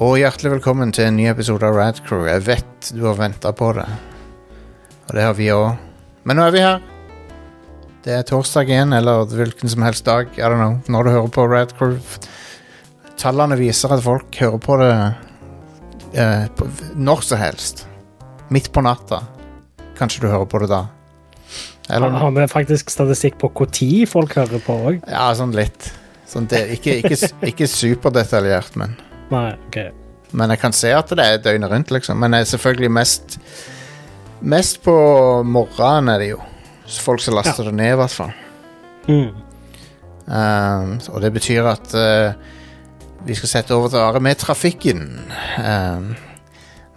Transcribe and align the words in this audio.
Og 0.00 0.14
hjertelig 0.16 0.54
velkommen 0.54 0.94
til 0.96 1.10
en 1.10 1.18
ny 1.18 1.26
episode 1.28 1.66
av 1.68 1.74
Radcrew. 1.76 2.22
Jeg 2.24 2.40
vet 2.46 2.86
du 2.96 3.02
har 3.04 3.18
venta 3.18 3.50
på 3.52 3.66
det. 3.76 3.84
Og 5.04 5.10
det 5.12 5.24
har 5.26 5.34
vi 5.36 5.50
òg. 5.52 5.74
Men 6.24 6.38
nå 6.40 6.46
er 6.48 6.54
vi 6.54 6.62
her. 6.64 6.78
Det 8.06 8.14
er 8.16 8.24
torsdag 8.24 8.72
igjen, 8.72 8.94
eller 8.96 9.26
hvilken 9.28 9.68
som 9.68 9.84
helst 9.84 10.06
dag. 10.06 10.30
I 10.38 10.46
don't 10.46 10.56
know, 10.56 10.78
Når 10.88 11.04
du 11.04 11.10
hører 11.10 11.28
på 11.34 11.44
Radcrew. 11.50 11.98
Tallene 13.20 13.58
viser 13.60 13.92
at 13.92 14.00
folk 14.06 14.38
hører 14.40 14.62
på 14.64 14.78
det 14.80 14.88
eh, 16.16 16.48
på, 16.56 16.70
når 16.96 17.28
som 17.28 17.42
helst. 17.44 17.84
Midt 18.48 18.72
på 18.72 18.80
natta. 18.80 19.20
Kanskje 20.00 20.24
du 20.24 20.30
hører 20.30 20.48
på 20.48 20.62
det 20.64 20.70
da. 20.72 20.80
Eller 21.90 22.16
Har 22.24 22.32
vi 22.40 22.48
faktisk 22.48 22.88
statistikk 22.88 23.36
på 23.36 23.52
når 23.52 24.08
folk 24.08 24.32
hører 24.40 24.64
på 24.64 24.80
òg? 24.80 25.04
Ja, 25.04 25.28
sånn 25.36 25.52
litt. 25.52 25.92
Sånn 26.24 26.48
det, 26.48 26.70
ikke, 26.78 27.02
ikke, 27.04 27.32
ikke 27.52 27.68
superdetaljert, 27.68 28.80
men 28.80 28.96
Nei, 29.30 29.50
OK. 29.68 29.80
Men 30.36 30.54
jeg 30.54 30.62
kan 30.62 30.74
se 30.76 30.92
at 30.94 31.10
det 31.16 31.26
er 31.26 31.42
døgnet 31.42 31.70
rundt, 31.72 31.90
liksom. 31.94 32.18
Men 32.22 32.34
det 32.34 32.44
er 32.44 32.50
selvfølgelig 32.54 32.90
mest 33.00 33.38
Mest 34.40 34.78
på 34.80 34.92
morgenen 35.44 36.08
er 36.08 36.22
det 36.22 36.30
jo. 36.30 36.38
Folk 37.04 37.20
som 37.20 37.34
laster 37.36 37.66
det 37.68 37.74
ned, 37.76 37.92
i 37.92 37.98
hvert 38.00 38.14
fall. 38.14 38.30
Mm. 39.04 39.34
Um, 40.30 40.94
og 41.12 41.20
det 41.20 41.32
betyr 41.34 41.66
at 41.68 41.92
uh, 41.92 42.32
vi 43.26 43.36
skal 43.36 43.52
sette 43.52 43.76
over 43.76 43.92
til 43.92 44.00
Are 44.00 44.22
med 44.24 44.40
trafikken. 44.40 45.02
Um, 45.60 46.14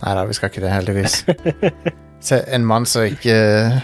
nei 0.04 0.16
da, 0.16 0.24
vi 0.30 0.38
skal 0.38 0.54
ikke 0.54 0.64
det, 0.64 0.72
heldigvis. 0.72 1.20
En 2.56 2.64
mann 2.64 2.86
som 2.88 3.04
ikke 3.04 3.36
uh, 3.36 3.82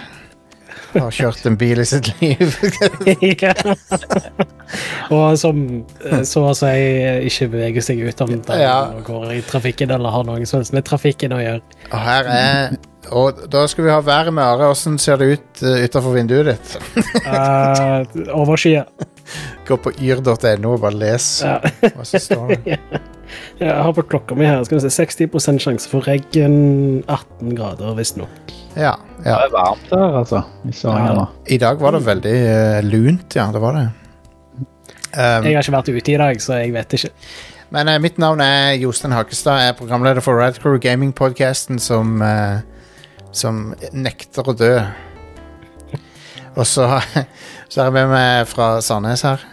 har 0.96 1.12
kjørt 1.14 1.46
en 1.50 1.58
bil 1.60 1.80
i 1.82 1.86
sitt 1.86 2.10
liv. 2.22 2.56
Ja. 3.40 3.54
og 5.10 5.34
som 5.42 5.60
eh, 6.06 6.22
så 6.28 6.44
å 6.50 6.54
si 6.58 6.70
ikke 7.30 7.48
beveger 7.56 7.86
seg 7.86 8.02
ut 8.06 8.22
om 8.26 8.36
dagen 8.46 8.62
Ja. 8.62 8.76
og 8.94 9.04
går 9.08 9.32
i 9.38 9.42
trafikken 9.46 9.90
eller 9.96 10.14
har 10.14 10.28
noe 10.28 10.46
som 10.50 10.60
helst 10.60 10.76
med 10.78 10.86
trafikken 10.86 11.34
å 11.34 11.40
gjøre. 11.42 11.64
og 11.90 12.00
her 12.06 12.30
er 12.34 12.78
Og 13.10 13.40
da 13.50 13.64
skal 13.72 13.88
vi 13.88 13.90
ha 13.96 14.00
været 14.06 14.34
med 14.36 14.44
Are. 14.46 14.68
Åssen 14.70 15.00
ser 15.02 15.18
det 15.18 15.32
ut 15.40 15.64
uh, 15.66 15.80
utafor 15.86 16.14
vinduet 16.14 16.52
ditt? 16.52 16.76
Uh, 17.26 18.06
Overskyet. 18.38 18.86
Gå 19.66 19.78
på 19.82 19.94
yr.no 19.98 20.76
og 20.76 20.82
bare 20.84 21.00
les 21.00 21.30
Ja. 21.46 21.58
hva 21.82 22.06
som 22.06 22.20
står 22.22 22.54
der. 22.68 22.78
Jeg 23.60 23.76
har 23.76 23.94
på 23.94 24.06
klokka 24.10 24.36
mi 24.38 24.48
her 24.48 24.64
skal 24.68 24.80
vi 24.80 24.90
se, 24.90 25.06
60% 25.06 25.64
sjanse 25.64 25.90
for 25.92 26.06
regn, 26.08 27.04
18 27.08 27.56
grader 27.58 27.96
visstnok. 27.98 28.54
Ja, 28.78 28.96
Det 29.20 29.32
er 29.34 29.50
varmt 29.52 29.90
her, 29.92 30.18
altså. 30.22 30.44
I 30.64 30.74
ja. 30.84 31.26
I 31.48 31.58
dag 31.58 31.80
var 31.82 31.92
det 31.92 32.06
veldig 32.06 32.36
uh, 32.48 32.80
lunt, 32.88 33.36
ja. 33.36 33.50
Det 33.52 33.62
var 33.62 33.76
det. 33.76 33.88
Um, 35.10 35.44
Jeg 35.44 35.56
har 35.58 35.64
ikke 35.64 35.74
vært 35.74 35.90
ute 35.90 36.14
i 36.14 36.18
dag, 36.22 36.42
så 36.42 36.60
jeg 36.62 36.74
vet 36.74 36.94
ikke. 36.94 37.10
men 37.72 37.90
uh, 37.90 37.98
mitt 38.00 38.18
navn 38.18 38.42
er 38.42 38.78
Jostein 38.80 39.12
Hakestad. 39.12 39.60
Jeg 39.60 39.74
er 39.74 39.78
programleder 39.78 40.22
for 40.22 40.40
Radcrew 40.40 40.78
Gaming-podkasten 40.80 41.80
som, 41.80 42.22
uh, 42.22 42.62
som 43.32 43.74
nekter 43.92 44.48
å 44.48 44.54
dø. 44.54 44.74
Og 46.56 46.68
så, 46.68 46.88
så 47.70 47.82
er 47.82 47.90
jeg 47.90 47.94
med 47.98 48.14
meg 48.14 48.48
fra 48.48 48.78
Sandnes 48.82 49.26
her. 49.28 49.44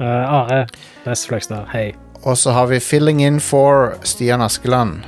Uh, 0.00 0.06
Are 0.06 0.64
Næss 1.04 1.26
Fløgstad, 1.28 1.68
hei. 1.74 1.92
Og 2.24 2.38
så 2.40 2.54
har 2.56 2.66
vi 2.70 2.78
filling 2.80 3.20
in 3.24 3.40
for 3.40 3.94
Stian 4.08 4.40
Askeland. 4.44 5.02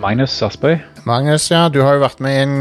Magnus 0.00 0.34
Aspøy. 0.42 0.78
Magnus, 1.04 1.50
ja, 1.52 1.68
du 1.68 1.80
har 1.84 1.96
jo 1.98 2.02
vært 2.02 2.20
med 2.24 2.36
en 2.42 2.54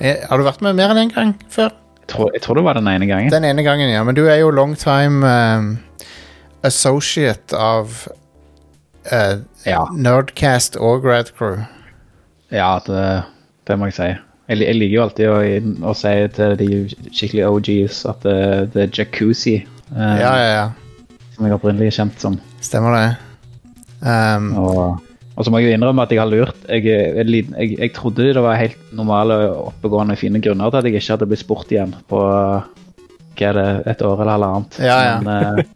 eh, 0.00 0.22
Har 0.28 0.38
du 0.40 0.44
vært 0.46 0.62
med 0.64 0.76
mer 0.78 0.92
enn 0.92 1.00
én 1.00 1.08
en 1.08 1.14
gang 1.14 1.32
før? 1.50 1.70
Jeg 2.02 2.10
tror, 2.12 2.30
jeg 2.34 2.42
tror 2.44 2.58
det 2.58 2.64
var 2.66 2.78
den 2.78 2.88
ene 2.90 3.06
gangen. 3.08 3.30
Den 3.32 3.44
ene 3.46 3.64
gangen, 3.66 3.90
ja. 3.90 4.02
Men 4.06 4.14
du 4.18 4.24
er 4.30 4.38
jo 4.42 4.50
long 4.54 4.76
time 4.78 5.26
um, 5.26 5.72
associate 6.66 7.54
av 7.58 7.96
uh, 9.10 9.40
Ja, 9.66 9.84
Nerdcast 9.94 10.78
og 10.78 11.02
Grad 11.06 11.32
Crew. 11.38 11.64
ja 12.54 12.76
det, 12.86 13.06
det 13.66 13.78
må 13.78 13.88
jeg 13.90 13.96
si. 13.98 14.10
Jeg, 14.46 14.62
jeg 14.62 14.78
liker 14.78 14.94
jo 14.94 15.04
alltid 15.08 15.30
å, 15.32 15.38
å 15.90 15.94
si 15.98 16.14
til 16.36 16.54
de 16.60 16.68
skikkelig 17.10 17.46
OGs 17.50 18.02
at 18.10 18.22
det, 18.26 18.38
det 18.74 18.84
er 18.86 18.92
jacuzzi. 19.00 19.56
eh, 19.94 20.18
Ja, 20.22 20.34
ja, 20.38 20.50
ja. 20.60 20.66
Som 21.36 21.46
jeg 21.46 21.56
opprinnelig 21.56 21.90
er 21.90 21.96
kjent 21.98 22.22
som. 22.22 22.38
Stemmer 22.64 22.96
det. 22.96 23.08
Um, 24.00 24.50
Og, 24.56 24.78
og 25.36 25.44
så 25.44 25.52
må 25.52 25.60
jeg 25.60 25.68
jo 25.70 25.76
innrømme 25.76 26.04
at 26.06 26.12
jeg 26.14 26.20
har 26.22 26.30
lurt. 26.30 26.62
Jeg, 26.68 26.84
jeg, 26.88 27.26
jeg, 27.28 27.74
jeg 27.76 27.92
trodde 27.96 28.30
det 28.32 28.44
var 28.44 28.56
helt 28.56 28.92
normale, 28.96 29.36
oppegående, 29.68 30.16
fine 30.16 30.40
grunner 30.44 30.72
til 30.72 30.80
at 30.80 30.88
jeg 30.88 30.96
ikke 30.96 31.12
hadde 31.16 31.28
blitt 31.28 31.44
spurt 31.44 31.74
igjen 31.74 31.92
på 32.08 32.22
hva 33.36 33.50
er 33.50 33.58
det, 33.58 33.66
et 33.92 34.04
år 34.06 34.22
eller 34.22 34.32
halvannet. 34.38 34.78
Ja, 34.80 34.96
ja. 35.04 35.16
Men, 35.20 35.58
eh, 35.60 35.66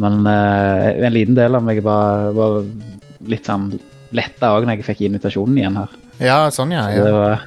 men 0.00 0.16
eh, 0.32 0.86
en 1.08 1.12
liten 1.12 1.36
del 1.36 1.58
av 1.58 1.64
meg 1.66 1.82
var, 1.84 2.30
var 2.36 2.62
litt 3.28 3.48
sånn 3.48 3.68
letta 4.16 4.54
òg 4.56 4.64
når 4.64 4.78
jeg 4.78 4.86
fikk 4.86 5.04
invitasjonen 5.10 5.60
igjen 5.60 5.76
her. 5.82 5.92
ja, 6.24 6.38
sånn, 6.54 6.72
ja. 6.72 6.86
Så 6.94 7.04
Det, 7.04 7.12
var, 7.12 7.44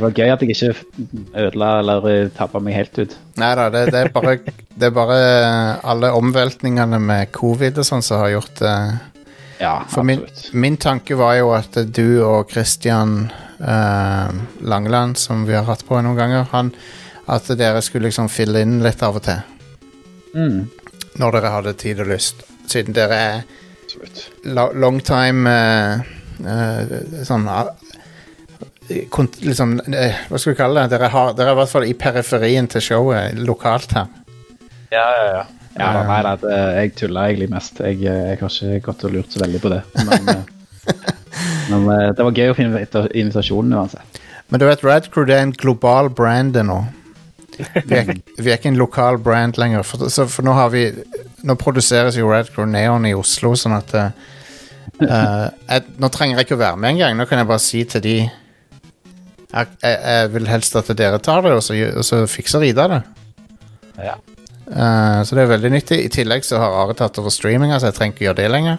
det 0.00 0.06
var 0.06 0.16
gøy 0.16 0.30
at 0.32 0.42
jeg 0.42 0.54
ikke 0.54 1.10
ødela 1.36 1.68
eller 1.82 2.30
tappa 2.32 2.60
meg 2.64 2.78
helt 2.78 2.98
ut. 3.02 3.16
Nei 3.40 3.50
da, 3.58 3.66
det, 3.72 3.82
det, 3.92 4.04
det 4.80 4.88
er 4.88 4.94
bare 4.96 5.18
alle 5.84 6.08
omveltningene 6.16 6.98
med 7.04 7.28
covid 7.36 7.82
og 7.82 7.86
sånn 7.86 8.04
som 8.04 8.22
har 8.22 8.32
gjort 8.38 8.62
det. 8.62 8.74
Ja, 9.60 9.74
For 9.92 10.06
min, 10.08 10.22
min 10.56 10.78
tanke 10.80 11.18
var 11.20 11.34
jo 11.36 11.50
at 11.52 11.76
du 11.92 12.22
og 12.24 12.48
Christian 12.48 13.26
eh, 13.60 14.30
Langeland, 14.64 15.18
som 15.20 15.44
vi 15.44 15.52
har 15.52 15.68
hatt 15.68 15.84
på 15.84 16.00
noen 16.00 16.16
ganger, 16.16 16.46
han, 16.54 16.72
at 17.28 17.50
dere 17.60 17.82
skulle 17.84 18.08
liksom 18.08 18.30
fylle 18.32 18.64
inn 18.64 18.78
litt 18.80 19.04
av 19.04 19.20
og 19.20 19.26
til. 19.28 19.42
Mm, 20.32 20.62
Når 21.20 21.36
dere 21.36 21.52
hadde 21.58 21.76
tid 21.76 22.00
og 22.00 22.08
lyst. 22.08 22.40
Siden 22.72 22.96
dere 22.96 23.20
er 23.20 23.44
absolutt. 23.84 24.24
long 24.80 25.00
time 25.04 25.50
eh, 25.52 26.08
eh, 26.46 27.24
Sånn 27.28 27.44
liksom, 28.90 29.76
eh, 29.94 30.18
Hva 30.28 30.38
skal 30.38 30.52
vi 30.54 30.58
kalle 30.58 30.82
det? 30.84 30.96
Dere, 30.96 31.10
har, 31.12 31.32
dere 31.38 31.52
er 31.52 31.56
i 31.56 31.60
hvert 31.60 31.72
fall 31.72 31.88
i 31.88 31.96
periferien 31.98 32.68
til 32.70 32.84
showet 32.84 33.38
lokalt 33.38 33.96
her. 33.96 34.06
Ja, 34.90 35.04
ja, 35.04 35.26
ja. 35.26 35.42
ja 35.78 35.90
Ja. 35.94 36.02
nei, 36.08 36.22
nei, 36.26 36.36
det, 36.42 36.56
jeg 36.76 36.94
tuller 36.98 37.28
egentlig 37.30 37.50
mest. 37.52 37.78
Jeg, 37.80 38.00
eh, 38.04 38.24
jeg 38.32 38.40
har 38.40 38.56
ikke 38.56 38.86
gått 38.90 39.04
og 39.08 39.14
lurt 39.14 39.32
så 39.36 39.44
veldig 39.44 39.60
på 39.62 39.72
det. 39.72 39.82
Men, 40.04 40.32
eh, 40.34 40.96
men 41.70 41.86
det 42.16 42.26
var 42.26 42.40
gøy 42.42 42.50
å 42.52 42.56
finne 42.58 42.74
invita- 42.74 43.06
invitasjonen 43.14 43.78
uansett. 43.78 44.20
Men 44.50 44.60
du 44.60 44.66
vet, 44.66 44.82
Radcrew 44.84 45.28
det 45.28 45.36
er 45.36 45.44
en 45.46 45.52
global 45.54 46.10
brand 46.10 46.58
nå. 46.66 46.80
Vi 47.60 47.96
er, 47.96 48.10
vi 48.42 48.50
er 48.50 48.58
ikke 48.58 48.72
en 48.72 48.80
lokal 48.80 49.18
brand 49.22 49.58
lenger. 49.60 49.84
For, 49.86 50.10
så, 50.10 50.26
for 50.30 50.46
nå 50.46 50.56
har 50.56 50.72
vi 50.74 50.90
Nå 51.40 51.54
produseres 51.56 52.18
jo 52.18 52.28
Radcrew 52.28 52.66
Neon 52.68 53.06
i 53.08 53.14
Oslo, 53.16 53.54
sånn 53.56 53.72
at 53.78 53.94
eh, 53.96 54.10
eh, 55.06 55.46
jeg, 55.70 55.84
Nå 56.02 56.10
trenger 56.12 56.36
jeg 56.36 56.48
ikke 56.48 56.58
å 56.58 56.64
være 56.66 56.80
med 56.82 56.94
engang. 56.96 57.16
Nå 57.16 57.24
kan 57.30 57.40
jeg 57.40 57.48
bare 57.48 57.64
si 57.64 57.84
til 57.88 58.04
de 58.04 58.16
jeg, 59.50 59.66
jeg, 59.82 59.96
jeg 60.06 60.30
vil 60.34 60.46
helst 60.50 60.76
at 60.78 60.90
dere 60.98 61.18
tar 61.22 61.42
det, 61.46 61.52
og 61.58 61.62
så, 61.64 61.74
og 61.96 62.04
så 62.06 62.22
fikser 62.30 62.62
Ida 62.66 62.86
det. 62.92 63.00
Ja. 64.00 64.14
Eh, 64.70 65.20
så 65.26 65.34
det 65.36 65.42
er 65.44 65.50
veldig 65.56 65.72
nyttig. 65.74 65.98
I 66.06 66.12
tillegg 66.14 66.44
så 66.46 66.60
har 66.62 66.76
Are 66.84 66.94
tatt 66.98 67.18
over 67.22 67.32
streaminga, 67.34 67.80
så 67.82 67.90
jeg 67.90 67.98
trenger 67.98 68.14
ikke 68.16 68.26
gjøre 68.28 68.40
det 68.42 68.50
lenger. 68.54 68.78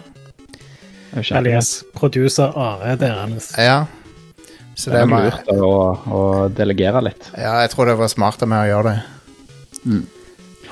Er 1.12 1.28
Alias 1.36 1.74
producer 1.92 2.54
Are 2.56 2.94
deres. 2.96 3.50
Ja 3.60 3.82
Så 4.74 4.88
det 4.88 4.94
det 4.96 5.02
er 5.02 5.10
må 5.10 5.18
lurt 5.20 5.50
å, 5.52 5.72
å 6.08 6.20
delegere 6.56 7.02
litt. 7.04 7.26
Ja, 7.36 7.58
jeg 7.60 7.74
tror 7.74 7.90
det 7.90 7.98
var 8.00 8.08
smart 8.08 8.40
av 8.42 8.48
meg 8.48 8.64
å 8.64 8.70
gjøre 8.70 8.94
det. 8.94 9.82
Mm. 9.84 10.02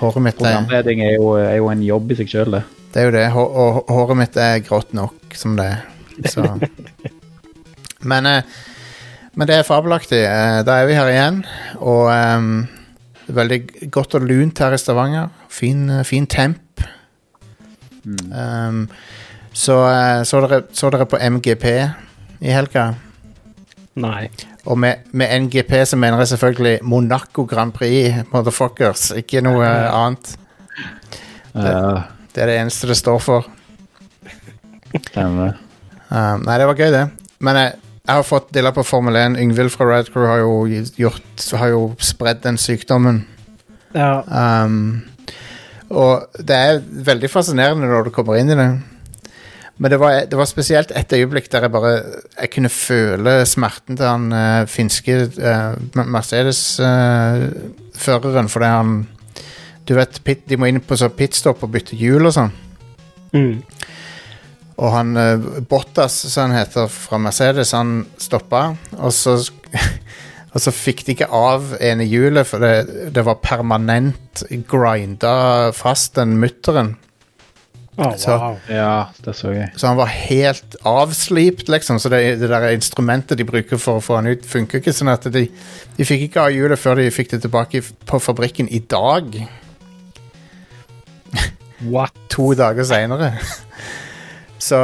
Håret 0.00 0.24
mitt 0.24 0.40
er 0.40 0.54
Programleding 0.56 1.02
er 1.04 1.12
jo, 1.18 1.34
er 1.36 1.58
jo 1.60 1.68
en 1.68 1.82
jobb 1.84 2.14
i 2.14 2.16
seg 2.22 2.32
sjøl, 2.32 2.54
det. 2.56 2.62
Det 2.94 3.02
er 3.02 3.10
jo 3.10 3.12
det. 3.18 3.26
Hå- 3.36 3.50
Og 3.60 3.92
håret 3.92 4.16
mitt 4.22 4.36
er 4.40 4.62
grått 4.64 4.94
nok 4.96 5.36
som 5.36 5.58
det 5.60 5.68
er. 5.74 5.84
Så. 6.32 6.46
Men, 8.10 8.26
eh, 8.26 8.42
men 9.34 9.48
det 9.48 9.56
er 9.56 9.66
fabelaktig. 9.66 10.22
Eh, 10.26 10.60
Da 10.66 10.80
er 10.80 10.86
vi 10.86 10.98
her 10.98 11.10
igjen. 11.10 11.44
Og 11.78 12.10
um, 12.10 12.68
det 13.26 13.36
veldig 13.36 13.60
godt 13.90 14.14
og 14.18 14.26
lunt 14.26 14.58
her 14.58 14.74
i 14.74 14.78
Stavanger. 14.78 15.28
Fin, 15.48 15.88
eh, 15.90 16.04
fin 16.04 16.26
temp. 16.26 16.82
Ehm, 18.34 18.88
så 19.52 19.76
eh, 19.86 20.22
så 20.24 20.40
dere, 20.40 20.62
så 20.72 20.90
dere 20.90 21.06
på 21.06 21.18
MGP 21.20 21.64
i 22.40 22.50
helga? 22.54 22.94
Nei. 24.00 24.30
Og 24.64 24.78
med, 24.78 25.06
med 25.12 25.30
NGP 25.44 25.72
så 25.86 25.96
mener 25.96 26.18
jeg 26.18 26.28
selvfølgelig 26.28 26.78
Monaco 26.82 27.44
Grand 27.44 27.72
Prix, 27.72 28.24
motherfuckers. 28.32 29.10
Ikke 29.16 29.42
noe 29.44 29.62
uh, 29.64 29.94
annet. 29.94 30.34
Det, 31.52 31.76
Det 32.34 32.42
er 32.42 32.46
det 32.50 32.58
eneste 32.60 32.88
det 32.90 32.96
står 32.96 33.18
for. 33.18 33.46
Um, 35.14 35.40
nei, 36.44 36.58
det 36.58 36.66
var 36.66 36.76
gøy, 36.78 36.90
det. 36.94 37.06
Men 37.40 37.56
jeg, 37.56 37.72
jeg 38.10 38.18
har 38.18 38.26
fått 38.26 38.48
deler 38.54 38.72
på 38.74 38.82
Formel 38.82 39.14
1. 39.14 39.36
Yngvild 39.38 39.70
fra 39.70 39.86
Radcrew 39.86 40.26
har 40.26 40.40
jo 40.42 40.66
gjort 40.98 41.44
Har 41.60 41.68
jo 41.70 41.82
spredd 42.02 42.42
den 42.42 42.58
sykdommen. 42.58 43.22
Ja, 43.94 44.22
Um, 44.26 45.06
og 45.90 46.30
det 46.38 46.54
er 46.54 46.78
veldig 47.06 47.30
fascinerende 47.30 47.86
når 47.90 48.02
du 48.06 48.10
kommer 48.14 48.36
inn 48.38 48.50
i 48.50 48.56
det. 48.58 48.78
Men 49.80 49.90
det 49.90 49.98
var, 49.98 50.24
det 50.30 50.38
var 50.38 50.44
spesielt 50.46 50.92
et 50.94 51.12
øyeblikk 51.16 51.50
der 51.50 51.60
jeg 51.66 51.72
bare 51.72 52.02
Jeg 52.36 52.50
kunne 52.54 52.68
føle 52.68 53.46
smerten 53.46 53.96
til 53.96 54.06
han 54.06 54.32
uh, 54.32 54.66
finske 54.70 55.30
uh, 55.40 55.74
Mercedes-føreren 55.98 58.48
fordi 58.48 58.66
han 58.66 59.08
Du 59.88 59.94
vet, 59.98 60.20
pit, 60.24 60.48
de 60.48 60.56
må 60.56 60.66
inn 60.66 60.80
på 60.80 60.96
så 60.96 61.08
pitstop 61.08 61.62
og 61.62 61.70
bytte 61.74 61.96
hjul 61.98 62.26
og 62.26 62.32
sånn. 62.36 62.52
Mm. 63.34 63.62
Og 64.80 64.94
han 64.94 65.12
eh, 65.20 65.48
Bottas, 65.68 66.14
som 66.32 66.48
han 66.48 66.56
heter 66.62 66.88
fra 66.92 67.18
Mercedes, 67.20 67.74
han 67.76 68.06
stoppa. 68.20 68.62
Og 68.96 69.12
så, 69.12 69.34
og 70.54 70.64
så 70.64 70.72
fikk 70.72 71.04
de 71.06 71.16
ikke 71.18 71.28
av 71.36 71.74
ene 71.84 72.06
hjulet, 72.08 72.48
for 72.48 72.64
det, 72.64 73.12
det 73.14 73.24
var 73.26 73.42
permanent 73.44 74.44
grinda 74.70 75.34
fast, 75.76 76.14
den 76.16 76.38
mutteren. 76.40 76.94
Å, 78.00 78.14
Så- 78.16 78.32
wow. 78.40 78.56
Ja, 78.72 78.92
det 79.20 79.34
så 79.36 79.50
jeg. 79.52 79.68
Så 79.76 79.90
han 79.90 79.98
var 79.98 80.08
helt 80.14 80.76
avslipt, 80.88 81.68
liksom. 81.68 81.98
Så 82.00 82.08
det, 82.08 82.22
det 82.40 82.48
der 82.48 82.70
instrumentet 82.72 83.36
de 83.36 83.44
bruker 83.44 83.76
for 83.82 83.98
å 84.00 84.04
få 84.04 84.16
han 84.16 84.30
ut, 84.30 84.46
funker 84.48 84.80
ikke. 84.80 84.94
Sånn 84.96 85.12
at 85.12 85.26
de, 85.34 85.42
de 85.98 86.06
fikk 86.08 86.30
ikke 86.30 86.46
av 86.46 86.54
hjulet 86.56 86.80
før 86.80 87.02
de 87.02 87.10
fikk 87.12 87.34
det 87.34 87.42
tilbake 87.44 87.82
på 88.08 88.22
fabrikken 88.24 88.70
i 88.72 88.80
dag. 88.88 89.36
What? 91.90 92.16
To 92.32 92.54
dager 92.56 92.84
seinere. 92.88 93.34
Så 94.60 94.78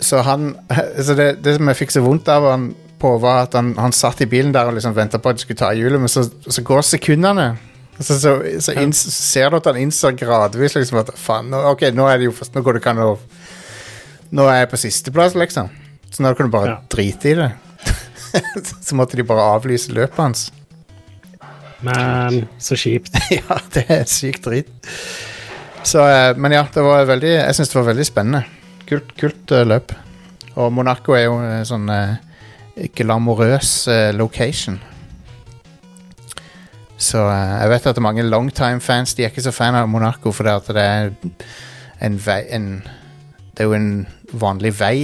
Så 0.00 0.20
han 0.26 0.54
så 1.06 1.14
det, 1.18 1.30
det 1.44 1.56
som 1.56 1.70
jeg 1.72 1.80
fikk 1.82 1.94
så 1.94 2.02
vondt 2.04 2.28
av 2.32 2.46
han 2.50 2.68
på, 3.00 3.10
var 3.20 3.42
at 3.44 3.54
han, 3.58 3.74
han 3.76 3.92
satt 3.92 4.22
i 4.24 4.28
bilen 4.30 4.54
der 4.54 4.70
og 4.70 4.76
liksom 4.78 4.94
venta 4.96 5.18
på 5.20 5.28
at 5.28 5.36
de 5.36 5.44
skulle 5.44 5.60
ta 5.60 5.68
hjulet, 5.76 6.00
men 6.00 6.08
så, 6.08 6.22
så 6.48 6.62
går 6.64 6.80
sekundene. 6.86 7.50
Så, 7.98 8.16
så, 8.20 8.32
så 8.64 8.72
inns, 8.80 9.02
ser 9.12 9.50
du 9.52 9.58
at 9.58 9.68
han 9.68 9.76
innser 9.80 10.16
gradvis 10.16 10.74
liksom 10.76 11.02
at 11.02 11.12
faen, 11.20 11.50
nå, 11.52 11.60
ok, 11.74 11.86
nå 11.96 12.06
er 12.08 12.20
det 12.20 12.30
jo 12.30 12.34
først, 12.38 12.54
nå 12.56 12.62
går 12.64 12.76
det 12.76 12.82
ikke 12.84 12.94
an 12.96 13.02
å 13.04 13.10
Nå 14.36 14.42
er 14.50 14.56
jeg 14.64 14.70
på 14.72 14.78
sisteplass, 14.80 15.36
liksom. 15.38 15.68
Så 16.10 16.24
nå 16.24 16.32
kan 16.34 16.48
du 16.48 16.52
bare 16.52 16.72
Ja. 16.72 16.78
drite 16.90 17.28
i 17.30 17.34
det. 17.38 17.50
så 18.86 18.96
måtte 18.98 19.16
de 19.16 19.22
bare 19.28 19.44
avlyse 19.54 19.92
løpet 19.94 20.18
hans. 20.18 20.48
Men 21.86 22.48
så 22.58 22.74
kjipt. 22.80 23.14
ja, 23.38 23.58
det 23.76 23.84
er 23.92 24.02
sykt 24.10 24.48
drit. 24.48 24.72
Så, 25.86 26.02
eh, 26.02 26.32
men 26.36 26.56
ja, 26.56 26.64
det 26.74 26.82
var 26.82 27.06
veldig 27.06 27.30
Jeg 27.36 27.54
syns 27.54 27.70
det 27.70 27.78
var 27.78 27.86
veldig 27.92 28.06
spennende. 28.08 28.42
Kult, 28.86 29.12
kult 29.18 29.50
eh, 29.56 29.64
løp. 29.66 29.92
Og 30.56 30.70
Monaco 30.72 31.16
er 31.16 31.26
jo 31.26 31.36
en 31.42 31.66
sånn 31.68 31.88
eh, 31.92 32.86
glamorøs 32.96 33.72
eh, 33.92 34.10
location. 34.16 34.78
Så 36.96 37.20
eh, 37.28 37.54
jeg 37.62 37.72
vet 37.74 37.88
at 37.90 37.98
det 37.98 38.04
mange 38.04 38.24
longtime-fans 38.24 39.12
De 39.18 39.26
er 39.26 39.32
ikke 39.32 39.44
så 39.44 39.52
fan 39.52 39.76
av 39.76 39.88
Monaco 39.92 40.30
fordi 40.32 40.48
at 40.54 40.70
det 40.72 40.84
er 40.88 41.10
en 42.06 42.16
vei 42.24 42.38
en, 42.56 42.70
Det 43.52 43.64
er 43.64 43.68
jo 43.68 43.74
en 43.76 43.90
vanlig 44.32 44.72
vei. 44.78 44.96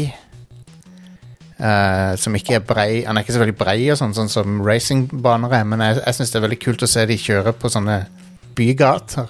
eh, 1.59 2.15
som 2.17 2.35
ikke 2.39 2.57
er 2.57 2.65
brei 2.65 3.03
Han 3.05 3.17
er 3.21 3.27
ikke 3.27 3.37
så 3.37 3.43
veldig 3.45 3.59
brei, 3.61 3.77
og 3.93 3.99
sånn, 4.01 4.15
sånn 4.17 4.33
som 4.33 4.63
racingbaner 4.65 5.53
er, 5.61 5.69
men 5.69 5.85
jeg, 5.85 6.01
jeg 6.07 6.17
syns 6.17 6.33
det 6.33 6.41
er 6.41 6.47
veldig 6.49 6.61
kult 6.65 6.83
å 6.83 6.91
se 6.95 7.05
de 7.07 7.19
kjøre 7.21 7.53
på 7.61 7.69
sånne 7.73 7.99
bygater. 8.57 9.29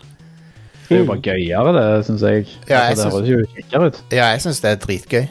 Det 0.92 0.98
er 0.98 1.04
jo 1.04 1.08
bare 1.08 1.24
gøyere, 1.24 1.72
det, 1.76 1.84
syns 2.06 2.22
jeg. 2.26 2.46
Ja, 2.68 2.82
jeg 2.82 2.90
altså, 2.96 3.08
det 3.08 3.12
høres 3.14 3.30
jo 3.32 3.54
kjekkere 3.56 3.88
ut. 3.90 4.00
Ja, 4.12 4.26
jeg 4.34 4.42
syns 4.44 4.60
det 4.64 4.70
er 4.74 4.80
dritgøy. 4.82 5.24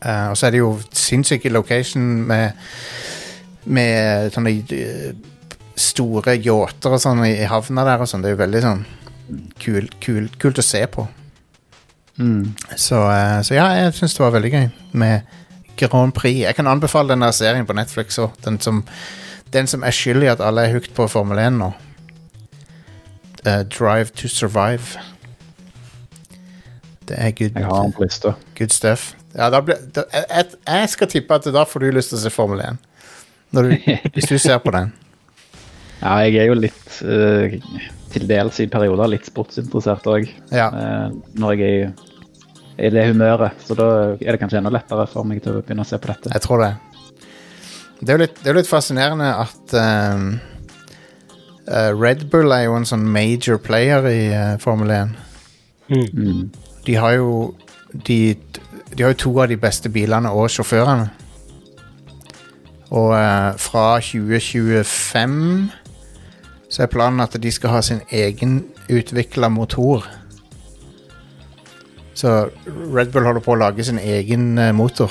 Uh, 0.00 0.30
og 0.32 0.36
så 0.40 0.46
er 0.48 0.54
det 0.54 0.62
jo 0.62 0.70
sinnssyke 0.96 1.50
location 1.52 2.04
med 2.24 2.54
Med 3.68 4.30
sånne 4.32 4.54
eh, 4.72 5.10
store 5.76 6.32
yachter 6.40 6.94
og 6.96 7.00
sånn 7.02 7.20
i, 7.26 7.34
havna 7.48 7.84
der 7.84 8.00
og 8.00 8.08
sånn. 8.08 8.22
Det 8.24 8.30
er 8.30 8.34
jo 8.34 8.40
veldig 8.40 8.62
sånn 8.64 8.80
kul, 9.60 9.84
kul, 10.02 10.30
kult 10.40 10.58
å 10.58 10.64
se 10.64 10.80
på. 10.90 11.04
Mm. 12.20 12.54
Så, 12.76 12.96
uh, 13.04 13.38
så 13.44 13.54
ja, 13.58 13.66
jeg 13.76 13.92
syns 13.98 14.16
det 14.16 14.24
var 14.24 14.32
veldig 14.38 14.50
gøy 14.54 14.66
med 15.04 15.36
Grand 15.80 16.12
Prix. 16.16 16.40
Jeg 16.46 16.56
kan 16.56 16.68
anbefale 16.72 17.12
den 17.14 17.24
serien 17.36 17.68
på 17.68 17.76
Netflix 17.76 18.18
òg. 18.20 18.32
Den, 18.44 18.58
som- 18.60 18.82
den 19.52 19.66
som 19.70 19.84
er 19.84 19.94
skyld 19.94 20.24
i 20.24 20.32
at 20.32 20.40
alle 20.44 20.64
er 20.66 20.72
hooked 20.74 20.92
på 20.96 21.06
Formel 21.08 21.38
1 21.38 21.56
nå. 21.60 21.70
Eh, 23.44 23.62
Drive 23.78 24.04
to 24.04 24.28
Survive. 24.28 25.00
Det 27.08 27.16
er 27.18 27.30
good. 27.30 27.50
Jeg 27.54 27.64
har 27.64 27.84
en 27.84 27.94
liste. 28.00 28.34
Good 28.58 28.74
stuff. 28.74 29.14
Ja, 29.34 29.50
da 29.50 29.60
ble, 29.64 29.76
da, 29.94 30.04
jeg, 30.12 30.44
jeg 30.66 30.90
skal 30.90 31.08
tippe 31.10 31.38
at 31.38 31.46
da 31.54 31.64
får 31.66 31.84
du 31.84 31.94
lyst 31.94 32.12
til 32.12 32.18
å 32.18 32.22
se 32.24 32.32
Formel 32.34 32.60
1. 32.66 32.78
Når 33.56 33.68
du, 33.68 33.74
hvis 34.14 34.28
du 34.30 34.36
ser 34.38 34.60
på 34.62 34.74
den. 34.74 34.92
Ja, 36.00 36.18
jeg 36.26 36.36
er 36.42 36.50
jo 36.50 36.58
litt 36.58 37.00
uh, 37.04 37.56
til 38.10 38.28
dels 38.28 38.60
i 38.62 38.68
perioder 38.70 39.10
litt 39.12 39.26
sportsinteressert 39.28 40.06
òg. 40.10 40.28
Ja. 40.50 40.70
når 41.38 41.58
jeg 41.60 41.66
er 41.66 41.90
i, 41.90 42.12
i 42.86 42.92
det 42.92 43.08
humøret. 43.10 43.58
Så 43.66 43.76
da 43.78 43.88
er 44.16 44.32
det 44.32 44.40
kanskje 44.40 44.60
enda 44.62 44.72
lettere 44.74 45.06
for 45.10 45.28
meg 45.28 45.42
til 45.44 45.58
å 45.58 45.64
begynne 45.64 45.86
å 45.86 45.88
se 45.88 46.00
på 46.00 46.10
dette. 46.10 46.32
Jeg 46.34 46.46
tror 46.46 46.64
det. 46.64 46.72
Det 48.00 48.08
er 48.08 48.16
jo 48.16 48.22
litt, 48.24 48.38
det 48.40 48.48
er 48.50 48.56
litt 48.56 48.70
fascinerende 48.70 49.28
at 49.42 49.74
ehm, 49.76 50.30
eh, 51.68 51.90
Red 51.94 52.28
Bull 52.30 52.52
er 52.52 52.66
jo 52.66 52.76
en 52.78 52.86
sånn 52.88 53.06
major 53.10 53.58
player 53.62 54.06
i 54.10 54.20
uh, 54.34 54.58
Formel 54.62 54.90
1. 54.94 55.14
Mm. 55.90 56.06
Mm. 56.14 56.44
De 56.86 56.96
har 56.96 57.16
jo 57.18 57.30
de, 57.92 58.36
de 58.94 59.02
har 59.02 59.12
jo 59.14 59.18
to 59.24 59.32
av 59.42 59.50
de 59.50 59.58
beste 59.60 59.90
bilene 59.92 60.30
og 60.30 60.50
sjåførene. 60.54 61.08
Og 62.90 63.12
uh, 63.14 63.52
fra 63.60 63.84
2025 64.02 65.70
så 66.70 66.84
er 66.84 66.90
planen 66.90 67.22
at 67.24 67.34
de 67.42 67.50
skal 67.50 67.74
ha 67.74 67.80
sin 67.82 68.00
egen 68.14 68.60
utvikla 68.90 69.48
motor. 69.50 70.06
Så 72.14 72.50
Red 72.66 73.10
Bull 73.14 73.26
holder 73.26 73.42
på 73.42 73.54
å 73.56 73.58
lage 73.58 73.86
sin 73.86 73.98
egen 73.98 74.52
motor. 74.76 75.10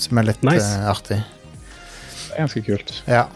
Som 0.00 0.20
er 0.20 0.28
litt 0.30 0.42
Nice. 0.44 0.68
artig. 0.88 1.18
Det 1.18 2.36
er 2.36 2.44
ganske 2.44 2.62
kult. 2.64 2.92
Ja. 3.08 3.26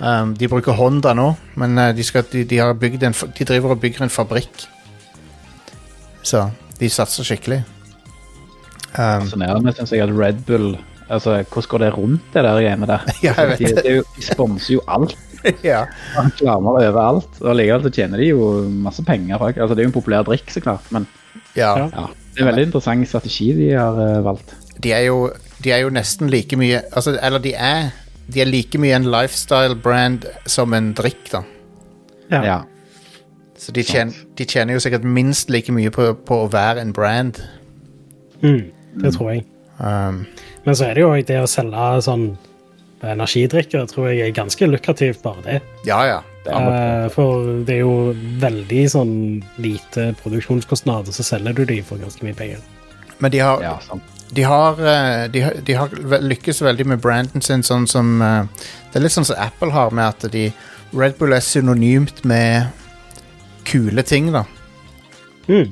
Um, 0.00 0.32
de 0.34 0.48
bruker 0.48 0.72
Honda 0.72 1.12
nå, 1.12 1.34
men 1.60 1.76
uh, 1.76 1.90
de, 1.92 2.04
skal, 2.04 2.24
de, 2.32 2.44
de, 2.48 2.58
har 2.58 2.72
bygd 2.72 3.02
en, 3.04 3.16
de 3.36 3.44
driver 3.44 3.74
og 3.74 3.82
bygger 3.82 4.06
en 4.06 4.12
fabrikk. 4.12 4.64
Så 6.24 6.46
de 6.80 6.88
satser 6.88 7.26
skikkelig. 7.26 7.60
Um, 8.96 9.26
Fascinerende 9.26 9.74
syns 9.76 9.92
jeg 9.92 10.02
at 10.02 10.14
Red 10.16 10.46
Bull 10.48 10.72
Altså, 11.10 11.42
Hvordan 11.42 11.68
går 11.68 11.78
det 11.82 11.90
rundt 11.96 12.34
det 12.34 12.42
der 12.44 12.52
greiene 12.54 12.86
der? 12.86 13.06
Ja, 13.26 13.32
jeg 13.34 13.48
vet 13.48 13.58
de, 13.58 13.64
det. 13.64 13.82
de, 13.84 13.88
er 13.88 13.96
jo- 13.96 14.04
de 14.16 14.22
sponser 14.22 14.74
jo 14.74 14.80
alt. 14.88 15.16
ja. 15.66 15.80
Reklamer 16.14 16.76
overalt. 16.78 17.40
Og 17.40 17.56
likevel 17.58 17.82
så 17.82 17.90
tjener 17.90 18.22
de 18.22 18.28
jo 18.28 18.50
masse 18.70 19.02
penger. 19.04 19.42
Altså, 19.42 19.74
Det 19.74 19.82
er 19.82 19.88
jo 19.88 19.90
en 19.90 19.96
populær 19.96 20.22
drikk, 20.22 20.50
så 20.50 20.62
klart. 20.62 20.86
Men. 20.94 21.08
Ja. 21.56 21.72
ja, 21.78 22.06
det 22.30 22.38
er 22.38 22.44
en 22.44 22.50
veldig 22.52 22.66
interessant 22.68 23.08
strategi 23.08 23.52
de 23.58 23.72
har 23.74 23.98
uh, 23.98 24.24
valgt. 24.24 24.54
De, 24.78 24.92
er 24.92 25.08
jo, 25.08 25.32
de 25.64 25.72
er 25.74 25.82
jo 25.82 25.90
nesten 25.90 26.30
like 26.30 26.56
mye 26.56 26.78
altså, 26.92 27.18
Eller 27.22 27.42
de 27.42 27.52
er 27.54 27.90
De 28.30 28.42
er 28.42 28.50
like 28.50 28.78
mye 28.78 28.96
en 28.96 29.08
lifestyle-brand 29.10 30.26
som 30.50 30.74
en 30.76 30.92
drikk, 30.96 31.24
da. 31.32 31.44
Ja. 32.30 32.42
Ja. 32.46 32.58
Så 33.60 33.74
de 33.76 33.82
tjener, 33.84 34.16
de 34.38 34.44
tjener 34.48 34.76
jo 34.76 34.80
sikkert 34.80 35.04
minst 35.04 35.50
like 35.52 35.72
mye 35.74 35.90
på, 35.92 36.12
på 36.24 36.44
å 36.44 36.50
være 36.52 36.80
en 36.80 36.94
brand. 36.96 37.42
Mm. 38.40 38.70
Det 39.02 39.12
tror 39.16 39.34
jeg. 39.34 39.44
Um, 39.80 40.24
Men 40.64 40.76
så 40.76 40.88
er 40.88 40.96
det 40.96 41.04
jo 41.04 41.12
det 41.28 41.40
å 41.42 41.50
selge 41.50 41.90
sånn 42.06 42.24
energidrikker, 43.04 43.86
tror 43.88 44.10
jeg 44.10 44.26
er 44.26 44.34
ganske 44.36 44.66
lukrativt, 44.68 45.22
bare 45.24 45.44
det. 45.46 45.60
ja, 45.88 46.02
ja. 46.08 46.20
Det 46.44 46.52
Eh, 46.56 47.08
for 47.12 47.44
det 47.68 47.74
er 47.74 47.82
jo 47.82 48.14
veldig 48.40 48.84
sånn 48.88 49.14
lite 49.60 50.14
produksjonskostnader, 50.22 51.12
så 51.12 51.24
selger 51.26 51.52
du 51.52 51.66
de 51.68 51.82
for 51.84 52.00
ganske 52.00 52.24
mye 52.24 52.36
penger. 52.36 52.62
Men 53.20 53.30
de 53.34 53.42
har, 53.44 53.60
ja. 53.60 53.74
De 54.34 54.42
har, 54.46 54.80
eh, 54.80 55.24
de, 55.32 55.42
de 55.66 55.74
har 55.74 55.94
lykkes 56.22 56.62
veldig 56.62 56.86
med 56.92 57.00
branden 57.02 57.42
sin, 57.42 57.64
sånn 57.66 57.86
som 57.90 58.20
eh, 58.22 58.44
Det 58.92 59.00
er 59.00 59.04
litt 59.04 59.14
sånn 59.14 59.26
som 59.26 59.38
Apple 59.38 59.70
har, 59.74 59.90
med 59.94 60.06
at 60.06 60.30
de 60.32 60.48
Red 60.92 61.18
Bull 61.18 61.32
er 61.34 61.42
synonymt 61.44 62.24
med 62.26 62.70
kule 63.68 64.02
ting, 64.02 64.32
da. 64.34 64.44
Mm. 65.46 65.70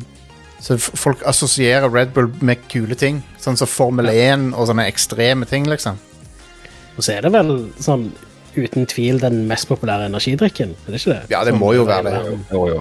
Så 0.62 0.76
folk 0.78 1.22
assosierer 1.26 1.90
Red 1.90 2.12
Bull 2.14 2.30
med 2.42 2.62
kule 2.70 2.94
ting. 2.98 3.22
Sånn 3.42 3.58
som 3.58 3.70
Formel 3.70 4.10
1 4.10 4.52
og 4.54 4.68
sånne 4.70 4.86
ekstreme 4.90 5.46
ting, 5.50 5.66
liksom. 5.70 5.98
Og 6.96 7.02
så 7.06 7.16
er 7.16 7.26
det 7.26 7.32
vel 7.34 7.52
sånn 7.82 8.08
uten 8.58 8.86
tvil 8.90 9.20
den 9.22 9.44
mest 9.50 9.68
populære 9.70 10.08
energidrikken, 10.10 10.72
er 10.86 10.94
det 10.94 10.98
ikke 11.02 11.12
det? 11.14 11.20
Ja, 11.30 11.44
det 11.46 11.54
må 11.54 11.72
jo 11.76 11.84
være 11.86 12.10
det. 12.10 12.38
Jo, 12.50 12.62
jo. 12.72 12.78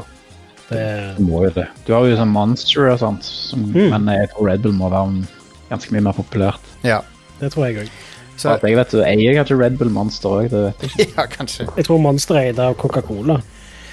det. 0.70 0.86
det 1.18 1.26
må 1.26 1.44
jo 1.46 1.52
det. 1.54 1.68
Du 1.86 1.94
har 1.94 2.06
jo 2.10 2.18
sånn 2.18 2.34
Monster 2.34 2.90
og 2.94 3.02
sånt, 3.04 3.26
som, 3.28 3.68
Mm. 3.74 3.92
men 3.94 4.10
jeg 4.16 4.32
tror 4.34 4.50
Red 4.50 4.64
Bull 4.66 4.74
må 4.74 4.90
være 4.90 5.28
ganske 5.70 5.94
mye 5.96 6.02
mer 6.10 6.18
populært. 6.18 6.62
Ja, 6.84 7.02
Det 7.40 7.52
tror 7.54 7.68
jeg 7.68 7.78
òg. 7.84 7.90
så, 8.38 8.50
At 8.56 8.64
jeg 8.64 8.78
vet, 8.78 8.94
eier 8.94 9.34
kanskje 9.38 9.58
Red 9.60 9.78
Bull 9.78 9.90
Monster 9.94 10.30
òg, 10.30 10.50
det 10.50 10.62
vet 10.64 10.82
jeg 10.82 10.92
ikke. 11.08 11.14
ja 11.18 11.26
kanskje. 11.32 11.68
Jeg 11.78 11.86
tror 11.86 11.98
Monster 12.02 12.36
er 12.36 12.52
eid 12.52 12.60
av 12.60 12.76
Coca-Cola. 12.78 13.40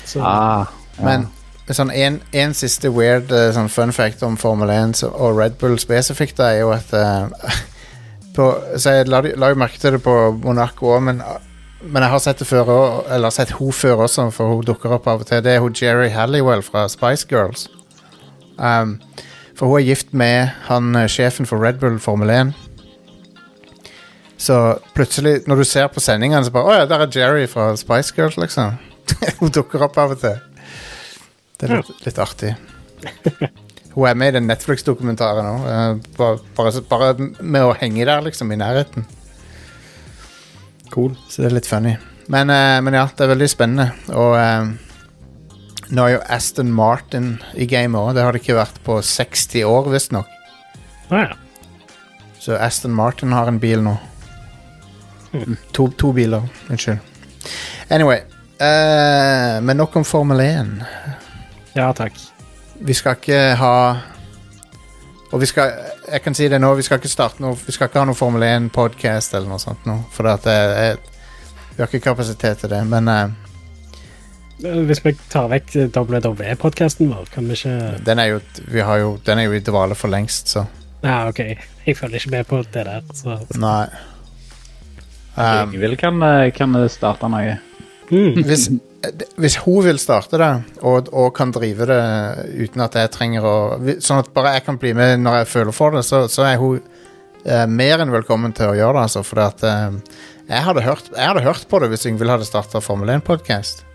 Så 0.05 0.21
Ah, 0.23 0.67
ja. 0.99 1.05
Men 1.05 1.27
sånn 1.73 1.91
en, 1.97 2.19
en 2.37 2.53
siste 2.55 2.91
weird 2.93 3.33
eh, 3.33 3.51
sånn 3.57 3.71
fun 3.73 3.93
fact 3.97 4.23
om 4.23 4.37
Formel 4.37 4.69
1 4.71 4.99
så, 5.01 5.09
og 5.09 5.39
Red 5.39 5.57
Bull 5.61 5.79
spesifikt 5.81 6.43
er 6.45 6.59
jo 6.61 6.75
at 6.75 6.93
uh, 6.93 7.31
på, 8.37 8.51
Så 8.77 8.99
jeg 8.99 9.09
la, 9.09 9.23
la 9.25 9.49
jo 9.53 9.57
merke 9.63 9.81
til 9.81 9.97
det 9.97 10.03
på 10.05 10.15
Monaco 10.45 10.93
òg, 10.97 11.03
men, 11.09 11.23
men 11.81 12.05
jeg 12.05 12.13
har 12.13 12.21
sett 12.21 12.43
det 12.43 12.49
før 12.49 12.75
eller 13.09 13.33
sett 13.33 13.55
hun 13.57 13.73
før 13.73 14.05
også, 14.05 14.29
for 14.31 14.53
hun 14.53 14.65
dukker 14.69 14.93
opp 14.99 15.09
av 15.09 15.25
og 15.25 15.31
til. 15.31 15.41
Det 15.45 15.55
er 15.57 15.65
hun 15.65 15.73
Jerry 15.81 16.11
Halliwell 16.13 16.63
fra 16.63 16.85
Spice 16.93 17.27
Girls. 17.31 17.69
Um, 18.59 18.99
for 19.59 19.71
hun 19.71 19.81
er 19.81 19.89
gift 19.89 20.15
med 20.17 20.53
han 20.69 20.95
eh, 20.99 21.11
sjefen 21.11 21.49
for 21.49 21.63
Red 21.63 21.81
Bull 21.83 21.99
Formel 22.03 22.31
1. 22.31 22.55
Så 24.45 24.79
plutselig, 24.95 25.45
når 25.49 25.63
du 25.63 25.65
ser 25.65 25.87
på 25.89 26.03
sendingene, 26.03 26.45
så 26.45 26.53
bare 26.53 26.69
Å 26.69 26.79
ja, 26.81 26.89
der 26.91 27.07
er 27.07 27.19
Jerry 27.19 27.47
fra 27.49 27.71
Spice 27.81 28.13
Girls, 28.17 28.37
liksom. 28.41 28.77
hun 29.41 29.55
dukker 29.55 29.87
opp 29.87 29.99
av 30.01 30.17
og 30.17 30.25
til. 30.25 30.41
Det 31.55 31.69
er 31.69 31.79
litt, 31.79 31.93
litt 32.05 32.19
artig. 32.21 32.55
Hun 33.95 34.09
er 34.11 34.17
med 34.19 34.33
i 34.33 34.37
den 34.41 34.49
Netflix-dokumentaren 34.51 35.47
òg. 35.47 36.09
bare, 36.19 36.41
bare, 36.57 36.83
bare 36.91 37.13
med 37.39 37.63
å 37.63 37.77
henge 37.79 38.05
der, 38.09 38.25
liksom, 38.27 38.51
i 38.51 38.59
nærheten. 38.59 39.07
Cool. 40.91 41.15
Så 41.29 41.43
det 41.43 41.53
er 41.53 41.57
litt 41.61 41.71
funny. 41.71 41.95
Men, 42.27 42.51
eh, 42.51 42.81
men 42.83 42.97
ja, 42.97 43.07
det 43.07 43.25
er 43.25 43.33
veldig 43.33 43.49
spennende. 43.51 43.93
Og 44.19 44.35
eh, 44.39 44.94
nå 45.95 46.05
er 46.07 46.17
jo 46.17 46.25
Aston 46.33 46.73
Martin 46.75 47.37
i 47.55 47.67
gamet 47.71 48.01
òg. 48.01 48.13
Det 48.17 48.25
har 48.25 48.35
det 48.35 48.43
ikke 48.43 48.59
vært 48.59 48.81
på 48.87 48.99
60 49.03 49.65
år, 49.69 49.89
visstnok. 49.93 50.29
Ah, 51.11 51.31
ja. 51.31 51.89
Så 52.41 52.59
Aston 52.61 52.95
Martin 52.95 53.33
har 53.33 53.49
en 53.49 53.61
bil 53.61 53.83
nå. 53.85 53.97
To, 55.73 55.89
to 55.99 56.13
biler, 56.15 56.47
unnskyld. 56.71 56.99
Anyway. 57.91 58.23
Uh, 58.55 59.59
men 59.67 59.77
nok 59.77 59.97
om 59.97 60.05
Formel 60.07 60.41
1. 60.41 60.69
ja, 61.75 61.89
takk. 61.93 62.15
Vi 62.75 62.95
skal 62.95 63.17
ikke 63.19 63.39
ha 63.59 63.75
Og 65.33 65.41
vi 65.41 65.47
skal 65.47 65.73
Jeg 66.11 66.23
kan 66.23 66.35
si 66.35 66.49
det 66.49 66.61
nå, 66.61 66.71
vi 66.75 66.83
skal 66.83 66.99
ikke 66.99 67.11
starte 67.11 67.43
noe 67.43 67.59
Vi 67.67 67.73
skal 67.75 67.89
ikke 67.89 67.99
ha 68.03 68.07
noe 68.07 68.19
Formel 68.19 68.43
1-podkast 68.47 69.35
eller 69.35 69.51
noe 69.51 69.63
sånt 69.63 69.87
nå. 69.87 69.97
For 70.15 70.31
at 70.31 70.47
det 70.47 70.55
er 70.55 70.97
Vi 71.75 71.83
har 71.83 71.91
ikke 71.91 72.05
kapasitet 72.07 72.63
til 72.63 72.71
det, 72.71 72.85
men 72.87 73.09
eh, 73.11 73.35
Hvis 74.63 75.03
vi 75.03 75.13
tar 75.33 75.49
vekk 75.51 75.73
WWE-podkasten 75.91 77.11
vår, 77.11 77.27
kan 77.35 77.49
vi 77.51 77.57
ikke 77.59 77.99
den 78.07 78.21
er 78.23 78.29
jo 78.31 78.41
Vi 78.71 78.85
har 78.87 79.01
jo 79.03 79.09
Den 79.27 79.41
er 79.43 79.49
jo 79.49 79.57
i 79.57 79.63
dvale 79.65 79.97
for 79.99 80.13
lengst, 80.13 80.53
så 80.55 80.67
Ja, 81.03 81.29
OK. 81.29 81.41
Jeg 81.85 81.97
følger 81.99 82.17
ikke 82.17 82.31
med 82.31 82.47
på 82.49 82.63
det 82.73 82.85
der. 82.87 83.03
Så. 83.13 83.35
Nei. 83.61 83.87
Um, 85.37 85.75
Ingvild 85.75 85.99
kan, 86.01 86.23
eh, 86.23 86.53
kan 86.57 86.79
starte 86.89 87.29
noe. 87.29 87.59
Mm. 88.09 88.39
hvis, 88.49 88.71
hvis 89.37 89.57
hun 89.67 89.85
vil 89.85 90.01
starte 90.01 90.41
det, 90.41 90.51
og, 90.81 91.11
og 91.13 91.29
kan 91.37 91.53
drive 91.53 91.85
det 91.91 92.01
uten 92.57 92.87
at 92.87 92.97
jeg 92.97 93.13
trenger 93.13 93.45
å 93.45 93.55
Sånn 93.99 94.23
at 94.23 94.33
bare 94.33 94.57
jeg 94.57 94.65
kan 94.65 94.81
bli 94.81 94.95
med 94.97 95.21
når 95.21 95.43
jeg 95.43 95.51
føler 95.53 95.77
for 95.77 95.99
det, 95.99 96.07
så, 96.09 96.25
så 96.33 96.47
er 96.49 96.57
hun 96.63 96.81
eh, 97.45 97.67
mer 97.69 98.01
enn 98.01 98.15
velkommen 98.15 98.57
til 98.57 98.73
å 98.73 98.79
gjøre 98.79 98.97
det, 98.97 99.09
altså. 99.11 99.27
For 99.29 99.45
eh, 99.45 100.21
jeg, 100.49 100.63
hadde 100.71 100.89
hørt, 100.89 101.13
jeg 101.13 101.33
hadde 101.35 101.45
hørt 101.45 101.69
på 101.69 101.85
det 101.85 101.93
hvis 101.93 102.09
Yngvild 102.09 102.39
hadde 102.39 102.49
starta 102.49 102.81
Formel 102.85 103.13
1-podkast. 103.19 103.91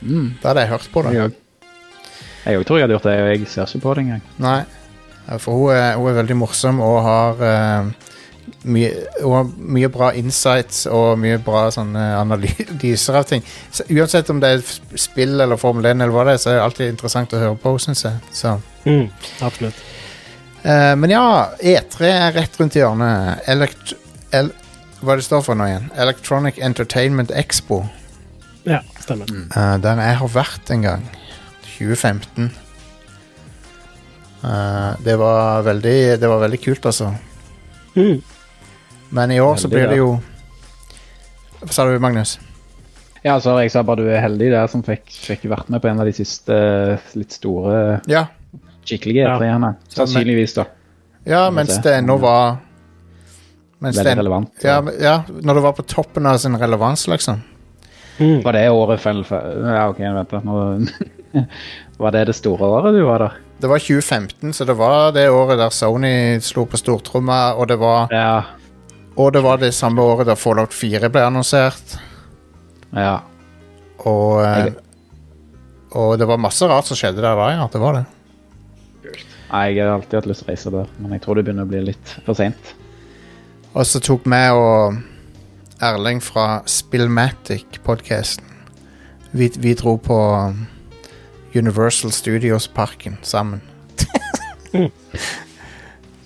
Mm. 0.00 0.34
Da 0.42 0.48
hadde 0.52 0.60
jeg 0.66 0.72
hørt 0.74 0.88
på 0.92 1.02
det. 1.06 1.14
Jeg 1.16 1.28
òg. 1.28 1.38
Jeg 2.48 2.64
tror 2.66 2.78
jeg 2.78 2.84
hadde 2.86 2.94
gjort 2.96 3.08
det, 3.08 3.14
og 3.22 3.30
jeg 3.32 3.48
ser 3.52 3.66
ikke 3.66 3.82
på 3.84 3.94
det 3.98 4.02
engang. 4.06 4.22
Nei, 4.40 4.58
for 5.42 5.58
hun 5.58 5.72
er, 5.74 5.96
hun 5.98 6.08
er 6.12 6.16
veldig 6.22 6.36
morsom 6.40 6.78
og 6.80 7.00
har 7.04 7.42
uh, 7.42 7.90
mye, 8.72 8.92
hun 9.20 9.34
har 9.34 9.50
mye 9.76 9.90
bra 9.92 10.08
insights 10.16 10.86
og 10.88 11.18
mye 11.20 11.36
bra 11.44 11.66
sånne 11.74 12.06
analyser 12.22 13.18
av 13.20 13.26
ting. 13.28 13.44
Så 13.74 13.84
uansett 13.92 14.30
om 14.32 14.40
det 14.40 14.54
er 14.54 14.62
sp- 14.64 14.96
spill 15.08 15.36
eller 15.44 15.60
Formel 15.60 15.90
1, 15.90 16.00
eller 16.00 16.14
hva 16.14 16.24
det 16.30 16.38
er, 16.38 16.40
så 16.44 16.50
er 16.54 16.56
det 16.60 16.64
alltid 16.70 16.94
interessant 16.94 17.34
å 17.36 17.42
høre 17.42 17.58
på, 17.60 17.74
syns 17.84 18.06
jeg. 18.06 18.22
Så. 18.32 18.54
Mm. 18.86 19.10
Absolutt. 19.44 19.84
Uh, 20.64 20.94
men 21.02 21.12
ja, 21.12 21.26
E3 21.60 22.08
er 22.14 22.32
rett 22.38 22.56
rundt 22.60 22.78
hjørnet. 22.78 23.44
Elekt 23.50 23.92
el 24.36 24.54
hva 25.04 25.14
det 25.14 25.22
står 25.28 25.44
for 25.46 25.54
nå 25.54 25.66
igjen? 25.68 25.84
Electronic 25.94 26.56
Entertainment 26.64 27.30
Expo. 27.30 27.84
Ja, 28.66 28.80
stemmer. 29.08 29.32
Uh, 29.56 29.76
der 29.82 30.02
jeg 30.04 30.18
har 30.22 30.32
vært 30.36 30.72
en 30.76 30.84
gang. 30.86 31.06
2015. 31.78 32.50
Uh, 34.38 34.94
det 35.02 35.16
var 35.18 35.64
veldig 35.66 35.96
Det 36.20 36.28
var 36.30 36.38
veldig 36.44 36.60
kult, 36.62 36.86
altså. 36.86 37.10
Mm. 37.96 38.20
Men 39.10 39.32
i 39.34 39.40
år 39.42 39.56
så 39.58 39.70
blir 39.72 39.88
det 39.90 39.96
jo 39.98 40.12
Hva 41.58 41.72
sa 41.74 41.86
du, 41.88 41.96
Magnus? 41.98 42.36
Ja, 43.24 43.34
altså, 43.34 43.56
jeg 43.58 43.72
sa 43.74 43.82
bare 43.82 44.04
du 44.06 44.10
er 44.12 44.22
heldig 44.22 44.52
der 44.52 44.68
som 44.70 44.84
fikk, 44.86 45.08
fikk 45.10 45.48
vært 45.50 45.72
med 45.74 45.82
på 45.82 45.90
en 45.90 45.98
av 45.98 46.06
de 46.06 46.12
siste 46.14 46.54
eh, 46.54 47.08
litt 47.18 47.34
store, 47.34 47.98
Ja, 48.06 48.28
skikkelige 48.86 49.24
Ja. 49.24 49.32
E3-ene. 49.34 49.72
Sannsynligvis, 49.90 50.54
da. 50.54 50.68
ja 51.26 51.40
mens 51.50 51.74
det 51.82 51.96
ennå 51.98 52.14
var 52.22 52.60
mens 53.82 53.98
Veldig 53.98 54.06
det, 54.06 54.16
relevant. 54.22 54.52
ja, 54.62 54.78
ja, 55.02 55.16
når 55.28 55.58
det 55.58 55.64
var 55.66 55.74
på 55.80 55.84
toppen 55.90 56.30
av 56.30 56.38
sin 56.38 56.54
relevans, 56.58 57.08
liksom. 57.10 57.42
Mm. 58.18 58.40
Var 58.42 58.52
det 58.56 58.64
året 58.70 59.00
Final 59.00 59.24
Fa- 59.24 59.42
Ja, 59.76 59.88
OK, 59.92 59.98
vent 60.02 60.30
da. 60.30 60.40
Nå... 60.44 60.86
var 62.02 62.10
det 62.14 62.24
det 62.30 62.34
store 62.38 62.66
året 62.66 62.94
du 62.96 63.02
var 63.06 63.18
der? 63.24 63.36
Det 63.60 63.68
var 63.70 63.78
2015, 63.82 64.52
så 64.54 64.64
det 64.66 64.74
var 64.78 65.12
det 65.14 65.26
året 65.30 65.58
der 65.58 65.70
Sony 65.74 66.38
slo 66.42 66.64
på 66.70 66.78
stortromma, 66.78 67.54
og 67.58 67.68
det 67.70 67.76
var 67.78 68.08
Ja. 68.14 68.42
Og 69.18 69.32
det 69.34 69.40
var 69.42 69.58
det 69.58 69.72
samme 69.74 69.98
året 70.02 70.26
der 70.30 70.38
Fallout 70.38 70.70
4 70.74 71.08
ble 71.10 71.24
annonsert. 71.26 71.96
ja. 72.94 73.18
Og, 74.06 74.42
eh, 74.44 74.64
Jeg- 74.64 74.74
og 75.90 76.18
det 76.18 76.26
var 76.28 76.36
masse 76.38 76.62
rart 76.70 76.86
som 76.86 76.96
skjedde 76.96 77.16
der 77.20 77.34
da, 77.34 77.48
ja. 77.50 77.66
Det 77.72 77.80
var 77.82 77.92
det. 77.98 78.04
Nei, 79.50 79.74
jeg 79.74 79.86
har 79.86 79.94
alltid 79.96 80.14
hatt 80.20 80.26
lyst 80.28 80.44
til 80.44 80.46
å 80.46 80.52
reise 80.52 80.70
der, 80.70 80.86
men 81.00 81.12
jeg 81.16 81.22
tror 81.24 81.34
det 81.34 81.44
begynner 81.46 81.64
å 81.64 81.68
bli 81.70 81.80
litt 81.80 82.12
for 82.26 82.34
seint. 82.34 82.74
Og 83.74 83.82
så 83.88 83.98
tok 84.00 84.26
meg 84.26 84.52
og 84.52 84.98
Erling 85.80 86.20
fra 86.20 86.62
Spillmatic-podkasten 86.66 88.44
vi, 89.30 89.52
vi 89.58 89.74
dro 89.74 89.98
på 89.98 90.54
Universal 91.54 92.12
Studios-parken 92.12 93.16
sammen. 93.22 93.60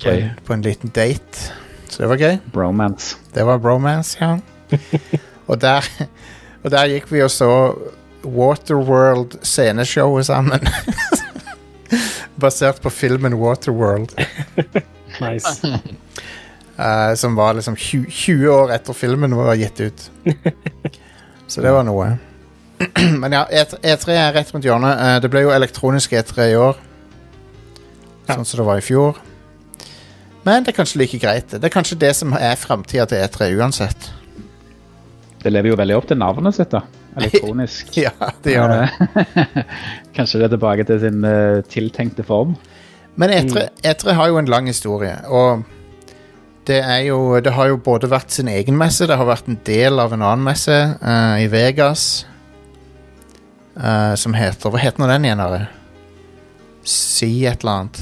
på, 0.03 0.11
en, 0.11 0.31
på 0.45 0.53
en 0.53 0.63
liten 0.63 0.91
date. 0.95 1.53
Så 1.89 2.03
det 2.03 2.09
var 2.09 2.17
gøy. 2.17 2.37
Bromance. 2.53 3.17
Det 3.35 3.45
var 3.45 3.59
bromance, 3.59 4.19
ja. 4.21 4.39
og, 5.51 5.61
der, 5.61 5.89
og 6.63 6.71
der 6.71 6.87
gikk 6.95 7.13
vi 7.13 7.23
og 7.23 7.31
så 7.31 7.51
Waterworld 8.25 9.39
sceneshowet 9.43 10.27
sammen. 10.27 10.61
Basert 12.41 12.81
på 12.81 12.91
filmen 12.91 13.35
Waterworld. 13.35 14.15
Nice. 15.21 15.79
Eh, 16.77 17.15
som 17.15 17.35
var 17.39 17.55
liksom 17.55 17.77
20, 17.77 18.07
20 18.11 18.49
år 18.49 18.73
etter 18.77 18.97
filmen 18.97 19.37
var 19.37 19.55
gitt 19.55 19.81
ut. 19.81 20.11
Så 21.47 21.61
det 21.61 21.73
var 21.73 21.85
noe. 21.85 22.15
Men 23.23 23.35
ja, 23.35 23.45
E3 23.51 23.83
E3 23.83 24.17
er 24.17 24.33
rett 24.37 24.55
rundt 24.55 24.67
hjørnet. 24.67 24.97
Uh, 24.97 25.19
det 25.23 25.31
ble 25.33 25.45
jo 25.45 25.53
elektronisk 25.55 26.15
E3 26.17 26.49
i 26.53 26.57
år. 26.59 26.81
Ja. 28.27 28.39
Sånn 28.39 28.47
som 28.49 28.63
det 28.63 28.67
var 28.71 28.81
i 28.81 28.87
fjor. 28.87 29.21
Men 30.43 30.65
det 30.65 30.73
er 30.73 30.79
kanskje 30.81 31.03
like 31.03 31.21
greit. 31.23 31.53
Det 31.53 31.69
er 31.69 31.73
kanskje 31.73 32.01
det 32.03 32.15
som 32.19 32.35
er 32.35 32.59
framtida 32.59 33.07
til 33.11 33.23
E3 33.23 33.53
uansett. 33.61 34.09
Det 35.43 35.51
lever 35.51 35.73
jo 35.73 35.79
veldig 35.79 35.97
opp 35.99 36.09
til 36.11 36.19
navnet 36.19 36.57
sitt, 36.57 36.73
da. 36.73 36.85
Elektronisk. 37.19 37.93
Ja, 38.07 38.15
det 38.43 38.57
gjør 38.57 38.73
det. 38.73 39.27
Kanskje 40.17 40.41
det 40.41 40.49
er 40.49 40.55
tilbake 40.57 40.87
til 40.89 41.03
sin 41.03 41.23
uh, 41.27 41.63
tiltenkte 41.71 42.27
form. 42.27 42.57
Men 43.21 43.35
E3, 43.35 43.69
E3 43.85 44.17
har 44.17 44.31
jo 44.33 44.39
en 44.41 44.49
lang 44.49 44.71
historie, 44.71 45.15
og 45.29 45.67
det 46.69 46.79
er 46.79 47.01
jo 47.09 47.41
Det 47.43 47.53
har 47.57 47.67
jo 47.73 47.77
både 47.83 48.07
vært 48.11 48.31
sin 48.31 48.49
egen 48.49 48.77
messe, 48.79 49.07
det 49.09 49.17
har 49.19 49.27
vært 49.27 49.49
en 49.51 49.59
del 49.67 49.99
av 49.99 50.13
en 50.15 50.23
annen 50.23 50.45
messe 50.47 50.77
uh, 51.03 51.35
i 51.43 51.49
Vegas 51.51 52.27
Uh, 53.77 54.15
som 54.21 54.35
heter 54.37 54.69
Hva 54.69 54.79
heter 54.83 55.01
nå 55.01 55.07
den 55.09 55.25
igjen, 55.25 55.41
Are? 55.41 55.67
Si 56.85 57.47
et 57.49 57.61
eller 57.63 57.73
annet. 57.73 57.99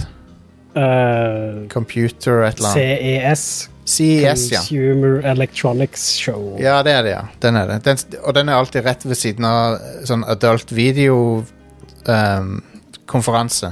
Uh, 0.75 1.69
Computer 1.71 2.43
et 2.47 2.59
eller 2.59 2.69
annet. 2.73 2.99
CES, 2.99 3.43
CES, 3.85 4.51
ja. 4.51 4.59
Consumer 4.59 5.21
Electronics 5.31 6.17
Show. 6.19 6.59
Ja, 6.63 6.83
det 6.87 6.93
er 6.97 7.03
det, 7.07 7.13
ja. 7.15 7.23
Den 7.45 7.57
er 7.61 7.67
det. 7.71 7.77
Den, 7.87 7.97
og 8.25 8.33
den 8.35 8.49
er 8.49 8.55
alltid 8.59 8.85
rett 8.87 9.03
ved 9.07 9.17
siden 9.21 9.45
av 9.47 9.79
sånn 10.09 10.25
adult 10.31 10.73
video-konferanse 10.75 13.69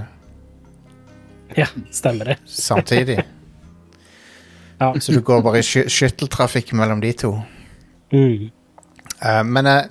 Ja, 1.58 1.66
stemmer 1.90 2.24
det. 2.34 2.38
samtidig. 2.46 3.18
Ja. 4.78 4.92
Så 5.00 5.12
du 5.12 5.20
går 5.26 5.42
bare 5.42 5.60
i 5.60 5.66
skytteltrafikk 5.66 6.72
mellom 6.78 7.02
de 7.02 7.12
to. 7.18 7.32
Mm. 8.14 8.50
Uh, 9.18 9.42
men, 9.44 9.66
uh, 9.66 9.82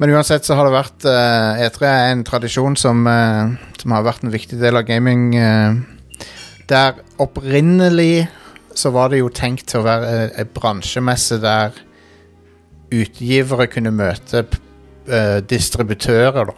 men 0.00 0.12
uansett 0.16 0.44
så 0.44 0.56
har 0.58 0.68
det 0.68 0.74
vært 0.74 1.06
uh, 1.08 1.62
E3 1.64 1.88
er 1.88 2.10
en 2.10 2.24
tradisjon 2.24 2.76
som, 2.76 3.06
eh, 3.08 3.54
som 3.80 3.92
har 3.92 4.04
vært 4.06 4.24
en 4.24 4.32
viktig 4.32 4.60
del 4.60 4.78
av 4.80 4.86
gaming. 4.88 5.34
eh, 5.36 5.74
der 6.70 7.00
opprinnelig 7.18 8.28
så 8.74 8.92
var 8.94 9.10
det 9.10 9.20
jo 9.20 9.28
tenkt 9.28 9.66
til 9.68 9.82
å 9.82 9.86
være 9.88 10.30
ei 10.38 10.46
bransjemesse 10.46 11.40
der 11.42 11.74
utgivere 12.94 13.66
kunne 13.70 13.92
møte 13.94 14.44
eh, 14.44 15.38
distributører, 15.50 16.48
da. 16.48 16.54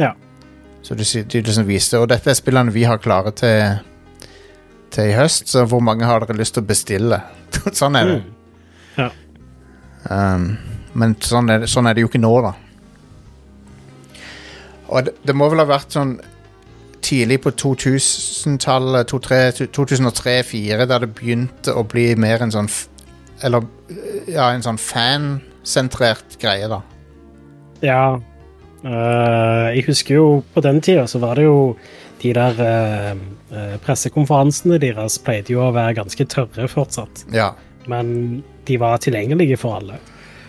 Ja. 0.00 0.10
Så 0.82 0.96
de, 0.98 1.04
de 1.04 1.42
liksom 1.44 1.66
viste 1.68 1.98
Og 2.00 2.06
dette 2.08 2.30
er 2.32 2.38
spillene 2.38 2.72
vi 2.72 2.86
har 2.88 3.00
klare 3.02 3.32
til, 3.36 3.80
til 4.94 5.12
i 5.12 5.16
høst, 5.16 5.48
så 5.50 5.64
hvor 5.68 5.82
mange 5.84 6.08
har 6.08 6.24
dere 6.24 6.38
lyst 6.38 6.56
til 6.56 6.64
å 6.64 6.70
bestille? 6.70 7.20
sånn 7.80 7.98
er 7.98 8.10
det. 8.10 8.18
Mm. 8.96 9.14
Um, 10.10 10.44
men 10.98 11.14
sånn 11.22 11.50
er, 11.52 11.62
det, 11.62 11.70
sånn 11.70 11.86
er 11.86 11.96
det 11.96 12.04
jo 12.04 12.10
ikke 12.10 12.22
nå, 12.22 12.32
da. 12.46 12.52
Og 14.90 15.06
det, 15.06 15.14
det 15.26 15.36
må 15.38 15.50
vel 15.52 15.62
ha 15.62 15.68
vært 15.70 15.94
sånn 15.94 16.16
tidlig 17.04 17.40
på 17.44 17.52
2000-tallet, 17.58 19.12
2003-2004, 19.12 20.86
der 20.90 21.04
det 21.04 21.12
begynte 21.16 21.74
å 21.74 21.84
bli 21.86 22.10
mer 22.20 22.44
en 22.44 22.52
sånn 22.54 22.68
Eller 23.46 23.64
ja, 24.28 24.50
en 24.50 24.64
sånn 24.66 24.78
fansentrert 24.80 26.36
greie, 26.42 26.68
da. 26.68 26.82
Ja, 27.80 28.02
Uh, 28.80 29.68
jeg 29.76 29.84
husker 29.90 30.14
jo 30.14 30.28
på 30.54 30.62
den 30.64 30.78
tida 30.80 31.04
så 31.04 31.18
var 31.20 31.36
det 31.36 31.44
jo 31.44 31.74
de 32.20 32.32
der 32.36 32.62
eh, 32.64 33.10
eh, 33.56 33.76
pressekonferansene 33.84 34.78
deres 34.82 35.18
pleide 35.24 35.54
jo 35.54 35.64
å 35.64 35.74
være 35.74 35.98
ganske 36.00 36.26
tørre 36.30 36.68
fortsatt. 36.70 37.24
Ja. 37.34 37.52
Men 37.90 38.42
de 38.68 38.76
var 38.80 39.00
tilgjengelige 39.02 39.58
for 39.60 39.78
alle. 39.80 40.00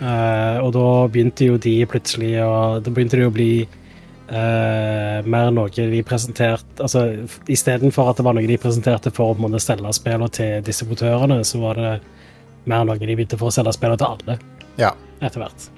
Eh, 0.01 0.58
og 0.62 0.74
da 0.75 0.88
begynte 1.13 1.48
jo 1.48 1.60
de 1.62 1.75
plutselig 1.86 2.34
å 2.42 2.80
Da 2.82 2.90
begynte 2.90 3.20
det 3.20 3.28
å 3.30 3.34
bli 3.34 3.51
eh, 3.62 5.20
mer 5.30 5.51
noe 5.54 5.70
de 5.70 6.00
presenterte 6.01 6.82
Altså 6.82 7.04
istedenfor 7.46 8.10
at 8.10 8.18
det 8.18 8.25
var 8.25 8.34
noe 8.34 8.50
de 8.50 8.58
presenterte 8.58 9.13
for 9.13 9.36
å 9.36 9.38
måtte 9.38 9.62
stelle 9.62 9.86
selge 9.86 10.00
spillene 10.00 10.32
til 10.34 10.66
distributørene, 10.66 11.38
så 11.46 11.62
var 11.62 11.78
det 11.78 11.94
mer 12.66 12.88
noe 12.90 12.98
de 12.98 13.13
begynte 13.13 13.38
for 13.38 13.51
å 13.51 13.54
selge 13.54 13.75
spillene 13.78 14.01
til 14.01 14.10
alle 14.10 14.40
ja. 14.82 14.92
etter 15.22 15.44
hvert. 15.44 15.70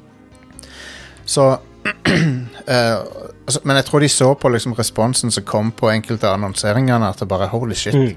Så 1.26 1.52
eh, 2.68 3.00
altså, 3.46 3.60
Men 3.64 3.76
jeg 3.80 3.86
tror 3.86 4.04
de 4.04 4.10
så 4.10 4.30
på 4.40 4.52
liksom 4.54 4.76
responsen 4.78 5.32
som 5.32 5.44
kom 5.48 5.72
på 5.76 5.90
enkelte 5.92 6.28
av 6.30 6.38
annonseringene, 6.38 7.10
at 7.10 7.20
det 7.20 7.28
bare 7.28 7.50
holy 7.52 7.76
shit, 7.76 7.94
Mm. 7.94 8.16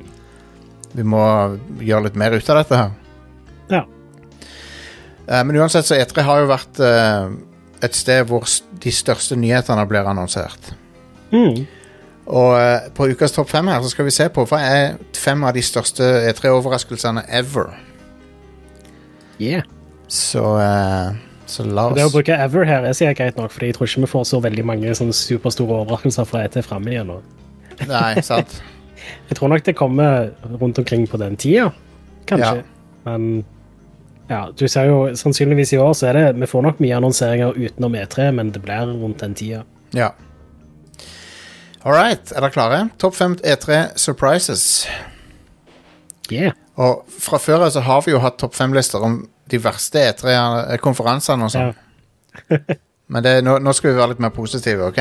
vi 0.94 1.02
må 1.02 1.22
gjøre 1.80 2.04
litt 2.08 2.16
mer 2.16 2.36
ut 2.36 2.50
av 2.50 2.62
dette 2.62 2.76
her. 2.76 2.90
Ja. 3.70 3.82
Uh, 5.26 5.42
men 5.44 5.56
uansett, 5.58 5.86
så 5.86 5.98
E3 5.98 6.22
har 6.22 6.40
jo 6.40 6.50
vært 6.52 6.78
uh, 6.80 7.32
et 7.82 7.94
sted 7.98 8.28
hvor 8.30 8.46
de 8.82 8.92
største 8.94 9.36
nyhetene 9.36 9.86
blir 9.90 10.06
annonsert. 10.06 10.70
Mm. 11.32 11.66
Og 12.26 12.90
på 12.94 13.06
ukas 13.12 13.34
topp 13.34 13.50
fem 13.50 13.68
her 13.70 13.82
så 13.82 13.90
skal 13.90 14.06
vi 14.06 14.14
se 14.14 14.24
på 14.34 14.42
hva 14.50 14.58
er 14.62 14.96
fem 15.14 15.44
av 15.46 15.54
de 15.54 15.62
største 15.62 16.06
E3-overraskelsene 16.30 17.22
ever. 17.28 17.74
Yeah. 19.38 19.62
Så, 20.08 20.42
så 21.46 21.64
la 21.66 21.88
Det 21.94 22.04
å 22.06 22.12
bruke 22.12 22.34
ever 22.34 22.66
her 22.66 22.86
er 22.86 22.94
sikkert 22.96 23.20
greit 23.20 23.40
nok, 23.40 23.52
fordi 23.54 23.70
jeg 23.70 23.76
tror 23.78 23.90
ikke 23.90 24.04
vi 24.04 24.12
får 24.12 24.24
så 24.30 24.40
veldig 24.42 24.64
mange 24.66 24.94
sånne 24.98 25.14
superstore 25.16 25.82
overraskelser 25.82 26.26
fra 26.28 26.44
etter 26.46 26.66
framme 26.66 26.92
igjen 26.92 27.12
nå. 27.12 27.20
Nei, 27.86 28.22
sant? 28.26 28.58
Jeg 29.28 29.36
tror 29.38 29.52
nok 29.52 29.62
det 29.62 29.76
kommer 29.78 30.32
rundt 30.58 30.78
omkring 30.80 31.04
på 31.06 31.18
den 31.20 31.36
tida, 31.38 31.68
kanskje. 32.26 32.64
Ja. 32.64 33.02
Men 33.06 33.44
ja, 34.26 34.40
du 34.50 34.64
ser 34.66 34.88
jo 34.90 34.96
sannsynligvis 35.14 35.76
i 35.76 35.78
år 35.78 35.92
så 35.94 36.08
er 36.08 36.18
det 36.18 36.40
Vi 36.40 36.48
får 36.50 36.64
nok 36.66 36.80
mye 36.82 36.96
annonseringer 36.96 37.54
utenom 37.54 37.94
E3, 37.94 38.32
men 38.34 38.50
det 38.50 38.64
blir 38.64 38.90
rundt 38.90 39.22
den 39.22 39.36
tida. 39.38 39.62
Ja. 39.94 40.10
All 41.86 41.94
right, 41.94 42.32
er 42.32 42.42
dere 42.42 42.50
klare? 42.50 42.80
Topp 42.98 43.14
fem 43.14 43.36
E3 43.46 43.94
surprises. 43.94 44.88
Yeah. 46.32 46.56
Og 46.74 47.06
fra 47.22 47.38
før 47.38 47.68
av 47.68 47.76
så 47.76 47.84
har 47.86 48.02
vi 48.02 48.16
jo 48.16 48.20
hatt 48.24 48.40
topp 48.42 48.56
fem-lister 48.58 49.04
om 49.06 49.20
de 49.50 49.60
verste 49.62 50.02
E3-konferansene 50.10 51.46
og 51.46 51.54
sånn. 51.54 51.74
Men 53.12 53.22
det, 53.22 53.38
nå, 53.46 53.58
nå 53.62 53.74
skal 53.76 53.92
vi 53.92 53.98
være 54.00 54.14
litt 54.14 54.22
mer 54.24 54.34
positive, 54.34 54.90
OK? 54.90 55.00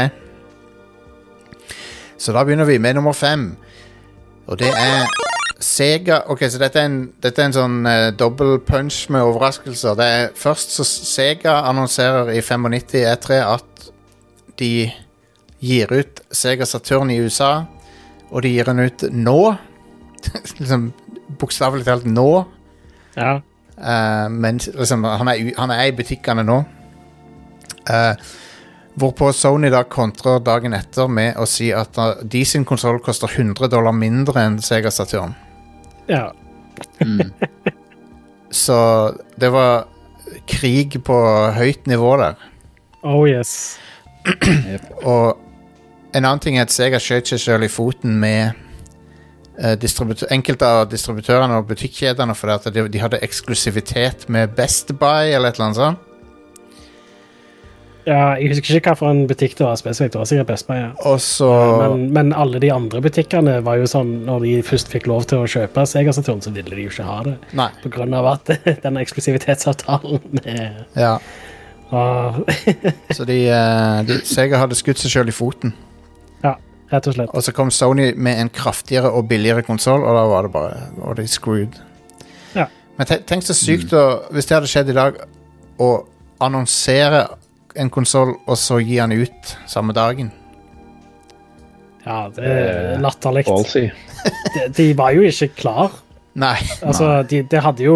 Så 2.22 2.34
da 2.36 2.44
begynner 2.46 2.68
vi 2.70 2.78
med 2.82 2.98
nummer 2.98 3.16
fem. 3.18 3.56
Og 4.46 4.60
det 4.62 4.70
er 4.70 5.08
Sega 5.66 6.20
Ok, 6.30 6.44
så 6.52 6.60
dette 6.60 6.82
er 6.82 6.90
en, 6.90 6.98
dette 7.24 7.42
er 7.42 7.48
en 7.48 7.56
sånn 7.56 7.78
uh, 7.88 8.12
dobbel 8.14 8.60
punch 8.68 9.06
med 9.14 9.24
overraskelser. 9.26 9.96
Det 9.98 10.08
er 10.18 10.28
Først 10.38 10.76
så 10.76 10.86
Sega 10.86 11.62
annonserer 11.70 12.30
i 12.36 12.42
95 12.44 13.00
E3 13.02 13.40
at 13.48 13.88
de 14.60 14.74
gir 15.66 15.92
ut 15.92 16.22
Sega 16.36 16.68
Saturn 16.68 17.10
i 17.12 17.18
USA, 17.24 17.66
og 18.30 18.44
de 18.46 18.52
gir 18.54 18.68
den 18.70 18.84
ut 18.86 19.08
nå. 19.12 19.40
liksom 20.60 20.92
bokstavelig 21.40 21.88
talt 21.88 22.06
nå. 22.08 22.30
Ja. 23.16 23.40
Eh, 23.78 24.30
men 24.30 24.60
liksom, 24.64 25.04
han, 25.04 25.28
er, 25.28 25.52
han 25.58 25.74
er 25.76 25.90
i 25.90 25.96
butikkene 25.96 26.46
nå. 26.46 26.64
Uh, 27.86 28.16
hvorpå 28.98 29.28
Sony 29.36 29.70
da 29.70 29.84
kontrer 29.86 30.40
dagen 30.42 30.74
etter 30.74 31.10
med 31.12 31.38
å 31.38 31.46
si 31.46 31.68
at 31.76 32.00
uh, 32.02 32.16
de 32.26 32.42
sin 32.50 32.66
konsoll 32.66 32.98
koster 33.04 33.30
100 33.30 33.70
dollar 33.70 33.94
mindre 33.94 34.42
enn 34.42 34.58
Sega 34.64 34.92
Saturn. 34.94 35.36
ja. 36.10 36.32
Mm. 37.00 37.32
Så 38.56 38.76
det 39.36 39.50
var 39.52 39.86
krig 40.48 40.96
på 41.04 41.16
høyt 41.56 41.88
nivå 41.88 42.14
der. 42.22 42.36
Oh 43.04 43.26
yes. 43.28 43.78
Og 45.04 45.36
en 46.16 46.24
annen 46.24 46.40
ting 46.40 46.58
er 46.58 46.68
at 46.68 46.72
Sega 46.72 47.02
skjøt 47.02 47.34
seg 47.34 47.42
selv 47.42 47.68
i 47.68 47.72
foten 47.72 48.16
med 48.22 48.65
enkelte 49.58 50.68
av 50.68 50.90
distributørene 50.92 51.62
og 51.62 51.70
butikkjedene 51.70 52.36
fordi 52.36 52.58
at 52.58 52.68
de, 52.76 52.88
de 52.92 53.02
hadde 53.02 53.22
eksklusivitet 53.24 54.28
med 54.30 54.56
Best 54.58 54.92
Buy 55.00 55.32
eller 55.32 55.50
et 55.50 55.60
eller 55.60 55.70
annet 55.70 55.82
sånt. 55.82 56.12
Ja, 58.06 58.36
jeg 58.38 58.52
husker 58.52 58.78
ikke 58.78 58.94
hvilken 58.94 59.24
butikk 59.30 59.56
det 59.58 59.66
var 59.66 59.78
spesifikt. 59.80 60.14
Det 60.14 60.20
var 60.22 60.28
sikkert 60.30 60.50
Best 60.52 60.68
Buy. 60.68 60.78
Ja. 60.78 60.92
Også... 61.10 61.48
Men, 61.82 62.04
men 62.14 62.34
alle 62.38 62.62
de 62.62 62.70
andre 62.74 63.02
butikkene 63.02 63.58
var 63.66 63.80
jo 63.82 63.88
sånn 63.90 64.12
Når 64.28 64.46
de 64.46 64.52
først 64.68 64.92
fikk 64.94 65.10
lov 65.10 65.26
til 65.30 65.42
å 65.42 65.50
kjøpe 65.50 65.88
Sega 65.90 66.14
Saturn, 66.14 66.44
så 66.46 66.54
ville 66.54 66.76
de 66.76 66.86
jo 66.86 66.94
ikke 66.94 67.08
ha 67.08 67.18
det. 67.26 67.36
Nei. 67.58 67.72
På 67.82 67.90
grunn 67.96 68.14
av 68.18 68.30
at 68.36 68.54
den 68.86 69.02
eksklusivitetsavtalen 69.02 70.22
med 70.38 70.86
Ja. 71.02 71.18
Og... 71.94 72.46
Så 73.16 73.26
de, 73.30 73.40
eh, 73.54 74.00
de 74.06 74.22
Sega 74.26 74.62
hadde 74.62 74.78
skutt 74.78 75.02
seg 75.02 75.14
selv 75.14 75.34
i 75.34 75.36
foten. 75.36 75.74
Rett 76.92 77.08
og 77.10 77.16
slett. 77.18 77.34
Og 77.34 77.44
så 77.46 77.54
kom 77.56 77.72
Sony 77.74 78.12
med 78.14 78.40
en 78.42 78.52
kraftigere 78.54 79.10
og 79.10 79.28
billigere 79.30 79.66
konsoll, 79.66 80.04
og 80.06 80.18
da 80.18 80.26
var 80.30 80.46
det 80.46 80.54
bare 80.54 80.84
var 81.00 81.18
de 81.18 81.28
screwed. 81.30 81.80
Ja. 82.56 82.68
Men 82.98 83.10
tenk 83.28 83.46
så 83.48 83.56
sykt 83.58 83.94
å, 83.98 84.06
hvis 84.36 84.48
det 84.50 84.60
hadde 84.60 84.70
skjedd 84.72 84.94
i 84.94 84.98
dag, 84.98 85.18
å 85.82 85.90
annonsere 86.46 87.26
en 87.76 87.92
konsoll 87.92 88.36
og 88.46 88.58
så 88.60 88.80
gi 88.80 89.00
den 89.02 89.26
ut 89.26 89.56
samme 89.68 89.96
dagen. 89.96 90.32
Ja, 92.06 92.28
det 92.30 92.46
er 92.46 93.00
latterlig. 93.02 93.48
De, 94.56 94.68
de 94.78 94.86
var 94.98 95.14
jo 95.14 95.26
ikke 95.26 95.50
klar. 95.58 95.94
Nei. 96.36 96.58
Altså, 96.84 97.24
de, 97.30 97.44
de 97.48 97.60
hadde 97.64 97.86
jo 97.86 97.96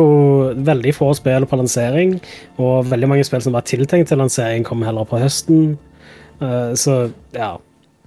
veldig 0.56 0.92
få 0.96 1.10
spill 1.18 1.46
på 1.50 1.58
lansering, 1.60 2.14
og 2.62 2.88
veldig 2.88 3.10
mange 3.12 3.26
spill 3.28 3.42
som 3.44 3.56
var 3.58 3.66
tiltenkt 3.68 4.12
til 4.12 4.22
lansering, 4.22 4.64
kom 4.68 4.84
heller 4.86 5.08
på 5.10 5.20
høsten. 5.20 5.74
Uh, 6.40 6.72
så 6.80 7.10
ja. 7.36 7.58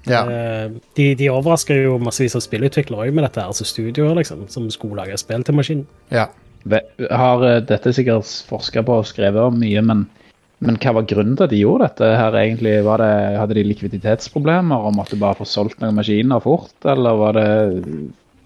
Ja. 0.09 0.23
Eh, 0.27 0.71
de, 0.99 1.13
de 1.19 1.29
overrasker 1.31 1.85
jo 1.85 1.99
massevis 2.03 2.35
av 2.39 2.43
spillutviklere 2.45 3.07
òg 3.09 3.15
med 3.15 3.27
dette, 3.29 3.45
altså 3.45 3.67
studioer 3.69 4.17
liksom, 4.19 4.47
som 4.51 4.67
skulle 4.75 4.99
lage 4.99 5.19
spill 5.21 5.45
til 5.47 5.59
maskinen. 5.59 5.87
ja. 6.15 6.29
Har 7.11 7.43
eh, 7.43 7.57
dette 7.67 7.91
sikkert 7.91 8.29
forska 8.47 8.85
på 8.87 9.01
og 9.01 9.07
skrevet 9.09 9.49
om 9.51 9.57
mye, 9.59 9.81
men, 9.83 10.05
men 10.63 10.77
hva 10.79 10.93
var 10.95 11.09
grunnen 11.11 11.35
til 11.35 11.49
at 11.49 11.51
de 11.51 11.59
gjorde 11.59 11.89
dette? 11.89 12.11
her 12.21 12.37
egentlig? 12.39 12.77
Var 12.87 13.03
det, 13.03 13.15
hadde 13.41 13.57
de 13.59 13.65
likviditetsproblemer 13.67 14.87
og 14.87 14.95
måtte 14.95 15.19
bare 15.19 15.41
få 15.41 15.47
solgt 15.49 15.83
noen 15.83 15.99
maskiner 15.99 16.43
fort, 16.45 16.75
eller 16.87 17.19
var 17.19 17.39
det 17.39 17.49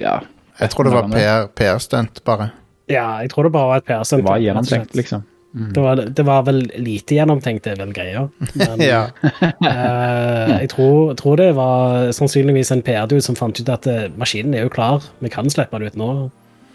Ja. 0.00 0.20
Jeg 0.56 0.72
tror 0.72 0.88
det 0.88 0.94
var 0.94 1.10
PR 1.12 1.50
PR-stunt, 1.52 2.22
bare. 2.24 2.50
Ja, 2.88 3.18
jeg 3.20 3.28
tror 3.34 3.44
det 3.44 3.52
bare 3.52 3.68
var 3.74 3.82
et 3.82 3.84
PR-stunt. 3.84 4.22
Det 4.22 4.30
var 4.30 4.40
gjennomtenkt, 4.40 4.96
slett. 4.96 5.26
Liksom. 5.56 5.72
Det 5.72 5.80
var, 5.82 5.96
det 6.20 6.24
var 6.28 6.42
vel 6.46 6.58
lite 6.84 7.16
gjennomtenkt, 7.16 7.64
det 7.64 7.72
er 7.72 7.80
vel 7.84 7.92
greia. 7.96 8.26
Men 8.60 8.82
Ja. 8.92 9.06
eh, 9.32 10.52
jeg 10.60 10.68
tror, 10.74 11.14
tror 11.18 11.36
det 11.40 11.50
var 11.56 12.10
sannsynligvis 12.16 12.70
en 12.74 12.82
PR-dude 12.84 13.22
som 13.24 13.36
fant 13.38 13.56
ut 13.60 13.68
at 13.72 13.86
eh, 13.90 14.06
maskinen 14.20 14.54
er 14.54 14.66
jo 14.66 14.72
klar, 14.74 15.06
vi 15.24 15.30
kan 15.32 15.48
slippe 15.50 15.78
den 15.80 15.88
ut 15.88 15.96
nå. 15.96 16.10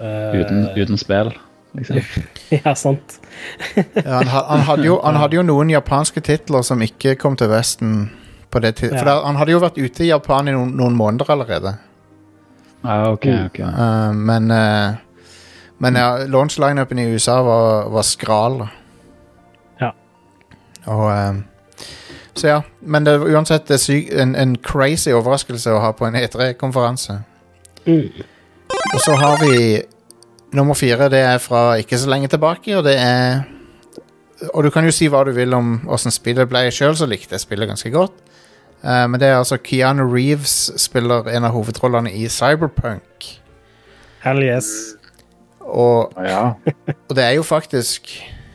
Eh, 0.02 0.40
Uten, 0.42 0.64
uten 0.78 0.98
spill, 0.98 1.30
liksom. 1.78 2.02
Ja, 2.66 2.74
sant. 2.76 3.20
Ja, 3.78 4.18
han, 4.18 4.28
han, 4.28 4.66
hadde 4.68 4.88
jo, 4.90 4.98
han 5.06 5.16
hadde 5.22 5.38
jo 5.38 5.44
noen 5.46 5.70
japanske 5.72 6.20
titler 6.26 6.66
som 6.68 6.82
ikke 6.84 7.14
kom 7.22 7.38
til 7.40 7.48
Vesten 7.54 8.10
på 8.52 8.60
det 8.60 8.74
tid- 8.82 8.92
For 8.98 9.06
Ja. 9.06 9.14
da, 9.14 9.22
han 9.30 9.38
hadde 9.40 9.54
jo 9.54 9.62
vært 9.64 9.78
ute 9.80 10.04
i 10.04 10.10
Japan 10.10 10.50
i 10.50 10.56
noen, 10.58 10.74
noen 10.76 10.98
måneder 11.00 11.30
allerede. 11.32 11.78
Ja, 12.84 13.12
ok, 13.14 13.28
ok. 13.46 13.60
Uh, 13.62 14.10
men 14.18 14.50
eh, 14.52 14.98
men 15.82 15.96
ja, 15.98 16.26
launch-lineupen 16.28 17.00
i 17.00 17.08
USA 17.14 17.40
var, 17.42 17.90
var 17.90 18.02
skral. 18.06 18.68
Ja. 19.82 19.90
Og 20.86 21.30
um, 21.30 21.44
Så 22.34 22.48
ja. 22.48 22.62
Men 22.82 23.06
det, 23.06 23.20
var 23.20 23.34
uansett 23.34 23.72
er 23.72 23.82
syk, 23.82 24.12
en, 24.14 24.36
en 24.36 24.56
crazy 24.62 25.10
overraskelse 25.12 25.74
å 25.74 25.82
ha 25.82 25.90
på 25.98 26.06
en 26.06 26.20
E3-konferanse. 26.20 27.18
Mm. 27.86 28.22
Og 28.94 29.02
så 29.02 29.18
har 29.18 29.42
vi 29.42 29.82
nummer 30.54 30.78
fire. 30.78 31.10
Det 31.10 31.24
er 31.26 31.42
fra 31.42 31.64
ikke 31.82 31.98
så 31.98 32.14
lenge 32.14 32.30
tilbake, 32.30 32.78
og 32.78 32.86
det 32.86 32.96
er 33.00 33.42
Og 34.54 34.64
du 34.64 34.70
kan 34.74 34.86
jo 34.86 34.92
si 34.92 35.06
hva 35.06 35.24
du 35.26 35.32
vil 35.32 35.54
om 35.54 35.84
åssen 35.90 36.14
spillet 36.14 36.50
ble. 36.50 36.64
Sjøl 36.74 36.96
så 36.98 37.06
likte 37.06 37.36
jeg 37.38 37.44
spillet 37.44 37.70
ganske 37.70 37.90
godt. 37.94 38.14
Uh, 38.86 39.06
men 39.10 39.20
det 39.22 39.28
er 39.28 39.38
altså 39.38 39.58
Keanu 39.58 40.06
Reeves 40.14 40.72
spiller 40.82 41.30
en 41.30 41.46
av 41.46 41.54
hovedrollene 41.54 42.14
i 42.14 42.26
Cyberpunk. 42.30 43.30
Hell 44.22 44.42
yes. 44.46 45.01
Og, 45.72 46.14
Ja. 46.20 46.42
og 47.10 47.16
det 47.16 47.24
er 47.24 47.36
jo 47.38 47.44
faktisk 47.48 48.12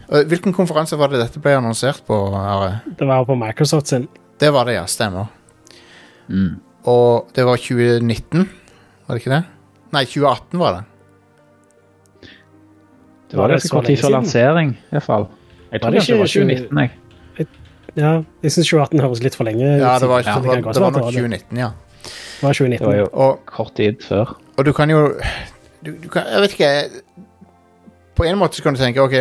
Hvilken 0.06 0.54
konferanse 0.54 0.94
var 1.00 1.10
det 1.10 1.18
dette 1.18 1.40
ble 1.42 1.56
annonsert 1.58 2.04
på? 2.06 2.14
Are? 2.38 2.76
Det 2.86 3.08
var 3.08 3.24
på 3.26 3.34
Microsoft 3.34 3.90
sin. 3.90 4.04
Det 4.38 4.52
var 4.54 4.68
det, 4.68 4.76
ja. 4.76 4.84
Stemmer. 4.86 5.32
Mm. 6.30 6.60
Og 6.86 7.26
det 7.34 7.42
var 7.42 7.58
2019, 7.58 8.44
var 9.08 9.16
det 9.16 9.24
ikke 9.24 9.32
det? 9.32 9.40
Nei, 9.96 10.04
2018 10.06 10.60
var 10.62 10.76
det. 10.76 10.84
Det 13.30 13.40
var 13.40 13.50
det 13.50 13.56
ganske 13.56 13.68
så 13.68 13.74
kort 13.74 13.88
tid 13.90 13.98
før 13.98 14.14
lansering, 14.14 14.76
iallfall. 14.92 15.26
Jeg 15.72 15.82
tror 15.82 15.90
det 15.96 16.02
ikke 16.04 16.12
det 16.12 16.20
var 16.20 16.30
2019, 16.36 16.78
jeg. 16.84 17.48
Ja, 17.96 18.10
jeg 18.44 18.52
syns 18.52 18.68
2018 18.68 19.00
høres 19.00 19.22
litt 19.24 19.36
for 19.38 19.48
lenge 19.48 19.64
ut. 19.64 19.80
Ja, 19.80 19.96
det 19.98 20.08
var, 20.10 20.22
ja. 20.22 20.36
det 20.36 20.46
var, 20.46 20.60
det 20.60 20.82
var 20.84 20.94
nok 20.94 21.10
2019, 21.16 21.58
ja. 21.58 21.70
Det 22.04 22.44
var 22.44 22.58
2019. 22.58 22.78
Det 22.78 22.86
var 22.86 22.98
jo 23.00 23.08
Og, 23.12 23.38
kort 23.48 23.74
tid 23.74 24.02
før. 24.04 24.36
og 24.56 24.66
du 24.68 24.72
kan 24.76 24.90
jo 24.90 25.00
du, 25.82 25.90
du 26.02 26.08
kan, 26.12 26.22
Jeg 26.32 26.40
vet 26.44 26.52
ikke 26.52 26.72
På 28.16 28.24
en 28.24 28.38
måte 28.40 28.56
så 28.56 28.64
kan 28.64 28.74
du 28.74 28.80
tenke 28.80 29.02
OK, 29.02 29.12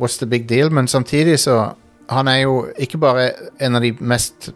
what's 0.00 0.18
the 0.18 0.26
big 0.26 0.48
deal? 0.48 0.72
Men 0.74 0.88
samtidig 0.88 1.38
så 1.38 1.72
Han 2.10 2.28
er 2.28 2.40
jo 2.42 2.66
ikke 2.78 2.98
bare 2.98 3.30
en 3.62 3.76
av 3.78 3.82
de 3.84 3.92
mest 4.00 4.48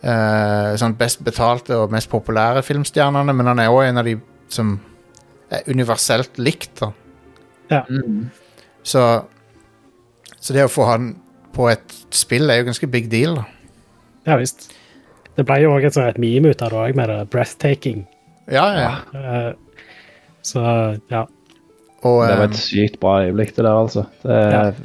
uh, 0.00 0.72
sånn 0.80 0.94
best 0.96 1.20
betalte 1.20 1.76
og 1.76 1.92
mest 1.92 2.08
populære 2.08 2.62
filmstjernene, 2.64 3.34
men 3.36 3.50
han 3.50 3.60
er 3.60 3.68
òg 3.68 3.82
en 3.90 4.00
av 4.00 4.08
de 4.08 4.14
som 4.48 4.78
er 5.52 5.68
universelt 5.68 6.38
likt. 6.40 6.80
da 6.80 6.92
Mm. 7.90 8.30
Så, 8.82 9.02
så 10.40 10.56
det 10.56 10.64
å 10.64 10.72
få 10.72 10.84
han 10.88 11.12
på 11.52 11.68
et 11.68 11.94
spill 12.14 12.50
er 12.50 12.62
jo 12.62 12.70
ganske 12.70 12.88
big 12.90 13.10
deal. 13.12 13.36
da 13.36 13.44
Ja 14.32 14.36
visst. 14.40 14.70
Det 15.36 15.44
ble 15.44 15.60
jo 15.64 15.72
òg 15.74 15.84
et, 15.84 15.96
et 15.98 16.18
meme 16.22 16.52
ut 16.54 16.62
av 16.62 16.70
det 16.70 16.78
òg, 16.78 16.96
med 16.96 17.08
det 17.08 17.30
'breathtaking'. 17.30 18.04
Ja, 18.48 18.66
ja. 18.78 18.92
ja. 19.12 19.52
så 20.42 20.60
ja. 21.10 21.24
Og, 22.04 22.20
Det 22.28 22.36
var 22.36 22.44
eh, 22.44 22.50
et 22.50 22.58
sykt 22.60 22.98
bra 23.00 23.14
øyeblikk, 23.24 23.54
det 23.56 23.64
der, 23.64 23.76
altså. 23.80 24.04
Det, 24.22 24.38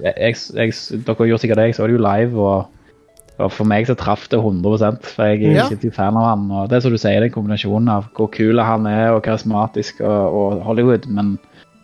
jeg, 0.06 0.36
jeg, 0.56 0.74
dere 1.08 1.28
gjorde 1.28 1.42
sikkert 1.44 1.60
det, 1.60 1.66
jeg 1.70 1.76
så 1.76 1.88
det 1.90 1.98
jo 1.98 2.04
live, 2.06 2.40
og, 2.40 2.94
og 3.40 3.52
for 3.52 3.68
meg 3.68 3.88
så 3.90 3.96
traff 4.00 4.28
det 4.32 4.40
100 4.40 5.02
for 5.04 5.26
jeg 5.28 5.44
er 5.44 5.58
Ja. 5.58 5.66
skikkelig 5.68 5.94
fan 5.98 6.18
av 6.20 6.30
han. 6.30 6.48
Og 6.52 6.70
det 6.72 6.78
er 6.80 6.86
som 6.86 6.96
du 6.96 7.00
sier, 7.02 7.20
den 7.24 7.34
kombinasjonen 7.36 7.92
av 7.92 8.08
hvor 8.16 8.32
kul 8.32 8.60
han 8.64 8.88
er, 8.88 9.12
og 9.18 9.24
karismatisk, 9.28 10.00
og, 10.02 10.40
og 10.40 10.64
Hollywood, 10.68 11.08
men 11.12 11.38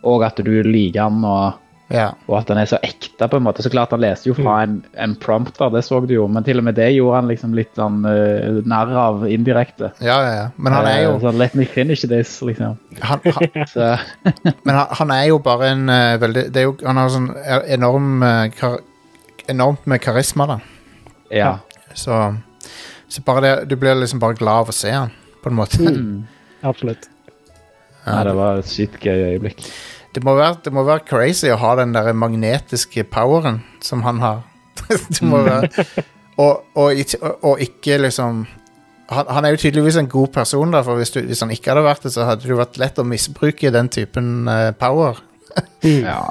òg 0.06 0.24
at 0.24 0.40
du 0.44 0.52
liker 0.62 1.02
han, 1.08 1.20
og, 1.24 1.60
ja. 1.92 2.06
og 2.26 2.38
at 2.40 2.50
han 2.50 2.58
er 2.60 2.68
så 2.70 2.78
ekte, 2.84 3.28
på 3.30 3.38
en 3.38 3.44
måte. 3.46 3.62
Så 3.62 3.70
klart, 3.70 3.92
han 3.94 4.02
leste 4.02 4.30
jo 4.30 4.34
fra 4.36 4.58
en, 4.64 4.78
en 4.98 5.14
prompter, 5.22 5.70
det 5.74 5.84
så 5.86 6.00
du 6.02 6.14
jo, 6.16 6.26
men 6.30 6.46
til 6.46 6.60
og 6.60 6.66
med 6.66 6.78
det 6.78 6.88
gjorde 6.94 7.20
han 7.20 7.30
liksom 7.30 7.54
litt 7.56 7.72
sånn 7.78 8.00
uh, 8.06 8.60
narr 8.66 8.94
av 9.02 9.26
indirekte. 9.30 9.92
ja, 10.00 10.18
ja, 10.24 10.32
ja. 10.40 10.48
Men 10.56 10.76
han 10.76 10.90
er 10.90 11.00
jo 11.04 11.14
uh, 11.16 11.20
sånn, 11.26 11.38
Let 11.40 11.54
me 11.58 11.68
finish 11.70 12.06
this, 12.10 12.38
liksom. 12.46 12.78
han, 13.00 13.22
han, 13.38 13.50
Men 14.66 14.74
han, 14.74 14.86
han 15.00 15.14
er 15.14 15.24
jo 15.30 15.40
bare 15.44 15.72
en 15.74 15.86
uh, 15.90 16.16
veldig 16.22 16.48
det 16.54 16.62
er 16.62 16.68
jo, 16.68 16.76
Han 16.86 17.00
har 17.00 17.12
sånn 17.12 17.30
enorm 17.76 18.24
kar, 18.56 18.80
Enormt 19.46 19.84
med 19.86 20.02
karisma, 20.02 20.48
da. 20.50 20.60
ja. 21.30 21.52
Så, 21.96 22.16
så 23.08 23.22
bare 23.24 23.42
det 23.44 23.52
Du 23.70 23.76
blir 23.78 23.94
liksom 23.94 24.18
bare 24.20 24.34
glad 24.34 24.66
av 24.66 24.72
å 24.72 24.74
se 24.74 24.90
han, 24.90 25.12
på 25.42 25.52
en 25.52 25.60
måte. 25.60 25.82
Mm. 25.82 26.24
Absolutt. 26.66 27.06
Ja, 28.06 28.22
det 28.26 28.34
var 28.38 28.60
et 28.60 28.70
sykt 28.70 29.02
gøy 29.02 29.32
øyeblikk. 29.32 29.62
Det, 30.16 30.22
må 30.24 30.32
være, 30.38 30.56
det 30.64 30.72
må 30.72 30.86
være 30.88 31.04
crazy 31.04 31.50
å 31.52 31.58
ha 31.60 31.74
den 31.76 31.92
der 31.92 32.14
magnetiske 32.16 33.04
poweren 33.12 33.60
som 33.84 34.00
han 34.06 34.22
har. 34.24 34.44
det 34.88 35.20
må 35.24 35.42
være 35.44 35.68
og, 36.36 36.64
og, 36.76 36.92
og, 37.20 37.44
og 37.44 37.60
ikke 37.64 37.98
liksom 38.00 38.46
han, 39.12 39.28
han 39.30 39.46
er 39.46 39.54
jo 39.54 39.60
tydeligvis 39.62 39.98
en 40.00 40.08
god 40.10 40.32
person, 40.34 40.72
da, 40.74 40.82
for 40.82 40.98
hvis, 40.98 41.12
du, 41.14 41.20
hvis 41.28 41.40
han 41.44 41.52
ikke 41.54 41.70
hadde 41.70 41.84
vært 41.86 42.06
det, 42.06 42.10
så 42.16 42.26
hadde 42.26 42.48
det 42.48 42.58
vært 42.58 42.78
lett 42.82 42.98
å 42.98 43.06
misbruke 43.06 43.70
den 43.74 43.90
typen 43.92 44.50
uh, 44.50 44.72
power. 44.76 45.20
Ja. 45.86 46.24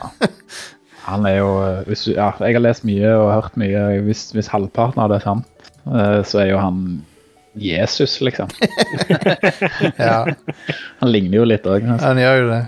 Han 1.05 1.25
er 1.29 1.37
jo 1.37 1.49
hvis 1.87 2.03
Ja, 2.09 2.31
jeg 2.41 2.57
har 2.57 2.63
lest 2.65 2.83
mye 2.85 3.13
og 3.15 3.31
hørt 3.31 3.55
mye. 3.61 3.85
Hvis, 4.05 4.27
hvis 4.35 4.49
halvparten 4.51 5.01
av 5.01 5.13
det 5.13 5.21
er 5.21 5.25
sant, 5.25 5.69
uh, 5.87 6.19
så 6.27 6.43
er 6.43 6.49
jo 6.51 6.59
han 6.59 6.81
Jesus, 7.55 8.17
liksom. 8.25 8.51
Ja, 10.01 10.25
Han 10.99 11.11
ligner 11.13 11.39
jo 11.39 11.45
litt 11.47 11.69
òg. 11.69 11.85
han 11.87 12.19
gjør 12.19 12.41
jo 12.41 12.47
det. 12.51 12.61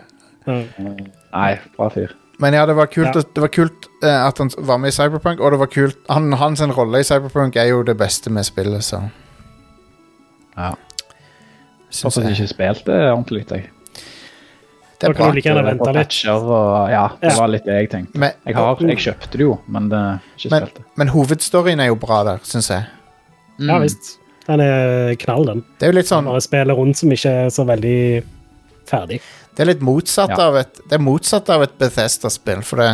Nei, 0.47 1.59
bra 1.77 1.89
fyr. 1.93 2.13
Men 2.39 2.53
ja, 2.53 2.65
det 2.69 2.75
var 2.77 2.85
kult, 2.87 3.15
Ja. 3.15 3.19
at- 3.19 3.33
det 3.33 3.41
var 3.41 3.49
kult 3.49 3.87
uh, 4.03 4.27
at 4.27 4.37
han 4.37 4.49
var 4.59 4.77
med 4.77 4.89
i 4.89 4.95
Cyberpunk, 4.95 5.39
og 5.41 5.51
det 5.51 5.59
var 5.59 5.67
kult 5.73 5.97
han, 6.09 6.31
Hans 6.33 6.61
rolle 6.61 6.99
i 6.99 7.03
Cyberpunk 7.07 7.55
er 7.57 7.69
jo 7.71 7.79
det 7.83 7.97
beste 7.97 8.29
med 8.29 8.45
spillet, 8.45 8.83
så 8.85 9.09
Ja. 10.57 10.73
Syns 11.89 12.03
Fortsatt 12.17 12.23
jeg. 12.27 12.35
ikke 12.37 12.53
spilte 12.53 12.85
det 12.85 13.11
ordentlig. 13.13 13.43
Jeg. 13.51 13.69
Det 14.99 15.09
er 15.09 15.13
bra. 15.13 15.27
like 15.31 15.45
gjerne 15.45 15.63
vente 15.65 15.93
litt. 15.93 16.15
Og, 16.27 16.89
ja, 16.89 17.07
det 17.21 17.29
Ja. 17.31 17.35
var 17.37 17.47
litt 17.47 17.65
det 17.65 17.75
jeg 17.77 17.89
tenkte. 17.91 18.17
Men, 18.17 18.31
Jeg, 18.45 18.55
har, 18.55 18.75
jeg 18.81 18.97
kjøpte 18.97 19.31
det 19.31 19.39
jo, 19.41 19.59
men 19.67 19.89
det, 19.89 20.19
ikke 20.37 20.51
Men- 20.51 20.61
spilte. 20.67 20.83
men 20.95 21.07
hovedstoryen 21.09 21.79
er 21.79 21.85
jo 21.87 21.95
bra 21.95 22.23
der, 22.23 22.37
syns 22.43 22.69
jeg. 22.69 22.85
Ja 23.59 23.77
visst. 23.79 24.17
Den 24.47 24.59
er 24.61 25.15
knall, 25.15 25.45
den. 25.45 25.63
Det 25.79 25.87
er 25.87 25.91
jo 25.91 25.97
litt 25.97 26.05
sånn 26.07 26.25
Bare 26.25 26.41
spiller 26.41 26.73
rundt 26.75 26.95
som 26.97 27.09
ikke 27.11 27.29
er 27.45 27.49
så 27.49 27.65
veldig 27.65 28.23
ferdig. 28.87 29.21
Det 29.57 29.63
er 29.63 29.71
litt 29.71 29.81
motsatt 29.81 30.29
Ja. 30.35 30.47
av 30.51 30.55
et 30.59 30.75
Det 30.87 30.99
er 30.99 31.01
motsatt 31.01 31.49
av 31.49 31.63
et 31.65 31.77
Bethesda-spill, 31.81 32.61
for 32.63 32.77
det 32.83 32.91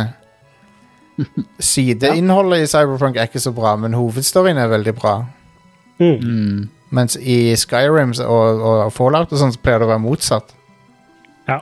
Sideinnholdet 1.60 2.64
i 2.64 2.66
Cyberpunk 2.70 3.16
er 3.20 3.28
ikke 3.28 3.42
så 3.44 3.52
bra, 3.54 3.76
men 3.78 3.92
hovedstoryen 3.94 4.58
er 4.58 4.70
veldig 4.72 4.94
bra. 4.98 5.12
Mm. 6.00 6.16
Mm. 6.24 6.64
Mens 6.94 7.16
i 7.20 7.54
Skyrim 7.58 8.14
og, 8.24 8.64
og 8.64 8.92
Fallout 8.94 9.30
og 9.32 9.38
sånn 9.38 9.52
så 9.54 9.60
pleier 9.62 9.82
det 9.82 9.86
å 9.86 9.92
være 9.92 10.02
motsatt. 10.02 10.54
Ja. 11.46 11.60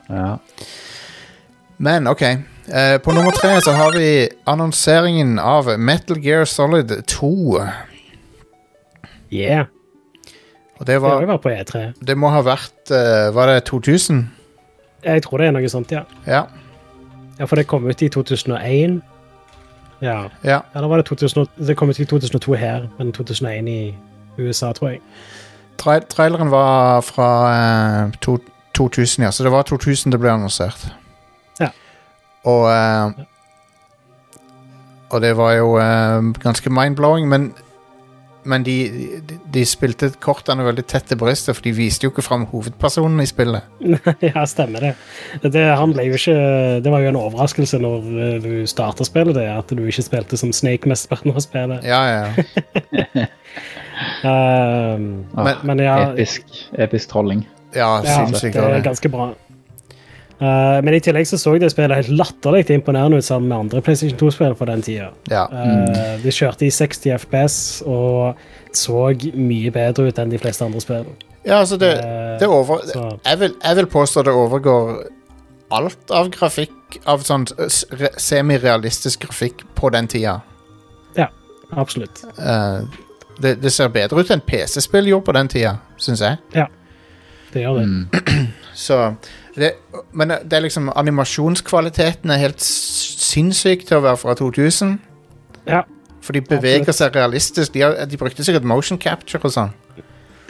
Men 1.77 2.07
OK. 2.07 2.21
Eh, 2.23 2.97
på 3.03 3.11
nummer 3.13 3.35
tre 3.35 3.57
så 3.61 3.73
har 3.75 3.91
vi 3.97 4.29
annonseringen 4.47 5.35
av 5.41 5.67
Metal 5.77 6.17
Gear 6.23 6.45
Solid 6.47 6.93
2. 7.11 7.31
Yeah. 9.33 9.67
Og 10.79 10.85
det 10.87 10.95
Det 10.95 11.01
var 11.01 11.25
var 11.27 11.41
på 11.43 11.51
E3. 11.51 11.93
Det 11.99 12.15
må 12.17 12.29
ha 12.33 12.41
vært 12.45 12.91
uh, 12.93 13.29
Var 13.35 13.47
det 13.51 13.65
2000? 13.69 14.23
Jeg 15.05 15.23
tror 15.23 15.37
det 15.37 15.47
er 15.47 15.55
noe 15.55 15.69
sånt, 15.69 15.91
ja. 15.91 16.03
Ja. 16.27 16.43
Ja, 17.39 17.45
For 17.45 17.55
det 17.55 17.67
kom 17.67 17.85
ut 17.89 18.01
i 18.01 18.09
2001. 18.09 19.01
Ja. 20.01 20.23
ja. 20.43 20.59
Eller 20.75 20.87
var 20.87 20.97
det 20.97 21.05
2000, 21.05 21.47
Det 21.67 21.77
kom 21.77 21.89
ut 21.89 21.99
i 21.99 22.05
2002 22.05 22.53
her, 22.53 22.87
men 22.97 23.11
2001 23.11 23.67
i 23.67 23.95
USA, 24.37 24.71
tror 24.73 24.89
jeg. 24.89 24.99
Tra 25.77 25.99
traileren 25.99 26.51
var 26.51 27.01
fra 27.01 27.29
eh, 27.53 28.11
to 28.21 28.37
2000, 28.73 29.23
ja. 29.23 29.31
Så 29.31 29.43
det 29.43 29.51
var 29.51 29.61
2000 29.61 30.11
det 30.11 30.19
ble 30.19 30.31
annonsert. 30.31 30.87
Ja. 31.59 31.69
Og 32.43 32.69
eh, 32.71 33.25
Og 35.09 35.21
det 35.21 35.37
var 35.37 35.51
jo 35.53 35.77
eh, 35.77 36.33
ganske 36.41 36.69
mind-blowing, 36.69 37.27
men 37.29 37.53
men 38.45 38.63
de, 38.65 38.75
de, 39.29 39.37
de 39.53 39.63
spilte 39.67 40.09
kortene 40.23 40.65
veldig 40.65 40.83
tett 40.89 41.05
til 41.09 41.17
brystet, 41.21 41.55
for 41.55 41.63
de 41.65 41.71
viste 41.77 42.03
jo 42.07 42.11
ikke 42.11 42.25
fram 42.25 42.45
hovedpersonen 42.51 43.21
i 43.23 43.27
spillet. 43.29 43.67
ja, 44.29 44.43
stemmer 44.49 44.87
det. 44.89 44.93
det. 45.53 45.63
Han 45.79 45.93
ble 45.95 46.07
jo 46.09 46.17
ikke 46.19 46.35
Det 46.83 46.91
var 46.91 47.03
jo 47.05 47.11
en 47.13 47.19
overraskelse 47.21 47.79
når 47.83 48.09
eh, 48.27 48.35
du 48.43 48.51
starta 48.69 49.05
spillet, 49.07 49.35
det, 49.37 49.47
at 49.53 49.71
du 49.71 49.83
ikke 49.85 50.05
spilte 50.05 50.39
som 50.39 50.51
Snake 50.55 50.89
mesteparten 50.91 51.31
av 51.35 51.39
spillet. 51.45 51.85
Ja, 51.87 52.03
ja. 52.11 53.27
Um, 54.23 55.25
Men- 55.35 55.57
men 55.63 55.79
ja, 55.79 56.11
episk, 56.11 56.47
episk 56.79 57.09
trolling. 57.11 57.43
Ja, 57.75 58.01
ja 58.03 58.15
sinnssykt. 58.25 58.55
det 58.55 58.63
er 58.63 58.81
ganske 58.85 59.09
bra. 59.09 59.29
Uh, 60.41 60.79
men 60.83 60.97
i 60.97 61.01
tillegg 61.03 61.27
så 61.29 61.37
så 61.39 61.53
det 61.61 61.69
spillet 61.71 61.95
helt 61.95 62.17
latterlig 62.19 62.65
imponerende 62.73 63.17
ut 63.21 63.25
sammen 63.25 63.49
med 63.49 63.57
andre 63.57 63.81
PlayStation 63.85 64.17
2-spill 64.19 64.55
på 64.59 64.65
den 64.67 64.81
tida. 64.81 65.11
Ja. 65.31 65.45
Uh, 65.51 66.19
de 66.23 66.33
kjørte 66.33 66.67
i 66.67 66.71
60 66.73 67.13
FPS 67.23 67.57
og 67.85 68.39
så 68.73 69.03
mye 69.37 69.71
bedre 69.71 70.09
ut 70.09 70.19
enn 70.19 70.33
de 70.33 70.41
fleste 70.41 70.65
andre 70.65 70.81
spill. 70.81 71.05
ja, 71.45 71.59
altså 71.59 71.77
det, 71.77 71.91
Eh, 71.99 72.39
det 72.39 72.47
over... 72.47 72.81
Jeg 73.25 73.39
vil, 73.39 73.53
jeg 73.63 73.75
vil 73.75 73.85
påstå 73.85 74.23
det 74.23 74.33
overgår 74.33 75.03
alt 75.73 76.11
av 76.11 76.29
grafikk, 76.33 76.97
av 77.05 77.21
sånn 77.25 77.45
re- 77.57 78.13
semirealistisk 78.17 79.27
grafikk 79.27 79.63
på 79.75 79.89
den 79.93 80.07
tida. 80.07 80.41
Absolutt. 81.75 82.23
Eh, 82.37 82.81
det, 83.39 83.55
det 83.61 83.71
ser 83.73 83.89
bedre 83.93 84.21
ut 84.21 84.31
enn 84.33 84.43
PC-spill 84.45 85.07
gjorde 85.09 85.25
på 85.29 85.35
den 85.37 85.49
tida, 85.51 85.77
syns 85.97 86.21
jeg. 86.21 86.37
Ja, 86.53 86.67
Det 87.53 87.63
gjør 87.63 87.79
det. 87.79 87.85
Mm. 87.87 88.47
Så 88.85 88.97
det, 89.55 89.71
Men 90.13 90.29
det 90.29 90.53
er 90.53 90.61
liksom 90.65 90.89
animasjonskvaliteten 90.95 92.29
er 92.31 92.37
helt 92.41 92.61
sinnssyk 92.61 93.85
til 93.87 93.97
å 93.97 94.01
være 94.01 94.17
fra 94.17 94.33
2000. 94.39 94.99
Ja, 95.67 95.81
For 96.21 96.33
de 96.33 96.41
beveger 96.41 96.91
seg 96.95 97.15
realistisk. 97.15 97.73
De, 97.73 97.81
har, 97.81 98.05
de 98.05 98.17
brukte 98.17 98.43
sikkert 98.43 98.63
motion 98.63 98.97
capture 98.97 99.41
og 99.43 99.51
sånn. 99.51 99.73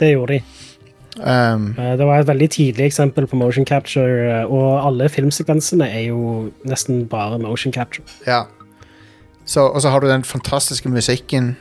det 0.00 0.12
gjorde 0.12 0.38
de. 0.38 0.42
Um, 1.22 1.74
Eh, 1.78 1.96
Det 1.96 2.06
var 2.06 2.18
et 2.20 2.26
veldig 2.26 2.50
tidlig 2.50 2.86
eksempel 2.86 3.26
på 3.26 3.36
motion 3.36 3.64
capture, 3.64 4.40
eh, 4.40 4.44
og 4.50 4.86
alle 4.86 5.08
filmsekvensene 5.08 5.86
er 5.86 6.08
jo 6.08 6.50
nesten 6.64 7.06
bare 7.08 7.38
motion 7.38 7.72
capture. 7.72 8.04
ja. 8.26 8.44
Så, 9.46 9.60
og 9.60 9.82
så 9.82 9.90
har 9.90 10.00
du 10.00 10.06
den 10.08 10.22
fantastiske 10.24 10.88
musikken. 10.88 11.56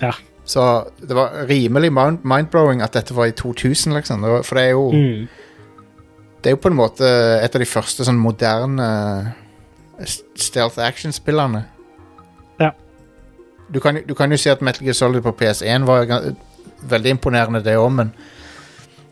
Ja. 0.00 0.12
Så 0.44 0.84
det 1.00 1.16
var 1.16 1.32
rimelig 1.48 1.90
mind- 1.92 2.22
mind-blowing 2.24 2.80
at 2.82 2.92
dette 2.94 3.14
var 3.14 3.24
i 3.26 3.32
2000, 3.32 3.92
liksom. 3.92 4.22
For 4.44 4.54
det 4.54 4.64
er 4.64 4.70
jo 4.70 4.92
Mm. 4.92 5.28
Det 6.42 6.50
er 6.50 6.56
jo 6.56 6.62
på 6.64 6.72
en 6.72 6.78
måte 6.78 7.06
et 7.42 7.54
av 7.54 7.62
de 7.62 7.68
første 7.68 8.04
sånn 8.06 8.18
moderne 8.18 8.86
stealth 10.34 10.80
action-spillerne. 10.82 11.64
Ja. 12.58 12.72
Du 13.70 13.78
kan, 13.80 14.00
du 14.06 14.14
kan 14.18 14.32
jo 14.34 14.38
si 14.40 14.50
at 14.50 14.64
Metal 14.64 14.82
Gear 14.86 14.96
Solid 14.98 15.22
på 15.22 15.34
PS1 15.38 15.86
var 15.86 16.10
veldig 16.90 17.14
imponerende, 17.14 17.62
det 17.62 17.76
òg, 17.78 17.92
men 17.94 18.10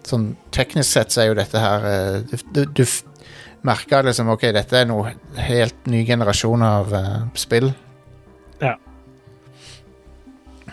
sånn 0.06 0.32
teknisk 0.50 0.90
sett 0.90 1.14
så 1.14 1.22
er 1.22 1.30
jo 1.30 1.38
dette 1.38 1.60
her 1.60 1.84
eh, 1.86 2.14
Du, 2.26 2.36
du, 2.56 2.64
du 2.80 2.84
merka 3.62 4.00
liksom 4.02 4.32
OK, 4.32 4.48
dette 4.56 4.78
er 4.80 4.88
noe 4.88 5.12
helt 5.36 5.86
ny 5.92 6.00
generasjon 6.08 6.62
av 6.64 6.94
uh, 6.96 7.08
spill. 7.38 7.70
Ja. 8.62 8.74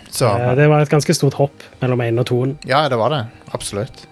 Så 0.09 0.29
Eh, 0.31 0.53
Det 0.55 0.69
var 0.71 0.81
et 0.81 0.89
ganske 0.89 1.13
stort 1.13 1.35
hopp 1.37 1.65
mellom 1.81 2.01
én 2.01 2.19
og 2.19 2.25
toen. 2.31 2.57
Ja, 2.65 2.87
det 2.89 2.97
var 2.97 3.11
det. 3.13 3.25
Absolutt. 3.53 4.07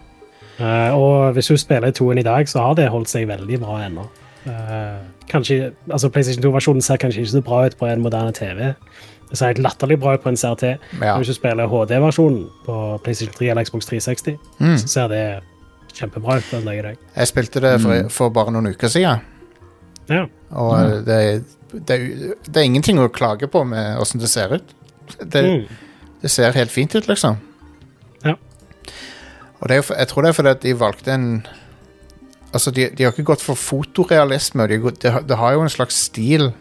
Eh, 0.60 0.92
og 0.96 1.34
hvis 1.36 1.48
du 1.52 1.58
spiller 1.58 1.92
toen 1.92 2.18
i 2.18 2.24
dag, 2.24 2.48
så 2.48 2.60
har 2.64 2.76
det 2.76 2.90
holdt 2.90 3.10
seg 3.12 3.28
veldig 3.28 3.60
bra 3.60 3.80
ennå. 3.86 4.06
Eh, 4.46 5.00
kanskje, 5.32 5.72
altså 5.92 6.10
PlayStation 6.10 6.44
2-versjonen 6.46 6.82
ser 6.86 6.98
kanskje 7.02 7.22
ikke 7.26 7.32
så 7.34 7.42
bra 7.44 7.66
ut 7.66 7.78
på 7.80 7.88
en 7.90 8.02
moderne 8.06 8.32
TV. 8.32 8.74
Det 9.30 9.38
ser 9.40 9.48
helt 9.52 9.60
latterlig 9.66 9.98
bra 10.00 10.14
ut 10.14 10.22
på 10.24 10.30
en 10.30 10.38
CRT. 10.38 10.64
Ja. 10.70 10.78
Men 11.02 11.18
hvis 11.24 11.28
du 11.34 11.34
spiller 11.34 11.68
HD-versjonen 11.68 12.46
på 12.66 12.76
PlayStation 13.04 13.34
3 13.40 13.50
eller 13.52 13.64
Xbox 13.66 13.86
360, 13.90 14.38
Mm. 14.60 14.78
så 14.78 14.88
ser 14.88 15.08
det 15.08 15.24
kjempebra 15.94 16.38
ut 16.38 16.52
den 16.52 16.66
dag 16.66 16.78
i 16.78 16.82
dag. 16.82 16.98
Jeg 17.16 17.28
spilte 17.28 17.60
det 17.62 17.82
for, 17.82 18.10
for 18.10 18.30
bare 18.30 18.52
noen 18.52 18.68
uker 18.68 18.88
siden, 18.88 19.20
Ja. 20.10 20.26
og 20.52 20.78
mm. 20.80 21.06
det, 21.06 21.44
det, 21.88 21.96
er- 21.96 22.36
det 22.46 22.58
er 22.58 22.64
ingenting 22.64 23.00
å 23.00 23.08
klage 23.10 23.48
på 23.52 23.64
med 23.66 23.98
åssen 24.00 24.20
det 24.22 24.30
ser 24.30 24.54
ut. 24.56 24.64
Det, 25.20 25.44
Mm. 25.44 25.66
det 26.22 26.32
ser 26.32 26.52
helt 26.52 26.72
fint 26.72 26.96
ut, 26.96 27.08
liksom. 27.08 27.38
Og 29.60 29.70
det 29.70 29.78
er, 29.78 29.94
jeg 29.98 30.08
tror 30.08 30.22
det 30.26 30.30
er 30.30 30.38
fordi 30.40 30.50
at 30.50 30.64
de 30.64 30.80
valgte 30.80 31.14
en 31.14 31.30
Altså, 32.56 32.72
de, 32.72 32.86
de 32.98 33.04
har 33.04 33.12
ikke 33.12 33.26
gått 33.28 33.42
for 33.44 33.60
fotorealisme. 33.60 34.64
Det 34.72 34.78
De, 35.04 35.12
de 35.28 35.36
har- 35.36 35.54
jo 35.54 35.62
en 35.62 35.70
slags 35.70 35.96
stil. 36.08 36.54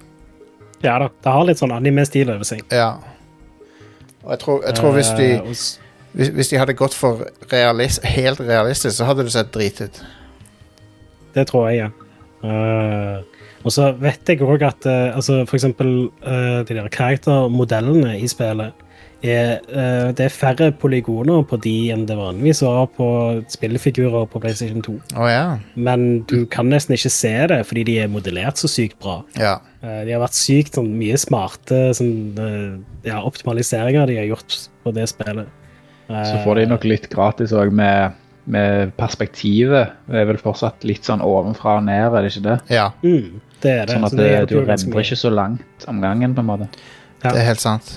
ja 0.82 0.98
da. 0.98 1.08
Det 1.22 1.32
har 1.32 1.44
litt 1.46 1.58
sånn 1.58 1.70
anime-stil 1.70 2.30
over 2.30 2.42
seg. 2.44 2.64
Ja. 2.72 2.96
Og 4.24 4.30
jeg 4.30 4.38
tror, 4.40 4.62
jeg 4.66 4.74
tror 4.74 4.92
hvis, 4.92 5.08
de, 5.16 5.28
Eh, 5.34 5.40
hvis, 6.12 6.28
hvis 6.34 6.48
de 6.48 6.58
hadde 6.58 6.74
gått 6.74 6.94
for 6.94 7.22
realis, 7.52 8.00
helt 8.02 8.40
realistisk, 8.40 8.96
så 8.96 9.04
hadde 9.04 9.22
det 9.22 9.32
sett 9.32 9.52
drit 9.54 9.80
ut. 9.80 10.02
Det 11.34 11.46
tror 11.46 11.68
jeg, 11.70 11.78
ja. 11.78 11.90
Uh, 12.44 13.22
og 13.64 13.72
så 13.72 13.92
vet 13.96 14.28
jeg 14.28 14.42
òg 14.42 14.62
at 14.66 14.86
uh, 14.86 15.14
altså 15.16 15.44
for 15.46 15.56
eksempel 15.56 16.10
de 16.68 16.74
der 16.74 16.88
karaktermodellene 16.88 18.18
i 18.18 18.26
spillet 18.28 18.72
er, 19.24 19.60
uh, 19.72 20.12
Det 20.16 20.26
er 20.26 20.32
færre 20.32 20.70
polygoner 20.76 21.44
på 21.48 21.58
de 21.64 21.74
enn 21.94 22.04
det 22.08 22.16
vanligvis 22.18 22.62
var 22.64 22.88
på 22.96 23.08
spillefigurer 23.50 24.26
på 24.30 24.40
PlayStation 24.42 24.82
2. 24.84 24.96
Oh, 25.16 25.28
ja. 25.30 25.58
Men 25.74 26.24
du 26.30 26.44
kan 26.50 26.68
nesten 26.70 26.96
ikke 26.96 27.12
se 27.12 27.34
det 27.50 27.60
fordi 27.68 27.86
de 27.88 27.98
er 28.04 28.12
modellert 28.12 28.60
så 28.60 28.70
sykt 28.70 28.98
bra. 29.02 29.22
Ja. 29.40 29.56
Uh, 29.84 30.02
de 30.06 30.14
har 30.14 30.22
vært 30.24 30.38
sykt 30.38 30.78
sånn, 30.78 30.92
mye 31.00 31.18
smarte 31.20 31.86
sånn, 31.96 32.16
uh, 32.38 32.76
ja, 33.06 33.22
optimaliseringer 33.24 34.10
de 34.10 34.20
har 34.20 34.28
gjort 34.32 34.58
på 34.84 34.94
det 34.96 35.08
spillet. 35.12 35.48
Så 36.04 36.36
får 36.44 36.60
de 36.60 36.68
nok 36.68 36.84
litt 36.84 37.08
gratis 37.12 37.54
òg 37.56 37.72
med, 37.72 38.16
med 38.52 38.92
perspektivet. 38.98 39.94
Det 40.04 40.20
er 40.20 40.28
vel 40.28 40.40
fortsatt 40.40 40.84
litt 40.84 41.08
sånn 41.08 41.24
ovenfra 41.24 41.78
og 41.78 41.86
ned, 41.88 42.12
er 42.12 42.26
det 42.26 42.34
ikke 42.34 42.44
det? 42.50 42.58
ja. 42.76 42.90
Mm, 43.00 43.40
det 43.64 43.72
er 43.72 43.86
det. 43.88 43.96
Sånn 43.96 44.04
at 44.04 44.12
så 44.12 44.18
det, 44.20 44.26
hjelper 44.28 44.52
du 44.52 44.68
rendrer 44.68 45.06
ikke 45.06 45.16
så 45.16 45.32
langt 45.32 45.86
om 45.88 46.02
gangen, 46.04 46.36
på 46.36 46.44
en 46.44 46.50
måte. 46.50 46.68
Ja. 47.22 47.30
Det 47.30 47.38
er 47.40 47.48
helt 47.48 47.64
sant. 47.64 47.94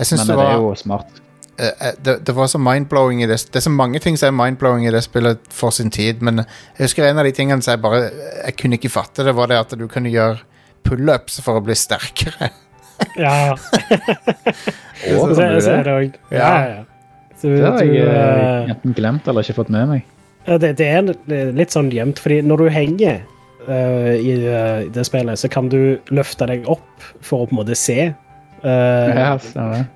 Jeg 0.00 0.08
syns 0.08 0.22
Men 0.24 0.30
det 0.30 0.36
det 0.36 0.38
var 0.40 0.52
er 0.54 0.62
jo 0.64 0.70
smart. 0.80 1.18
eh, 1.60 1.72
eh, 1.90 1.94
det, 2.00 2.14
det 2.26 2.34
var 2.36 2.48
så 2.48 2.58
mindblowing 2.62 3.20
i 3.22 3.26
det 3.28 3.36
Det 3.52 3.60
er 3.60 3.66
så 3.66 3.72
mange 3.74 4.00
ting 4.00 4.16
som 4.16 4.30
er 4.30 4.36
mindblowing 4.44 4.86
i 4.88 4.92
det 4.94 5.02
spillet 5.04 5.38
for 5.52 5.70
sin 5.76 5.90
tid, 5.92 6.22
men 6.24 6.40
jeg 6.40 6.86
husker 6.86 7.04
en 7.10 7.20
av 7.20 7.28
de 7.28 7.34
tingene 7.36 7.60
som 7.62 7.74
jeg 7.76 7.82
bare 7.84 8.06
Jeg 8.46 8.56
kunne 8.62 8.78
ikke 8.80 8.92
fatte 8.94 9.26
det, 9.28 9.34
var 9.36 9.50
det 9.52 9.58
at 9.60 9.76
du 9.76 9.84
kunne 9.92 10.08
gjøre 10.12 10.40
pullups 10.88 11.40
for 11.44 11.60
å 11.60 11.64
bli 11.64 11.74
sterkere. 11.76 12.48
Ja, 13.20 13.52
så, 15.04 15.42
er 15.42 15.84
det? 15.84 15.92
òg. 15.92 16.16
Ja, 16.32 16.38
Ja. 16.38 16.68
ja. 16.68 16.84
Så, 17.40 17.48
Det 17.48 17.64
har 17.64 17.78
jeg 17.84 17.92
du, 18.04 18.08
eh, 18.12 18.70
enten 18.74 18.92
glemt 18.96 19.28
eller 19.28 19.44
ikke 19.44 19.56
fått 19.62 19.70
med 19.72 19.86
meg. 19.88 20.02
Det, 20.60 20.74
det 20.76 20.86
er 20.88 21.52
litt 21.56 21.72
sånn 21.72 21.88
gjemt, 21.92 22.18
fordi 22.20 22.40
når 22.44 22.64
du 22.64 22.68
henger 22.72 23.20
uh, 23.68 24.12
i 24.16 24.34
uh, 24.44 24.88
det 24.92 25.04
spillet, 25.08 25.40
så 25.40 25.48
kan 25.52 25.68
du 25.72 25.98
løfte 26.12 26.48
deg 26.48 26.68
opp 26.68 27.04
for 27.24 27.44
å 27.44 27.48
på 27.48 27.54
en 27.54 27.60
måte 27.62 27.76
se. 27.76 28.10
Ja, 28.62 29.38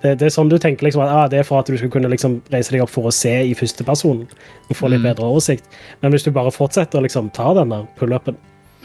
det. 0.03 0.19
det, 0.19 0.23
er 0.27 0.33
sånn 0.33 0.49
du 0.49 0.57
tenker 0.59 0.87
liksom 0.87 1.03
at 1.05 1.11
ah, 1.13 1.27
det 1.29 1.39
er 1.43 1.47
for 1.49 1.61
at 1.61 1.67
du 1.69 1.77
skal 1.77 1.91
kunne 1.93 2.09
liksom 2.13 2.39
reise 2.53 2.73
deg 2.73 2.83
opp 2.85 2.91
for 2.95 3.11
å 3.11 3.13
se 3.13 3.33
i 3.45 3.53
første 3.59 3.85
person 3.85 4.23
og 4.71 4.77
få 4.79 4.89
litt 4.89 5.01
Mm. 5.03 5.09
bedre 5.11 5.29
oversikt. 5.29 5.65
Men 6.03 6.13
hvis 6.15 6.25
du 6.25 6.31
bare 6.33 6.51
fortsetter 6.55 6.99
å 6.99 7.05
liksom 7.05 7.31
ta 7.37 7.53
den 7.55 7.69
der 7.75 7.85
pull-upen 7.99 8.37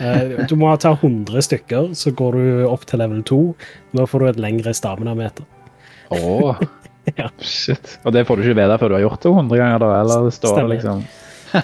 eh, 0.01 0.45
Du 0.47 0.55
må 0.59 0.73
ta 0.79 0.93
100 0.95 1.41
stykker, 1.47 1.93
så 1.95 2.11
går 2.15 2.31
du 2.39 2.67
opp 2.67 2.85
til 2.85 2.99
level 2.99 3.23
2. 3.23 3.39
Nå 3.93 4.05
får 4.07 4.19
du 4.19 4.27
et 4.33 4.41
lengre 4.47 4.73
stamina-meter. 4.73 5.45
Å, 6.11 6.55
Ja. 7.17 7.29
shit. 7.41 7.95
Og 8.05 8.13
det 8.13 8.25
får 8.27 8.37
du 8.37 8.43
ikke 8.43 8.55
ved 8.59 8.69
deg 8.69 8.79
før 8.79 8.89
du 8.91 8.95
har 8.99 9.01
gjort 9.07 9.23
det 9.23 9.31
100 9.33 9.57
ganger, 9.57 9.79
da? 9.81 9.87
Eller 10.01 10.25
det 10.27 10.33
står 10.35 10.53
Stemmer. 10.59 10.75
liksom 10.75 10.99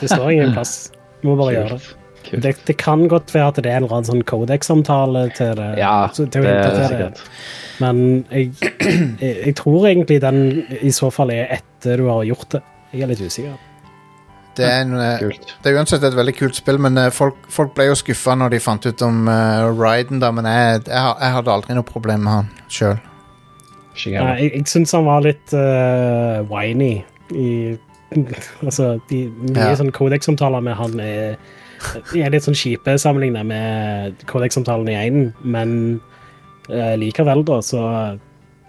Det 0.01 0.09
står 0.09 0.31
ingen 0.31 0.53
plass. 0.55 0.91
Du 1.21 1.27
må 1.29 1.35
bare 1.37 1.53
gjøre 1.57 1.77
det. 1.77 1.91
Kult. 2.35 2.45
Det, 2.45 2.55
det 2.67 2.77
kan 2.81 3.05
godt 3.11 3.33
være 3.35 3.51
at 3.53 3.59
det 3.61 3.71
er 3.71 3.79
en 3.79 3.85
eller 3.85 3.97
annen 3.97 4.09
sånn 4.11 4.25
Codex-samtale 4.27 5.27
til 5.37 5.53
det. 5.59 5.69
Ja, 5.81 5.95
til 6.13 6.29
det 6.31 6.43
er 6.45 6.81
sikkert. 6.89 7.21
Men 7.83 8.01
jeg, 8.29 8.51
jeg, 8.61 9.35
jeg 9.49 9.55
tror 9.59 9.87
egentlig 9.89 10.19
den 10.23 10.43
i 10.79 10.91
så 10.95 11.09
fall 11.13 11.33
er 11.35 11.49
etter 11.57 12.03
du 12.03 12.09
har 12.11 12.23
gjort 12.27 12.57
det. 12.57 12.61
Jeg 12.93 13.07
er 13.07 13.11
litt 13.11 13.23
usikker. 13.23 13.55
Det 14.55 14.63
er, 14.63 14.85
en, 14.85 14.93
eh, 14.95 15.33
det 15.63 15.71
er 15.71 15.75
uansett 15.75 16.03
et 16.07 16.15
veldig 16.15 16.33
kult 16.37 16.55
spill, 16.55 16.77
men 16.79 16.95
eh, 16.97 17.09
folk, 17.11 17.41
folk 17.51 17.73
ble 17.75 17.89
jo 17.89 17.97
skuffa 17.99 18.37
når 18.39 18.53
de 18.53 18.61
fant 18.63 18.85
ut 18.87 19.01
om 19.03 19.25
uh, 19.27 19.67
Ryden, 19.75 20.21
da, 20.23 20.29
men 20.31 20.47
jeg, 20.47 20.85
jeg, 20.87 21.15
jeg 21.19 21.35
hadde 21.35 21.51
aldri 21.51 21.75
noe 21.75 21.87
problem 21.87 22.23
med 22.23 22.37
han 22.37 22.53
sjøl. 22.71 23.01
Jeg 23.99 24.47
jeg 24.51 24.63
syns 24.67 24.91
han 24.95 25.05
var 25.07 25.23
litt 25.23 25.53
uh, 25.55 26.43
whiny 26.51 26.97
i 27.35 27.49
Altså, 28.65 28.95
de, 29.09 29.25
mye 29.49 29.71
Ja. 29.71 29.75
sånn 29.79 29.91
Codex-samtaler 29.95 30.63
med 30.63 30.77
han 30.79 30.99
er, 31.03 31.35
de 32.11 32.21
er 32.23 32.33
litt 32.33 32.45
sånn 32.45 32.57
kjipe 32.57 32.95
sammenlignet 33.01 33.47
med 33.49 34.25
Codex-samtalen 34.29 34.89
i 34.91 34.97
einen, 34.99 35.29
men 35.43 35.71
uh, 36.69 36.95
likevel, 36.99 37.43
da, 37.47 37.61
så 37.65 37.81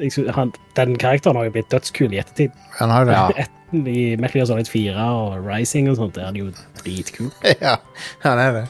jeg, 0.00 0.12
han, 0.36 0.52
Den 0.76 0.96
karakteren 1.00 1.38
har 1.38 1.48
jo 1.48 1.54
blitt 1.56 1.70
dødskul 1.72 2.12
i 2.14 2.20
ettertid. 2.20 2.54
Han 2.80 2.92
har 2.92 3.08
det. 3.08 3.16
Ja. 3.16 3.26
Et, 3.46 3.52
I 3.76 4.00
Metal 4.20 4.40
Gear 4.40 4.48
Solid 4.50 4.68
4 4.70 5.06
og 5.18 5.38
Rising 5.46 5.90
og 5.90 5.98
sånt 5.98 6.18
er 6.20 6.28
han 6.28 6.38
jo 6.38 6.50
dritkul. 6.82 7.32
Ja, 7.64 7.78
han 8.24 8.42
er 8.42 8.60
det. 8.60 8.66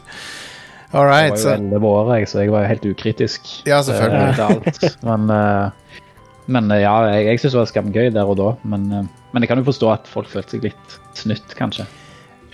All 0.96 1.10
Jeg 1.10 1.32
var 1.32 1.34
jo 1.34 1.42
så 1.42 1.54
11 1.56 1.88
år, 1.90 2.12
jeg, 2.14 2.28
så 2.30 2.40
jeg 2.44 2.52
var 2.54 2.62
jo 2.62 2.70
helt 2.70 2.86
ukritisk. 2.94 3.48
Ja, 3.66 3.82
selvfølgelig. 3.84 4.38
eh, 4.38 4.46
alt. 4.46 4.98
Men, 5.04 5.26
eh, 5.34 6.00
men 6.46 6.70
ja, 6.78 6.94
jeg, 7.10 7.26
jeg 7.26 7.42
syns 7.42 7.56
det 7.56 7.60
var 7.60 7.70
skamgøy 7.72 8.10
der 8.14 8.30
og 8.30 8.38
da. 8.38 8.52
Men, 8.64 8.86
men 9.34 9.44
jeg 9.44 9.50
kan 9.50 9.60
jo 9.60 9.66
forstå 9.66 9.90
at 9.92 10.08
folk 10.08 10.30
følte 10.30 10.56
seg 10.56 10.68
litt 10.70 10.98
snytt, 11.18 11.56
kanskje. 11.58 11.88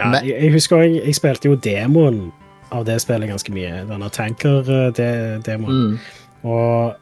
Ja, 0.02 0.10
Men- 0.10 0.26
jeg, 0.26 0.36
jeg 0.42 0.52
husker 0.56 0.82
jeg, 0.82 0.98
jeg 1.06 1.14
spilte 1.18 1.48
jo 1.50 1.56
demoen 1.56 2.24
av 2.72 2.84
det 2.88 2.98
spillet 3.04 3.28
ganske 3.30 3.52
mye. 3.54 3.82
Denne 3.88 4.08
Tanker-demoen. 4.10 5.98
Og 6.42 6.94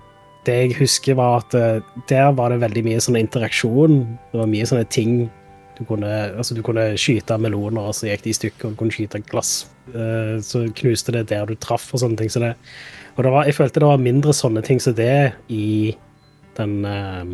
det 0.45 0.57
jeg 0.57 0.77
husker, 0.81 1.15
var 1.19 1.41
at 1.43 1.55
eh, 1.57 1.81
der 2.11 2.33
var 2.37 2.53
det 2.53 2.61
veldig 2.63 2.83
mye 2.87 3.01
sånn 3.03 3.19
interaksjon. 3.21 4.01
Det 4.33 4.41
var 4.41 4.49
mye 4.51 4.69
sånne 4.69 4.89
ting 4.93 5.31
du 5.79 5.85
kunne 5.89 6.09
Altså, 6.37 6.55
du 6.57 6.63
kunne 6.65 6.91
skyte 7.01 7.39
meloner, 7.41 7.81
og 7.89 7.95
så 7.97 8.09
gikk 8.11 8.23
de 8.27 8.31
i 8.35 8.37
stykker, 8.37 8.67
og 8.67 8.73
du 8.75 8.77
kunne 8.83 8.93
skyte 8.93 9.23
glass. 9.31 9.67
eh, 9.95 10.37
så 10.45 10.67
knuste 10.77 11.13
det 11.13 11.29
der 11.33 11.47
du 11.47 11.55
traff, 11.57 11.89
og 11.95 12.01
sånne 12.03 12.19
ting. 12.21 12.29
Så 12.31 12.41
det, 12.41 12.55
og 13.17 13.25
det 13.25 13.33
var, 13.33 13.45
jeg 13.49 13.55
følte 13.57 13.81
det 13.81 13.89
var 13.89 13.99
mindre 13.99 14.33
sånne 14.37 14.63
ting 14.65 14.81
som 14.81 14.95
det 14.95 15.33
i 15.49 15.97
den 16.57 16.85
uh, 16.85 17.25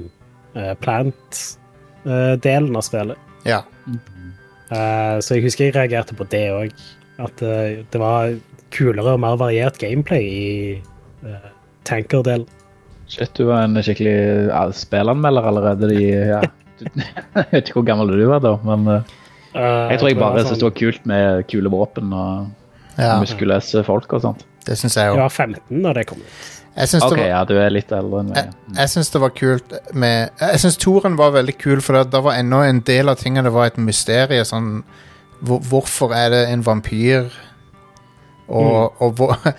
plant-delen 0.80 2.76
av 2.76 2.82
spillet. 2.86 3.18
Ja. 3.44 3.62
Eh, 4.70 5.16
så 5.22 5.36
jeg 5.36 5.46
husker 5.46 5.68
jeg 5.68 5.76
reagerte 5.76 6.16
på 6.18 6.26
det 6.32 6.46
òg. 6.54 6.86
At 7.22 7.40
uh, 7.40 7.80
det 7.88 7.96
var 8.00 8.34
kulere 8.74 9.14
og 9.16 9.22
mer 9.22 9.38
variert 9.40 9.78
gameplay 9.80 10.24
i 10.28 10.48
uh, 11.24 11.46
tanker-delen. 11.88 12.44
Shit, 13.08 13.30
du 13.38 13.46
var 13.48 13.64
en 13.64 13.78
skikkelig 13.80 14.16
ja, 14.50 14.66
spillanmelder 14.74 15.48
allerede. 15.48 15.88
De, 15.94 16.02
ja. 16.02 16.42
Jeg 16.82 17.46
vet 17.54 17.70
ikke 17.70 17.78
hvor 17.78 17.86
gammel 17.88 18.12
du 18.12 18.26
var 18.28 18.42
da, 18.44 18.52
men 18.66 18.84
eh, 18.98 19.14
Eh, 19.56 19.90
jeg 19.92 20.00
tror 20.00 20.10
jeg 20.10 20.18
bare 20.20 20.42
syntes 20.44 20.60
det 20.60 20.68
var 20.68 20.76
kult 20.76 21.06
med 21.08 21.46
kule 21.48 21.72
våpen 21.72 22.12
og 22.12 22.98
ja, 22.98 23.16
muskuløse 23.22 23.82
folk 23.86 24.12
og 24.16 24.24
sånt. 24.24 24.44
det 24.66 24.76
syns 24.76 24.96
jeg 24.98 25.14
Jeg 25.14 25.22
var 25.22 25.32
15 25.32 25.82
da 25.84 25.92
det 25.96 26.06
kom 26.10 26.20
ut. 26.20 26.50
Jeg 26.76 27.00
Ok, 27.02 27.10
det, 27.10 27.18
var- 27.22 27.28
ja, 27.28 27.44
du 27.48 27.54
er 27.56 27.70
litt 27.72 27.92
eldre 27.92 28.20
enn 28.20 28.28
meg. 28.34 28.50
jeg 28.76 28.88
syns 28.92 29.08
det 29.14 29.20
var 29.22 29.30
kult 29.32 29.72
med 29.94 30.30
Jeg 30.40 30.58
syns 30.60 30.76
toren 30.76 31.16
var 31.16 31.30
veldig 31.32 31.54
kul, 31.58 31.80
for 31.80 32.04
da 32.04 32.20
var 32.20 32.36
ennå 32.36 32.58
en 32.68 32.80
del 32.84 33.08
av 33.08 33.16
tingene 33.16 33.44
Det 33.48 33.52
var 33.54 33.66
et 33.70 33.78
mysterie. 33.80 34.44
Sånn 34.44 34.82
hvor, 35.40 35.60
Hvorfor 35.60 36.12
er 36.14 36.30
det 36.30 36.42
en 36.52 36.62
vampyr? 36.66 37.30
Og, 38.48 38.92
og 39.02 39.16
hvor 39.18 39.36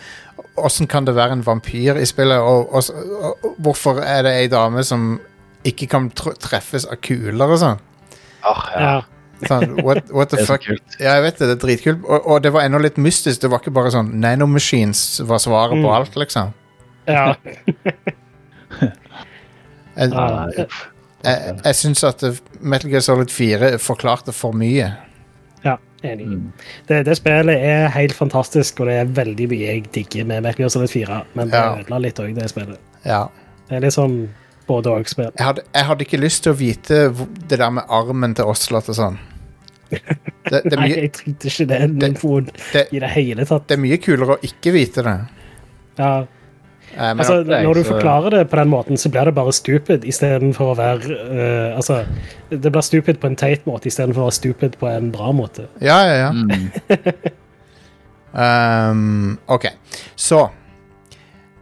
Åssen 0.57 0.87
kan 0.89 1.05
det 1.05 1.13
være 1.15 1.33
en 1.37 1.43
vampyr 1.45 1.97
i 2.01 2.05
spillet? 2.09 2.37
Og, 2.41 2.71
og, 2.73 3.35
og 3.45 3.57
hvorfor 3.61 3.99
er 4.01 4.23
det 4.25 4.31
ei 4.39 4.47
dame 4.49 4.81
som 4.85 5.19
ikke 5.67 5.85
kan 5.91 6.07
tr 6.17 6.31
treffes 6.41 6.85
av 6.89 6.97
kuler 7.05 7.51
og 7.53 7.59
sånn? 7.61 7.81
Oh, 8.47 8.63
ja. 8.73 8.95
Sånn, 9.45 9.75
what, 9.85 10.07
what 10.09 10.31
the 10.33 10.41
fuck? 10.47 10.65
Ja, 10.97 11.17
jeg 11.19 11.25
vet 11.27 11.37
det. 11.37 11.49
Det 11.51 11.55
er 11.57 11.61
dritkult. 11.61 12.01
Og, 12.09 12.25
og 12.25 12.41
det 12.41 12.49
var 12.55 12.65
ennå 12.65 12.79
litt 12.81 12.97
mystisk. 12.97 13.41
Det 13.43 13.51
var 13.53 13.61
ikke 13.61 13.73
bare 13.75 13.91
sånn 13.93 14.09
nanomachines 14.23 15.19
var 15.29 15.37
svaret 15.43 15.75
på 15.77 15.83
Mm. 15.85 15.93
alt, 15.93 16.15
liksom. 16.17 16.55
ja. 17.15 17.33
Jeg, 19.97 20.11
jeg, 21.25 21.59
jeg 21.65 21.75
syns 21.75 22.03
at 22.05 22.23
Metal 22.61 22.91
Gear 22.91 23.01
Solid 23.05 23.31
4 23.33 23.77
forklarte 23.81 24.33
for 24.35 24.53
mye. 24.57 24.91
ja 25.63 25.77
enig. 26.05 26.27
Mm. 26.27 26.51
Det, 26.87 27.05
det 27.05 27.15
spillet 27.17 27.63
er 27.65 27.87
helt 27.95 28.13
fantastisk, 28.13 28.79
og 28.79 28.87
det 28.91 28.99
er 29.01 29.13
veldig 29.17 29.47
mye 29.49 29.69
jeg 29.71 29.85
digger 29.95 30.27
med 30.29 30.43
Metal 30.45 30.65
Gear 30.65 30.69
Solid 30.73 30.91
4, 30.93 31.21
men 31.33 31.49
det 31.49 31.57
Ja. 31.57 31.71
ødela 31.79 32.01
litt 32.03 32.19
òg, 32.19 32.35
det 32.35 32.49
spillet. 32.51 32.77
Ja. 33.05 33.23
Det 33.69 33.75
er 33.79 33.81
litt 33.87 33.95
sånn 33.97 34.19
både 34.67 34.91
og-spill. 34.99 35.31
Jeg 35.37 35.45
hadde, 35.45 35.63
jeg 35.73 35.85
hadde 35.89 36.05
ikke 36.05 36.19
lyst 36.21 36.43
til 36.43 36.53
å 36.53 36.59
vite 36.59 36.99
det 37.49 37.59
der 37.59 37.69
med 37.71 37.83
armen 37.89 38.35
til 38.35 38.45
Oslot 38.51 38.89
og 38.89 38.95
sånn. 38.99 39.17
Det, 40.47 40.61
det, 40.63 40.77
er 40.77 40.79
Nei, 40.79 40.87
jeg 40.93 41.09
trengte 41.11 41.49
ikke 41.49 41.65
den 41.67 41.95
infoen 42.07 42.45
det, 42.71 42.85
i 42.95 42.99
det 43.03 43.09
hele 43.11 43.43
tatt. 43.43 43.65
det 43.67 43.75
er 43.75 43.81
mye 43.83 43.97
kulere 43.99 44.37
å 44.37 44.43
ikke 44.47 44.71
vite 44.71 45.03
det. 45.03 45.15
Ja, 45.99 46.11
altså, 46.97 47.43
det 47.43 47.53
er 47.57 47.63
når 47.63 47.73
du 47.73 47.83
så- 47.83 47.93
forklarer 47.93 48.29
det 48.29 48.49
på 48.49 48.57
den 48.59 48.69
måten, 48.69 48.97
så 48.97 49.09
blir 49.09 49.25
det 49.25 49.35
bare 49.35 49.53
stupid 49.53 50.05
istedenfor 50.05 50.73
å 50.73 50.77
være 50.77 51.17
uh, 51.31 51.75
Altså, 51.77 52.05
det 52.49 52.71
blir 52.71 52.81
stupid 52.81 53.19
på 53.21 53.27
en 53.27 53.35
teit 53.35 53.65
måte 53.65 53.87
istedenfor 53.87 54.21
å 54.21 54.29
være 54.29 54.37
stupid 54.39 54.77
på 54.79 54.87
en 54.87 55.11
bra 55.11 55.31
måte. 55.31 55.67
ja, 55.81 55.99
ja, 56.05 56.15
ja. 56.25 56.31
Mm. 56.31 56.71
Um, 58.33 59.37
ok, 59.55 59.65
så 60.15 60.49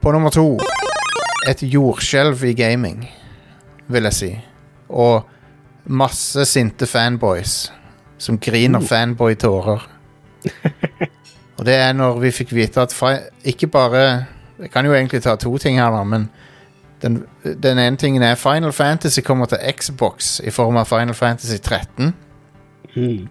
På 0.02 0.12
nummer 0.12 0.30
to 0.30 0.58
Et 1.48 1.62
jordskjelv 1.62 2.44
i 2.44 2.54
gaming, 2.58 3.06
vil 3.88 4.04
jeg 4.04 4.14
si. 4.14 4.32
Og 4.90 5.28
masse 5.86 6.46
sinte 6.50 6.88
fanboys 6.90 7.72
som 8.18 8.40
griner 8.42 8.82
fanboy-tårer. 8.82 9.84
Og 11.58 11.66
det 11.66 11.76
er 11.76 11.94
når 11.94 12.18
vi 12.24 12.32
fikk 12.34 12.54
vite 12.56 12.82
at 12.82 12.94
fi 12.94 13.14
Ikke 13.46 13.68
bare 13.68 14.26
Jeg 14.60 14.72
kan 14.72 14.86
jo 14.86 14.94
egentlig 14.94 15.22
ta 15.24 15.36
to 15.36 15.58
ting 15.58 15.80
her, 15.80 15.92
da, 15.92 16.04
men 16.04 16.30
den, 17.02 17.26
den 17.44 17.80
ene 17.80 17.98
tingen 17.98 18.24
er 18.24 18.36
Final 18.40 18.72
Fantasy 18.74 19.20
kommer 19.20 19.46
til 19.46 19.58
Xbox 19.80 20.40
i 20.44 20.50
form 20.52 20.78
av 20.80 20.86
Final 20.90 21.14
Fantasy 21.14 21.58
13. 21.58 22.14
Mm. 22.96 23.28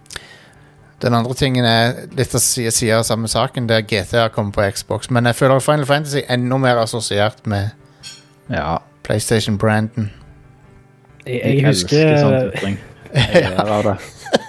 Den 1.01 1.13
andre 1.13 1.33
tingen 1.33 1.65
er 1.65 2.05
litt 2.15 2.35
av 2.35 2.39
side 2.39 2.71
si 2.71 2.91
av 2.93 3.03
samme 3.03 3.27
saken, 3.27 3.67
der 3.69 3.81
GTA 3.81 4.27
kommer 4.27 4.51
på 4.51 4.69
Xbox. 4.77 5.09
Men 5.09 5.25
jeg 5.25 5.35
føler 5.35 5.59
Final 5.59 5.85
Fantasy 5.85 6.21
er 6.21 6.37
enda 6.37 6.57
mer 6.57 6.83
assosiert 6.83 7.47
med 7.47 7.69
Ja. 8.49 8.77
PlayStation-branden. 9.03 10.11
Jeg, 11.25 11.41
Jeg, 11.43 11.57
jeg 11.57 11.65
husker 11.67 12.17
sånn 12.17 12.33
husker 12.33 12.67
jeg, 12.67 12.77
Jeg 13.13 13.33
jeg, 13.33 13.43
jeg, 13.43 13.51
jeg, 13.51 13.85
jeg, 13.85 13.97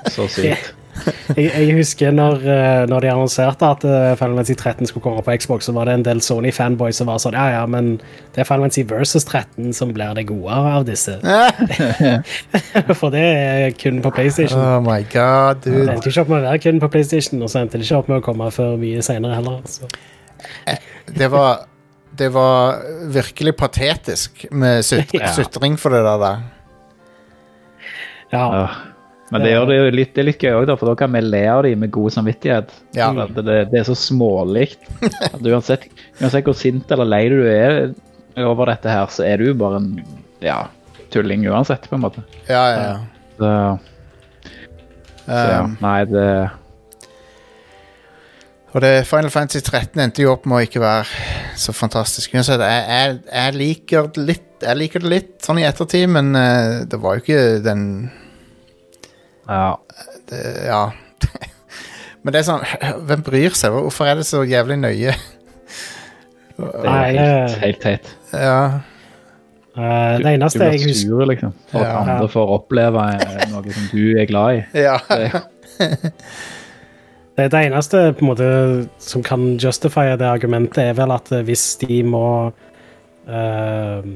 jeg, 0.07 0.12
Så 0.12 0.29
sykt. 0.29 0.76
jeg, 1.37 1.51
jeg 1.53 1.75
husker 1.77 2.11
når, 2.15 2.41
eh, 2.47 2.83
når 2.91 3.05
de 3.05 3.11
annonserte 3.13 3.69
at 3.69 3.85
eh, 3.85 4.15
Final 4.19 4.37
Fantasy 4.41 4.55
13 4.57 4.87
skulle 4.91 5.05
komme 5.05 5.23
på 5.27 5.35
Xbox, 5.43 5.67
så 5.69 5.75
var 5.77 5.89
det 5.91 5.95
en 5.99 6.05
del 6.07 6.21
Sony-fanboys 6.25 6.99
som 7.03 7.11
var 7.11 7.19
sånn 7.23 7.37
Ja, 7.37 7.47
ja, 7.59 7.63
men 7.71 7.97
det 8.35 8.43
er 8.43 8.49
Final 8.49 8.67
Fantasy 8.67 8.85
versus 8.91 9.25
13 9.29 9.73
som 9.77 9.93
blir 9.97 10.15
det 10.17 10.27
gode 10.31 10.57
av 10.57 10.87
disse. 10.89 11.19
For 13.01 13.11
det 13.15 13.23
er 13.27 13.77
kun 13.79 14.01
på 14.05 14.13
PlayStation. 14.17 14.61
Oh 14.61 14.81
my 14.85 15.03
god, 15.13 15.63
Det 15.65 15.73
dude. 15.75 15.87
endte 15.97 16.11
ikke 16.13 16.25
opp 16.27 16.33
med 16.35 16.41
å 16.43 16.49
være 16.51 16.63
kun 16.67 16.83
på 16.83 16.91
PlayStation, 16.97 17.43
og 17.45 17.53
så 17.53 17.63
endte 17.65 17.79
det 17.81 17.87
ikke 17.89 18.01
opp 18.03 18.11
med 18.13 18.21
å 18.23 18.27
komme 18.27 18.51
før 18.55 18.77
mye 18.81 19.03
senere 19.05 19.39
heller. 19.39 19.63
Så. 19.71 19.89
Det 21.17 21.31
var, 21.33 21.65
det 22.19 22.29
var 22.35 22.81
virkelig 23.15 23.55
patetisk 23.57 24.47
med 24.53 24.85
sutring 24.85 25.23
Ja. 25.25 25.33
sutring 25.37 25.77
for 25.81 25.95
det 25.95 26.03
der. 26.07 26.45
Ja. 28.33 28.69
Men 29.31 29.43
det 29.43 29.51
gjør 29.51 29.65
det 29.67 29.77
jo 29.77 29.87
litt, 29.91 30.12
det 30.15 30.23
er 30.23 30.29
litt 30.29 30.45
gøy 30.45 30.53
òg, 30.55 30.71
for 30.79 30.91
da 30.91 30.95
kan 31.01 31.15
vi 31.17 31.23
le 31.25 31.43
av 31.51 31.65
dem 31.67 31.81
med 31.83 31.91
god 31.95 32.15
samvittighet. 32.15 32.75
Ja. 32.95 33.09
For 33.11 33.43
Det, 33.43 33.57
det 33.73 33.81
er 33.81 33.89
så 33.89 33.97
smålig. 33.99 34.69
At 35.33 35.41
uansett, 35.41 35.89
uansett 36.21 36.47
hvor 36.47 36.55
sint 36.59 36.93
eller 36.95 37.11
lei 37.11 37.25
du 37.33 37.41
er 37.51 37.91
over 38.45 38.71
dette 38.71 38.93
her, 38.93 39.11
så 39.11 39.27
er 39.27 39.43
du 39.43 39.51
bare 39.59 39.81
en 39.83 39.91
ja, 40.45 40.61
tulling 41.15 41.47
uansett, 41.51 41.89
på 41.91 41.99
en 41.99 42.05
måte. 42.05 42.23
Ja, 42.47 42.62
ja, 42.71 42.85
ja. 42.85 43.27
Så, 43.37 43.51
så 45.27 45.43
ja. 45.43 45.65
Um, 45.65 45.75
Nei, 45.83 45.99
det 46.12 46.29
og 48.77 48.83
det 48.85 49.07
Final 49.09 49.33
Fantasy 49.33 49.62
13 49.65 50.03
endte 50.03 50.21
jo 50.21 50.35
opp 50.35 50.45
med 50.45 50.59
å 50.59 50.65
ikke 50.67 50.83
være 50.83 51.07
så 51.57 51.73
fantastisk. 51.73 52.35
Jeg, 52.37 52.45
jeg, 52.45 53.15
jeg, 53.25 53.55
liker 53.57 54.11
litt, 54.21 54.51
jeg 54.61 54.77
liker 54.77 55.01
det 55.01 55.12
litt 55.15 55.31
sånn 55.47 55.62
i 55.62 55.65
ettertid, 55.65 56.05
men 56.12 56.37
eh, 56.37 56.83
det 56.85 56.99
var 57.01 57.17
jo 57.17 57.25
ikke 57.25 57.39
den 57.65 57.87
Ja. 59.49 59.77
det, 60.31 60.43
Ja. 60.67 60.83
men 62.23 62.33
det 62.35 62.41
er 62.41 62.47
sånn 62.49 62.65
Hvem 63.09 63.23
bryr 63.27 63.55
seg? 63.57 63.73
Hvorfor 63.77 64.09
er 64.11 64.19
det 64.21 64.27
så 64.27 64.43
jævlig 64.47 64.77
nøye? 64.83 65.15
Det 66.57 66.85
er 66.89 67.11
helt, 67.13 67.57
helt 67.61 67.81
teit. 67.85 68.07
Ja. 68.33 68.81
Uh, 69.77 70.17
det 70.17 70.23
Du 70.25 70.29
eneste 70.31 70.65
jeg 70.71 70.81
husker 70.87 71.01
sur, 71.03 71.25
liksom. 71.29 71.51
For 71.69 71.85
at 71.85 71.91
Ja. 71.91 71.99
andre 72.01 72.29
får 72.33 72.53
oppleve 72.55 73.03
eh, 73.13 73.43
noe 73.53 73.75
som 73.77 73.89
du 73.93 74.17
er 74.19 74.25
glad 74.31 74.63
i. 74.63 74.63
ja. 74.87 74.97
Det, 75.77 76.13
Det, 77.37 77.51
det 77.53 77.59
eneste 77.67 78.01
på 78.17 78.25
en 78.25 78.31
måte 78.31 78.47
som 79.05 79.21
kan 79.23 79.59
justify 79.61 80.15
det 80.17 80.25
argumentet, 80.25 80.79
er 80.81 80.95
vel 80.97 81.13
at 81.13 81.29
hvis 81.45 81.77
de 81.83 81.99
må 82.09 82.23
eh, 83.29 84.07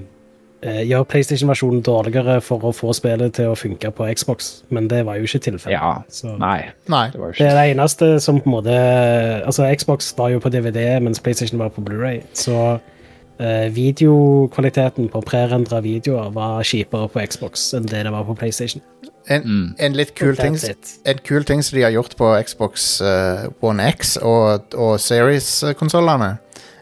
eh, 0.63 0.83
gjøre 0.89 1.05
PlayStation-versjonen 1.11 1.83
dårligere 1.87 2.41
for 2.45 2.61
å 2.69 2.73
få 2.77 2.93
spillet 2.97 3.35
til 3.39 3.51
å 3.53 3.57
funke 3.59 3.91
på 3.97 4.07
Xbox, 4.15 4.63
men 4.71 4.89
det 4.89 5.05
var 5.07 5.17
jo 5.21 5.25
ikke 5.29 5.41
tilfellet. 5.51 5.77
ja. 5.79 6.03
Så 6.09 6.37
Nei, 6.39 6.71
Nei. 6.89 7.07
det 7.13 7.21
var 7.21 7.33
jo 7.33 7.39
det 7.39 7.49
er 7.51 7.59
det 7.59 7.67
eneste 7.75 8.21
som 8.21 8.41
på 8.41 8.51
en 8.51 8.57
måte 8.59 8.79
Altså, 9.47 9.67
Xbox 9.77 10.15
var 10.19 10.31
jo 10.35 10.41
på 10.41 10.49
DVD, 10.53 11.01
mens 11.01 11.21
PlayStation 11.21 11.59
var 11.59 11.69
på 11.75 11.81
Blu-ray, 11.87 12.23
så 12.35 12.79
eh, 13.41 13.69
videokvaliteten 13.73 15.09
på 15.13 15.23
prerendra 15.27 15.81
videoer 15.85 16.31
var 16.35 16.63
kjipere 16.67 17.09
på 17.09 17.23
Xbox 17.31 17.71
enn 17.75 17.87
det 17.89 18.05
det 18.07 18.13
var 18.13 18.25
på 18.29 18.35
PlayStation. 18.37 18.83
En, 19.31 19.43
Mm. 19.45 19.75
en 19.79 19.93
litt 19.93 20.15
kul 20.17 20.35
ting 20.37 20.57
En 21.05 21.19
kul 21.23 21.45
ting 21.45 21.63
som 21.63 21.77
de 21.77 21.83
har 21.85 21.93
gjort 21.93 22.17
på 22.17 22.31
Xbox 22.43 23.01
uh, 23.01 23.49
One 23.63 23.83
X 23.93 24.17
og, 24.17 24.73
og 24.75 24.99
Series-konsollene, 24.99 26.39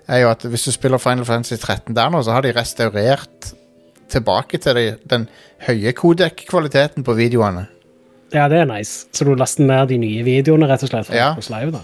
er 0.09 0.23
jo 0.23 0.31
at 0.31 0.43
hvis 0.47 0.65
du 0.65 0.71
spiller 0.73 0.99
Final 0.99 1.25
Fantasy 1.29 1.59
13 1.61 1.95
der 1.97 2.09
nå, 2.11 2.23
så 2.23 2.33
har 2.33 2.41
de 2.47 2.53
restaurert 2.57 3.53
tilbake 4.09 4.59
til 4.63 4.75
de, 4.79 4.85
den 5.11 5.29
høye 5.67 5.93
kodek-kvaliteten 5.93 7.05
på 7.05 7.15
videoene. 7.19 7.67
Ja, 8.35 8.49
det 8.49 8.59
er 8.61 8.67
nice. 8.69 9.07
Så 9.13 9.25
du 9.25 9.35
laster 9.35 9.65
ned 9.65 9.89
de 9.89 9.99
nye 10.03 10.23
videoene 10.27 10.69
rett 10.69 10.83
og 10.85 10.91
slett 10.91 11.07
fra 11.09 11.17
Ja. 11.17 11.31
hos 11.35 11.49
Live, 11.51 11.71
da. 11.73 11.81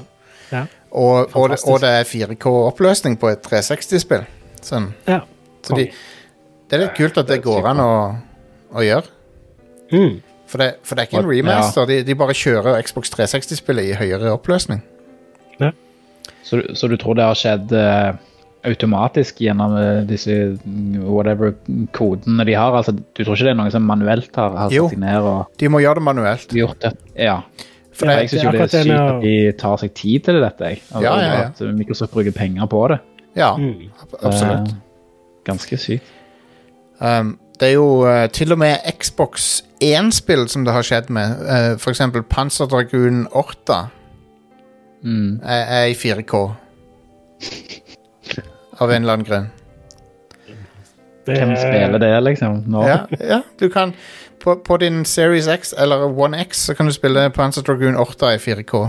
Ja. 0.53 0.65
Og, 0.93 1.31
og, 1.35 1.49
det, 1.51 1.59
og 1.67 1.81
det 1.83 1.89
er 1.91 2.05
4K-oppløsning 2.07 3.17
på 3.19 3.31
et 3.33 3.43
360-spill. 3.47 4.27
Sånn. 4.63 4.93
ja. 5.09 5.21
Så 5.65 5.75
de, 5.79 5.87
det 6.69 6.77
er 6.77 6.83
litt 6.85 6.95
kult 6.97 7.17
at 7.19 7.29
det 7.29 7.41
går 7.45 7.67
an 7.73 7.81
å, 7.81 7.93
å 8.77 8.85
gjøre. 8.85 9.09
Mm. 9.93 10.19
For 10.47 10.61
det, 10.61 10.69
for 10.85 10.95
det 10.95 11.03
er 11.03 11.09
ikke 11.09 11.19
en 11.23 11.31
Ja. 11.31 11.33
remaster. 11.39 11.87
De, 11.89 12.03
de 12.05 12.15
bare 12.21 12.37
kjører 12.37 12.83
Xbox 12.85 13.11
360-spillet 13.17 13.89
i 13.91 13.97
høyere 13.99 14.33
oppløsning. 14.37 14.83
Så, 16.45 16.57
du- 16.61 16.75
så 16.77 16.89
du 16.89 16.97
tror 17.01 17.15
det 17.17 17.25
har 17.25 17.35
skjedd 17.41 17.73
eh, 17.73 18.13
automatisk 18.65 19.41
gjennom 19.45 19.75
eh, 19.77 20.01
disse 20.09 20.35
mm, 20.65 21.03
whatever 21.05 21.55
kodene 21.93 22.45
de 22.49 22.55
har? 22.57 22.73
Altså, 22.79 22.93
du 22.97 23.23
tror 23.25 23.35
ikke 23.37 23.45
det 23.49 23.53
er 23.55 23.59
noen 23.61 23.71
som 23.75 23.87
manuelt 23.89 24.35
har, 24.41 24.57
har 24.57 24.73
satt 24.73 24.95
seg 24.95 24.99
ned 25.03 25.23
og 25.31 25.47
De 25.61 25.69
må 25.73 25.81
gjøre 25.85 26.01
det 26.01 26.07
manuelt. 26.09 26.49
gjort 26.57 26.81
det? 26.85 26.93
Ja. 27.17 27.41
For 27.95 28.11
Ja, 28.11 28.17
Jeg 28.25 28.31
syns 28.33 28.43
jo 28.43 28.51
det 28.51 28.61
er 28.65 28.73
sykt 28.75 28.91
at 28.99 29.21
de 29.23 29.35
tar 29.61 29.77
seg 29.79 29.93
tid 29.95 30.25
til 30.27 30.41
dette. 30.43 30.65
Jeg. 30.73 30.81
Altså, 30.91 31.03
Ja, 31.05 31.15
ja, 31.21 31.35
ja. 31.39 31.47
At 31.53 31.77
Microsoft 31.79 32.13
bruker 32.17 32.33
penger 32.35 32.67
på 32.67 32.89
det. 32.91 32.99
ja, 33.37 33.53
Mm. 33.57 33.91
absolutt. 34.23 34.69
Eh, 34.69 34.75
ganske 35.45 35.77
sykt. 35.79 36.03
Um, 37.01 37.39
det 37.61 37.69
er 37.69 37.73
jo 37.75 38.03
uh, 38.07 38.27
til 38.35 38.51
og 38.53 38.59
med 38.59 38.77
Xbox 38.99 39.63
1-spill 39.81 40.49
som 40.49 40.65
det 40.65 40.73
har 40.75 40.83
skjedd 40.83 41.11
med. 41.11 41.39
Uh, 41.47 42.23
Panzer 42.29 42.67
Dragoon 42.67 43.27
8 43.33 43.91
Mm. 45.05 45.41
er, 45.45 45.65
er 45.69 45.85
i 45.91 45.95
4K. 45.95 46.55
Av 48.81 48.91
en 48.91 49.03
eller 49.03 49.13
annen 49.19 49.29
grunn. 49.29 49.51
Det 51.25 51.39
Hvem 51.39 51.51
er- 51.55 51.57
spiller 51.63 51.99
det, 51.99 52.23
liksom? 52.25 52.65
Nå? 52.69 52.83
Ja, 52.89 52.99
ja 53.21 53.41
du 53.61 53.69
kan 53.73 53.95
på, 54.43 54.59
på 54.65 54.77
din 54.77 55.05
Series 55.09 55.49
X 55.49 55.73
eller 55.79 56.05
One 56.05 56.37
X 56.45 56.67
så 56.67 56.75
kan 56.77 56.87
du 56.87 56.93
spille 56.93 57.31
Panzer 57.31 57.63
Dragoon 57.65 57.97
8 57.97 58.35
i 58.35 58.39
4K. 58.39 58.83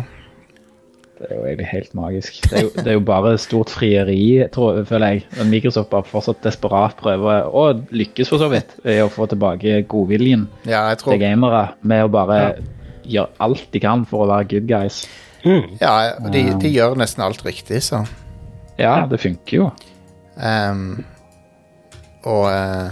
Det 1.15 1.29
er 1.31 1.35
jo 1.37 1.45
egentlig 1.45 1.67
helt 1.71 1.93
magisk. 1.95 2.41
Det 2.43 2.57
er 2.59 2.63
jo, 2.65 2.69
det 2.75 2.87
er 2.91 2.97
jo 2.97 3.03
bare 3.07 3.37
stort 3.39 3.69
frieri, 3.71 4.47
tror, 4.51 4.81
føler 4.83 5.13
jeg. 5.13 5.21
Men 5.37 5.49
Microsoft 5.53 5.89
bare 5.89 6.03
fortsatt 6.03 6.43
desperat 6.43 6.97
prøver, 6.99 7.47
og 7.55 7.85
lykkes 7.95 8.29
for 8.29 8.43
så 8.43 8.49
vidt, 8.51 8.75
i 8.83 8.97
å 8.99 9.07
få 9.07 9.29
tilbake 9.31 9.77
godviljen 9.87 10.43
Ja, 10.67 10.89
jeg 10.91 10.99
til 11.05 11.21
gamere 11.23 11.69
med 11.87 12.03
å 12.03 12.11
bare 12.11 12.41
gjøre 13.07 13.31
alt 13.39 13.63
de 13.71 13.79
kan 13.79 14.03
for 14.09 14.25
å 14.25 14.29
være 14.33 14.49
good 14.57 14.67
guys. 14.67 15.05
Mm. 15.45 15.77
Ja, 15.79 15.95
de, 16.33 16.43
de 16.59 16.73
gjør 16.73 16.99
nesten 16.99 17.23
alt 17.23 17.45
riktig, 17.47 17.79
så. 17.85 18.03
Ja, 18.79 19.05
det 19.09 19.19
funker 19.23 19.57
jo. 19.57 19.69
Um, 20.35 21.05
og 22.27 22.45
uh, 22.51 22.91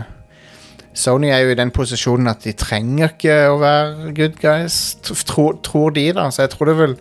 Sony 0.95 1.27
er 1.33 1.41
jo 1.43 1.49
i 1.51 1.57
den 1.59 1.71
posisjonen 1.75 2.29
at 2.31 2.43
de 2.45 2.53
trenger 2.55 3.09
ikke 3.11 3.35
å 3.51 3.57
være 3.59 4.13
good 4.15 4.37
guys, 4.39 4.77
t- 5.03 5.15
tror, 5.27 5.57
tror 5.65 5.89
de, 5.95 6.05
da. 6.15 6.29
Så 6.31 6.45
jeg 6.45 6.53
tror 6.53 6.69
det 6.71 6.77
vil 6.79 6.95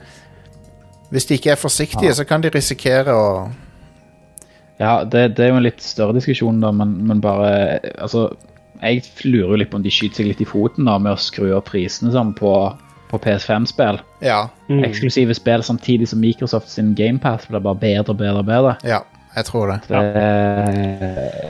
Hvis 1.12 1.26
de 1.28 1.34
ikke 1.36 1.50
er 1.52 1.60
forsiktige, 1.60 2.08
Ja. 2.08 2.14
så 2.16 2.24
kan 2.24 2.40
de 2.42 2.50
risikere 2.54 3.12
å 3.14 3.26
Ja, 4.80 5.04
det, 5.04 5.36
det 5.36 5.44
er 5.44 5.52
jo 5.52 5.58
en 5.60 5.66
litt 5.68 5.82
større 5.84 6.16
diskusjon, 6.16 6.58
da, 6.64 6.70
men, 6.72 6.96
men 7.06 7.20
bare 7.20 7.78
Altså, 7.98 8.30
jeg 8.82 9.04
lurer 9.28 9.52
jo 9.52 9.58
litt 9.60 9.70
på 9.70 9.76
om 9.78 9.84
de 9.84 9.92
skyter 9.92 10.22
seg 10.24 10.26
litt 10.32 10.40
i 10.42 10.48
foten 10.48 10.88
da 10.88 10.96
med 10.98 11.12
å 11.12 11.20
skru 11.20 11.52
opp 11.54 11.68
prisene 11.70 12.10
sånn 12.16 12.32
på, 12.34 12.50
på 13.12 13.20
PS5-spill. 13.20 14.00
Ja. 14.24 14.46
Mm. 14.70 14.84
Eksklusive 14.88 15.36
spill 15.36 15.64
samtidig 15.66 16.08
som 16.08 16.22
Microsoft 16.22 16.72
sin 16.72 16.94
GamePath 16.98 17.50
blir 17.50 17.60
bare 17.64 17.80
bedre 17.82 18.14
og 18.14 18.20
bedre 18.22 18.40
og 18.40 18.48
bedre. 18.48 18.76
Ja, 18.88 19.02
jeg 19.36 19.48
tror 19.48 19.70
det. 19.70 19.78
Det, 19.88 20.00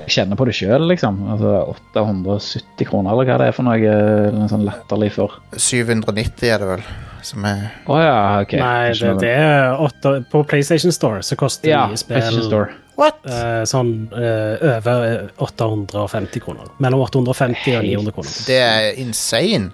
jeg 0.03 0.13
kjenner 0.17 0.39
på 0.39 0.47
det 0.47 0.57
sjøl, 0.59 0.85
liksom. 0.91 1.23
Altså 1.35 1.55
870 1.75 2.91
kroner, 2.91 3.15
eller 3.15 3.31
hva 3.31 3.39
det 3.43 3.49
er 3.51 3.57
for 3.57 3.67
noe. 3.67 3.97
Noe 4.35 4.51
sånn 4.51 4.67
latterlig 4.67 5.13
for. 5.17 5.41
790 5.55 6.51
er 6.51 6.63
det 6.63 6.71
vel, 6.75 6.85
som 7.27 7.49
er 7.49 7.67
Å 7.87 7.99
ja, 8.03 8.21
OK. 8.43 8.55
Nei, 8.63 8.93
det, 8.99 9.17
det 9.23 9.35
er 9.35 9.83
8, 9.83 10.15
På 10.31 10.45
PlayStation 10.47 10.95
Store 10.95 11.23
så 11.27 11.39
koster 11.39 11.73
ja, 11.73 11.85
nye 11.91 11.99
PlayStation 11.99 12.43
spill 12.43 12.51
Store. 12.51 12.79
What?! 12.99 13.23
eh, 13.25 13.63
sånn 13.67 13.93
uh, 14.13 14.63
over 14.77 15.31
850 15.43 16.43
kroner. 16.45 16.69
Mellom 16.83 17.03
850 17.07 17.79
og 17.79 17.87
900 17.89 18.15
kroner. 18.15 18.35
Det 18.47 18.59
er 18.63 19.01
insane. 19.01 19.73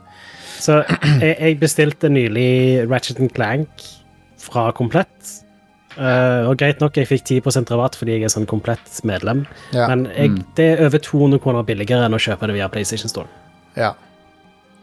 Så 0.59 0.81
jeg, 1.23 1.37
jeg 1.39 1.59
bestilte 1.61 2.09
nylig 2.11 2.89
Ratchet 2.91 3.21
Clank 3.35 3.85
fra 4.43 4.71
Komplett. 4.77 5.35
Uh, 5.99 6.47
og 6.47 6.59
greit 6.61 6.79
nok, 6.83 6.95
jeg 7.01 7.09
fikk 7.11 7.25
10 7.43 7.65
rabatt 7.73 7.97
fordi 7.99 8.13
jeg 8.19 8.27
er 8.29 8.31
sånn 8.31 8.47
komplett 8.47 9.01
medlem. 9.09 9.47
Ja. 9.75 9.89
Men 9.91 10.05
jeg, 10.15 10.31
Mm. 10.31 10.45
det 10.59 10.67
er 10.79 10.85
over 10.87 10.99
200 11.03 11.41
kroner 11.43 11.65
billigere 11.67 12.07
enn 12.07 12.15
å 12.15 12.21
kjøpe 12.23 12.47
det 12.47 12.55
via 12.55 12.69
PlayStation 12.69 13.09
Store. 13.11 13.27
ja. 13.77 13.95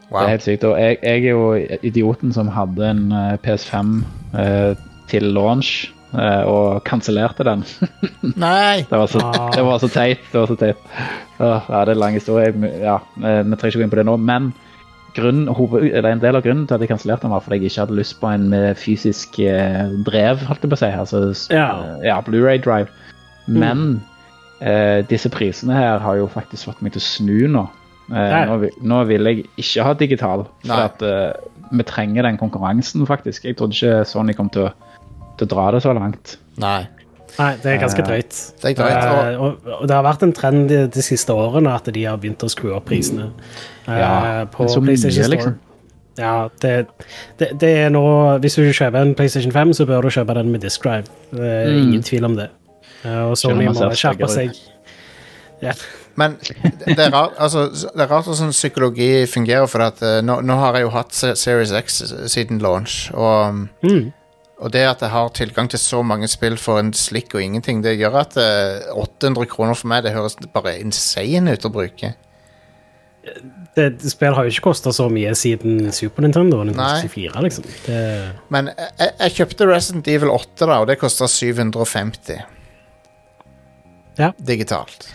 Det 0.06 0.20
er 0.22 0.28
helt 0.36 0.42
sykt. 0.44 0.62
Og 0.68 0.76
jeg, 0.78 0.98
jeg 1.02 1.24
er 1.24 1.32
jo 1.32 1.78
idioten 1.82 2.30
som 2.32 2.46
hadde 2.54 2.84
en 2.92 3.00
eh, 3.10 3.32
PS5 3.42 3.88
eh, 4.38 4.76
til 5.10 5.24
launch 5.34 5.88
eh, 6.14 6.44
og 6.46 6.84
kansellerte 6.86 7.42
den. 7.42 7.64
Nei! 8.38 8.84
Det 8.86 9.00
var, 9.00 9.08
så, 9.10 9.18
Ah. 9.24 9.50
det 9.50 9.64
var 9.66 9.80
så 9.82 9.88
teit. 9.90 10.22
Det 10.30 10.38
var 10.38 10.46
så 10.52 10.56
teit. 10.60 10.76
Uh, 11.40 11.58
Ja, 11.66 11.80
det 11.84 11.88
er 11.88 11.96
en 11.96 12.02
lang 12.04 12.14
historie. 12.14 12.52
Ja, 12.84 13.00
eh, 13.18 13.42
vi 13.42 13.58
trenger 13.58 13.72
ikke 13.74 13.80
gå 13.82 13.86
inn 13.88 13.90
på 13.96 13.98
det 13.98 14.06
nå. 14.06 14.14
Men 14.22 14.52
grunn, 15.16 15.46
hoved, 15.56 15.86
eller 15.90 16.10
en 16.12 16.20
del 16.22 16.36
av 16.38 16.44
grunnen 16.44 16.66
til 16.68 16.76
at 16.76 16.84
jeg 16.84 16.90
kansellerte 16.92 17.26
den, 17.26 17.32
var 17.34 17.42
fordi 17.44 17.58
jeg 17.60 17.70
ikke 17.72 17.84
hadde 17.86 17.96
lyst 17.98 18.18
på 18.20 18.28
en 18.30 18.48
med 18.52 18.76
fysisk 18.80 19.38
eh, 19.42 19.88
drev, 20.06 20.44
holdt 20.48 20.62
jeg 20.66 20.72
på 20.72 20.78
å 20.78 20.82
si. 20.82 20.92
Altså, 20.92 21.22
Ja. 21.54 21.68
eh, 21.96 22.06
ja 22.10 22.20
Blu-ray 22.26 22.60
drive. 22.64 22.92
Men 23.46 24.02
eh, 24.60 25.02
disse 25.08 25.30
prisene 25.30 25.76
her 25.78 25.98
har 26.02 26.16
jo 26.20 26.26
faktisk 26.32 26.68
fått 26.70 26.82
meg 26.82 26.94
til 26.96 27.02
å 27.02 27.06
snu 27.06 27.48
nå. 27.52 27.66
Eh, 28.12 28.34
nå, 28.46 28.70
nå 28.86 29.00
vil 29.08 29.26
jeg 29.30 29.44
ikke 29.58 29.84
ha 29.86 29.94
digital, 29.98 30.46
for 30.66 30.84
at 30.88 31.02
eh, 31.02 31.32
vi 31.72 31.82
trenger 31.88 32.22
den 32.28 32.38
konkurransen, 32.38 33.06
faktisk. 33.08 33.44
Jeg 33.48 33.56
trodde 33.58 33.74
ikke 33.74 34.04
Sony 34.06 34.34
kom 34.38 34.50
til 34.54 34.68
å, 34.68 34.74
til 35.38 35.48
å 35.48 35.50
dra 35.54 35.70
det 35.74 35.82
så 35.82 35.94
langt. 35.96 36.36
Nei. 36.62 36.84
Nei, 37.38 37.50
det 37.62 37.72
er 37.72 37.78
ganske 37.82 38.00
Eh, 38.02 38.06
drøyt. 38.08 38.36
Det 38.62 38.70
er 38.70 38.74
drøyt. 38.80 38.96
Og, 38.96 39.26
Eh, 39.26 39.40
og, 39.40 39.80
og 39.80 39.88
det 39.88 39.94
har 39.96 40.02
vært 40.06 40.22
en 40.22 40.32
trend 40.32 40.68
de, 40.70 40.86
de 40.88 41.02
siste 41.02 41.32
årene 41.32 41.74
at 41.74 41.84
de 41.92 42.04
har 42.04 42.16
begynt 42.22 42.42
å 42.46 42.48
skru 42.52 42.72
opp 42.76 42.86
prisene 42.88 43.30
eh, 43.88 43.98
Ja, 43.98 44.44
på 44.52 44.68
så 44.68 44.80
mye, 44.80 44.96
liksom. 44.96 45.58
Ja, 46.18 46.48
det, 46.62 46.86
det, 47.38 47.50
det 47.60 47.72
er 47.84 47.90
nå 47.92 48.02
Hvis 48.40 48.54
du 48.56 48.62
kjøper 48.72 49.02
en 49.02 49.14
PlayStation 49.14 49.52
5, 49.52 49.74
så 49.76 49.84
bør 49.86 50.06
du 50.06 50.08
kjøpe 50.14 50.34
den 50.38 50.48
med 50.54 50.62
disk 50.64 50.82
drive. 50.86 51.04
Det 51.30 51.44
er 51.44 51.68
Mm. 51.74 51.82
ingen 51.82 52.02
tvil 52.02 52.24
om 52.24 52.36
det. 52.36 52.48
Og 53.04 53.36
Sony 53.38 53.66
man 53.68 53.74
må 53.76 53.90
skjerpe 53.94 54.28
seg. 54.32 54.54
Ja. 55.62 55.72
men 56.16 56.36
det 56.86 56.98
er 56.98 57.10
rart 57.12 57.36
altså, 57.38 57.66
det 57.72 58.00
er 58.00 58.08
rart 58.10 58.24
hvordan 58.28 58.50
psykologi 58.52 59.26
fungerer, 59.26 59.66
for 59.68 59.78
at 59.84 60.00
nå, 60.24 60.40
nå 60.44 60.56
har 60.60 60.74
jeg 60.76 60.82
jo 60.86 60.90
hatt 60.92 61.12
Series 61.36 61.72
X 61.72 62.02
siden 62.32 62.58
launch, 62.64 63.10
og 63.14 63.66
Mm. 63.82 64.12
Og 64.64 64.72
det 64.72 64.86
at 64.88 65.02
jeg 65.04 65.12
har 65.12 65.28
tilgang 65.36 65.68
til 65.68 65.78
så 65.82 65.98
mange 66.06 66.28
spill 66.32 66.56
for 66.56 66.78
en 66.80 66.92
slikk 66.96 67.34
og 67.36 67.42
ingenting, 67.44 67.82
det 67.84 67.98
gjør 68.00 68.14
at 68.22 68.36
eh, 68.40 68.86
800 68.96 69.44
kroner 69.52 69.76
for 69.76 69.90
meg, 69.92 70.04
det 70.06 70.14
høres 70.16 70.36
bare 70.54 70.78
insane 70.80 71.52
ut 71.52 71.66
å 71.68 71.72
bruke. 71.74 72.14
Det, 73.76 73.98
det 74.00 74.08
Spill 74.12 74.32
har 74.36 74.46
jo 74.46 74.52
ikke 74.54 74.68
kosta 74.68 74.92
så 74.94 75.08
mye 75.12 75.32
siden 75.36 75.90
Super 75.92 76.22
Nintendo 76.24 76.60
Nintendo 76.64 76.86
Nei. 76.86 77.02
64, 77.04 77.42
liksom. 77.44 77.64
Det, 77.84 77.96
Men 78.54 78.70
jeg, 78.70 78.92
jeg- 79.02 79.14
jeg 79.18 79.34
kjøpte 79.40 79.66
Resident 79.68 80.08
Evil 80.08 80.30
8, 80.30 80.66
da, 80.70 80.78
og 80.80 80.86
det 80.88 80.98
kosta 81.00 81.26
750 81.28 82.38
Ja. 84.18 84.30
digitalt. 84.38 85.08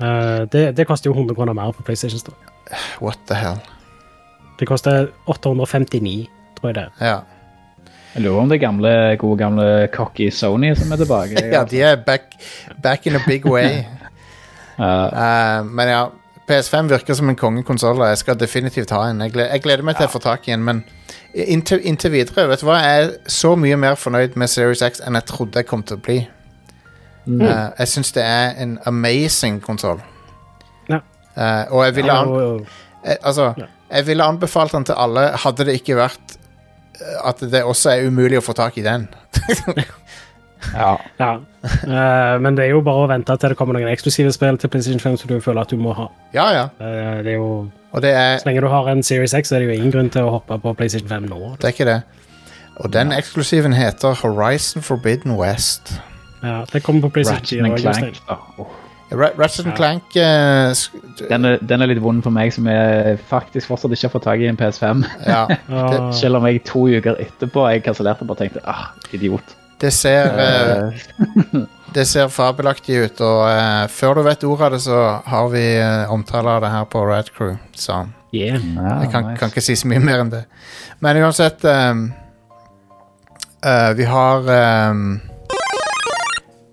Uh, 0.00 0.42
det, 0.50 0.72
det 0.74 0.86
koster 0.88 1.10
jo 1.10 1.14
100 1.14 1.36
kroner 1.38 1.54
mer 1.54 1.70
på 1.76 1.84
PlayStation 1.86 2.18
Store. 2.18 2.34
What 3.00 3.18
the 3.28 3.36
hell? 3.38 3.60
Det 4.58 4.66
koster 4.66 5.12
859, 5.30 6.26
tror 6.58 6.72
jeg 6.72 6.74
det. 6.80 6.88
Ja, 7.00 7.20
Jeg 8.14 8.22
lurer 8.22 8.44
om 8.44 8.50
det 8.50 8.60
er 8.60 8.62
gamle, 8.62 8.90
gode 9.18 9.38
gamle 9.40 9.68
cocky 9.94 10.30
Sony 10.30 10.74
som 10.78 10.92
er 10.94 11.00
tilbake. 11.02 11.46
ja 11.54 11.64
de 11.68 11.80
er 11.82 11.96
back, 12.06 12.36
back 12.82 13.06
in 13.06 13.18
a 13.18 13.22
big 13.26 13.46
way. 13.46 13.82
uh, 14.78 14.84
uh, 14.84 15.64
men 15.66 15.90
ja, 15.90 16.04
PS5 16.50 16.92
virker 16.92 17.14
som 17.14 17.28
en 17.28 17.36
kongekonsoll, 17.36 18.00
og 18.00 18.08
jeg 18.08 18.20
skal 18.22 18.38
definitivt 18.40 18.92
ha 18.94 19.08
en. 19.08 19.20
Jeg 19.24 19.32
gleder, 19.32 19.50
jeg 19.56 19.64
gleder 19.64 19.86
meg 19.86 19.98
til 19.98 20.06
å 20.06 20.12
få 20.12 20.20
tak 20.22 20.48
i 20.48 20.54
en, 20.54 20.62
men 20.64 20.84
inntil, 21.34 21.80
inntil 21.82 22.12
videre, 22.14 22.46
vet 22.50 22.62
du 22.62 22.68
hva, 22.68 22.78
jeg 22.84 23.04
er 23.04 23.12
så 23.32 23.54
mye 23.58 23.78
mer 23.80 23.98
fornøyd 23.98 24.36
med 24.38 24.52
Series 24.52 24.84
X 24.84 25.02
enn 25.02 25.18
jeg 25.18 25.26
trodde 25.30 25.62
jeg 25.62 25.70
kom 25.70 25.82
til 25.82 25.98
å 25.98 26.04
bli. 26.04 26.18
Eh, 27.24 27.68
jeg 27.78 27.88
syns 27.88 28.12
det 28.12 28.24
er 28.24 28.52
en 28.60 28.76
amazing 28.86 29.60
konsoll. 29.64 30.02
Ja. 30.90 31.00
Eh, 31.34 31.72
og 31.72 31.86
jeg 31.86 31.96
ville, 31.96 32.12
an, 32.12 32.66
altså, 33.16 33.52
jeg 33.90 34.06
ville 34.06 34.24
anbefalt 34.24 34.76
den 34.76 34.84
til 34.84 35.00
alle, 35.00 35.30
hadde 35.46 35.66
det 35.66 35.78
ikke 35.80 35.96
vært 35.98 36.36
at 37.24 37.40
det 37.52 37.64
også 37.64 37.94
er 37.94 38.08
umulig 38.08 38.38
å 38.38 38.44
få 38.44 38.54
tak 38.56 38.78
i 38.78 38.84
den. 38.84 39.06
ja. 40.80 40.94
Ja. 41.18 41.30
Uh, 41.64 42.40
men 42.42 42.56
det 42.56 42.66
er 42.66 42.74
jo 42.74 42.82
bare 42.84 43.04
å 43.04 43.08
vente 43.10 43.36
til 43.40 43.52
det 43.52 43.58
kommer 43.58 43.76
noen 43.76 43.90
eksklusive 43.92 44.32
spill 44.34 44.58
til 44.60 44.72
PlayStation 44.72 45.02
5 45.02 45.18
som 45.22 45.32
du 45.32 45.38
føler 45.44 45.64
at 45.64 45.72
du 45.72 45.80
må 45.80 45.94
ha. 45.96 46.08
Ja, 46.36 46.46
ja. 46.54 46.66
Uh, 46.80 47.20
det 47.24 47.34
er 47.34 47.38
jo, 47.38 47.50
Og 47.92 48.04
det 48.04 48.14
er, 48.14 48.38
så 48.40 48.50
lenge 48.50 48.64
du 48.64 48.70
har 48.72 48.90
en 48.92 49.02
Series 49.06 49.34
X, 49.34 49.50
så 49.50 49.58
er 49.58 49.64
det 49.64 49.72
jo 49.72 49.78
ingen 49.78 49.94
grunn 49.94 50.12
til 50.14 50.28
å 50.28 50.36
hoppe 50.38 50.58
på 50.62 50.74
PlayStation 50.78 51.10
5 51.10 51.28
nå. 51.32 51.42
det 51.60 51.70
er 51.70 51.76
ikke 51.76 51.90
det. 51.90 52.00
Og 52.82 52.90
den 52.92 53.12
eksklusiven 53.14 53.76
heter 53.76 54.16
Horizon 54.18 54.82
Forbidden 54.82 55.36
West. 55.38 55.94
Ja, 56.42 56.64
det 56.72 56.82
kommer 56.82 57.06
på 57.06 57.14
PlayStation 57.18 57.70
Ratchet 57.70 58.18
4 58.26 58.83
Ratchet 59.14 59.66
Ja. 59.66 59.74
Clank 59.78 60.16
uh, 60.16 60.70
sk- 60.76 61.28
Den, 61.28 61.44
er, 61.44 61.58
den 61.62 61.82
er 61.82 61.90
litt 61.90 62.02
vond 62.02 62.22
for 62.24 62.34
meg, 62.34 62.52
som 62.54 62.66
jeg 62.70 63.18
faktisk 63.30 63.70
fortsatt 63.70 63.94
ikke 63.94 64.08
har 64.08 64.14
fått 64.14 64.26
tak 64.28 64.42
i 64.42 64.48
en 64.50 64.58
PS5. 64.58 65.04
Ja. 65.26 65.44
Selv 66.20 66.40
om 66.40 66.48
jeg 66.48 66.64
to 66.68 66.86
uker 66.90 67.20
etterpå 67.22 67.68
jeg 67.70 67.84
kansellerte 67.86 68.26
bare 68.28 68.44
tenkte 68.44 68.64
ah, 68.70 68.90
idiot. 69.14 69.56
Det 69.80 69.90
ser, 69.92 70.30
Eh, 70.38 71.00
det 71.94 72.06
ser 72.08 72.28
fabelaktig 72.32 72.96
ut, 73.04 73.20
og 73.20 73.42
uh, 73.46 73.86
før 73.90 74.18
du 74.18 74.22
vet 74.26 74.44
ordet 74.48 74.66
av 74.66 74.72
det, 74.74 74.80
så 74.82 75.00
har 75.26 75.48
vi 75.52 75.64
uh, 75.78 76.12
omtale 76.14 76.50
av 76.56 76.62
det 76.64 76.70
her 76.72 76.84
på 76.90 77.02
Rad 77.06 77.30
Crew. 77.36 77.56
Så 77.76 78.04
yeah. 78.32 78.58
ja, 78.58 79.00
jeg 79.04 79.10
kan, 79.12 79.28
nice. 79.28 79.38
kan 79.40 79.52
ikke 79.52 79.62
si 79.62 79.76
så 79.78 79.90
mye 79.90 80.02
mer 80.02 80.24
enn 80.24 80.32
det. 80.32 80.44
Men 81.04 81.20
uansett 81.22 81.64
um, 81.68 82.06
eh, 83.64 83.90
Vi 83.98 84.04
har 84.08 84.46
um, 84.90 85.20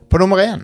På 0.10 0.18
nummer 0.22 0.38
én 0.38 0.64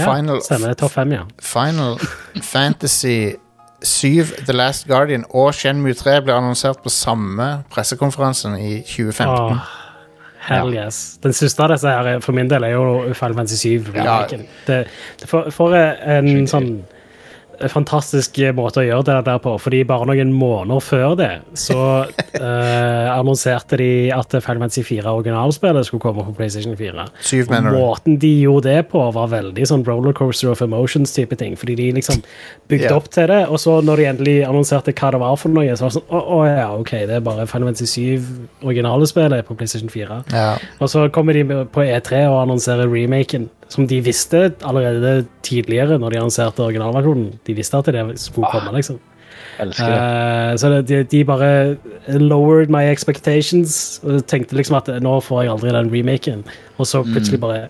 Ja, 0.00 0.08
Final, 0.08 0.42
stemmer. 0.44 0.72
Er 0.72 0.80
topp 0.80 0.96
fem, 0.96 1.14
ja. 1.14 1.22
Final 1.44 1.96
Fantasy 2.42 3.36
7 3.82 4.44
The 4.46 4.56
Last 4.56 4.88
Guardian 4.88 5.24
og 5.30 5.54
Shenmue 5.56 5.94
3 5.96 6.18
ble 6.26 6.34
annonsert 6.36 6.82
på 6.84 6.92
samme 6.92 7.50
pressekonferansen 7.72 8.58
i 8.60 8.80
2015. 8.84 9.30
Oh, 9.30 9.76
hell 10.48 10.74
yes. 10.74 11.18
Den 11.24 11.36
siste 11.36 11.64
av 11.64 11.72
disse 11.74 11.88
her, 11.88 12.20
for 12.24 12.36
min 12.36 12.50
del, 12.50 12.66
er 12.68 12.74
jo 12.76 13.14
Final 13.14 13.38
Fantasy 13.40 13.76
7. 13.78 13.92
Ja. 13.96 14.22
Det, 14.66 14.82
det 15.20 15.28
får, 15.30 15.52
får 15.54 15.76
en 15.80 16.32
sånn 16.50 16.72
fantastisk 17.68 18.38
måte 18.56 18.80
å 18.80 18.86
gjøre 18.86 19.04
det 19.10 19.18
der 19.26 19.40
på, 19.42 19.52
fordi 19.60 19.82
bare 19.88 20.08
noen 20.08 20.32
måneder 20.32 20.80
før 20.84 21.16
det, 21.18 21.30
så 21.58 21.78
eh, 22.38 23.08
annonserte 23.12 23.76
de 23.80 23.90
at 24.14 24.32
Final 24.38 24.64
Fantasy 24.64 24.84
4 24.86 25.12
originalspillet 25.20 25.88
skulle 25.88 26.04
komme 26.04 26.24
på 26.24 26.36
PlayStation 26.38 26.76
4. 26.78 27.06
Syv, 27.20 27.50
mener 27.52 27.74
du? 27.74 27.80
måten 27.80 28.18
de 28.22 28.32
gjorde 28.40 28.70
det 28.70 28.88
på, 28.92 29.02
var 29.14 29.30
veldig 29.32 29.66
sånn 29.68 29.84
rollercoaster 29.86 30.50
of 30.52 30.62
emotions-type 30.64 31.36
ting. 31.40 31.56
Fordi 31.60 31.76
de 31.78 31.90
liksom 31.98 32.22
bygde 32.70 32.88
yeah. 32.88 32.96
opp 32.96 33.10
til 33.12 33.28
det, 33.30 33.42
og 33.48 33.60
så 33.62 33.78
når 33.84 34.00
de 34.00 34.08
endelig 34.14 34.36
annonserte 34.48 34.94
hva 34.96 35.12
det 35.14 35.22
var 35.22 35.38
for 35.40 35.54
noe, 35.54 35.76
så 35.76 35.86
var 35.86 35.94
det 35.94 35.98
sånn 35.98 36.08
Å, 36.10 36.20
å 36.20 36.40
ja, 36.48 36.68
OK, 36.76 36.92
det 37.10 37.18
er 37.18 37.24
bare 37.24 37.48
Final 37.50 37.70
Fantasy 37.70 38.06
7-originalspillet 38.16 39.46
på 39.48 39.56
PlayStation 39.58 39.92
4. 39.92 40.20
Ja. 40.34 40.50
Og 40.80 40.92
så 40.92 41.06
kommer 41.14 41.36
de 41.36 41.64
på 41.70 41.86
E3 41.86 42.24
og 42.30 42.42
annonserer 42.44 42.90
remaken, 42.90 43.48
som 43.70 43.86
de 43.86 44.00
visste 44.02 44.50
allerede 44.66 45.26
tidligere, 45.46 45.98
når 45.98 46.10
de 46.10 46.18
annonserte 46.20 46.64
originalversjonen. 46.64 47.30
De 47.46 47.54
visste 47.54 47.78
at 47.78 47.90
det 47.94 48.04
skulle 48.18 48.50
komme, 48.50 48.72
liksom. 48.74 48.98
Elsker 49.60 49.92
det. 49.92 49.98
Uh, 50.00 50.56
så 50.58 50.70
det, 50.72 50.80
de, 50.88 51.02
de 51.12 51.20
bare 51.28 51.76
lowered 52.18 52.72
my 52.72 52.82
expectations 52.90 54.00
og 54.02 54.24
tenkte 54.30 54.56
liksom 54.58 54.78
at 54.80 54.88
nå 55.04 55.18
får 55.24 55.44
jeg 55.44 55.52
aldri 55.54 55.74
den 55.76 55.92
remaken. 55.92 56.42
Og 56.78 56.88
så 56.88 57.04
plutselig 57.06 57.40
bare 57.42 57.68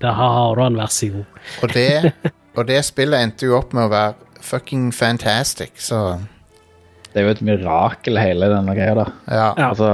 Det 0.00 0.12
har 0.16 0.54
du 0.54 0.62
en, 0.62 0.76
vær 0.78 0.92
så 0.92 1.08
god. 1.10 1.40
Og 1.62 1.72
det, 1.74 2.12
og 2.58 2.68
det 2.68 2.82
spillet 2.86 3.26
endte 3.26 3.48
jo 3.48 3.56
opp 3.58 3.72
med 3.74 3.88
å 3.88 3.92
være 3.92 4.14
fucking 4.44 4.92
fantastic, 4.94 5.72
så 5.80 6.20
Det 7.12 7.22
er 7.22 7.28
jo 7.28 7.32
et 7.32 7.42
mirakel, 7.46 8.18
hele 8.18 8.50
denne 8.50 8.74
greia 8.76 8.94
der. 8.98 9.10
ja. 9.30 9.48
Ja. 9.56 9.70
Altså, 9.70 9.88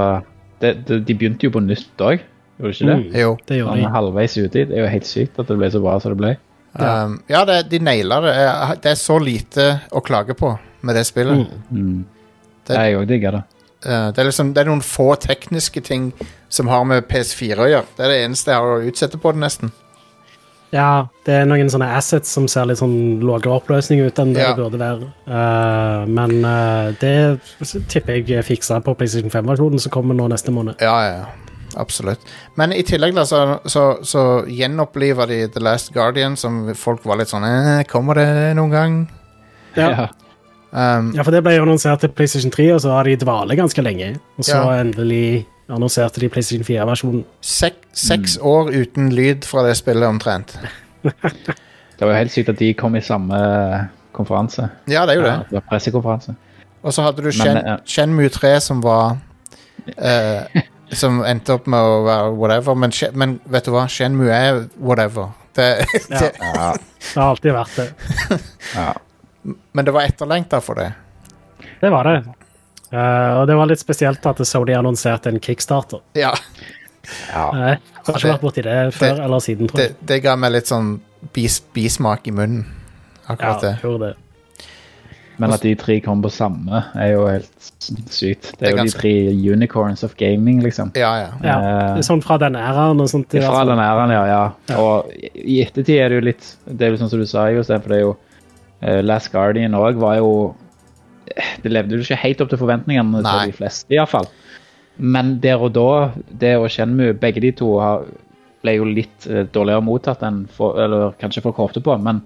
det, 0.61 0.75
det, 0.87 0.99
de 1.07 1.15
begynte 1.17 1.47
jo 1.47 1.53
på 1.55 1.63
nytt 1.63 2.01
òg, 2.03 2.21
gjorde 2.61 2.71
de 2.71 2.77
ikke 2.77 2.87
det? 2.91 2.97
Mm, 3.01 3.19
Jo. 3.19 3.33
det 3.47 3.57
gjorde 3.59 3.75
de. 3.81 3.89
halvveis 3.97 4.37
uti. 4.37 4.65
Det 4.69 4.77
er 4.77 4.83
jo 4.85 4.89
helt 4.93 5.09
sykt 5.09 5.39
at 5.43 5.47
det 5.51 5.57
ble 5.59 5.69
så 5.73 5.81
bra 5.83 5.99
som 5.99 6.13
det 6.15 6.19
ble. 6.21 6.33
Ja. 6.79 6.91
Um, 7.05 7.17
ja, 7.27 7.43
det, 7.45 7.57
de 7.69 7.79
naila 7.83 8.21
det. 8.23 8.35
Eh, 8.45 8.75
Det 8.81 8.91
er 8.93 8.95
så 8.95 9.17
lite 9.19 9.65
å 9.91 10.01
klage 10.01 10.37
på 10.39 10.53
med 10.87 10.95
det 10.95 11.05
spillet. 11.05 11.41
Mm. 11.71 11.81
Mm. 11.81 12.05
Det- 12.67 12.77
Jeg 12.77 12.95
òg 12.95 13.07
digger 13.07 13.31
det. 13.31 13.43
Uh, 13.83 14.11
det, 14.13 14.19
er 14.19 14.25
liksom, 14.29 14.53
det 14.53 14.61
er 14.61 14.69
noen 14.69 14.81
få 14.85 15.15
tekniske 15.19 15.81
ting 15.83 16.13
som 16.49 16.67
har 16.67 16.83
med 16.85 17.07
PS4 17.09 17.57
å 17.57 17.67
gjøre. 17.67 17.85
Det 17.97 18.05
er 18.05 18.09
det 18.13 18.23
eneste 18.25 18.51
jeg 18.51 18.61
har 18.61 18.77
å 18.79 18.87
utsette 18.87 19.17
på 19.17 19.31
det, 19.33 19.39
nesten. 19.41 19.71
Ja, 20.71 21.07
det 21.25 21.33
er 21.35 21.45
noen 21.49 21.67
sånne 21.67 21.89
assets 21.97 22.29
som 22.31 22.45
ser 22.47 22.63
litt 22.69 22.77
sånn 22.79 23.19
lavere 23.27 23.57
oppløsning 23.59 24.05
ut 24.05 24.19
enn 24.23 24.31
det 24.33 24.39
Ja. 24.45 24.53
det 24.53 24.61
burde 24.63 24.79
være. 24.79 25.09
Uh, 25.27 26.05
men 26.07 26.45
uh, 26.45 26.91
det 27.01 27.41
tipper 27.91 28.13
jeg 28.21 28.25
fikser 28.45 28.47
fiksa 28.47 28.79
på 28.85 28.95
PlayStation 28.95 29.29
5-versjonen 29.33 29.79
som 29.83 29.91
kommer 29.91 30.15
nå 30.15 30.29
neste 30.31 30.51
måned. 30.55 30.75
Ja, 30.79 30.95
ja, 31.03 31.17
ja. 31.17 31.25
Absolutt. 31.79 32.19
Men 32.59 32.73
i 32.75 32.81
tillegg 32.83 33.13
da, 33.15 33.23
så, 33.25 33.59
så, 33.69 33.83
så 34.07 34.23
gjenoppliver 34.47 35.27
de 35.31 35.47
The 35.53 35.59
Last 35.63 35.93
Guardian, 35.95 36.35
som 36.37 36.73
folk 36.75 37.05
var 37.05 37.17
litt 37.21 37.31
sånn 37.31 37.45
eh, 37.47 37.83
Kommer 37.89 38.19
det 38.19 38.27
noen 38.59 38.71
gang? 38.73 38.97
Ja. 39.77 40.09
Um, 40.71 41.11
Ja, 41.15 41.23
for 41.23 41.31
det 41.35 41.41
ble 41.43 41.57
jo 41.57 41.63
annonsert 41.65 41.99
til 42.03 42.11
PlayStation 42.15 42.51
3, 42.53 42.69
og 42.75 42.81
så 42.83 42.93
har 42.95 43.07
de 43.07 43.15
dvale 43.19 43.55
ganske 43.59 43.83
lenge. 43.83 44.13
Og 44.39 44.45
så 44.47 44.55
Ja. 44.59 44.77
endelig 44.81 45.45
annonserte 45.71 46.19
de 46.19 46.29
PlayStation 46.31 46.63
4-versjonen. 46.67 47.23
sek, 47.41 47.75
seks 47.95 48.37
år 48.41 48.71
uten 48.75 49.09
lyd 49.15 49.43
fra 49.47 49.63
det 49.67 49.77
spillet, 49.79 50.07
omtrent. 50.07 50.57
Det 52.01 52.07
var 52.07 52.15
jo 52.15 52.17
helt 52.23 52.31
sykt 52.33 52.49
at 52.49 52.57
de 52.57 52.73
kom 52.73 52.95
i 52.97 53.01
samme 53.05 53.37
konferanse. 54.17 54.63
Ja, 54.89 55.03
det 55.05 55.13
er 55.13 55.19
jo 55.19 55.25
det. 55.27 55.33
Ja, 55.35 55.43
det 55.51 55.57
var 55.59 55.65
pressekonferanse. 55.69 56.33
Og 56.81 56.93
så 56.95 57.03
hadde 57.05 57.21
du 57.21 57.29
Men, 57.43 57.59
ja. 57.61 57.75
Shenmue 57.85 58.29
3, 58.33 58.55
som 58.59 58.81
var 58.81 59.17
eh, 59.97 60.63
Som 60.91 61.21
endte 61.23 61.53
opp 61.55 61.67
med 61.71 61.79
å 61.79 62.01
være 62.03 62.31
whatever. 62.35 62.75
Men, 62.75 62.91
men 63.15 63.37
vet 63.51 63.65
du 63.67 63.71
hva? 63.71 63.85
Shenmue 63.91 64.31
er 64.35 64.65
whatever. 64.77 65.31
Det, 65.55 65.85
Ja. 66.09 66.19
det, 66.19 66.31
Ja, 66.41 66.73
Det 66.75 67.15
har 67.15 67.29
alltid 67.29 67.53
vært 67.55 67.75
det. 67.75 67.87
ja. 68.75 68.93
men 69.73 69.85
det 69.87 69.91
var 69.95 70.01
etterlengta 70.07 70.59
for 70.61 70.75
det. 70.79 70.89
Det 71.81 71.89
var 71.91 72.03
det. 72.07 72.17
Uh, 72.91 73.39
og 73.41 73.47
det 73.47 73.55
var 73.55 73.69
litt 73.71 73.79
spesielt 73.79 74.25
at 74.27 74.41
Sony 74.47 74.73
annonserte 74.75 75.31
en 75.31 75.39
kickstarter. 75.39 76.01
Ja, 76.19 76.33
ja. 77.31 77.45
Uh, 77.49 77.61
har 78.05 78.17
ikke 78.19 78.33
vært 78.33 78.43
borti 78.43 78.63
det 78.65 78.75
før 78.95 79.15
det- 79.15 79.23
eller 79.25 79.39
siden, 79.39 79.67
tror 79.71 79.79
jeg. 79.81 79.95
det 80.05 80.19
ga 80.23 80.35
meg 80.35 80.51
litt 80.51 80.67
sånn 80.67 80.99
bis, 81.33 81.61
bismak 81.73 82.27
i 82.27 82.31
munnen. 82.35 82.65
Ja, 83.27 83.33
Akkurat 83.35 83.61
det. 83.63 84.15
Men 85.39 85.51
at 85.55 85.61
de 85.63 85.71
tre 85.79 85.99
kom 86.03 86.21
på 86.21 86.29
samme, 86.29 86.83
er 86.95 87.13
jo 87.13 87.25
helt 87.25 87.69
sykt. 88.11 88.51
Det 88.51 88.51
er, 88.51 88.57
Det 88.59 88.67
er 88.67 88.71
jo 88.71 88.77
ganske- 88.77 89.01
de 89.01 89.01
tre 89.01 89.53
unicorns 89.53 90.03
of 90.03 90.15
gaming, 90.17 90.59
liksom. 90.61 90.91
Ja, 90.95 91.13
ja. 91.17 91.29
Ja, 91.43 91.55
Eh, 91.59 91.95
det 91.95 92.03
sånn 92.05 92.21
fra 92.21 92.37
den 92.37 92.53
æraen 92.55 92.99
og 93.01 93.07
sånt. 93.09 93.29
Fra 93.31 93.41
fall. 93.41 93.67
den 93.67 93.79
æren, 93.79 94.11
ja, 94.11 94.25
ja. 94.25 94.51
Ja. 94.69 94.77
Og 94.77 95.09
i 95.33 95.61
ettertid 95.63 95.97
er 95.99 96.09
det 96.09 96.19
jo 96.21 96.25
litt 96.27 96.55
Det 96.67 96.81
er 96.87 96.91
jo 96.91 96.97
sånn 96.97 97.09
som 97.09 97.19
du 97.19 97.25
sa, 97.25 97.47
Jostein, 97.49 97.81
for 97.81 97.89
det 97.89 97.97
er 97.97 98.01
jo 98.01 98.17
eh, 98.83 99.01
Last 99.01 99.31
Guardian 99.31 99.71
òg 99.73 99.95
var 99.95 100.17
jo 100.17 100.55
Det 101.63 101.71
levde 101.71 101.91
jo 101.95 101.99
ikke 102.03 102.17
helt 102.17 102.41
opp 102.41 102.49
til 102.49 102.57
forventningene 102.59 103.23
til 103.23 103.51
de 103.51 103.53
fleste, 103.55 103.87
iallfall. 103.89 104.27
Men 104.99 105.39
der 105.39 105.55
og 105.61 105.71
da, 105.73 106.11
det 106.37 106.57
og 106.57 106.69
Shenmue, 106.69 107.13
begge 107.17 107.39
de 107.41 107.51
to 107.51 107.79
har, 107.79 108.03
ble 108.61 108.75
jo 108.75 108.83
litt 108.85 109.27
eh, 109.29 109.43
dårligere 109.45 109.81
mottatt 109.83 110.21
enn 110.27 110.47
for, 110.51 110.77
eller 110.77 111.13
kanskje 111.21 111.41
folk 111.41 111.55
håpte 111.55 111.81
på. 111.81 111.95
Men 112.03 112.21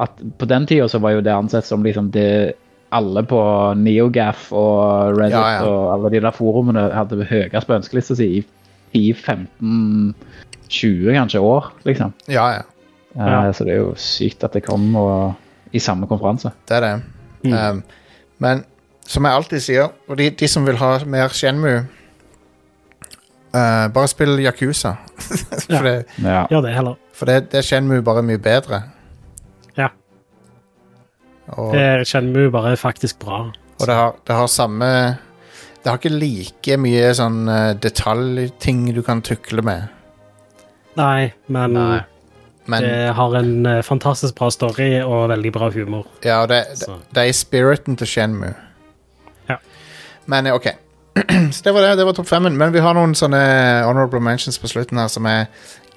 at 0.00 0.20
på 0.38 0.46
den 0.48 0.66
tida 0.66 0.88
så 0.88 0.98
var 1.02 1.16
jo 1.16 1.20
det 1.24 1.32
ansett 1.34 1.66
som 1.68 1.82
liksom 1.84 2.10
det 2.14 2.54
alle 2.92 3.22
på 3.28 3.38
NeoGaf 3.78 4.48
og 4.56 5.14
Reddit 5.18 5.36
Ja, 5.36 5.60
ja. 5.60 5.66
og 5.68 5.92
alle 5.94 6.10
de 6.10 6.20
der 6.24 6.34
forumene 6.34 6.88
hadde 6.94 7.22
høyest 7.30 7.68
på 7.68 7.76
ønskelista 7.76 8.16
si 8.18 8.26
i 8.40 9.12
10-15 9.14 10.14
20 10.70 11.12
kanskje 11.14 11.40
år, 11.42 11.68
liksom. 11.86 12.12
ja, 12.30 12.48
ja. 12.56 12.62
Eh, 13.16 13.26
Ja. 13.26 13.52
Så 13.52 13.64
det 13.66 13.72
er 13.74 13.80
jo 13.84 13.94
sykt 13.98 14.44
at 14.46 14.52
det 14.54 14.62
kom 14.66 14.94
og, 14.96 15.34
i 15.72 15.78
samme 15.82 16.06
konferanse. 16.06 16.50
Det 16.68 16.76
er 16.76 16.80
det. 16.80 16.92
Mm. 17.44 17.54
Um, 17.54 17.82
men 18.38 18.64
som 19.06 19.24
jeg 19.26 19.34
alltid 19.34 19.60
sier, 19.64 19.88
og 20.08 20.18
de, 20.18 20.30
de 20.30 20.48
som 20.48 20.66
vil 20.66 20.76
ha 20.78 20.92
mer 21.06 21.28
Shenmue 21.34 21.80
uh, 23.54 23.88
Bare 23.94 24.08
spill 24.10 24.38
Yakuza. 24.44 24.92
for 25.66 25.72
Ja. 25.74 25.82
det, 25.82 26.04
Ja. 26.22 26.60
Det 26.60 26.74
heller. 26.74 26.94
for 27.12 27.26
det, 27.26 27.50
det 27.52 27.58
er 27.58 27.62
Shenmue 27.62 28.02
bare 28.02 28.22
mye 28.22 28.38
bedre. 28.38 28.82
Og, 31.58 31.74
Shenmue 32.06 32.50
bare 32.52 32.74
er 32.74 32.80
faktisk 32.80 33.18
bra. 33.24 33.40
og 33.50 33.86
det, 33.86 33.94
har, 33.94 34.14
det 34.26 34.36
har 34.36 34.46
samme 34.46 34.86
Det 35.80 35.88
har 35.88 35.98
ikke 35.98 36.12
like 36.12 36.76
mye 36.76 37.08
sånn 37.16 37.48
uh, 37.48 37.72
detaljting 37.74 38.90
du 38.94 39.00
kan 39.02 39.22
tukle 39.24 39.64
med. 39.64 39.88
Nei, 41.00 41.32
men 41.48 41.74
Nei. 41.78 42.00
Men 42.70 42.82
det 42.82 43.12
har 43.16 43.34
en 43.34 43.66
eh, 43.66 43.82
fantastisk 43.82 44.36
bra 44.38 44.50
story 44.50 45.00
og 45.00 45.28
veldig 45.32 45.52
bra 45.52 45.70
humor. 45.74 46.06
ja, 46.24 46.42
og 46.42 46.48
det, 46.48 46.64
det, 46.78 46.98
det 47.14 47.22
er 47.22 47.30
i 47.30 47.34
spiriten 47.34 47.96
til 47.96 48.06
Shenmue. 48.06 48.52
Ja. 49.48 49.56
Men 50.26 50.46
eh, 50.46 50.54
OK. 50.54 50.68
Så 51.56 51.62
det 51.64 51.74
var 51.74 51.80
det. 51.80 51.96
Det 51.98 52.06
var 52.06 52.12
topp 52.12 52.28
femmen. 52.28 52.56
Men 52.56 52.72
vi 52.72 52.82
har 52.84 52.94
noen 52.94 53.14
sånne 53.18 53.40
honorable 53.86 54.20
mentions 54.20 54.58
på 54.58 54.70
slutten 54.70 55.00
her, 55.00 55.08
som 55.10 55.26
er 55.26 55.48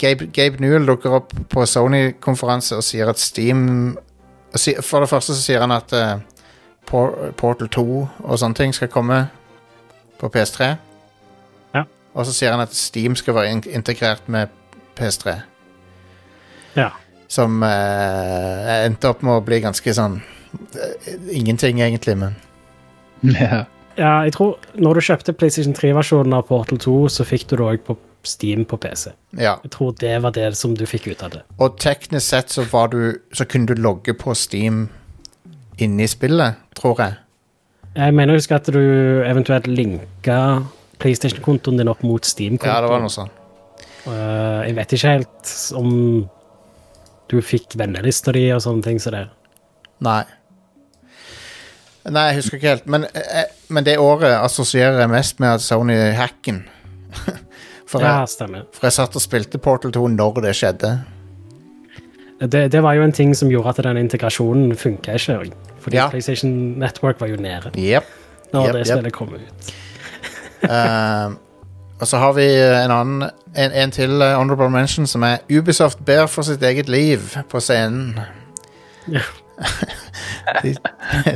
Gabe, 0.01 0.27
Gabe 0.33 0.57
Newell 0.63 0.87
dukker 0.89 1.19
opp 1.19 1.35
på 1.49 1.65
Sony-konferanse 1.69 2.79
og 2.79 2.83
sier 2.83 3.11
at 3.11 3.21
Steam 3.21 3.93
For 4.53 5.01
det 5.01 5.09
første 5.09 5.33
så 5.33 5.41
sier 5.41 5.63
han 5.63 5.73
at 5.73 5.93
uh, 5.97 6.19
Portal 6.85 7.69
2 7.73 7.85
og 8.03 8.39
sånne 8.39 8.57
ting 8.57 8.75
skal 8.75 8.91
komme 8.93 9.23
på 10.21 10.29
PS3. 10.33 10.73
Ja. 11.73 11.85
Og 12.13 12.27
så 12.27 12.35
sier 12.35 12.53
han 12.53 12.61
at 12.61 12.75
Steam 12.77 13.17
skal 13.17 13.37
være 13.37 13.55
in 13.55 13.63
integrert 13.73 14.29
med 14.29 14.53
PS3. 14.99 15.39
Ja. 16.77 16.91
Som 17.27 17.63
uh, 17.65 18.85
endte 18.85 19.09
opp 19.09 19.25
med 19.25 19.39
å 19.39 19.45
bli 19.45 19.61
ganske 19.63 19.93
sånn 19.93 20.19
uh, 20.21 21.13
Ingenting, 21.33 21.81
egentlig, 21.81 22.17
men 22.17 22.35
Ja. 23.39 23.65
Ja, 23.93 24.23
jeg 24.25 24.33
tror 24.33 24.55
når 24.73 24.97
du 24.97 25.05
kjøpte 25.05 25.35
PlayStation 25.37 25.75
3-versjonen 25.77 26.33
av 26.33 26.47
Portal 26.47 26.79
2, 26.81 26.95
så 27.13 27.25
fikk 27.29 27.45
du 27.51 27.59
det 27.59 27.65
òg 27.65 27.83
på 27.85 27.95
Steam 28.27 28.65
på 28.65 28.77
PC. 28.77 29.11
ja. 29.37 29.57
Jeg 29.63 29.71
tror 29.71 29.95
det 29.99 30.21
var 30.23 30.31
det 30.31 30.55
som 30.57 30.75
du 30.77 30.85
fikk 30.85 31.07
ut 31.07 31.23
av 31.23 31.29
det. 31.35 31.41
Og 31.59 31.77
teknisk 31.79 32.25
sett 32.27 32.49
så 32.49 32.63
var 32.71 32.87
du 32.93 33.19
Så 33.33 33.45
kunne 33.45 33.67
du 33.67 33.73
logge 33.75 34.13
på 34.13 34.35
Steam 34.35 34.89
inni 35.77 36.07
spillet, 36.07 36.55
tror 36.75 37.01
jeg. 37.01 37.15
Jeg 37.95 38.13
mener 38.13 38.33
å 38.33 38.37
huske 38.37 38.55
at 38.55 38.69
du 38.73 39.23
eventuelt 39.25 39.67
linka 39.67 40.63
PlayStation-kontoen 41.01 41.77
din 41.77 41.89
opp 41.91 42.03
mot 42.05 42.25
Steam-kontoen. 42.25 42.73
Ja, 42.73 42.81
det 42.81 42.91
var 42.91 43.01
noe 43.01 43.13
sånn. 43.13 43.31
Uh, 44.05 44.61
jeg 44.67 44.75
vet 44.77 44.93
ikke 44.95 45.13
helt 45.17 45.53
om 45.79 45.91
du 47.31 47.41
fikk 47.41 47.77
vennelista 47.79 48.33
di 48.35 48.45
og 48.53 48.61
sånne 48.63 48.85
ting 48.85 49.01
som 49.01 49.15
det. 49.15 49.25
Nei. 50.03 50.23
Nei, 52.03 52.25
jeg 52.29 52.39
husker 52.41 52.59
ikke 52.59 52.73
helt. 52.73 52.87
Men, 52.91 53.05
eh, 53.15 53.45
men 53.71 53.85
det 53.87 53.95
året 54.01 54.35
assosierer 54.35 54.99
jeg 54.99 55.11
mest 55.13 55.39
med 55.39 55.55
at 55.55 55.63
Sony 55.63 55.95
hacken. 56.17 56.65
For, 57.93 58.01
Ja, 58.01 58.25
stemmer. 58.25 58.65
for 58.73 58.87
jeg 58.89 58.95
satt 58.95 59.15
og 59.15 59.21
spilte 59.21 59.59
Portal 59.61 59.93
2 59.93 60.07
når 60.15 60.41
det 60.47 60.55
skjedde. 60.57 60.89
Det, 62.41 62.65
det 62.73 62.81
var 62.83 62.97
jo 62.97 63.03
en 63.05 63.13
ting 63.13 63.35
som 63.37 63.51
gjorde 63.51 63.69
at 63.69 63.83
den 63.85 63.97
integrasjonen 64.01 64.73
funka 64.75 65.13
ikke. 65.19 65.53
Fordi 65.79 65.97
Ja. 65.99 66.09
PlayStation 66.09 66.51
Network 66.79 67.21
var 67.21 67.27
jo 67.27 67.35
nede 67.35 67.71
yep. 67.77 68.03
når 68.53 68.67
yep, 68.67 68.73
det 68.73 68.87
spillet 68.87 68.87
spillet 68.87 69.13
kom 69.13 69.33
ut. 69.35 69.73
uh, 70.63 71.35
og 72.01 72.07
så 72.07 72.17
har 72.17 72.33
vi 72.33 72.47
en 72.85 72.91
annen 72.91 73.29
En, 73.55 73.71
en 73.71 73.91
til 73.91 74.21
eh, 74.21 74.33
honorable 74.33 74.69
mention, 74.69 75.05
som 75.07 75.21
er 75.23 75.37
Ubisoft 75.57 75.99
ber 76.05 76.25
for 76.25 76.41
sitt 76.41 76.63
eget 76.63 76.89
liv 76.89 77.19
på 77.49 77.59
scenen. 77.61 78.19
Ja. 79.11 79.21
De, 80.63 80.73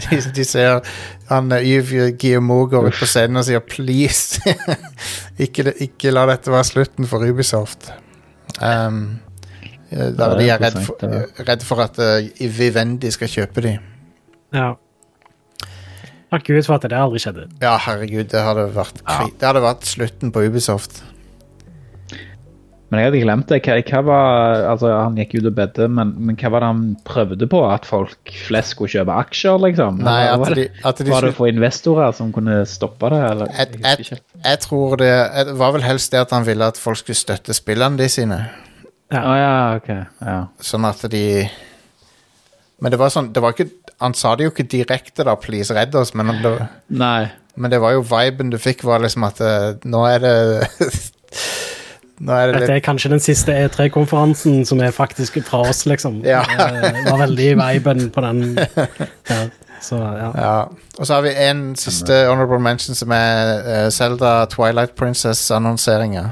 de, 0.10 0.20
de 0.36 0.46
ser 0.46 0.82
han 1.30 1.52
eh, 1.56 1.84
går 2.40 2.90
ut 2.90 3.00
på 3.00 3.08
scenen 3.10 3.42
og 3.42 3.48
sier 3.48 3.64
'please'. 3.64 4.42
ikke, 5.46 5.74
ikke 5.84 6.12
la 6.12 6.26
dette 6.32 6.52
være 6.52 6.68
slutten 6.68 7.08
for 7.08 7.24
Ubisoft. 7.24 7.92
Um, 8.62 9.20
eh, 9.92 10.12
der 10.18 10.38
de 10.40 10.50
er 10.50 10.62
redd 10.62 10.82
for, 10.86 11.08
redd 11.50 11.64
for 11.64 11.84
at 11.84 12.00
uh, 12.00 12.50
Vivendi 12.58 13.12
skal 13.12 13.32
kjøpe 13.32 13.64
de. 13.66 13.78
Ja. 14.56 14.74
Takk 16.28 16.48
Gud 16.48 16.64
for 16.68 16.76
at 16.76 16.88
det 16.88 16.98
aldri 16.98 17.22
skjedde. 17.24 17.48
Ja, 17.62 17.78
herregud, 17.80 18.28
det 18.32 18.42
hadde 18.44 18.68
vært, 18.76 19.00
det 19.40 19.48
hadde 19.48 19.64
vært 19.64 19.88
slutten 19.88 20.34
på 20.36 20.44
Ubisoft. 20.48 21.04
Men 22.88 23.02
jeg 23.02 23.10
hadde 23.10 23.20
glemt 23.20 23.50
det. 23.52 23.58
Hva, 23.66 23.76
hva 23.84 24.02
var, 24.08 24.62
altså, 24.72 24.92
han 24.96 25.18
gikk 25.20 25.34
ut 25.42 25.50
og 25.50 25.56
bedde, 25.58 25.90
men, 25.92 26.14
men 26.24 26.38
hva 26.40 26.52
var 26.54 26.64
det 26.64 26.70
han 26.70 26.84
prøvde 27.08 27.50
på? 27.52 27.60
At 27.68 27.88
folk 27.90 28.32
flest 28.48 28.76
skulle 28.76 28.94
kjøpe 28.94 29.18
aksjer, 29.26 29.60
liksom? 29.66 30.00
Nei, 30.08 30.22
at 30.32 30.40
var, 30.40 30.56
de, 30.56 30.68
det, 30.70 30.86
at 30.88 31.02
de 31.04 31.12
var 31.12 31.28
det 31.28 31.34
for 31.36 31.52
investorer 31.52 32.16
som 32.16 32.32
kunne 32.36 32.62
stoppe 32.70 33.12
det? 33.12 33.20
Eller? 33.34 33.52
Jeg, 33.58 33.82
Jeg 33.84 34.22
jeg, 34.46 34.62
tror 34.64 34.96
det 35.04 35.12
et, 35.12 35.52
var 35.60 35.76
vel 35.76 35.84
helst 35.84 36.16
det 36.16 36.24
at 36.24 36.32
han 36.36 36.48
ville 36.48 36.72
at 36.72 36.80
folk 36.80 37.02
skulle 37.02 37.20
støtte 37.20 37.56
spillene 37.58 38.00
de 38.00 38.08
sine. 38.12 38.40
Å 39.12 39.36
ja, 39.36 39.52
ok. 39.82 39.92
Ja. 40.24 40.40
Sånn 40.64 40.88
at 40.88 41.04
de 41.12 41.26
Men 42.84 42.92
det 42.92 42.98
var 43.00 43.12
sånn 43.14 43.30
det 43.32 43.40
var 43.40 43.54
ikke, 43.56 43.70
Han 44.04 44.16
sa 44.20 44.34
det 44.36 44.44
jo 44.44 44.52
ikke 44.52 44.68
direkte, 44.68 45.24
da, 45.24 45.36
'please, 45.36 45.74
redd 45.74 45.96
oss', 45.96 46.14
men, 46.14 46.36
det, 46.44 46.68
Nei. 46.88 47.32
men 47.56 47.72
det 47.72 47.80
var 47.82 47.96
jo 47.96 48.04
viben 48.06 48.52
du 48.52 48.60
fikk, 48.62 48.84
var 48.84 49.02
liksom 49.02 49.24
at 49.28 49.40
eh, 49.42 49.80
nå 49.84 50.04
er 50.06 50.20
det 50.22 50.36
er 52.34 52.48
det 52.52 52.62
Dette 52.62 52.74
er 52.80 52.80
kanskje 52.86 53.12
den 53.14 53.20
siste 53.22 53.54
E3-konferansen 53.54 54.64
som 54.66 54.80
er 54.82 54.92
faktisk 54.96 55.38
fra 55.46 55.60
oss, 55.70 55.84
liksom. 55.86 56.24
Ja. 56.26 56.42
Det 56.48 57.06
var 57.12 57.20
veldig 57.28 57.50
viben 57.60 58.10
på 58.12 58.22
den 58.26 58.56
der. 58.58 59.52
Så 59.82 60.00
ja. 60.02 60.32
Ja. 60.34 60.56
Og 60.98 61.06
så 61.06 61.14
har 61.14 61.22
vi 61.22 61.36
en 61.38 61.76
siste 61.78 62.24
honorable 62.26 62.58
mention, 62.60 62.96
som 62.98 63.12
er 63.14 63.90
Selda 63.92 63.92
Zelda 63.92 64.46
Twilight 64.50 64.96
Princess-annonseringa. 64.98 66.24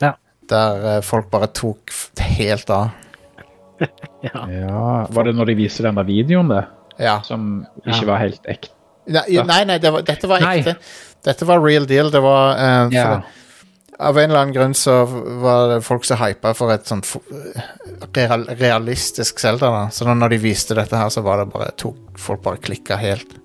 Ja. 0.00 0.14
Der 0.48 0.86
eh, 0.96 1.00
folk 1.04 1.28
bare 1.30 1.46
tok 1.52 1.92
helt 2.38 2.70
av. 2.70 2.88
Ja. 4.22 4.44
Ja, 4.46 5.06
Var 5.10 5.24
det 5.26 5.32
når 5.34 5.48
de 5.50 5.54
viste 5.58 5.82
den 5.82 5.96
der 5.98 6.04
videoen, 6.06 6.48
det? 6.52 6.60
Ja. 7.02 7.16
Som 7.26 7.64
ikke 7.82 8.04
Ja. 8.04 8.06
var 8.12 8.20
helt 8.22 8.44
ekte? 8.46 8.70
Nei, 9.10 9.24
nei, 9.42 9.64
nei 9.66 9.78
det 9.82 9.90
var, 9.92 10.04
dette 10.06 10.28
var 10.30 10.40
Nei. 10.44 10.60
ekte. 10.60 10.76
Dette 11.26 11.46
var 11.48 11.58
real 11.58 11.88
deal. 11.90 12.10
Det 12.14 12.20
var 12.22 12.52
uh, 12.54 12.84
for 12.86 12.94
Ja. 12.94 13.06
det- 13.16 13.41
Av 14.02 14.18
en 14.18 14.30
eller 14.30 14.40
annen 14.40 14.54
grunn 14.56 14.74
så 14.74 15.04
var 15.42 15.68
det 15.70 15.82
folk 15.86 16.04
som 16.08 16.18
hypa 16.20 16.52
for 16.58 16.72
et 16.74 16.88
sånt 16.90 17.06
real, 18.16 18.44
realistisk 18.58 19.38
Zelda. 19.42 19.70
da 19.70 19.82
Så 19.94 20.08
når 20.08 20.34
de 20.34 20.40
viste 20.42 20.74
dette 20.78 20.98
her, 20.98 21.08
så 21.12 21.22
var 21.22 21.38
det 21.42 21.52
bare 21.54 21.70
tok 21.78 22.18
folk 22.18 22.42
bare 22.42 22.62
klikka 22.62 22.98
helt. 23.00 23.38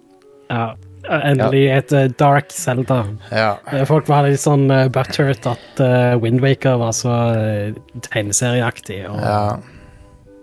ja. 0.50 0.74
Endelig 1.08 1.62
et 1.72 1.92
uh, 1.96 2.10
dark 2.20 2.50
Zelda. 2.52 2.98
Ja. 3.32 3.54
Eh, 3.72 3.86
Folk 3.88 4.10
var 4.12 4.26
litt 4.26 4.42
sånn 4.44 4.66
uh, 4.68 4.90
butthurt 4.92 5.46
at 5.48 5.80
uh, 5.80 6.18
Windwaker 6.20 6.76
var 6.82 6.92
så 6.92 7.14
uh, 7.32 8.00
tegneserieaktig. 8.10 8.98
Og, 9.08 9.22
ja. 9.24 9.56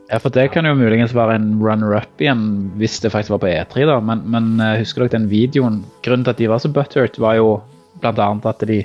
Ja, 0.09 0.21
for 0.23 0.33
det 0.33 0.47
kan 0.55 0.65
jo 0.65 0.73
muligens 0.79 1.12
være 1.17 1.37
en 1.37 1.51
runner-up 1.61 2.21
igjen, 2.23 2.47
hvis 2.81 2.97
det 3.05 3.12
faktisk 3.12 3.35
var 3.35 3.43
på 3.45 3.51
E3, 3.53 3.85
da. 3.89 3.99
Men, 4.05 4.21
men 4.31 4.51
eh, 4.61 4.79
husker 4.83 5.05
dere 5.05 5.15
den 5.19 5.29
videoen? 5.31 5.79
Grunnen 6.05 6.25
til 6.25 6.33
at 6.35 6.41
de 6.41 6.49
var 6.53 6.61
så 6.65 6.73
butthurt, 6.73 7.17
var 7.21 7.39
jo 7.39 7.55
blant 8.03 8.21
annet 8.21 8.49
at 8.49 8.65
de 8.69 8.83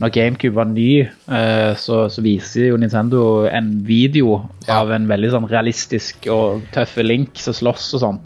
når 0.00 0.12
GameCube 0.14 0.54
var 0.56 0.64
ny, 0.70 1.02
eh, 1.04 1.74
så, 1.76 2.06
så 2.08 2.22
viser 2.24 2.70
jo 2.70 2.76
Nintendo 2.80 3.44
en 3.46 3.72
video 3.84 4.48
Ja. 4.66 4.80
av 4.80 4.90
en 4.96 5.06
veldig 5.10 5.30
sånn 5.34 5.48
realistisk 5.50 6.26
og 6.32 6.62
tøffe 6.72 7.04
Link 7.04 7.36
som 7.36 7.52
slåss 7.54 7.94
og 7.98 8.00
sånn. 8.06 8.18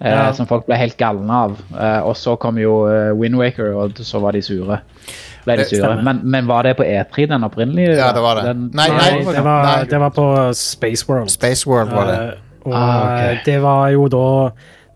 Eh, 0.00 0.10
Ja. 0.10 0.32
Som 0.32 0.46
folk 0.50 0.66
ble 0.66 0.76
helt 0.80 0.96
galne 0.98 1.30
av. 1.30 1.58
Eh, 1.78 2.00
og 2.02 2.16
så 2.16 2.34
kom 2.40 2.56
jo 2.58 2.86
Windwaker, 3.20 3.74
og 3.76 3.92
så 4.00 4.20
var 4.20 4.32
de 4.32 4.40
sure. 4.42 4.80
Ble 5.44 5.56
de 5.56 5.64
sure. 5.64 6.02
Men, 6.02 6.20
men 6.24 6.46
var 6.48 6.62
det 6.64 6.74
på 6.76 6.84
E3, 6.84 7.26
den 7.28 7.44
opprinnelige? 7.46 7.96
Ja, 7.96 8.10
det 8.12 8.20
var 8.24 8.34
det. 8.40 8.44
Den, 8.50 8.66
Nei, 8.74 8.88
Nei, 8.88 8.98
nei, 8.98 9.32
det, 9.32 9.44
var, 9.44 9.62
nei. 9.64 9.84
det 9.88 10.00
var 10.00 10.10
på 10.16 10.26
Space 10.58 11.06
World. 11.08 11.30
Space 11.30 11.66
World 11.68 11.90
var 11.94 12.06
det. 12.10 12.18
Eh, 12.20 12.46
og 12.66 12.74
Ah, 12.76 13.04
ok. 13.04 13.20
eh, 13.30 13.38
det 13.46 13.58
var 13.62 13.88
jo 13.94 14.08
da 14.12 14.24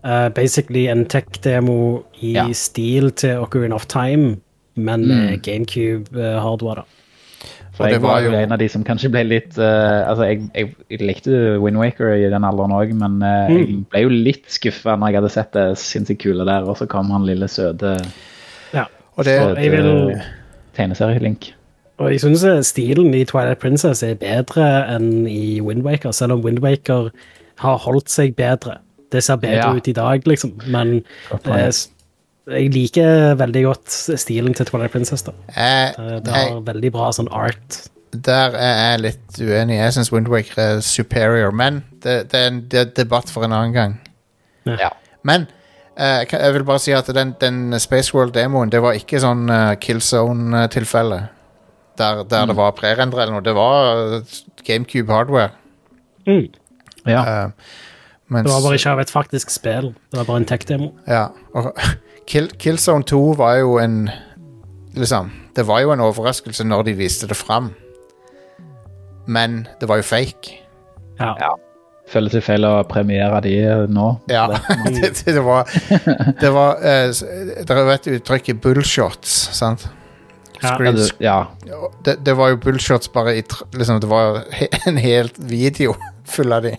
eh, 0.05 0.27
basically 0.29 0.83
en 0.91 1.05
tech-demo 1.09 2.03
i 2.21 2.33
Ja. 2.35 2.43
stil 2.53 3.09
til 3.11 3.39
Ocarina 3.41 3.73
of 3.75 3.87
Time, 3.87 4.37
men 4.75 5.01
Mm. 5.07 5.41
GameCube-hardware. 5.41 6.75
da. 6.75 6.83
For 7.75 7.87
jeg 7.91 8.01
var 8.01 8.21
jo 8.23 8.31
en 8.31 8.51
av 8.55 8.57
de 8.59 8.67
som 8.71 8.83
kanskje 8.87 9.09
ble 9.11 9.23
litt 9.27 9.57
uh, 9.59 10.07
Altså, 10.09 10.23
jeg, 10.29 10.49
jeg, 10.55 10.75
jeg 10.89 10.99
likte 11.01 11.59
Windwaker 11.59 12.13
i 12.15 12.29
den 12.31 12.43
alderen 12.47 12.71
òg, 12.71 12.93
men 12.95 13.17
uh, 13.21 13.49
Mm. 13.51 13.57
jeg 13.57 13.85
ble 13.91 14.01
jo 14.05 14.09
litt 14.09 14.45
skuffa 14.47 14.95
når 14.97 15.07
jeg 15.11 15.15
hadde 15.21 15.31
sett 15.33 15.51
det 15.53 15.65
sinnssykt 15.77 16.21
kule 16.23 16.45
der, 16.47 16.63
og 16.63 16.77
så 16.77 16.87
kom 16.87 17.11
han 17.11 17.25
lille 17.27 17.47
søte, 17.47 17.97
Ja. 18.73 18.85
Og 19.17 19.25
det, 19.25 19.35
søde 19.41 19.61
jeg 19.61 19.71
vil 19.71 20.21
tegneserielink. 20.75 21.53
Og 21.97 22.11
jeg 22.11 22.19
syns 22.19 22.43
stilen 22.67 23.13
i 23.15 23.23
Twilight 23.23 23.59
Princess 23.59 24.03
er 24.03 24.15
bedre 24.19 24.65
enn 24.95 25.27
i 25.31 25.61
Windwaker, 25.63 26.11
selv 26.11 26.33
om 26.35 26.41
Windwaker 26.43 27.11
har 27.63 27.77
holdt 27.77 28.09
seg 28.11 28.35
bedre. 28.35 28.77
Det 29.11 29.23
ser 29.23 29.37
bedre 29.39 29.55
Ja. 29.55 29.73
ut 29.75 29.87
i 29.87 29.93
dag, 29.93 30.25
liksom, 30.27 30.57
men 30.67 31.03
eh, 31.31 31.71
jeg 32.51 32.71
liker 32.73 33.35
veldig 33.39 33.63
godt 33.65 33.97
stilen 34.21 34.53
til 34.53 34.67
Twilight 34.69 34.93
Princess. 34.93 35.25
da. 35.25 35.33
jeg, 35.55 35.93
det 35.97 36.25
Det 36.25 36.33
jeg, 36.33 36.53
har 36.53 36.63
veldig 36.67 36.91
bra 36.91 37.11
sånn 37.11 37.29
art. 37.31 37.81
der 38.13 38.55
er 38.55 38.91
jeg 38.91 38.99
litt 38.99 39.39
uenig. 39.41 39.75
Jeg 39.75 39.93
syns 39.93 40.11
Windwaker 40.13 40.61
er 40.61 40.79
superior, 40.79 41.51
men 41.51 41.83
det, 42.03 42.31
det 42.31 42.39
er 42.39 42.47
en 42.47 42.61
det 42.71 42.79
er 42.79 42.91
debatt 43.03 43.29
for 43.29 43.43
en 43.43 43.51
annen 43.51 43.73
gang. 43.73 43.97
Ja. 44.65 44.89
Men 45.23 45.47
eh, 45.97 46.23
jeg 46.23 46.39
jeg 46.39 46.53
vil 46.53 46.63
bare 46.63 46.79
si 46.79 46.91
at 46.91 47.07
den, 47.07 47.35
den 47.41 47.79
Space 47.79 48.13
World-demoen, 48.13 48.71
det 48.71 48.81
var 48.81 48.93
ikke 48.93 49.19
sånn 49.19 49.49
uh, 49.49 49.73
Killzone-tilfelle. 49.75 51.27
Der, 51.97 52.23
der 52.23 52.45
det 52.45 52.55
var 52.55 52.71
prerendra 52.75 53.23
eller 53.23 53.37
noe. 53.37 53.43
Det 53.43 53.55
var 53.55 54.17
eh, 54.19 54.39
GameCube 54.67 55.13
hardware. 55.13 55.51
Mm. 56.27 56.47
ja. 57.05 57.21
Uh, 57.21 57.51
mens, 58.27 58.47
Det 58.47 58.53
var 58.53 58.63
bare 58.65 58.79
ikke 58.79 58.95
av 58.95 58.99
et 58.99 59.13
faktisk 59.13 59.53
spill. 59.53 59.93
Det 60.11 60.19
var 60.19 60.27
bare 60.29 60.43
en 60.43 60.49
tech-demo. 60.49 60.91
Ja, 61.07 61.27
og 61.53 61.71
Kill, 62.27 62.47
Killzone 62.59 63.03
2 63.05 63.19
var 63.37 63.55
jo 63.61 63.77
en 63.81 64.09
Liksom, 64.95 65.27
det 65.55 65.65
var 65.67 65.81
jo 65.83 65.91
en 65.91 65.99
overraskelse 66.05 66.63
når 66.63 66.85
de 66.87 66.93
viste 66.95 67.27
det 67.27 67.35
fram. 67.35 67.73
Men 69.27 69.65
det 69.81 69.89
var 69.89 69.99
jo 69.99 70.05
fake. 70.07 70.53
Ja. 71.19 71.33
ja. 71.41 71.49
Føles 72.07 72.31
det 72.31 72.43
feil 72.45 72.63
å 72.69 72.83
premiere 72.87 73.41
de 73.43 73.53
nå? 73.91 74.05
Ja, 74.31 74.45
det, 74.95 75.09
det 75.25 75.41
var 75.43 75.65
Det 76.39 76.51
var 76.53 76.77
eh, 76.85 77.09
s- 77.09 77.23
Dere 77.65 77.83
vet 77.89 78.07
uttrykket 78.13 78.59
'bullshots', 78.61 79.35
sant? 79.57 79.87
Ja. 79.89 80.69
Ja, 80.69 80.75
Screen, 80.77 80.97
ja. 81.19 81.37
det, 82.05 82.13
det 82.25 82.33
var 82.37 82.53
jo 82.53 82.57
bullshots 82.63 83.09
bare 83.11 83.33
i 83.35 83.41
liksom, 83.75 83.99
Det 83.99 84.07
var 84.09 84.43
en 84.87 84.97
hel 84.97 85.27
video 85.37 85.95
full 86.25 86.53
av 86.55 86.63
de. 86.63 86.77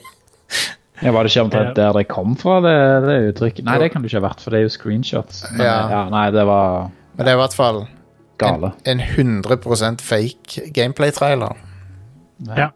Ja, 1.03 1.11
Var 1.13 1.23
det 1.23 1.31
ikke 1.33 1.43
omtrent 1.45 1.77
der 1.77 1.93
det 1.93 2.07
kom 2.09 2.37
fra, 2.41 2.61
det, 2.65 2.77
det 3.07 3.17
uttrykket? 3.35 3.65
Nei, 3.65 3.79
det 3.83 3.91
kan 3.93 4.03
det 4.03 4.11
ikke 4.13 4.21
ha 4.23 4.29
vært, 4.29 4.41
for 4.41 4.51
det 4.51 4.61
er 4.61 4.67
jo 4.69 4.73
screenshots. 4.73 5.45
Men, 5.53 5.61
Ja. 5.67 5.77
ja. 5.91 6.09
Nei, 6.11 6.31
det 6.31 6.47
var 6.49 6.91
Men 7.17 7.27
det 7.27 7.33
er 7.33 7.37
i 7.37 7.43
hvert 7.43 7.55
fall 7.55 7.87
gale. 8.39 8.73
en 8.85 9.01
100% 9.01 10.01
fake 10.01 10.71
gameplay-trailer. 10.75 11.57
Ja. 12.57 12.69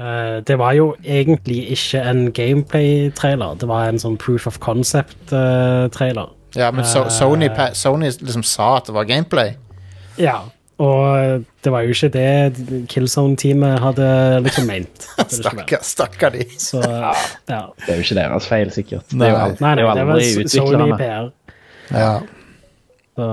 Uh, 0.00 0.42
det 0.44 0.58
var 0.60 0.72
jo 0.76 0.90
egentlig 1.04 1.70
ikke 1.72 2.00
en 2.10 2.32
gameplay-trailer. 2.36 3.54
Det 3.60 3.68
var 3.68 3.88
en 3.88 3.98
sånn 3.98 4.18
proof 4.20 4.46
of 4.46 4.58
concept-trailer. 4.60 6.34
Ja, 6.56 6.70
men 6.70 6.84
so, 6.84 7.02
Eh. 7.04 7.08
Sony, 7.08 7.48
Sony 7.72 8.10
liksom 8.20 8.42
sa 8.44 8.76
at 8.76 8.86
det 8.86 8.94
var 8.94 9.04
gameplay. 9.04 9.54
ja. 10.18 10.40
Og 10.78 11.44
det 11.64 11.70
var 11.72 11.80
jo 11.86 11.94
ikke 11.94 12.08
det 12.12 12.86
Killzone-teamet 12.92 13.78
hadde 13.80 14.08
liksom 14.44 14.66
ment. 14.72 15.06
det. 15.16 15.26
Stakkar, 15.38 15.80
stakkar 15.82 16.34
de. 16.34 16.44
Så, 16.60 16.82
ja. 16.84 17.12
Det 17.48 17.54
er 17.88 17.96
jo 17.96 18.04
ikke 18.04 18.18
deres 18.18 18.48
feil, 18.50 18.72
sikkert. 18.74 19.06
Det 19.08 19.16
Nei. 19.22 19.30
er 19.30 19.54
jo, 19.54 19.54
Nei, 19.64 19.74
det 19.78 19.86
er 19.86 19.86
nei, 19.86 19.86
jo 19.86 19.94
det 19.96 20.06
var 20.06 20.18
aldri 20.18 20.26
S- 20.26 20.52
Sony 20.52 20.74
utviklerne. 20.74 20.98
PR. 21.00 21.30
Ja. 21.96 22.10
Så 23.16 23.30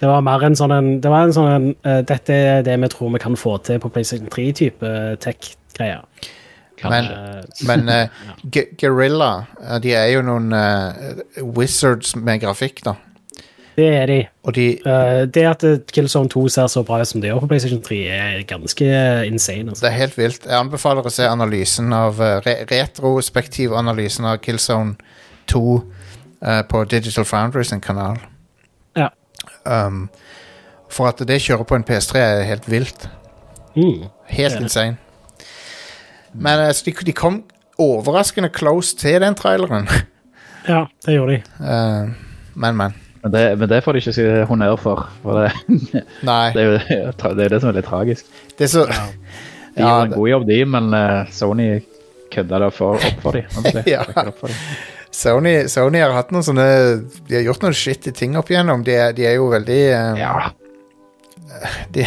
det 0.00 0.08
var 0.10 0.20
mer 0.26 0.42
en 0.46 0.56
sånn 0.58 0.72
en, 0.74 0.88
Det 1.00 1.10
var 1.10 1.24
en 1.26 1.32
sånn 1.36 1.46
en, 1.52 1.68
uh, 1.86 2.00
Dette 2.06 2.34
er 2.34 2.62
det 2.66 2.74
vi 2.82 2.88
tror 2.92 3.12
vi 3.14 3.20
kan 3.22 3.36
få 3.38 3.56
til 3.66 3.78
på 3.82 3.90
PlayStation 3.94 4.28
3-type 4.32 4.90
tech-greier. 5.22 6.02
Men, 6.84 7.06
Eh, 7.16 7.42
men 7.66 7.86
uh, 7.88 8.08
Guerrilla, 8.76 9.46
eh, 9.62 9.78
de 9.80 9.94
er 9.96 10.10
jo 10.12 10.20
noen 10.26 10.50
uh, 10.52 10.92
wizards 11.56 12.12
med 12.20 12.42
grafikk, 12.42 12.82
da. 12.84 12.92
Det 13.76 13.86
er 13.92 14.06
de. 14.06 14.18
Og 14.42 14.54
de 14.56 14.66
uh, 14.86 15.22
det 15.28 15.42
at 15.44 15.64
eh, 15.64 15.78
Killzone 15.92 16.28
2 16.32 16.48
ser 16.48 16.66
så 16.72 16.82
bra 16.86 17.00
ut 17.00 17.08
som 17.08 17.20
det 17.20 17.28
gjør 17.28 17.42
på 17.44 17.50
PlayStation 17.50 17.82
3, 17.84 17.98
er 18.08 18.42
ganske 18.48 18.86
insane. 19.26 19.68
Altså. 19.68 19.84
Det 19.84 19.90
er 19.90 19.98
helt 19.98 20.18
vilt. 20.18 20.46
Jeg 20.46 20.58
anbefaler 20.58 21.04
å 21.04 21.12
se 21.12 21.28
analysen 21.28 21.92
av 21.92 22.22
eh, 22.24 22.38
re 22.46 22.56
retrospektiv 22.70 23.76
analysen 23.76 24.24
av 24.24 24.40
Killzone 24.44 24.96
2 25.52 25.62
uh, 25.76 26.62
på 26.70 26.84
Digital 26.88 27.28
Foundry 27.28 27.64
sin 27.68 27.84
kanal. 27.84 28.16
Ja. 28.96 29.10
Um, 29.64 30.08
for 30.88 31.12
at 31.12 31.20
det 31.28 31.42
kjører 31.44 31.68
på 31.68 31.76
en 31.76 31.84
PS3 31.84 32.22
er 32.22 32.44
helt 32.48 32.70
vilt. 32.70 33.08
Mm. 33.76 34.06
Helt 34.32 34.60
insane. 34.60 34.96
Men 36.32 36.64
altså, 36.64 36.88
de, 36.88 36.96
de 37.06 37.12
kom 37.12 37.42
overraskende 37.78 38.48
close 38.48 38.96
til 38.96 39.20
den 39.20 39.34
traileren. 39.34 39.88
Ja, 40.66 40.80
det 41.06 41.12
gjorde 41.14 41.36
de. 41.36 41.42
Uh, 41.62 42.08
men, 42.58 42.76
men. 42.76 42.94
Men 43.26 43.32
det, 43.34 43.42
men 43.58 43.68
det 43.72 43.80
får 43.82 43.96
de 43.96 44.00
ikke 44.04 44.12
si 44.14 44.24
honnør 44.46 44.76
for. 44.78 45.00
for 45.24 45.40
det, 45.42 46.02
Nei. 46.22 46.44
det, 46.54 46.62
er 46.62 46.66
jo 46.70 47.34
det 47.34 47.46
er 47.48 47.54
det 47.56 47.58
som 47.58 47.72
er 47.72 47.78
litt 47.80 47.88
tragisk. 47.88 48.28
Det 48.54 48.68
er 48.68 48.70
så 48.70 48.84
Ja. 48.86 49.06
De 49.76 49.82
Ja, 49.82 49.88
gjorde 49.90 50.04
en 50.06 50.12
god 50.14 50.28
jobb, 50.30 50.44
de, 50.48 50.58
men 50.72 50.86
eh, 50.96 51.32
Sony 51.36 51.64
kødda 52.32 52.60
det 52.62 52.68
for, 52.72 52.94
opp 52.96 53.18
for 53.24 53.36
dem. 53.36 53.82
Ja. 53.90 54.04
Sony, 55.12 55.52
Sony 55.68 56.00
har 56.00 56.14
hatt 56.16 56.30
noen 56.32 56.46
sånne 56.46 56.64
De 57.26 57.34
har 57.36 57.44
gjort 57.44 57.66
noen 57.66 57.76
shitty 57.76 58.14
ting 58.16 58.38
opp 58.40 58.48
igjennom. 58.54 58.86
De 58.86 58.94
de 59.18 59.26
er 59.28 59.36
jo 59.36 59.50
veldig 59.52 59.80
um, 59.98 60.22
Ja. 60.22 60.32
de, 61.92 62.06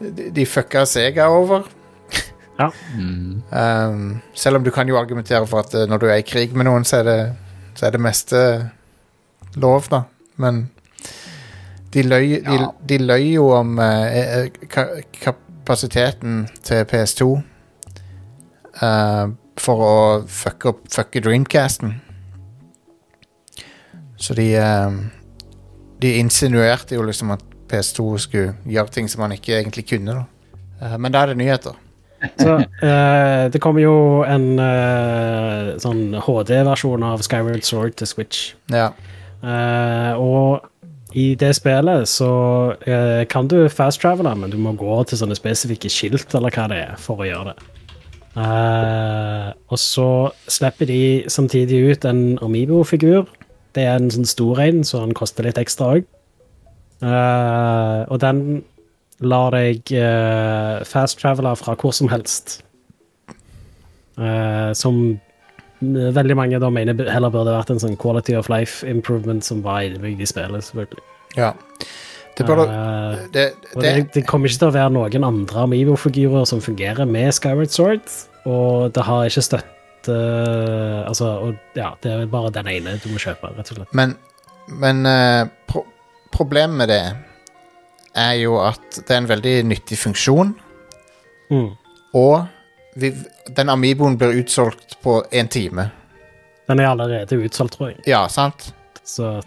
de, 0.00 0.26
de 0.40 0.46
fucka 0.48 0.82
Sega 0.90 1.28
over. 1.30 1.68
Ja. 2.58 2.72
Mm. 2.96 3.42
Um, 3.52 4.04
selv 4.34 4.58
om 4.58 4.64
du 4.66 4.72
kan 4.74 4.88
jo 4.90 4.98
argumentere 4.98 5.44
for 5.46 5.62
at 5.62 5.76
eh, 5.78 5.86
når 5.86 6.02
du 6.02 6.08
er 6.10 6.18
i 6.24 6.26
krig 6.26 6.56
med 6.56 6.66
noen, 6.66 6.88
så 6.88 7.04
er 7.04 7.06
det, 7.12 7.18
så 7.78 7.86
er 7.86 7.94
det 7.94 8.02
meste 8.02 8.42
lov, 9.54 9.86
da. 9.92 10.02
Men 10.38 10.68
de 11.94 12.02
løy, 12.04 12.38
de, 12.44 12.56
Ja. 12.58 12.70
de 12.88 12.98
løy 12.98 13.26
jo 13.34 13.48
om 13.56 13.78
eh, 13.78 14.18
eh, 14.18 14.48
ka, 14.70 14.86
kapasiteten 15.20 16.46
til 16.62 16.84
PS2 16.90 17.28
eh, 18.82 19.26
for 19.58 19.84
å 19.84 19.94
fucke 20.28 20.72
opp 20.72 20.86
fucke 20.92 21.22
Dreamcasten. 21.24 21.96
Så 24.18 24.34
de 24.34 24.54
eh, 24.58 24.90
De 25.98 26.12
insinuerte 26.20 26.94
jo 26.94 27.02
liksom 27.02 27.32
at 27.34 27.42
PS2 27.68 28.18
skulle 28.22 28.54
gjøre 28.70 28.92
ting 28.94 29.08
som 29.10 29.20
man 29.24 29.32
ikke 29.34 29.56
egentlig 29.58 29.88
kunne. 29.90 30.14
da 30.14 30.24
Eh, 30.80 30.98
Men 30.98 31.12
da 31.12 31.22
er 31.22 31.26
det 31.32 31.36
nyheter. 31.40 31.74
Så 32.38 32.56
uh, 32.58 33.44
det 33.50 33.60
kommer 33.62 33.82
jo 33.82 34.24
en 34.26 34.58
uh, 34.58 35.76
sånn 35.78 36.16
HD-versjon 36.18 37.04
av 37.06 37.22
Skyward 37.22 37.62
Sword 37.62 37.94
til 38.00 38.10
Switch. 38.10 38.40
Ja. 38.74 38.88
Eh, 39.42 40.12
og 40.18 40.64
i 41.16 41.32
det 41.38 41.54
spillet 41.56 42.08
så 42.10 42.30
eh, 42.84 43.24
kan 43.30 43.48
du 43.48 43.68
fast 43.72 44.02
travele, 44.02 44.34
men 44.36 44.52
du 44.52 44.58
må 44.60 44.74
gå 44.78 45.00
til 45.08 45.20
sånne 45.20 45.38
spesifikke 45.38 45.90
skilt 45.92 46.34
eller 46.36 46.54
hva 46.54 46.68
det 46.70 46.80
er 46.84 46.96
for 47.00 47.22
å 47.22 47.28
gjøre 47.28 47.52
det. 47.52 47.68
Eh, 48.38 49.50
og 49.72 49.82
så 49.82 50.08
slipper 50.50 50.90
de 50.90 51.02
samtidig 51.32 51.82
ut 51.92 52.08
en 52.08 52.22
Amibo-figur. 52.44 53.28
Det 53.74 53.86
er 53.86 53.98
en 53.98 54.12
sånn 54.12 54.28
stor 54.28 54.60
en, 54.64 54.82
så 54.84 55.02
den 55.04 55.16
koster 55.16 55.46
litt 55.46 55.60
ekstra 55.60 55.98
òg. 55.98 56.08
og 56.98 58.18
den 58.18 58.64
lar 59.20 59.54
deg 59.54 59.90
uh, 59.98 60.84
fast-travele 60.86 61.54
fra 61.58 61.74
hvor 61.78 61.94
som 61.94 62.10
helst. 62.12 62.60
Eh, 64.18 64.72
som 64.74 65.18
veldig 65.80 66.36
mange 66.38 66.58
da 66.62 66.70
mener 66.74 67.08
heller 67.12 67.32
burde 67.32 67.54
vært 67.54 67.70
en 67.74 67.80
sånn 67.82 67.96
quality 68.00 68.34
of 68.38 68.50
life 68.52 68.86
improvement 68.86 69.44
som 69.46 69.62
var 69.62 69.86
innebygd 69.86 70.22
i 70.24 70.28
spillet. 70.28 70.64
selvfølgelig. 70.66 71.04
Ja. 71.38 71.52
Det, 72.38 72.46
burde, 72.46 72.68
uh, 72.70 73.24
det, 73.34 73.48
det, 73.82 73.92
det, 74.14 74.22
kommer 74.26 74.46
ikke 74.46 74.62
til 74.62 74.70
å 74.70 74.74
være 74.76 74.94
noen 74.94 75.26
andre 75.26 75.64
Amibo-figurer 75.66 76.46
som 76.46 76.62
fungerer 76.62 77.08
med 77.10 77.32
Skyward 77.34 77.72
Sword, 77.74 78.12
og 78.46 78.92
det 78.94 79.06
har 79.08 79.26
ikke 79.26 79.46
støtte 79.48 79.74
Altså, 80.08 81.26
og, 81.42 81.56
ja, 81.76 81.90
det 82.00 82.12
er 82.14 82.28
bare 82.30 82.52
den 82.54 82.68
ene 82.70 82.94
du 83.02 83.10
må 83.12 83.18
kjøpe, 83.20 83.50
rett 83.58 83.72
og 83.74 83.80
slett. 83.80 83.90
Men, 83.98 84.14
men 84.80 85.02
uh, 85.04 85.50
pro 85.68 85.82
problemet 86.32 86.78
med 86.78 86.88
det 86.92 87.02
er 88.16 88.38
jo 88.38 88.54
at 88.62 89.00
det 89.02 89.10
er 89.10 89.20
en 89.20 89.28
veldig 89.28 89.54
nyttig 89.68 89.98
funksjon, 90.00 90.54
Mm. 91.48 91.70
og 92.12 92.46
vi, 92.94 93.12
den 93.56 93.68
Amiboen 93.68 94.16
blir 94.18 94.32
utsolgt 94.42 94.96
på 95.02 95.22
én 95.32 95.48
time. 95.48 95.90
Den 96.68 96.80
er 96.80 96.90
allerede 96.90 97.36
utsolgt, 97.44 97.76
tror 97.78 97.90
jeg. 97.92 98.00
Ja, 98.06 98.26
sant? 98.28 98.72
Så 99.04 99.40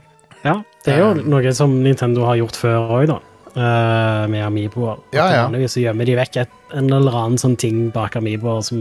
ja, 0.43 0.61
det 0.85 0.93
er 0.95 0.99
jo 1.03 1.09
Um. 1.11 1.29
noe 1.29 1.51
som 1.53 1.83
Nintendo 1.83 2.25
har 2.25 2.35
gjort 2.39 2.55
før 2.57 2.89
òg, 2.97 3.07
da. 3.11 3.19
Uh, 3.51 4.27
med 4.31 4.45
Amiiboer. 4.45 4.97
Ja, 5.13 5.25
ja. 5.33 5.43
Vanligvis 5.45 5.73
så 5.75 5.81
gjemmer 5.83 6.05
de 6.07 6.15
vekk 6.15 6.37
et, 6.45 6.49
en 6.73 6.87
eller 6.93 7.11
annen 7.11 7.37
sånn 7.37 7.57
ting 7.59 7.89
bak 7.91 8.15
Amiiboer 8.15 8.61
som 8.63 8.79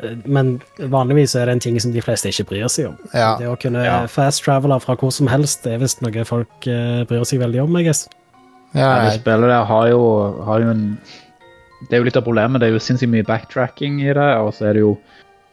eh, 0.00 0.14
Men 0.24 0.60
vanligvis 0.78 1.34
er 1.34 1.46
det 1.50 1.52
en 1.56 1.60
ting 1.64 1.80
som 1.82 1.90
de 1.92 2.00
fleste 2.00 2.30
ikke 2.30 2.46
bryr 2.52 2.68
seg 2.70 2.92
om. 2.92 2.96
Ja. 3.12 3.32
Det 3.40 3.48
å 3.50 3.56
kunne 3.58 3.82
Ja. 3.84 4.06
fast 4.06 4.44
travele 4.44 4.78
fra 4.80 4.94
hvor 4.96 5.10
som 5.10 5.26
helst, 5.26 5.64
det 5.64 5.72
er 5.74 5.78
visst 5.82 6.00
noe 6.00 6.24
folk 6.24 6.48
bryr 6.62 7.24
seg 7.26 7.40
veldig 7.42 7.64
om, 7.64 7.76
jeg 7.76 7.86
guess. 7.90 8.06
Ja, 8.72 8.80
Ja, 8.80 9.10
det 9.10 9.20
spillet 9.20 9.48
der 9.50 9.64
har 9.64 9.88
jo, 9.88 10.00
har 10.44 10.60
jo 10.60 10.70
en 10.70 10.98
Det 11.84 11.96
er 11.96 12.00
jo 12.00 12.08
litt 12.08 12.18
av 12.18 12.24
problemet. 12.24 12.62
Det 12.62 12.70
er 12.70 12.76
jo 12.76 12.82
sinnssykt 12.82 13.12
mye 13.12 13.26
backtracking 13.26 14.00
i 14.04 14.12
det, 14.16 14.30
og 14.40 14.52
så 14.56 14.70
er 14.70 14.78
det 14.78 14.84
jo 14.84 14.94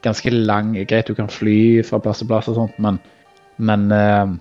ganske 0.03 0.31
lang 0.33 0.73
Greit, 0.87 1.07
du 1.07 1.17
kan 1.17 1.31
fly 1.31 1.83
fra 1.87 1.99
plass 2.03 2.21
til 2.21 2.29
plass 2.31 2.49
og 2.51 2.57
sånt, 2.59 2.79
men, 2.83 2.99
men 3.57 3.85
eh, 3.95 4.33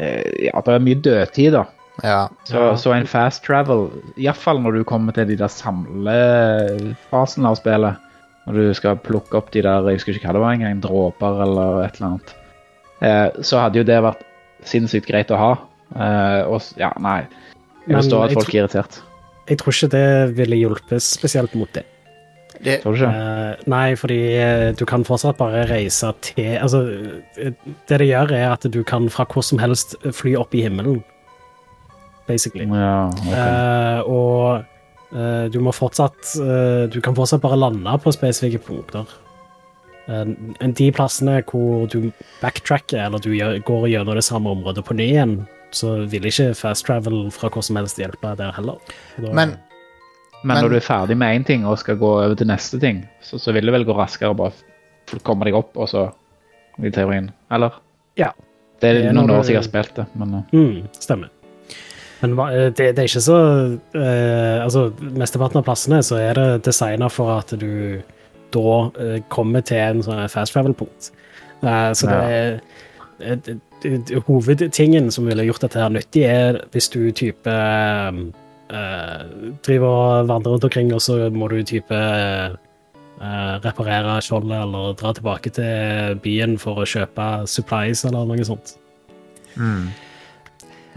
eh, 0.00 0.48
Ja, 0.48 0.62
det 0.64 0.74
er 0.74 0.84
mye 0.84 1.00
dødtid, 1.04 1.56
da. 1.56 1.64
ja. 2.04 2.20
Så, 2.48 2.64
så 2.80 2.94
en 2.96 3.08
fast 3.08 3.44
travel, 3.46 3.88
iallfall 4.16 4.62
når 4.64 4.80
du 4.80 4.84
kommer 4.88 5.16
til 5.16 5.28
de 5.28 5.36
der 5.40 5.52
samlefasene 5.52 7.52
av 7.52 7.58
spillet, 7.60 8.04
når 8.48 8.60
du 8.60 8.76
skal 8.76 9.00
plukke 9.04 9.36
opp 9.36 9.52
de 9.52 9.64
der 9.66 9.90
jeg 9.90 10.00
husker 10.00 10.16
ikke 10.16 10.30
hva 10.30 10.38
det 10.38 10.44
var 10.46 10.56
engang, 10.56 10.80
dråper 10.84 11.42
eller 11.44 11.82
et 11.84 11.98
eller 11.98 12.14
annet, 12.14 12.32
eh, 13.04 13.26
så 13.44 13.64
hadde 13.64 13.82
jo 13.82 13.88
det 13.88 14.00
vært 14.08 14.24
sinnssykt 14.68 15.08
greit 15.10 15.32
å 15.32 15.40
ha. 15.40 15.52
Eh, 15.96 16.40
og 16.48 16.64
ja, 16.80 16.92
nei. 17.04 17.20
Jeg 17.84 18.02
forstår 18.02 18.26
at 18.26 18.34
folk 18.36 18.50
er 18.52 18.62
irritert. 18.62 18.98
Jeg 19.48 19.60
tror 19.60 19.74
ikke 19.74 19.92
det 19.94 20.08
ville 20.36 20.58
hjulpet 20.60 21.04
spesielt 21.04 21.54
mot 21.56 21.70
det. 21.72 21.86
Det, 22.64 22.80
Tror 22.82 22.96
du 22.96 22.98
ikke? 22.98 23.10
Uh, 23.12 23.68
nei, 23.70 23.92
fordi 23.98 24.18
eh, 24.34 24.70
du 24.74 24.82
kan 24.88 25.04
fortsatt 25.06 25.38
bare 25.38 25.62
reise 25.70 26.10
til 26.26 26.56
Altså, 26.58 26.80
eh, 27.38 27.52
det 27.88 28.00
det 28.02 28.08
gjør, 28.08 28.32
er 28.34 28.50
at 28.50 28.66
du 28.66 28.80
kan 28.86 29.06
fra 29.12 29.26
hvor 29.30 29.46
som 29.46 29.60
helst 29.62 29.94
fly 30.16 30.34
opp 30.38 30.56
i 30.58 30.64
himmelen, 30.66 31.04
basically. 32.26 32.66
Ja, 32.66 33.06
okay. 33.12 33.36
uh, 33.38 34.10
og 34.10 35.14
eh, 35.14 35.46
du 35.54 35.60
må 35.62 35.72
fortsatt 35.72 36.34
Du 36.92 37.00
kan 37.00 37.16
fortsatt 37.16 37.44
bare 37.44 37.60
lande 37.60 37.94
på 38.02 38.12
spesifikke 38.12 38.64
punkter. 38.66 39.06
De 40.08 40.86
plassene 40.96 41.42
hvor 41.44 41.84
du 41.92 42.10
backtracker, 42.40 43.06
eller 43.06 43.20
du 43.20 43.34
gjør, 43.36 43.58
går 43.60 43.88
gjennom 43.92 44.16
det 44.16 44.24
samme 44.24 44.50
området 44.56 44.84
på 44.88 44.96
ny 44.96 45.10
igjen, 45.12 45.34
så 45.70 46.06
vil 46.08 46.22
ikke 46.30 46.54
fast 46.56 46.86
travel 46.86 47.30
fra 47.30 47.48
hvor 47.50 47.62
som 47.62 47.76
helst 47.76 47.98
hjelpe 48.00 48.36
der 48.36 48.52
heller. 48.56 48.78
Da- 49.18 49.32
men 49.32 49.56
Men 50.44 50.54
Men- 50.54 50.62
når 50.64 50.68
du 50.70 50.76
er 50.76 50.80
ferdig 50.86 51.16
med 51.18 51.40
én 51.40 51.44
ting 51.44 51.64
og 51.66 51.78
skal 51.78 51.96
gå 51.96 52.06
over 52.06 52.34
til 52.36 52.46
neste 52.46 52.78
ting, 52.78 53.08
så, 53.20 53.38
så 53.40 53.52
vil 53.52 53.64
det 53.66 53.72
vel 53.74 53.84
gå 53.84 53.92
raskere 53.96 54.36
bare 54.36 54.52
komme 55.24 55.44
deg 55.44 55.54
opp, 55.54 55.76
og 55.76 55.88
så 55.88 56.12
i 56.78 56.90
teorien. 56.90 57.30
Eller? 57.50 57.70
Ja. 58.16 58.28
Det 58.80 58.88
er, 58.88 58.94
Det 58.94 59.06
er 59.06 59.12
noen 59.12 59.30
år 59.30 59.42
siden 59.42 59.56
jeg 59.56 59.62
har 59.64 59.66
spilt 59.66 59.94
det, 59.96 60.06
men 60.14 60.34
eh, 60.34 60.42
Mm, 60.54 60.88
stemmer. 60.94 61.28
Men 62.22 62.38
eh, 62.38 62.70
det, 62.70 62.94
det 62.94 62.98
er 62.98 63.08
ikke 63.08 63.24
så 63.26 63.38
eh, 63.94 64.62
Altså, 64.64 64.92
mesteparten 65.00 65.56
av 65.58 65.64
plassene 65.64 65.98
så 66.06 66.16
er 66.22 66.34
det 66.34 66.62
designa 66.68 67.08
for 67.10 67.38
at 67.38 67.50
du 67.58 68.00
da 68.54 68.90
eh, 69.00 69.18
kommer 69.28 69.60
til 69.66 69.76
en 69.78 70.02
sånn 70.02 70.22
fast 70.30 70.54
travel-punkt. 70.54 71.10
Eh, 71.62 71.90
så 71.98 72.06
det 72.06 72.14
Ja. 72.14 72.28
eh, 72.30 72.60
det- 73.18 73.42
det- 73.44 73.60
Hovedtingen 74.26 75.10
som 75.14 75.28
ville 75.28 75.46
gjort 75.46 75.62
dette 75.66 75.80
her 75.80 75.92
nyttig, 75.92 76.24
er 76.26 76.62
hvis 76.72 76.88
du 76.90 77.00
type 77.14 77.52
eh, 77.52 79.28
driver 79.66 79.88
og 79.88 80.32
vandrer 80.32 80.56
rundt 80.56 80.66
omkring, 80.68 80.90
og 80.94 81.02
så 81.04 81.28
må 81.30 81.48
du 81.52 81.60
type 81.66 81.94
uh, 83.20 83.54
reparere 83.64 84.18
skjoldet 84.24 84.58
eller 84.62 84.92
dra 84.98 85.14
tilbake 85.16 85.52
til 85.54 86.18
byen 86.24 86.58
for 86.60 86.82
å 86.82 86.88
kjøpe 86.88 87.30
supplies 87.50 88.04
eller 88.08 88.28
noe 88.28 88.46
sånt. 88.46 88.76
mm. 89.56 89.88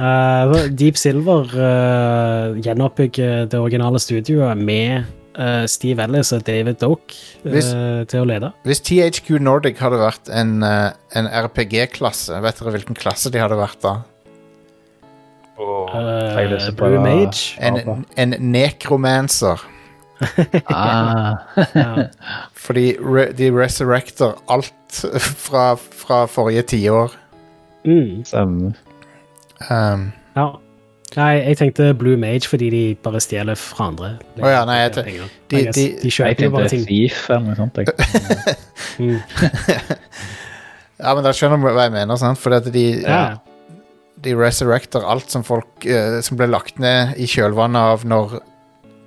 Uh, 0.02 0.66
Deep 0.74 0.98
Silver 0.98 1.52
uh, 1.54 2.58
gjenoppbygger 2.58 3.46
det 3.52 3.60
originale 3.60 4.00
studioet 4.02 4.58
med 4.58 5.04
eh, 5.38 5.66
Steve 5.72 6.04
Ellis 6.04 6.32
og 6.36 6.46
David 6.48 6.80
Doke 6.82 7.16
uh, 7.46 7.52
Hvis- 7.52 7.72
til 8.12 8.24
å 8.24 8.28
lede. 8.28 8.52
Hvis 8.68 8.82
THQ 8.88 9.40
Nordic 9.40 9.80
hadde 9.80 10.00
vært 10.02 10.32
en, 10.34 10.58
uh, 10.64 10.92
en 11.16 11.28
RPG-klasse, 11.28 12.42
vet 12.44 12.60
dere 12.62 12.76
hvilken 12.78 12.98
klasse 12.98 13.32
de 13.32 13.40
hadde 13.42 13.60
vært 13.60 13.82
da? 13.86 13.98
Oh, 15.62 15.92
Blue 16.78 17.00
Mage. 17.00 17.56
En, 17.62 18.06
en 18.18 18.36
nekromancer. 18.40 19.62
ah, 20.70 21.38
Ja. 21.76 22.08
Fordi 22.54 22.96
re, 23.02 23.28
de 23.38 23.50
resurrecter 23.54 24.34
alt 24.50 24.74
fra, 25.46 25.76
fra 25.76 26.26
forrige 26.30 26.62
tiår. 26.74 27.14
Mm. 27.86 28.24
Um, 29.70 30.12
ja. 30.36 30.48
Nei, 31.18 31.32
jeg 31.44 31.58
tenkte 31.60 31.90
Blue 32.00 32.16
Mage 32.16 32.48
fordi 32.48 32.70
de 32.72 32.82
bare 33.04 33.20
stjeler 33.20 33.58
fra 33.60 33.90
andre. 33.92 34.14
Å 34.40 34.48
ja, 34.54 34.62
nei, 34.66 34.78
jeg 34.86 34.94
de- 34.96 35.64
de- 35.76 35.88
de 36.02 36.10
kjøper 36.16 36.46
jo 36.46 36.52
bare 36.54 36.70
ting. 36.72 36.86
Thief 36.88 37.26
eller 37.30 37.50
noe 37.52 37.56
sånt. 37.60 37.82
Jeg. 37.82 38.58
Mm. 39.00 39.18
ja, 41.00 41.14
men 41.16 41.24
da 41.26 41.32
skjønner 41.34 41.58
du 41.62 41.68
hva 41.72 41.86
jeg 41.88 41.94
mener, 41.96 42.18
sant? 42.20 42.38
Fordi 42.42 42.58
at 42.60 42.68
de, 42.74 42.84
Ja. 43.02 43.38
de 44.22 44.34
resurrecter 44.38 45.06
alt 45.08 45.32
som 45.32 45.44
folk 45.48 45.86
uh, 45.88 46.20
Som 46.22 46.38
ble 46.38 46.48
lagt 46.52 46.78
ned 46.80 47.16
i 47.18 47.26
kjølvannet 47.30 47.80
av 47.96 48.04
når 48.06 48.36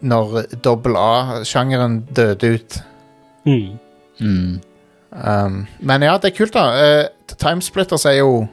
Når 0.02 0.46
dobbel 0.64 0.96
A-sjangeren 1.00 2.00
døde 2.12 2.50
ut. 2.58 2.78
Mm. 3.46 3.78
Mm. 4.20 4.60
Um, 5.14 5.60
men 5.80 6.02
ja, 6.02 6.18
det 6.18 6.32
er 6.32 6.36
kult, 6.36 6.52
da. 6.52 6.64
Uh, 6.74 7.34
Timesplitters 7.40 8.04
er 8.10 8.18
jo 8.18 8.46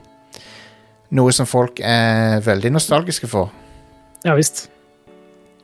noe 1.12 1.32
som 1.36 1.46
folk 1.50 1.80
er 1.84 2.40
veldig 2.46 2.72
nostalgiske 2.78 3.28
for. 3.28 3.50
ja 4.26 4.36
visst. 4.38 4.68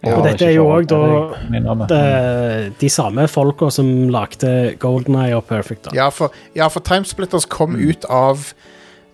Og 0.05 0.21
dette 0.23 0.45
er 0.45 0.51
jo 0.53 0.67
òg 0.69 0.85
også 0.93 1.39
da-. 1.49 1.87
Det, 1.89 2.73
de 2.79 2.89
samme 2.89 3.25
folka 3.27 3.69
som 3.73 3.87
lagde 4.13 4.75
Golden 4.79 5.15
Eye 5.17 5.33
og 5.35 5.45
Perfect. 5.49 5.87
Da. 5.87 5.95
Ja, 5.97 6.09
for, 6.13 6.31
ja, 6.55 6.67
for 6.69 6.79
Timesplitters 6.85 7.45
kom 7.49 7.73
Mm. 7.75 7.89
ut 7.89 8.05
av 8.05 8.53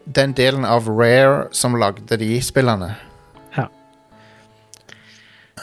den 0.05 0.33
delen 0.33 0.65
av 0.65 0.87
Rare 0.91 1.47
som 1.55 1.75
lagde 1.79 2.17
de 2.19 2.39
spillene. 2.41 2.95
Ja. 3.57 3.67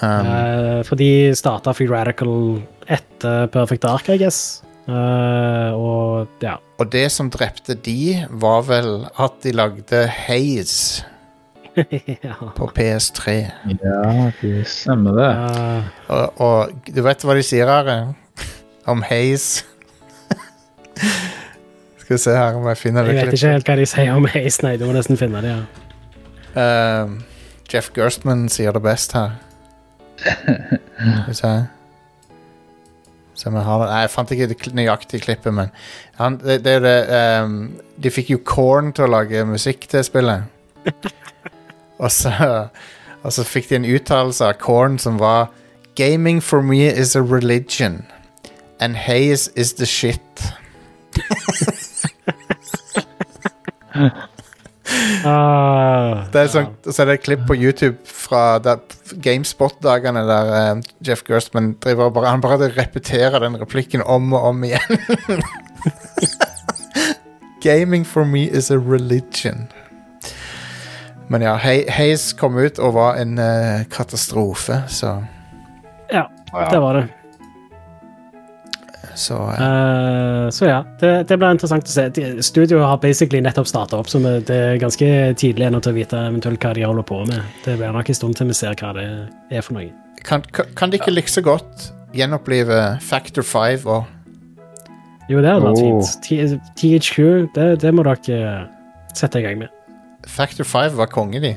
Um, 0.02 0.26
Eh, 0.26 0.82
for 0.88 0.96
de 0.96 1.32
starta 1.36 1.74
Free 1.76 1.86
Radical 1.90 2.62
etter 2.88 3.46
Perfect 3.52 3.84
Ark, 3.84 4.08
I 4.08 4.16
guess. 4.16 4.62
Eh, 4.90 5.72
og 5.78 6.42
ja. 6.42 6.56
og 6.78 6.90
det 6.92 7.06
som 7.14 7.30
drepte 7.30 7.76
de, 7.78 8.26
var 8.30 8.64
vel 8.66 9.06
at 9.20 9.38
de 9.44 9.52
lagde 9.54 10.02
Haze 10.10 11.04
ja. 12.26 12.34
på 12.56 12.70
PS3. 12.74 13.36
Ja, 13.78 14.30
det 14.40 14.66
stemmer 14.66 15.18
det. 15.18 15.30
Uh, 15.30 15.90
Og, 16.08 16.40
og 16.40 16.90
du 16.90 17.02
vet 17.06 17.22
hva 17.24 17.36
de 17.38 17.46
sier 17.46 17.70
her 17.70 17.90
om 18.90 19.04
Haze? 19.06 19.66
Skal 22.00 22.16
vi 22.16 22.18
se 22.18 22.34
her 22.34 22.58
om 22.58 22.66
jeg 22.66 22.80
finner 22.80 23.06
det 23.06 23.14
jeg 23.14 23.26
vet 23.28 23.38
ikke 23.38 23.54
helt 23.54 23.70
hva 23.70 23.76
de 23.78 23.86
sier 23.86 24.16
om 24.18 24.26
Haze, 24.32 24.64
nei. 24.66 24.74
Du 24.80 24.88
må 24.88 24.96
nesten 24.96 25.20
finne 25.20 25.44
det, 25.44 25.54
ja. 25.54 25.62
Uh, 26.50 27.20
Jeff 27.70 27.92
Gerstmann 27.94 28.48
sier 28.50 28.74
det 28.74 28.82
best 28.82 29.14
her. 29.14 29.38
Skal 30.26 31.28
vi 31.28 31.36
se 31.38 31.52
har 33.44 33.84
Nei, 33.86 34.00
jeg 34.04 34.10
fant 34.12 34.30
ikke 34.34 34.48
det 34.50 34.74
nøyaktige 34.76 35.24
klippet, 35.24 35.54
men 35.54 35.70
han, 36.18 36.38
det, 36.42 36.60
det 36.64 36.72
er 36.78 36.84
det 36.84 36.98
um, 37.44 37.56
De 37.96 38.10
fikk 38.12 38.30
jo 38.34 38.40
Korn 38.44 38.92
til 38.96 39.04
å 39.06 39.10
lage 39.10 39.44
musikk 39.48 39.88
til 39.90 40.04
spillet. 40.04 40.44
og, 42.02 42.10
så, 42.12 42.32
og 43.22 43.32
så 43.32 43.44
fikk 43.44 43.70
de 43.70 43.80
en 43.80 43.88
uttalelse 43.96 44.44
av 44.44 44.60
Korn 44.62 44.98
som 45.02 45.18
var 45.20 45.48
Gaming 45.96 46.40
for 46.40 46.62
me 46.62 46.86
is 46.86 47.16
a 47.16 47.22
religion. 47.22 48.06
And 48.80 48.96
haze 48.96 49.48
is 49.56 49.74
the 49.74 49.86
shit. 49.86 50.20
Ah, 55.26 56.24
Det 56.32 56.40
er 56.40 56.48
sånn, 56.52 56.68
Så 56.86 57.02
er 57.02 57.06
det 57.10 57.14
et 57.18 57.24
klipp 57.26 57.42
på 57.48 57.56
YouTube 57.58 57.98
fra 58.04 58.58
GameSpot-dagene 59.24 60.22
der 60.28 60.52
eh, 60.56 60.82
Jeff 61.06 61.22
Gerstman 61.28 61.74
driver 61.82 62.08
og 62.08 62.14
bare, 62.18 62.30
han 62.34 62.44
bare 62.44 62.70
repeterer 62.76 63.38
den 63.42 63.58
replikken 63.60 64.02
om 64.06 64.32
og 64.32 64.42
om 64.52 64.64
igjen. 64.64 65.00
Gaming 67.62 68.06
for 68.06 68.24
me 68.24 68.48
is 68.48 68.70
a 68.70 68.78
religion. 68.78 69.68
Men 71.28 71.42
ja, 71.42 71.54
Haze 71.60 72.34
kom 72.36 72.56
ut 72.58 72.78
og 72.82 72.94
var 72.96 73.20
en 73.20 73.36
uh, 73.38 73.84
katastrofe, 73.92 74.80
så, 74.90 75.12
ja, 76.10 76.24
det 76.72 76.80
var 76.82 76.98
det. 76.98 77.04
Så 79.20 79.36
eh, 79.52 79.60
Eh, 79.60 80.48
så 80.56 80.66
ja, 80.66 80.78
det, 81.00 81.10
det 81.28 81.36
blir 81.38 81.52
interessant 81.54 81.86
å 81.86 81.92
se. 81.92 82.06
Studioet 82.10 82.44
Studio 82.48 82.80
har 82.82 82.98
basically 83.02 83.40
nettopp 83.44 83.68
starta 83.70 83.98
opp, 84.00 84.08
så 84.10 84.18
det 84.24 84.50
er 84.56 84.80
ganske 84.82 85.08
tidlig 85.38 85.68
ennå 85.68 85.80
til 85.84 85.92
å 85.92 85.98
vite 86.00 86.18
eventuelt 86.30 86.64
hva 86.64 86.72
de 86.74 86.84
holder 86.88 87.06
på 87.06 87.20
med. 87.28 87.40
Det 87.64 87.76
blir 87.78 87.92
nok 87.94 88.08
en 88.10 88.18
stund 88.18 88.36
til 88.40 88.50
vi 88.50 88.56
ser 88.58 88.74
hva 88.80 88.94
det 88.96 89.06
er 89.52 89.62
for 89.66 89.76
noe. 89.78 89.90
kan, 90.24 90.42
kan 90.52 90.66
kan 90.76 90.90
de 90.92 90.98
ikke 91.00 91.12
like 91.14 91.30
så 91.32 91.40
godt 91.44 91.90
gjenopplive 92.16 92.98
Factor 93.06 93.42
5 93.46 93.86
og 93.86 94.04
Jo, 95.30 95.38
det 95.44 95.52
hadde 95.52 95.62
vært 95.62 95.78
Oh. 95.78 96.02
fint. 96.02 96.70
THQ, 96.76 97.16
det, 97.54 97.66
det 97.84 97.92
må 97.94 98.02
dere 98.02 98.66
sette 99.14 99.38
i 99.38 99.44
gang 99.44 99.60
med. 99.62 99.68
Factor 100.26 100.64
5 100.66 100.96
var 100.98 101.06
konge, 101.12 101.38
de. 101.40 101.52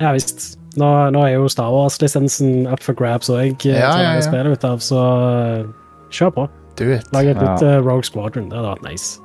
Ja 0.00 0.10
visst. 0.16 0.54
Nå, 0.80 0.88
nå 1.14 1.20
er 1.22 1.36
jo 1.36 1.46
Star 1.52 1.68
Wars-lisensen 1.70 2.64
up 2.66 2.80
for 2.82 2.96
grabs 2.98 3.28
òg, 3.30 3.60
Ja, 3.68 3.92
ja, 4.00 4.14
ja. 4.16 4.20
spillet 4.24 4.56
ut 4.56 4.64
av, 4.66 4.80
så 4.82 5.02
eh, 5.60 5.66
kjør 6.10 6.32
på. 6.34 6.46
Do 6.76 6.88
it. 6.96 7.06
Lag 7.14 7.26
et 7.30 7.36
Ja. 7.36 7.52
nytt 7.54 7.62
eh, 7.62 7.76
Rogue 7.84 8.04
Squadron. 8.06 8.48
Det 8.50 8.58
hadde 8.58 8.72
vært 8.74 8.86
nice. 8.88 9.20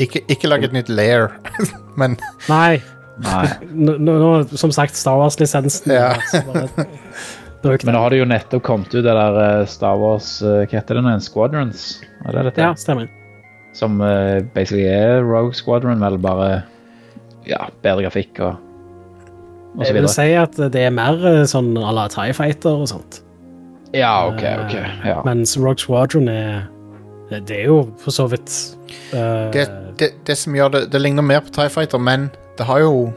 Ikke, 0.00 0.22
ikke 0.32 0.48
lag 0.48 0.62
et 0.64 0.72
nytt 0.72 0.88
lair, 0.88 1.26
men 2.00 2.14
Nei, 2.48 2.80
Nei. 3.20 3.42
nå, 3.70 3.98
nå, 4.00 4.30
som 4.56 4.72
sagt, 4.72 4.96
Star 4.96 5.18
Wars-lisensen. 5.20 5.92
Ja. 5.92 6.14
Men 7.64 7.94
nå 7.96 8.00
har 8.02 8.12
det 8.12 8.18
jo 8.18 8.24
nettopp 8.28 8.60
kommet 8.66 8.90
ut 8.92 8.98
det 9.06 9.12
der 9.16 9.36
eh, 9.40 9.62
Star 9.72 9.96
Wars 9.96 10.26
eh, 10.44 10.66
Hva 10.68 10.74
heter 10.82 10.98
det 10.98 11.02
nå? 11.06 11.12
Squadrons? 11.24 11.84
Er 12.28 12.36
det 12.36 12.42
dette? 12.50 12.60
Ja, 12.60 12.74
stemmer. 12.76 13.06
Som 13.72 14.02
uh, 14.04 14.42
basically 14.52 14.84
er 14.84 15.22
Rogue 15.24 15.56
Squadron, 15.56 16.02
vel 16.04 16.18
bare 16.20 16.50
ja, 17.48 17.62
bedre 17.82 18.04
grafikk 18.04 18.36
og, 18.44 18.58
og 19.72 19.80
så 19.80 19.88
Jeg 19.88 19.96
vil 19.96 20.04
videre. 20.04 20.12
si 20.12 20.28
at 20.42 20.60
det 20.76 20.84
er 20.84 20.92
mer 20.94 21.24
sånn 21.48 21.72
à 21.80 21.94
la 21.96 22.04
Tie 22.12 22.36
Fighter 22.36 22.84
og 22.84 22.90
sånt. 22.92 23.22
Ja, 23.96 24.12
OK, 24.28 24.44
OK. 24.66 24.76
Ja. 25.08 25.16
Mens 25.24 25.56
Rogue 25.56 25.80
Squadron 25.80 26.28
er 26.28 26.66
Det 27.40 27.60
er 27.60 27.68
jo 27.70 27.80
for 28.00 28.14
så 28.14 28.26
vidt 28.30 28.52
uh, 29.14 29.50
det, 29.54 29.66
det, 29.98 30.10
det 30.26 30.36
som 30.38 30.54
gjør 30.54 30.72
det 30.74 30.82
Det 30.92 31.00
ligner 31.00 31.22
mer 31.22 31.42
på 31.44 31.52
TIE 31.54 31.70
Fighter, 31.72 31.98
men 31.98 32.30
det 32.58 32.66
har 32.66 32.80
jo 32.84 33.10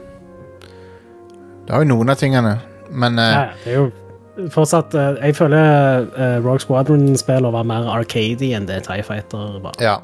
Det 1.66 1.74
har 1.74 1.84
jo 1.84 1.88
noen 1.88 2.10
av 2.10 2.16
tingene. 2.16 2.58
Men 2.90 3.18
uh, 3.18 3.24
ja, 3.24 3.46
det 3.64 3.72
er 3.72 3.80
jo 3.82 4.48
fortsatt 4.54 4.94
uh, 4.94 5.18
Jeg 5.20 5.36
føler 5.36 6.38
Rogue 6.44 6.62
Squadron-spillene 6.64 7.52
var 7.52 7.66
mer 7.68 7.90
arcady 7.92 8.52
enn 8.56 8.68
det 8.68 8.84
Tie 8.88 9.02
Fighter 9.02 9.58
var. 9.62 9.76
ja. 9.80 9.98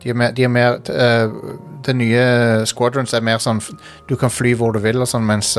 De 0.00 0.08
er 0.08 0.16
mer, 0.16 0.30
de 0.32 0.44
er 0.46 0.48
mer 0.48 0.78
Det 1.84 1.92
nye 1.92 2.20
Squadrons 2.64 3.12
er 3.12 3.20
mer 3.20 3.36
sånn 3.36 3.58
Du 4.08 4.14
kan 4.16 4.32
fly 4.32 4.54
hvor 4.56 4.72
du 4.72 4.78
vil, 4.80 4.96
og 4.96 5.08
sånn, 5.10 5.26
mens 5.28 5.52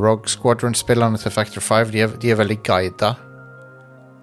Rogue 0.00 0.30
Squadron-spillerne 0.32 1.20
til 1.20 1.34
Factor 1.34 1.60
5 1.60 1.92
de 1.92 2.00
er, 2.06 2.14
de 2.22 2.30
er 2.32 2.38
veldig 2.40 2.56
guida. 2.64 3.10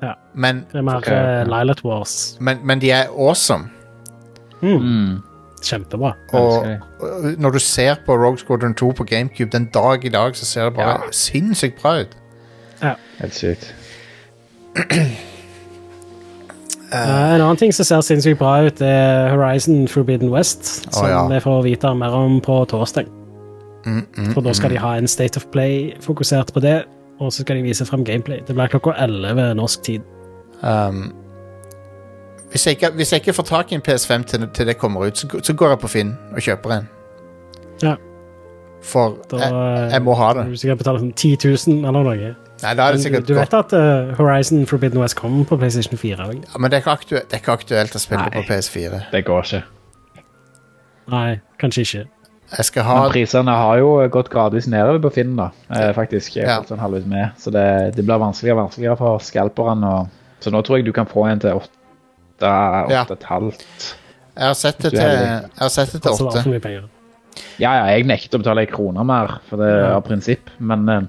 Ja. 0.04 0.14
Men, 0.36 0.64
Det 0.72 0.80
er 0.82 0.82
mer 0.88 0.98
okay, 1.02 1.42
ok. 1.42 1.48
Lilat 1.54 1.84
Wars. 1.86 2.38
men, 2.40 2.60
men 2.64 2.82
de 2.82 2.92
er 2.92 3.06
awesome. 3.14 3.70
Mm, 4.62 4.80
Mm, 4.80 5.18
kjempebra. 5.64 6.14
Og 6.34 6.66
og 7.04 7.24
når 7.38 7.50
du 7.52 7.60
ser 7.60 7.96
på 8.06 8.16
Rogue 8.16 8.38
Squadron 8.38 8.74
2 8.76 8.92
på 8.92 9.04
GameCube 9.04 9.50
den 9.52 9.66
dag 9.74 10.06
i 10.06 10.10
dag, 10.10 10.36
så 10.36 10.46
ser 10.46 10.64
det 10.70 10.74
bare 10.76 10.90
Ja. 10.90 11.12
sinnssykt 11.12 11.82
bra 11.82 12.00
ut. 12.02 12.18
Helt 13.20 13.36
sykt. 13.36 13.74
Uh, 16.94 17.34
en 17.36 17.42
annen 17.42 17.58
ting 17.58 17.72
som 17.74 17.86
ser 17.88 18.02
sinnssykt 18.06 18.38
bra 18.38 18.60
ut, 18.68 18.82
er 18.86 19.32
Horizon 19.34 19.88
Forbidden 19.90 20.30
West, 20.34 20.86
som 20.94 21.08
ja. 21.10 21.24
vi 21.32 21.40
får 21.42 21.64
vite 21.66 21.94
mer 21.98 22.14
om 22.14 22.36
på 22.42 22.60
torsdag. 22.70 23.08
Mm, 23.86 24.06
mm, 24.18 24.34
For 24.34 24.42
da 24.46 24.54
skal 24.54 24.70
de 24.70 24.78
ha 24.78 24.94
en 24.98 25.08
State 25.08 25.38
of 25.42 25.48
Play 25.52 25.94
fokusert 26.02 26.54
på 26.54 26.62
det, 26.64 26.84
og 27.20 27.34
så 27.34 27.42
skal 27.42 27.60
de 27.60 27.66
vise 27.66 27.86
frem 27.86 28.06
gameplay. 28.06 28.42
Det 28.48 28.56
blir 28.56 28.72
klokka 28.72 28.96
11 29.04 29.54
norsk 29.60 29.84
tid. 29.84 30.02
Um, 30.62 31.14
hvis, 32.52 32.68
jeg 32.68 32.78
ikke, 32.78 32.90
hvis 32.96 33.12
jeg 33.12 33.22
ikke 33.22 33.34
får 33.34 33.44
tak 33.44 33.72
i 33.72 33.76
en 33.76 33.84
PS5 33.88 34.24
til, 34.24 34.48
til 34.54 34.68
det 34.68 34.78
kommer 34.78 35.08
ut, 35.08 35.18
så, 35.18 35.40
så 35.44 35.54
går 35.54 35.70
jeg 35.70 35.80
på 35.80 35.88
Finn 35.88 36.16
og 36.32 36.42
kjøper 36.42 36.78
en. 36.78 36.90
Ja. 37.84 37.96
For 38.84 39.18
Da 39.32 39.38
jeg, 39.40 39.54
eh, 39.54 39.92
jeg 39.94 40.02
må 40.04 40.14
ha 40.20 40.34
det. 40.34 40.48
Du 40.52 40.58
sikkert 40.60 40.82
betale 40.84 41.00
sånn 41.00 41.14
10 41.16 41.38
000 41.46 41.88
eller 41.88 42.04
noe. 42.04 42.34
Nei, 42.64 42.74
da 42.80 42.88
er 42.88 42.96
det 42.96 43.12
Men 43.12 43.24
du, 43.24 43.34
du 43.34 43.38
vet 43.38 43.54
at 43.58 43.74
uh, 43.76 44.14
Horizon 44.18 44.66
Forbidden 44.68 45.02
West 45.02 45.18
kommer 45.20 45.44
på 45.48 45.58
PlayStation 45.60 45.98
4 46.00 46.16
Eller? 46.24 46.44
Ja, 46.48 46.60
men 46.60 46.72
det 46.72 46.78
er, 46.78 46.84
ikke 46.84 46.92
aktuelt, 46.92 47.30
det 47.30 47.38
er 47.38 47.42
ikke 47.44 47.56
aktuelt 47.60 47.96
å 47.96 48.00
spille 48.00 48.28
Nei. 48.28 48.36
på 48.36 48.44
PS4. 48.48 49.00
Det 49.12 49.24
går 49.28 49.48
ikke. 49.48 49.64
Nei, 51.12 51.30
kanskje 51.60 51.84
ikke. 51.88 52.04
Jeg 52.52 52.66
skal 52.66 52.84
ha 52.84 52.96
Men 53.04 53.12
prisene 53.12 53.54
har 53.58 53.78
jo 53.80 54.08
gått 54.14 54.30
gradvis 54.30 54.68
nedover 54.70 55.00
på 55.02 55.14
Finn, 55.16 55.36
da, 55.36 55.50
eh, 55.74 55.92
faktisk. 55.94 56.36
Jeg 56.36 56.46
Ja. 56.46 56.58
er 56.58 56.62
fått 56.62 56.70
sånn 56.78 56.80
halvveis 56.84 57.06
med. 57.06 57.32
Så 57.38 57.52
det, 57.52 57.96
det 57.96 58.06
blir 58.06 58.20
vanskeligere 58.20 58.58
og 58.60 58.68
vanskeligere 58.70 58.98
for 58.98 59.18
scalperne. 59.20 59.84
Og, 59.84 60.08
så 60.42 60.52
nå 60.52 60.62
tror 60.64 60.78
jeg 60.78 60.86
du 60.86 60.92
kan 60.94 61.06
få 61.10 61.26
en 61.32 61.40
til 61.40 61.52
åtte, 61.56 61.70
Ja. 62.42 63.04
åtte 63.04 63.12
og 63.12 63.18
et 63.18 63.24
halvt. 63.24 63.96
Jeg 64.36 64.46
har 64.48 64.54
sett 64.54 64.78
det 64.80 64.92
til, 64.92 65.00
jeg 65.00 65.50
har 65.60 65.70
sett 65.70 65.92
det 65.94 66.02
til 66.02 66.12
det 66.12 66.22
åtte. 66.22 66.90
Ja, 67.58 67.72
ja, 67.74 67.86
jeg 67.98 68.06
nekter 68.06 68.38
å 68.38 68.44
betale 68.44 68.62
en 68.62 68.68
krone 68.68 69.04
mer, 69.06 69.40
for 69.50 69.58
det 69.58 69.66
er 69.74 69.90
Ja. 69.90 69.96
av 69.98 70.04
prinsipp. 70.04 70.50
Men, 70.60 70.88
eh, 70.90 71.02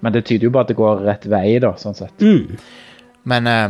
men 0.00 0.12
det 0.12 0.24
tyder 0.24 0.44
jo 0.44 0.50
på 0.50 0.60
at 0.60 0.68
det 0.68 0.76
går 0.76 1.04
rett 1.04 1.24
vei, 1.26 1.58
da, 1.58 1.72
sånn 1.74 1.94
sett. 1.96 2.16
Mm. 2.18 2.58
Men 3.26 3.46
eh, 3.46 3.68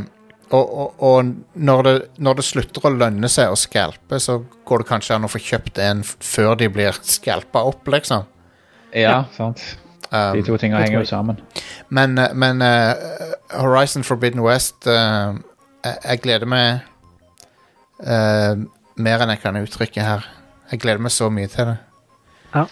og, 0.53 0.72
og, 0.78 1.05
og 1.09 1.30
når, 1.55 1.82
det, 1.86 1.94
når 2.20 2.40
det 2.40 2.44
slutter 2.44 2.84
å 2.88 2.92
lønne 2.92 3.28
seg 3.32 3.53
å 3.53 3.59
skalpe, 3.59 4.18
så 4.20 4.42
går 4.68 4.82
det 4.82 4.88
kanskje 4.90 5.16
an 5.16 5.24
å 5.24 5.30
få 5.32 5.40
kjøpt 5.40 5.80
en 5.80 6.03
før 6.05 6.57
de 6.61 6.68
blir 6.72 6.98
skalpa 7.09 7.64
opp, 7.70 7.88
liksom. 7.92 8.26
Ja, 8.92 9.22
sant. 9.36 9.62
Um, 10.12 10.34
De 10.36 10.42
to 10.44 10.59
tingene 10.61 10.82
henger 10.82 11.00
jo 11.00 11.09
sammen. 11.09 11.38
Men, 11.88 12.18
eh, 12.20 12.34
men 12.36 12.61
uh, 12.61 12.92
Horizon 13.57 14.05
Forbidden 14.05 14.42
West 14.44 14.84
uh, 14.84 15.32
jeg, 15.86 15.96
jeg 16.05 16.20
gleder 16.26 16.50
meg 16.53 16.82
uh, 18.05 18.61
mer 19.00 19.24
enn 19.24 19.32
jeg 19.32 19.40
kan 19.40 19.57
uttrykke 19.62 20.05
her. 20.05 20.26
Jeg 20.72 20.82
gleder 20.84 21.00
meg 21.00 21.14
så 21.16 21.30
mye 21.32 21.48
til 21.48 21.72
det. 21.72 21.78
Ja. 22.53 22.66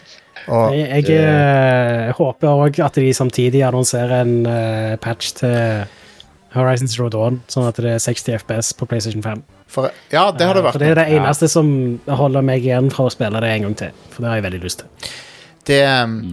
Og 0.53 0.75
Jeg, 0.77 1.05
jeg 1.09 2.13
håper 2.17 2.49
òg 2.49 2.79
at 2.85 2.97
de 3.01 3.11
samtidig 3.17 3.61
annonserer 3.65 4.23
en 4.23 4.37
patch 5.01 5.35
til 5.37 5.85
Horizon 6.55 6.89
Zero 6.89 7.09
Dawn, 7.09 7.41
sånn 7.49 7.69
at 7.69 7.77
det 7.77 7.93
er 7.95 7.99
60 8.03 8.33
FPS 8.41 8.73
på 8.75 8.87
PlayStation 8.91 9.23
5. 9.23 9.43
for, 9.71 9.91
Ja, 10.11 10.31
det 10.33 10.47
har 10.47 10.55
det 10.55 10.61
Eh, 10.65 10.67
vært. 10.67 10.73
For 10.73 10.79
det 10.79 10.89
er 10.91 10.95
det 10.95 11.09
Ja. 11.13 11.21
eneste 11.23 11.49
som 11.49 12.01
holder 12.09 12.43
meg 12.43 12.63
igjen 12.65 12.91
fra 12.91 13.05
å 13.07 13.11
spille 13.11 13.41
det 13.41 13.51
en 13.51 13.63
gang 13.63 13.75
til. 13.77 13.91
For 14.11 14.23
det 14.23 14.29
har 14.31 14.41
jeg 14.41 14.45
veldig 14.53 14.63
lyst 14.65 14.79
til. 14.79 14.89
Det, 15.67 15.85
um, 16.03 16.33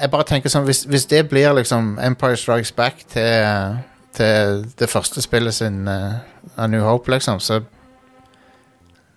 jeg 0.00 0.10
bare 0.10 0.24
tenker 0.24 0.48
sånn 0.50 0.66
hvis, 0.66 0.84
hvis 0.84 1.06
det 1.06 1.28
blir 1.30 1.54
liksom 1.54 1.98
Empire 2.02 2.36
Strikes 2.36 2.72
Back 2.72 3.04
til, 3.08 3.78
til 4.12 4.64
det 4.78 4.88
første 4.90 5.22
spillet 5.22 5.54
sin 5.54 5.88
uh, 5.88 6.12
A 6.58 6.66
New 6.66 6.82
Hope, 6.82 7.10
liksom, 7.10 7.40
så 7.40 7.62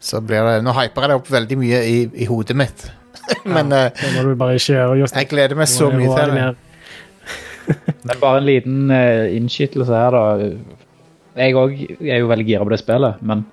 så 0.02 0.22
blir 0.22 0.46
det 0.48 0.64
Nå 0.64 0.72
hyper 0.72 1.02
jeg 1.02 1.10
det 1.10 1.16
opp 1.20 1.28
veldig 1.32 1.58
mye 1.58 1.80
i, 1.84 2.10
i 2.24 2.26
hodet 2.26 2.56
mitt. 2.56 2.86
Men 3.46 3.70
ja, 3.70 3.90
uh, 3.90 4.98
Jostein. 5.00 5.20
jeg 5.20 5.28
gleder 5.30 5.56
meg 5.60 5.68
så 5.68 5.90
mye 5.92 6.16
til 6.16 6.36
det. 6.36 6.56
Men 8.08 8.20
bare 8.22 8.38
en 8.42 8.46
liten 8.48 8.92
uh, 8.92 9.28
innskytelse 9.36 9.94
her, 9.94 10.12
da. 10.16 10.50
Jeg 11.40 11.56
òg 11.56 11.74
er 12.02 12.20
jo 12.24 12.28
veldig 12.32 12.46
gira 12.48 12.66
på 12.66 12.72
det 12.74 12.80
spillet, 12.82 13.20
men 13.22 13.46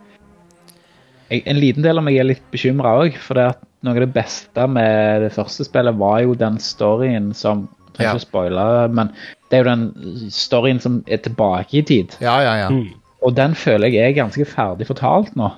jeg, 1.31 1.43
en 1.47 1.59
liten 1.61 1.85
del 1.85 1.99
av 2.01 2.05
meg 2.07 2.17
er 2.21 2.29
litt 2.31 2.45
bekymra 2.55 2.95
òg. 3.03 3.17
For 3.23 3.39
det 3.39 3.49
at 3.55 3.63
noe 3.87 3.95
av 3.99 4.05
det 4.07 4.13
beste 4.15 4.67
med 4.71 5.23
det 5.27 5.33
første 5.37 5.67
spillet 5.67 5.99
var 6.01 6.21
jo 6.25 6.35
den 6.39 6.57
storyen 6.63 7.33
som 7.37 7.67
jeg 7.97 8.07
ikke 8.07 8.13
Ja. 8.13 8.15
å 8.19 8.21
spoile, 8.25 8.65
men 8.93 9.11
det 9.51 9.57
er 9.59 9.63
jo 9.65 9.71
den 9.71 10.31
storyen 10.35 10.81
som 10.83 11.03
er 11.09 11.21
tilbake 11.25 11.79
i 11.81 11.83
tid. 11.83 12.17
Ja, 12.21 12.39
ja, 12.45 12.57
ja. 12.65 12.69
Mm. 12.73 12.91
Og 13.25 13.35
den 13.35 13.55
føler 13.57 13.89
jeg 13.89 14.11
er 14.13 14.19
ganske 14.23 14.45
ferdig 14.47 14.87
fortalt 14.91 15.35
nå. 15.37 15.53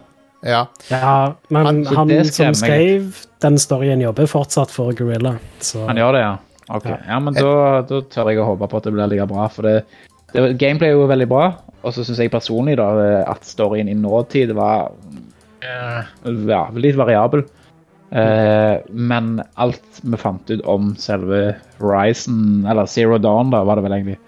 ja. 0.47 0.67
Ja, 0.91 1.35
men 1.51 1.67
Han- 1.67 1.85
han, 1.85 2.25
som 2.25 2.55
skrev 2.55 3.25
den 3.43 3.59
storyen, 3.59 4.01
jobber 4.01 4.27
fortsatt 4.31 4.71
for 4.71 4.93
Gorilla. 4.93 5.37
Så 5.61 5.87
Han 5.89 5.97
gjør 5.97 6.13
det, 6.13 6.21
ja? 6.23 6.37
Ok, 6.69 6.85
Ja. 6.91 6.99
ja, 7.09 7.19
men 7.25 7.35
da, 7.35 7.81
da 7.89 8.01
tør 8.13 8.31
jeg 8.33 8.41
å 8.43 8.49
håpe 8.51 8.69
på 8.69 8.77
at 8.81 8.85
det 8.89 8.93
blir 8.93 9.09
like 9.09 9.27
bra. 9.31 9.47
For 9.49 9.63
det, 9.69 9.85
det, 10.35 10.59
gameplay 10.61 10.91
er 10.93 10.99
jo 10.99 11.07
veldig 11.09 11.29
bra, 11.31 11.47
og 11.83 11.95
så 11.95 12.05
syns 12.05 12.19
jeg 12.21 12.33
personlig 12.35 12.77
da 12.81 12.89
at 13.31 13.47
storyen 13.49 13.89
i 13.89 13.95
nåtid 13.97 14.53
var 14.59 14.91
eh, 15.65 16.03
ja, 16.51 16.65
litt 16.77 16.99
variabel. 16.99 17.47
Eh, 18.11 18.79
men 18.97 19.35
alt 19.61 20.01
vi 20.03 20.17
fant 20.21 20.49
ut 20.51 20.63
om 20.69 20.95
selve 21.01 21.57
Horizon, 21.81 22.65
eller 22.69 22.89
Zero 22.89 23.19
Dawn, 23.21 23.51
da, 23.53 23.63
var 23.69 23.77
det 23.81 23.85
vel 23.85 23.97
egentlig, 23.99 24.19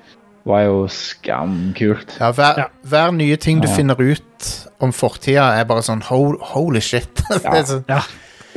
var 0.48 0.64
jo 0.66 0.82
skamkult. 0.88 2.16
Ja, 2.20 2.32
hver, 2.36 2.66
hver 2.88 3.12
nye 3.16 3.36
ting 3.40 3.60
du 3.60 3.68
Ja. 3.68 3.74
finner 3.76 4.00
ut 4.00 4.48
om 4.80 4.92
fortida, 4.92 5.50
er 5.60 5.64
bare 5.68 5.84
sånn 5.84 6.02
holy 6.08 6.80
shit. 6.80 7.22
det 7.28 7.44
er 7.44 7.64
sånn, 7.68 7.84
Ja. 7.88 8.00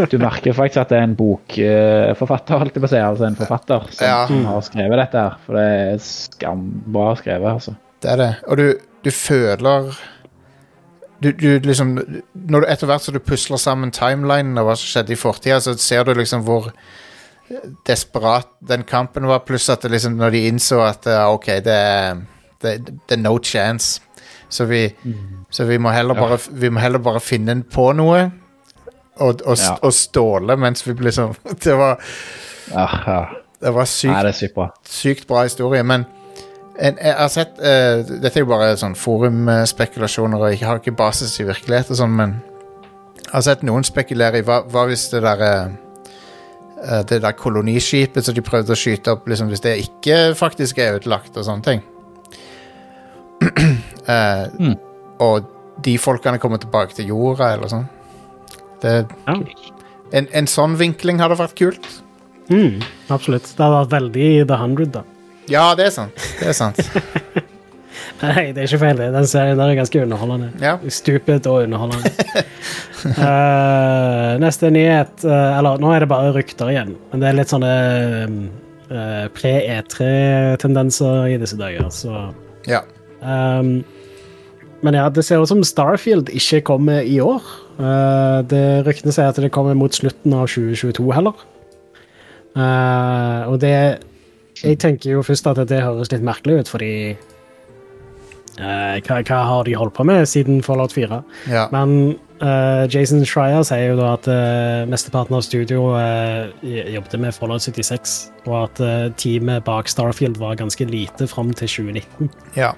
Du 0.09 0.17
merker 0.17 0.53
faktisk 0.57 0.81
at 0.81 0.89
det 0.89 0.97
er 0.97 1.03
en 1.05 1.15
bokforfatter, 1.19 2.57
holdt 2.63 2.73
jeg 2.77 2.81
på 2.81 2.87
å 2.87 2.91
si. 2.93 2.97
Altså 3.03 3.27
en 3.27 3.35
forfatter 3.37 3.85
som, 3.91 4.05
Ja. 4.07 4.25
som 4.27 4.45
har 4.49 4.61
skrevet 4.65 4.97
dette 5.03 5.21
her. 5.27 5.35
For 5.45 5.53
det 5.59 5.65
er 5.93 6.01
skambra 6.01 7.15
skrevet, 7.19 7.49
altså. 7.51 7.75
det 8.01 8.11
er 8.11 8.17
det. 8.23 8.31
Og 8.47 8.57
du, 8.57 8.65
du 9.05 9.11
føler 9.11 9.93
du, 11.23 11.29
du 11.31 11.59
liksom 11.63 11.93
Når 12.33 12.61
du 12.65 12.67
etter 12.67 12.89
hvert 12.89 13.01
som 13.05 13.13
du 13.15 13.19
pusler 13.23 13.57
sammen 13.61 13.91
timelinen 13.95 14.57
og 14.59 14.65
hva 14.67 14.75
som 14.75 14.89
skjedde 14.91 15.13
i 15.13 15.19
fortida, 15.19 15.59
så 15.63 15.77
ser 15.79 16.03
du 16.03 16.13
liksom 16.17 16.41
hvor 16.43 16.71
desperat 17.87 18.47
den 18.65 18.83
kampen 18.87 19.27
var, 19.29 19.43
pluss 19.45 19.69
at 19.69 19.83
det 19.85 19.91
liksom, 19.93 20.15
når 20.17 20.31
de 20.33 20.41
innså 20.49 20.79
at 20.83 21.05
OK, 21.29 21.45
det 21.63 21.73
er, 21.75 22.21
det, 22.63 22.73
det 23.07 23.17
er 23.17 23.21
no 23.21 23.37
chance. 23.43 24.01
Så 24.49 24.65
vi, 24.69 24.87
så 25.53 25.65
vi 25.69 25.77
må 25.81 25.89
heller 25.93 26.15
Ja. 26.15 26.21
bare 26.27 26.37
Vi 26.51 26.69
må 26.69 26.79
heller 26.79 26.99
bare 26.99 27.19
finne 27.23 27.55
på 27.63 27.91
noe 27.97 28.31
og, 29.19 29.41
og, 29.45 29.57
Ja. 29.57 29.77
og 29.81 29.93
ståle 29.93 30.55
mens 30.57 30.87
vi 30.87 30.93
liksom 30.93 31.35
Det 31.63 31.75
var, 31.77 31.99
det 33.61 33.73
var 33.73 33.85
Nei, 33.85 33.91
sykt, 33.91 34.21
det 34.23 34.31
er 34.31 34.37
sykt 34.39 34.55
bra. 34.55 34.67
sykt 34.89 35.27
bra 35.27 35.43
historie, 35.43 35.83
men 35.83 36.05
en, 36.79 36.97
jeg 36.97 37.13
har 37.13 37.29
sett 37.29 37.59
uh, 37.61 38.01
Dette 38.01 38.39
er 38.39 38.41
jo 38.41 38.49
bare 38.49 38.71
sånn 38.81 38.95
forumspekulasjoner, 38.97 40.41
og 40.41 40.55
jeg 40.55 40.65
har 40.65 40.79
ikke 40.81 40.95
basis 40.97 41.35
i 41.39 41.45
virkelighet 41.45 41.91
og 41.93 41.99
sånn, 41.99 42.15
men 42.17 42.33
jeg 43.23 43.31
har 43.35 43.45
sett 43.45 43.61
noen 43.63 43.85
spekulere 43.85 44.41
i 44.41 44.45
hva, 44.45 44.63
hva 44.69 44.87
hvis 44.89 45.05
det 45.13 45.21
der 45.23 45.41
eh, 45.45 45.75
eh, 46.83 47.03
Det 47.09 47.21
der 47.23 47.31
koloniskipet 47.37 48.25
som 48.25 48.35
de 48.35 48.41
prøvde 48.45 48.73
å 48.73 48.77
skyte 48.77 49.13
opp, 49.15 49.27
liksom, 49.29 49.47
hvis 49.53 49.61
det 49.63 49.77
ikke 49.85 50.17
faktisk 50.37 50.81
er 50.83 50.97
ødelagt 50.99 51.37
og 51.37 51.45
sånne 51.47 51.63
ting. 51.69 51.83
Uh, 53.43 54.47
Mm. 54.59 54.75
Og 55.23 55.45
de 55.85 55.93
folkene 56.01 56.39
kommer 56.41 56.59
tilbake 56.59 56.93
til 56.97 57.07
jorda, 57.13 57.53
eller 57.55 57.69
sånn. 57.71 57.85
Det, 58.83 58.93
ja. 59.27 59.37
en, 60.19 60.27
en 60.35 60.49
sånn 60.49 60.77
vinkling 60.79 61.21
hadde 61.23 61.39
vært 61.39 61.55
kult. 61.59 61.89
Mm, 62.51 62.83
absolutt. 63.13 63.47
Det 63.55 63.63
hadde 63.63 63.79
vært 63.79 63.93
veldig 63.95 64.29
The 64.49 64.59
Hundred, 64.59 64.93
da. 64.95 65.03
Ja, 65.51 65.69
det 65.79 65.89
er 65.89 65.95
sant. 65.95 66.29
Det 66.39 66.51
er 66.51 66.57
sant. 66.57 66.79
Nei, 68.23 68.51
det 68.55 68.63
er 68.63 68.67
ikke 68.67 68.79
feil. 68.81 68.99
det. 68.99 69.09
Den 69.15 69.27
serien 69.27 69.59
der 69.59 69.71
er 69.71 69.79
ganske 69.79 70.01
underholdende. 70.03 70.49
Ja. 70.63 70.77
Stupid 70.91 71.47
og 71.51 71.65
underholdende. 71.65 72.11
uh, 73.19 74.35
neste 74.43 74.71
nyhet 74.71 75.25
uh, 75.27 75.57
Eller 75.57 75.81
nå 75.83 75.91
er 75.91 76.05
det 76.05 76.11
bare 76.11 76.31
rykter 76.35 76.71
igjen, 76.71 76.93
men 77.11 77.23
det 77.23 77.29
er 77.29 77.37
litt 77.39 77.51
sånne 77.51 77.73
uh, 78.93 79.25
pre-E3-tendenser 79.35 81.33
i 81.33 81.39
disse 81.41 81.59
dager, 81.59 81.89
så 81.91 82.29
ja. 82.69 82.83
ehm, 83.19 83.81
Men 84.83 84.97
ja, 84.99 85.07
det 85.09 85.23
ser 85.23 85.39
ut 85.41 85.47
som 85.47 85.63
Starfield 85.63 86.29
ikke 86.35 86.61
kommer 86.67 87.01
i 87.07 87.17
år. 87.23 87.41
Uh, 87.79 88.43
det 88.45 88.83
Ryktene 88.87 89.15
sier 89.15 89.31
at 89.31 89.39
det 89.39 89.53
kommer 89.55 89.77
mot 89.79 89.95
slutten 89.95 90.35
av 90.35 90.49
2022 90.51 91.07
heller. 91.15 91.45
Eh, 92.53 93.43
og 93.49 93.59
det 93.61 93.99
Jeg 94.63 94.77
tenker 94.77 95.15
jo 95.15 95.23
først 95.25 95.47
at 95.49 95.57
det 95.67 95.81
høres 95.81 96.11
litt 96.13 96.21
merkelig 96.23 96.59
ut, 96.61 96.69
fordi 96.69 96.91
eh, 98.61 98.99
hva, 99.01 99.17
hva 99.25 99.39
har 99.49 99.65
de 99.65 99.73
holdt 99.75 99.95
på 99.97 100.05
med 100.05 100.27
siden 100.29 100.61
Fallout 100.63 100.93
4? 100.93 101.17
ja. 101.49 101.65
Men 101.73 102.13
eh, 102.37 102.85
Jason 102.93 103.25
Schreier 103.25 103.65
sier 103.65 103.89
jo 103.89 103.97
da 103.97 104.13
at 104.13 104.29
mesteparten 104.87 105.35
av 105.35 105.41
studio 105.43 105.97
uh, 105.97 106.53
jobbet 106.63 107.17
med 107.19 107.33
Fallout 107.35 107.65
76, 107.65 108.15
og 108.45 108.55
at 108.61 108.83
eh, 108.85 109.09
teamet 109.17 109.65
bak 109.65 109.89
Starfield 109.89 110.37
var 110.37 110.55
ganske 110.61 110.85
lite 110.85 111.27
fram 111.27 111.51
til 111.51 111.67
2019. 111.89 112.29
ja. 112.61 112.75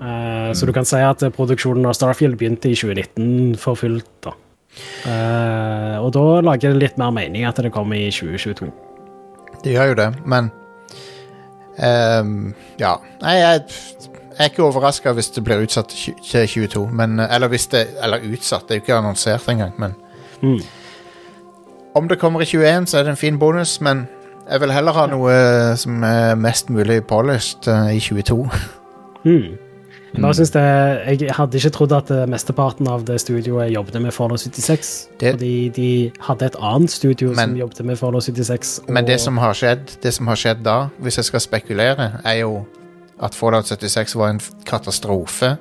Eh, 0.00 0.52
Så 0.54 0.66
du 0.66 0.72
kan 0.72 0.84
si 0.84 0.96
at 0.96 1.18
produksjonen 1.34 1.86
av 1.86 1.92
Starfield 1.94 2.36
begynte 2.38 2.70
i 2.70 2.74
2019 2.74 3.56
for 3.58 3.74
fullt. 3.74 4.06
da. 4.24 4.30
Eh, 5.06 5.98
og 5.98 6.12
da 6.14 6.40
lager 6.40 6.72
det 6.72 6.82
litt 6.82 6.98
mer 6.98 7.10
mening 7.10 7.44
at 7.44 7.56
det 7.56 7.72
kommer 7.72 7.96
i 7.96 8.10
2022. 8.10 8.70
Det 9.64 9.72
gjør 9.74 9.88
jo 9.88 9.94
det, 9.94 10.08
men 10.26 10.50
um, 11.82 12.54
Ja. 12.78 12.96
Nei, 13.22 13.34
jeg, 13.40 13.62
jeg 14.38 14.38
er 14.38 14.50
ikke 14.52 14.62
overraska 14.68 15.12
hvis 15.16 15.30
det 15.34 15.42
blir 15.44 15.64
utsatt 15.64 15.88
til 15.90 16.14
tju- 16.14 16.46
22, 16.68 16.84
men 16.92 17.18
Eller 17.20 17.48
hvis 17.48 17.66
det 17.72 17.88
Eller 18.02 18.18
utsatt, 18.22 18.68
det 18.68 18.76
er 18.76 18.80
jo 18.80 18.84
ikke 18.86 18.98
annonsert 18.98 19.48
engang, 19.48 19.72
men 19.78 19.94
Mm. 20.42 20.60
Om 21.96 22.08
det 22.08 22.18
kommer 22.20 22.40
i 22.40 22.44
21, 22.44 22.86
så 22.86 22.98
er 22.98 23.02
det 23.02 23.10
en 23.10 23.16
fin 23.16 23.38
bonus, 23.38 23.80
men 23.80 24.06
jeg 24.50 24.60
vil 24.60 24.70
heller 24.70 24.92
ha 24.92 25.06
noe 25.06 25.32
eh, 25.32 25.74
som 25.74 26.02
er 26.04 26.34
mest 26.36 26.70
mulig 26.70 27.00
polished 27.06 27.66
i 27.66 27.98
22. 27.98 28.48
Mm. 29.24 29.58
Bare 30.16 30.34
synes 30.34 30.50
det, 30.50 30.62
jeg 31.20 31.34
hadde 31.36 31.58
ikke 31.60 31.70
trodd 31.70 31.92
at 31.92 32.10
eh, 32.10 32.22
mesteparten 32.26 32.88
av 32.88 33.02
det 33.04 33.18
studioet 33.20 33.72
jobbet 33.74 33.98
med 34.02 34.12
Fallout 34.12 34.40
76. 34.40 35.08
Det- 35.20 35.32
fordi 35.34 35.68
de 35.76 36.10
hadde 36.20 36.46
et 36.46 36.56
annet 36.60 36.90
studio 36.90 37.28
Men- 37.28 37.36
som 37.38 37.56
jobbet 37.56 37.84
med 37.84 37.96
Fallout 37.98 38.22
76. 38.24 38.80
Men 38.88 39.04
det 39.06 39.20
som 39.20 39.36
har 39.38 39.52
skjedd 39.54 39.98
Det 40.02 40.14
som 40.14 40.26
har 40.26 40.34
skjedd 40.36 40.62
da, 40.64 40.88
hvis 40.98 41.16
jeg 41.18 41.24
skal 41.24 41.40
spekulere, 41.40 42.10
er 42.24 42.40
jo 42.40 42.64
at 43.22 43.34
Fallout 43.34 43.64
76 43.66 44.14
var 44.16 44.30
en 44.30 44.40
katastrofe, 44.66 45.56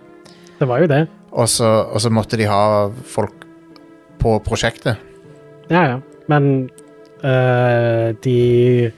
Det 0.60 0.68
var 0.68 0.80
jo 0.80 0.88
det. 0.88 1.08
og 1.32 1.48
så, 1.50 1.66
og 1.94 2.02
så 2.02 2.10
måtte 2.10 2.38
de 2.38 2.46
ha 2.46 2.90
folk 3.06 3.34
på 4.20 4.40
prosjektet. 4.46 4.96
Ja, 5.70 5.82
ja. 5.84 5.98
Men 6.30 6.70
øh, 7.24 8.14
de 8.24 8.92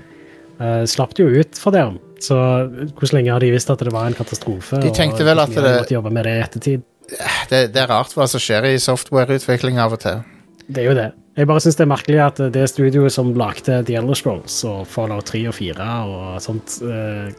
øh, 0.61 0.85
slapp 0.87 1.09
det 1.17 1.23
jo 1.23 1.39
ut 1.39 1.57
for 1.57 1.71
det. 1.71 1.99
Så 2.19 2.35
hvordan 2.35 3.13
lenge 3.15 3.31
har 3.31 3.39
de 3.43 3.51
visst 3.53 3.69
at 3.71 3.79
det 3.79 3.93
var 3.95 4.07
en 4.09 4.17
katastrofe? 4.17 4.79
De 4.83 4.91
tenkte 4.95 5.23
vel 5.27 5.39
at 5.39 5.49
de 5.55 5.61
det- 5.61 5.91
jobbe 5.91 6.11
med 6.11 6.25
det 6.27 6.33
i 6.37 6.41
ettertid? 6.43 6.81
Det, 7.49 7.61
det 7.73 7.81
er 7.81 7.87
rart 7.89 8.11
hva 8.13 8.27
som 8.29 8.39
skjer 8.43 8.67
i 8.69 8.75
softwareutvikling 8.77 9.79
av 9.81 9.93
og 9.95 9.99
til. 10.03 10.19
Det 10.69 10.83
er 10.83 10.89
jo 10.91 10.93
det. 10.97 11.07
Jeg 11.39 11.47
bare 11.47 11.61
syns 11.63 11.77
det 11.79 11.85
er 11.85 11.89
merkelig 11.89 12.19
at 12.21 12.41
det 12.53 12.65
studioet 12.69 13.11
som 13.15 13.31
lagde 13.33 13.79
The 13.87 13.95
Elder 13.97 14.13
Scrolls 14.19 14.59
og 14.67 14.83
Fallout 14.91 15.25
3 15.31 15.47
og 15.49 15.55
4 15.55 15.87
og 16.05 16.41
sånt, 16.43 16.75
eh, 16.83 17.31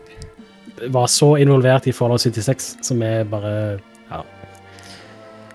var 0.90 1.06
så 1.12 1.34
involvert 1.38 1.86
i 1.86 1.92
Fallout 1.92 2.20
76, 2.24 2.76
som 2.82 3.02
er 3.02 3.24
bare 3.24 3.78
Ja. 4.10 4.22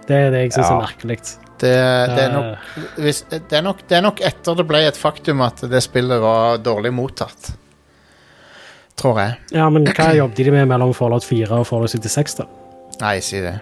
Det 0.07 0.15
er 0.15 0.29
det 0.31 0.41
jeg 0.45 0.51
syns 0.53 0.69
Ja. 0.69 0.77
er 0.77 0.81
merkelig. 0.85 1.17
Det, 1.57 1.71
det, 1.71 2.23
er 2.23 2.31
nok, 2.31 2.45
Eh, 2.77 3.01
hvis, 3.01 3.21
det, 3.31 3.41
er 3.51 3.61
nok, 3.61 3.77
det 3.89 3.97
er 3.97 4.01
nok 4.01 4.19
etter 4.21 4.55
det 4.55 4.67
ble 4.67 4.77
et 4.87 4.95
faktum 4.99 5.41
at 5.41 5.61
det 5.71 5.81
spillet 5.83 6.21
var 6.21 6.57
dårlig 6.57 6.93
mottatt. 6.93 7.53
Tror 8.97 9.19
jeg. 9.19 9.33
ja, 9.51 9.69
men 9.69 9.83
hva 9.87 10.09
jobbet 10.21 10.37
de 10.45 10.51
med 10.51 10.65
mellom 10.71 10.93
Fallout 10.95 11.25
4 11.27 11.49
og 11.51 11.65
Fallout 11.67 11.89
76, 11.91 12.35
da? 12.39 12.45
Nei, 13.01 13.19
si 13.19 13.41
det. 13.43 13.57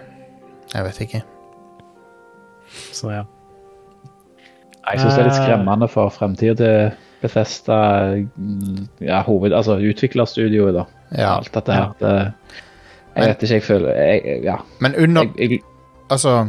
Jeg 0.74 0.84
vet 0.84 1.00
ikke. 1.00 1.22
Så 2.94 3.10
ja. 3.10 3.24
Jeg 4.84 5.00
syns 5.00 5.14
det 5.16 5.20
er 5.24 5.28
litt 5.30 5.38
Eh. 5.38 5.44
skremmende 5.46 5.88
for 5.88 6.10
fremtida 6.12 6.54
til 6.58 6.90
Bethesda, 7.22 7.76
mm, 8.36 8.88
ja, 9.00 9.22
hoved, 9.24 9.52
altså 9.56 9.78
utviklerstudioet, 9.80 10.74
da. 10.76 10.84
Ja. 11.16 11.36
Alt 11.38 11.52
dette 11.54 11.72
her. 11.72 11.92
Det, 12.00 12.12
jeg 13.16 13.28
vet 13.30 13.42
ikke, 13.42 13.54
jeg 13.54 13.62
føler 13.62 13.94
jeg, 13.96 14.42
Ja. 14.44 14.56
Men 14.80 14.94
under, 14.98 15.22
Jeg, 15.38 15.50
jeg, 15.50 15.60
altså, 16.10 16.48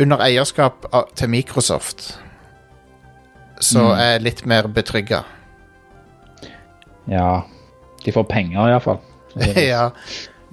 under 0.00 0.16
eierskap 0.26 0.86
av, 0.92 1.04
til 1.14 1.28
Microsoft 1.30 2.18
så 3.60 3.78
Mm. 3.80 3.98
er 3.98 4.10
jeg 4.12 4.22
litt 4.22 4.46
mer 4.46 4.66
betrygga. 4.68 5.22
ja. 7.08 7.42
De 8.06 8.14
får 8.14 8.26
penger, 8.30 8.70
iallfall. 8.70 9.00
ja. 9.60 9.90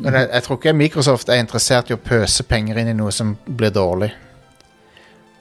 Men 0.02 0.18
jeg, 0.18 0.30
jeg 0.34 0.46
tror 0.48 0.60
ikke 0.60 0.76
Microsoft 0.76 1.30
er 1.30 1.42
interessert 1.42 1.92
i 1.92 1.96
å 1.96 2.02
pøse 2.02 2.46
penger 2.50 2.80
inn 2.82 2.90
i 2.92 2.96
noe 2.98 3.14
som 3.14 3.36
blir 3.46 3.74
dårlig. 3.74 4.10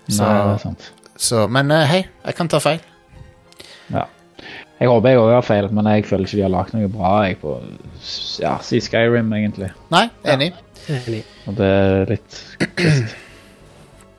Så, 0.09 0.21
Nei, 0.21 0.33
det 0.35 0.51
er 0.51 0.61
sant. 0.61 0.91
så 1.17 1.47
Men 1.49 1.71
eh, 1.73 1.87
hei, 1.89 2.03
jeg 2.27 2.37
kan 2.37 2.51
ta 2.53 2.61
feil. 2.63 2.83
Ja. 3.93 4.05
Jeg 4.83 4.91
håper 4.91 5.15
jeg 5.15 5.21
òg 5.23 5.31
har 5.31 5.45
feil, 5.47 5.69
men 5.71 5.87
jeg 5.87 6.05
føler 6.09 6.27
ikke 6.27 6.39
de 6.41 6.45
har 6.45 6.53
lagd 6.53 6.73
noe 6.75 6.89
bra 6.91 7.11
jeg 7.29 7.37
på 7.39 7.55
ja, 8.43 8.57
si 8.67 8.81
Skyrim, 8.83 9.31
egentlig. 9.37 9.71
Nei, 9.95 10.09
enig. 10.27 10.51
Enig. 10.91 11.21
Og 11.47 11.55
det 11.61 11.69
er 11.69 12.11
litt 12.11 12.41
trist. 12.59 13.15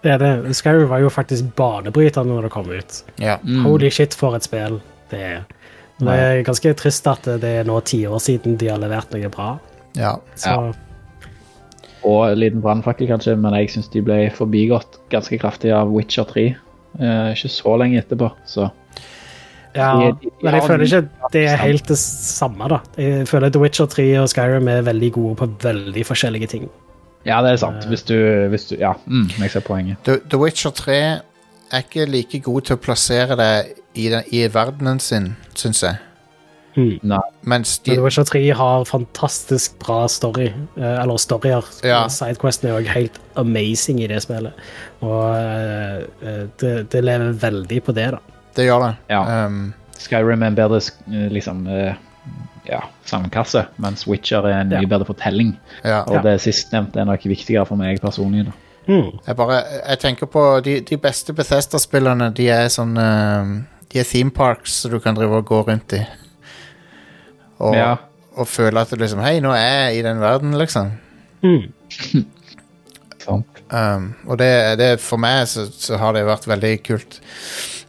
Det 0.04 0.12
er 0.12 0.20
det. 0.20 0.32
Skyrim 0.56 0.88
var 0.92 1.04
jo 1.04 1.12
faktisk 1.12 1.52
banebrytende 1.60 2.32
når 2.32 2.48
det 2.48 2.54
kom 2.56 2.72
ut. 2.72 3.02
Ja. 3.20 3.38
Mm. 3.44 3.66
Holy 3.68 3.92
shit, 3.92 4.16
for 4.16 4.36
et 4.36 4.48
spill 4.48 4.80
det 5.12 5.20
er. 5.24 5.44
Det 6.00 6.10
er 6.20 6.44
ganske 6.44 6.74
trist 6.76 7.08
at 7.08 7.24
det 7.42 7.44
er 7.62 7.64
nå 7.70 7.80
ti 7.86 8.02
år 8.10 8.20
siden 8.20 8.58
de 8.58 8.68
har 8.72 8.78
levert 8.82 9.12
noe 9.14 9.30
bra. 9.30 9.60
ja. 9.96 10.16
Så 10.36 10.74
Og 12.04 12.32
en 12.32 12.38
liten 12.40 12.60
brannfakkel, 12.62 13.08
kanskje, 13.08 13.38
men 13.40 13.54
jeg 13.54 13.70
syns 13.72 13.88
de 13.94 14.02
ble 14.04 14.30
forbigått 14.36 14.98
ganske 15.10 15.38
kraftig 15.40 15.72
av 15.72 15.88
Witcher 15.94 16.26
3. 16.28 16.56
Eh, 17.00 17.30
ikke 17.32 17.50
så 17.50 17.78
lenge 17.80 18.02
etterpå, 18.02 18.32
så 18.46 18.70
Ja, 19.76 19.98
De- 19.98 20.12
de- 20.12 20.20
de 20.22 20.30
men 20.44 20.54
jeg 20.54 20.64
føler 20.68 20.84
ikke 20.86 21.10
det 21.32 21.46
er 21.50 21.56
helt 21.58 21.88
det 21.88 21.98
samme, 21.98 22.68
da. 22.70 22.80
Jeg 22.98 23.28
føler 23.28 23.50
The 23.50 23.60
Witcher 23.62 23.86
3 23.88 24.18
og 24.22 24.28
Skyrim 24.30 24.68
er 24.70 24.82
veldig 24.84 25.12
gode 25.14 25.36
på 25.36 25.48
veldig 25.64 26.06
forskjellige 26.06 26.48
ting. 26.48 26.70
Ja, 27.26 27.42
det 27.42 27.54
er 27.54 27.56
sant. 27.58 27.86
Hvis 27.88 28.04
du, 28.04 28.14
hvis 28.50 28.66
du 28.70 28.76
Ja, 28.80 28.94
mm, 29.08 29.30
jeg 29.40 29.50
ser 29.50 29.62
poenget. 29.62 29.98
The, 30.04 30.20
The 30.30 30.38
Witcher 30.38 30.70
3 30.72 31.20
er 31.72 31.78
ikke 31.82 32.06
like 32.06 32.40
god 32.40 32.62
til 32.62 32.76
å 32.76 32.80
plassere 32.80 33.36
det 33.36 33.74
i, 33.96 34.10
den, 34.10 34.24
i 34.32 34.48
verdenen 34.54 35.00
sin, 35.00 35.36
syns 35.56 35.84
jeg. 35.84 36.00
Nei. 36.76 37.20
Mens 37.46 37.76
The 37.86 37.94
de 37.96 38.02
Witcher 38.02 38.26
3 38.26 38.40
har 38.58 38.86
fantastisk 38.90 39.76
bra 39.84 40.08
story, 40.10 40.48
eh, 40.78 41.02
eller 41.04 41.18
storyer. 41.22 41.68
Ja. 41.86 42.08
Sidequesten 42.10 42.70
er 42.72 42.80
òg 42.80 42.88
helt 42.90 43.20
amazing 43.38 44.00
i 44.02 44.08
det 44.10 44.24
spillet. 44.26 44.58
Og 45.06 45.36
eh, 45.36 46.00
eh, 46.26 46.48
det, 46.62 46.72
det 46.94 47.04
lever 47.06 47.36
veldig 47.44 47.84
på 47.86 47.94
det, 47.94 48.08
da. 48.16 48.40
Det 48.58 48.66
gjør 48.66 48.88
det. 48.88 48.96
Ja. 49.14 49.22
Um, 49.46 49.74
Skyrim 50.02 50.42
er 50.44 50.50
en 50.50 50.58
bedre 50.58 50.80
eh, 50.82 51.28
liksom, 51.34 51.68
eh, 51.70 51.94
ja, 52.66 52.82
sandkasse, 53.06 53.68
mens 53.84 54.08
Witcher 54.10 54.46
er 54.50 54.62
en 54.64 54.74
mye 54.74 54.82
Ja. 54.82 54.90
bedre 54.96 55.06
fortelling. 55.06 55.54
ja. 55.84 56.02
Og 56.08 56.24
det 56.26 56.40
sistnevnte 56.42 57.00
er 57.00 57.06
nok 57.06 57.26
viktigere 57.30 57.66
for 57.70 57.76
meg 57.78 58.02
personlig. 58.02 58.48
Da. 58.50 58.58
Mm. 58.88 59.20
Jeg 59.28 59.36
bare 59.38 59.62
Jeg 59.90 60.00
tenker 60.00 60.26
på 60.26 60.60
de, 60.66 60.80
de 60.82 60.98
beste 60.98 61.34
Bethesda-spillerne, 61.34 62.32
de 62.34 62.50
er 62.50 62.66
sånn 62.74 62.98
um, 62.98 63.54
De 63.94 64.02
er 64.02 64.08
theme 64.10 64.34
parks 64.34 64.82
som 64.82 64.92
du 64.92 65.00
kan 65.00 65.16
drive 65.16 65.38
og 65.38 65.46
gå 65.46 65.62
rundt 65.68 65.94
i. 65.94 66.02
Og, 67.60 67.76
Ja. 67.78 67.96
og 68.36 68.48
føle 68.50 68.82
at 68.82 68.90
du 68.90 68.96
liksom 68.98 69.22
Hei, 69.22 69.40
nå 69.40 69.52
er 69.54 69.90
jeg 69.90 70.00
i 70.00 70.06
den 70.08 70.20
verden, 70.20 70.58
liksom. 70.58 70.92
Mm. 71.44 72.26
Um, 73.74 74.14
og 74.28 74.38
det, 74.38 74.78
det 74.78 75.00
for 75.02 75.18
meg 75.18 75.48
så, 75.50 75.64
så 75.72 75.98
har 75.98 76.14
det 76.14 76.26
vært 76.28 76.44
veldig 76.46 76.74
kult. 76.86 77.16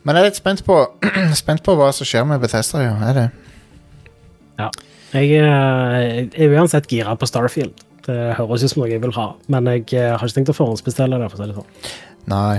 Men 0.07 0.17
jeg 0.17 0.23
er 0.23 0.29
litt 0.31 0.39
spent 0.39 0.63
på 0.65 0.77
Spent 1.43 1.65
på 1.67 1.75
hva 1.77 1.91
som 1.93 2.09
skjer 2.09 2.25
med 2.29 2.41
Bethesda, 2.41 2.81
jo. 2.87 2.95
Er 3.05 3.19
det? 3.19 3.25
Ja. 4.63 4.71
Jeg, 5.13 5.35
eh, 5.43 5.99
jeg 6.31 6.47
er 6.47 6.55
uansett 6.57 6.89
gira 6.89 7.13
på 7.19 7.29
Starfield. 7.29 7.85
Det 8.07 8.17
høres 8.39 8.65
ut 8.65 8.73
som 8.73 8.83
noe 8.83 8.91
jeg 8.95 9.03
vil 9.03 9.13
ha, 9.19 9.27
men 9.53 9.69
jeg 9.75 9.85
eh, 9.93 10.15
har 10.15 10.25
ikke 10.25 10.39
tenkt 10.39 10.55
å 10.55 10.57
forhåndsbestille 10.57 11.21
det. 11.21 11.29
for 11.33 11.37
å 11.37 11.43
si 11.43 11.51
det 11.51 11.59
sånn. 11.59 11.93
Nei. 12.33 12.57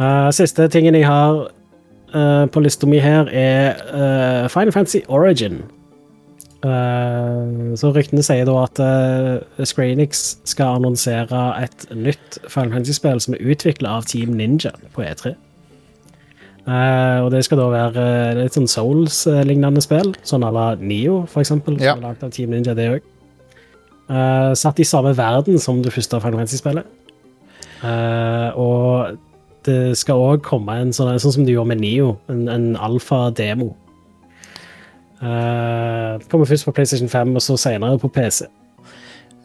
Uh, 0.00 0.28
siste 0.34 0.66
tingen 0.72 0.98
jeg 0.98 1.06
har 1.06 1.44
eh, 2.14 2.46
på 2.52 2.60
lista 2.64 2.86
mi 2.88 2.98
her, 3.02 3.28
er 3.32 3.78
uh, 3.92 4.48
Final 4.52 4.72
Fantasy 4.72 5.00
Origin. 5.08 5.62
Uh, 6.62 7.72
så 7.74 7.90
ryktene 7.90 8.22
sier 8.22 8.46
da 8.46 8.52
at 8.62 8.78
uh, 8.78 9.64
Screenix 9.66 10.36
skal 10.46 10.76
annonsere 10.78 11.40
et 11.58 11.88
nytt 11.90 12.38
Final 12.46 12.76
Fantasy-spill 12.76 13.18
som 13.24 13.34
er 13.34 13.42
utvikla 13.50 13.96
av 13.98 14.06
Team 14.06 14.36
Ninja 14.38 14.70
på 14.94 15.02
E3. 15.02 15.32
Uh, 16.62 17.24
og 17.24 17.32
det 17.34 17.40
skal 17.42 17.58
da 17.58 17.66
være 17.72 18.04
litt 18.38 18.54
sånn 18.54 18.70
Souls-lignende 18.70 19.82
spill, 19.82 20.12
sånn 20.22 20.46
à 20.46 20.52
la 20.54 20.68
Nio, 20.78 21.24
for 21.26 21.42
eksempel, 21.42 21.80
Ja. 21.82 21.96
som 21.96 22.04
er 22.04 22.12
lagd 22.12 22.22
av 22.28 22.30
Team 22.36 22.54
Ninja, 22.54 22.76
det 22.78 22.90
òg. 22.92 23.08
satt 24.58 24.78
i 24.78 24.84
samme 24.84 25.14
verden 25.16 25.58
som 25.58 25.82
det 25.82 25.92
første 25.94 26.20
Final 26.20 26.38
Fantasy-spillet. 26.38 26.86
Og 28.54 29.18
det 29.66 29.98
skal 29.98 30.20
òg 30.20 30.42
komme 30.46 30.78
en 30.80 30.92
sånn, 30.96 31.14
sånn 31.22 31.36
som 31.38 31.46
de 31.46 31.54
gjorde 31.54 31.72
med 31.74 31.82
Nio, 31.82 32.16
en, 32.32 32.46
en 32.50 32.66
alfa-demo. 32.76 33.72
Uh, 35.22 36.18
det 36.18 36.26
kommer 36.30 36.48
først 36.50 36.66
på 36.66 36.74
PlayStation 36.74 37.08
5, 37.08 37.36
og 37.38 37.44
så 37.44 37.56
senere 37.60 38.00
på 38.02 38.10
PC. 38.10 38.48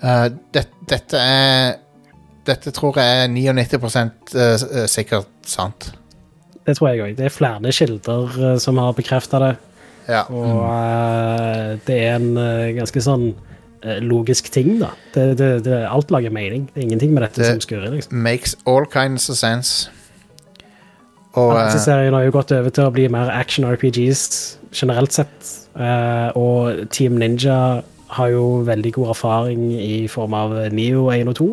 Uh, 0.01 0.29
det, 0.53 0.67
dette 0.89 1.21
er 1.21 1.77
Dette 2.47 2.71
tror 2.71 2.95
jeg 2.95 3.23
er 3.25 3.27
99 3.27 3.75
uh, 3.83 4.85
sikkert 4.87 5.27
sant. 5.43 5.89
Det 6.67 6.75
tror 6.75 6.89
jeg 6.91 7.03
òg. 7.03 7.15
Det 7.15 7.27
er 7.29 7.31
flere 7.31 7.71
kilder 7.71 8.37
eh, 8.43 8.57
som 8.59 8.79
har 8.81 8.95
bekrefta 8.95 9.39
det. 9.39 9.53
Ja. 10.07 10.23
Og 10.31 10.63
uh, 10.63 11.75
det 11.87 11.95
er 11.95 12.15
en 12.15 12.29
eh, 12.39 12.73
ganske 12.77 13.01
sånn 13.03 13.29
eh, 13.83 13.99
logisk 14.03 14.47
ting, 14.51 14.77
da. 14.81 14.93
Det, 15.15 15.25
det, 15.39 15.49
det, 15.67 15.81
alt 15.87 16.11
lager 16.11 16.31
mening. 16.31 16.69
Det 16.71 16.81
er 16.81 16.87
ingenting 16.89 17.13
med 17.15 17.23
dette 17.25 17.41
Det- 17.41 17.51
som 17.53 17.63
skurrer. 17.63 17.91
liksom. 17.95 18.19
Makes 18.23 18.55
all 18.65 18.87
kinds 18.91 19.29
of 19.29 19.39
sense. 19.39 19.89
Og 21.37 21.51
uh, 21.53 21.75
Serien 21.79 22.15
har 22.17 22.25
jo 22.25 22.33
gått 22.33 22.51
over 22.55 22.73
til 22.73 22.87
å 22.87 22.93
bli 22.95 23.05
mer 23.13 23.29
action-RPGs 23.29 24.23
generelt 24.73 25.13
sett. 25.13 25.51
eh, 25.77 26.31
og 26.35 26.89
Team 26.89 27.17
Ninja 27.21 27.83
har 28.17 28.27
jo 28.33 28.63
veldig 28.65 28.91
god 28.95 29.09
erfaring 29.13 29.67
i 29.77 30.07
form 30.09 30.33
av 30.33 30.55
Neo 30.73 31.09
1 31.13 31.29
og 31.29 31.35
2. 31.37 31.47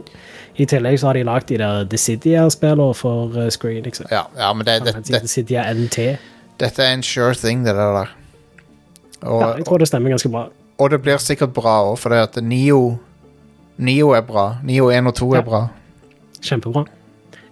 I 0.63 0.67
tillegg 0.71 0.97
så 1.03 1.09
har 1.11 1.19
de 1.19 1.25
lagd 1.27 1.49
de 1.51 1.59
der 1.61 1.85
Dissidia-spillene 1.91 2.95
for 2.95 3.35
uh, 3.37 3.49
Screen. 3.51 3.85
ikke 3.85 4.07
ja, 4.11 4.23
ja, 4.39 4.53
men 4.55 4.65
det, 4.67 4.79
det, 4.87 4.95
det, 5.09 5.21
Dissidia 5.27 5.67
NT. 5.75 5.99
dette 6.63 6.83
er 6.83 6.95
en 6.95 7.03
sure 7.03 7.35
thing, 7.35 7.65
det 7.67 7.75
der. 7.75 8.15
Og, 9.25 9.41
Ja, 9.43 9.53
jeg 9.59 9.67
tror 9.67 9.79
det 9.83 9.89
stemmer 9.89 10.11
ganske 10.15 10.29
bra. 10.31 10.47
og 10.79 10.91
det 10.91 11.03
blir 11.03 11.19
sikkert 11.19 11.53
bra 11.55 11.81
òg, 11.91 11.99
for 11.99 12.09
det 12.15 12.23
at 12.23 12.43
Nio 12.43 12.99
Nio 13.77 14.11
er 14.15 14.21
bra. 14.23 14.57
Nio 14.63 14.89
1 14.91 15.07
og 15.07 15.15
2 15.15 15.35
Ja. 15.35 15.41
er 15.41 15.45
bra. 15.45 15.63
Kjempebra. 16.43 16.85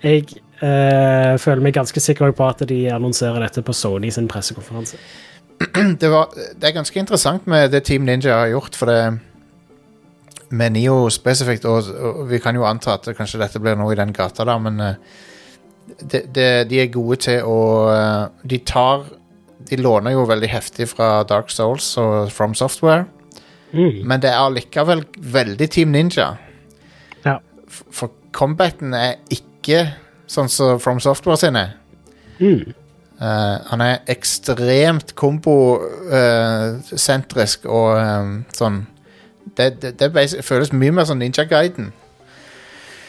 Jeg 0.03 0.25
eh, 0.63 1.35
føler 1.43 1.63
meg 1.65 1.75
ganske 1.77 2.01
sikker 2.01 2.33
på 2.37 2.47
at 2.49 2.63
de 2.69 2.79
annonserer 2.95 3.43
dette 3.45 3.65
på 3.67 3.75
Sony 3.77 4.11
sin 4.15 4.29
pressekonferanse. 4.31 4.99
det, 6.01 6.09
var, 6.11 6.33
det 6.35 6.69
er 6.69 6.75
ganske 6.79 6.99
interessant 6.99 7.47
med 7.51 7.71
det 7.75 7.85
Team 7.87 8.07
Ninja 8.09 8.41
har 8.41 8.53
gjort, 8.55 8.79
for 8.79 8.91
det 8.91 9.19
Med 10.53 10.75
Nio 10.75 11.09
spesifikt, 11.09 11.65
og, 11.65 11.87
og 11.97 12.27
vi 12.29 12.39
kan 12.43 12.55
jo 12.59 12.67
anta 12.69 12.99
at 12.99 13.07
kanskje 13.17 13.41
dette 13.41 13.61
blir 13.63 13.77
noe 13.79 13.95
i 13.95 13.97
den 13.97 14.13
gata, 14.13 14.45
da, 14.45 14.59
men 14.61 14.81
eh, 14.85 14.99
de, 16.03 16.47
de 16.69 16.81
er 16.83 16.91
gode 16.93 17.17
til 17.25 17.41
å 17.49 17.59
eh, 17.93 18.27
De 18.49 18.59
tar 18.69 19.07
De 19.71 19.79
låner 19.81 20.13
jo 20.13 20.27
veldig 20.29 20.51
heftig 20.53 20.89
fra 20.91 21.23
Dark 21.25 21.51
Souls 21.51 21.95
og 22.03 22.31
From 22.35 22.55
Software, 22.59 23.07
Mm. 23.73 24.03
men 24.05 24.21
det 24.21 24.29
er 24.29 24.37
allikevel 24.37 25.01
veldig 25.33 25.67
Team 25.73 25.95
Ninja. 25.95 26.27
Ja. 27.25 27.39
For 27.73 28.11
combaten 28.37 28.93
er 28.93 29.15
ikke 29.33 29.79
sånn 30.33 30.49
som 30.53 30.79
From 30.81 31.01
Software 31.05 31.37
sin 31.41 31.57
er. 31.61 31.71
Mm. 32.41 32.63
Uh, 33.23 33.57
han 33.69 33.81
er 33.85 34.01
ekstremt 34.11 35.13
kombosentrisk 35.21 37.67
og 37.71 37.91
um, 38.01 38.33
sånn 38.57 38.79
Det, 39.57 39.67
det, 39.83 39.91
det 40.01 40.09
føles 40.47 40.73
mye 40.73 40.93
mer 40.97 41.05
som 41.05 41.19
Ninja 41.21 41.45
Guiden. 41.45 41.91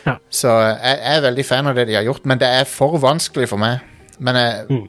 Ja. 0.03 0.17
Så 0.33 0.49
eh, 0.51 0.73
jeg, 0.75 0.97
jeg 0.99 1.15
er 1.17 1.21
veldig 1.23 1.45
fan 1.47 1.67
av 1.69 1.75
det 1.77 1.85
de 1.87 1.95
har 1.95 2.03
gjort, 2.03 2.25
men 2.27 2.39
det 2.41 2.49
er 2.51 2.65
for 2.67 2.97
vanskelig 2.99 3.47
for 3.47 3.57
meg. 3.61 3.79
Men, 4.19 4.35
jeg, 4.35 4.65
Mm. 4.67 4.87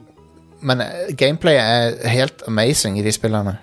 men 0.67 0.81
eh, 0.83 1.13
gameplayet 1.15 1.63
er 2.03 2.11
helt 2.11 2.43
amazing 2.49 2.99
i 2.99 3.03
de 3.05 3.11
spillene. 3.15 3.53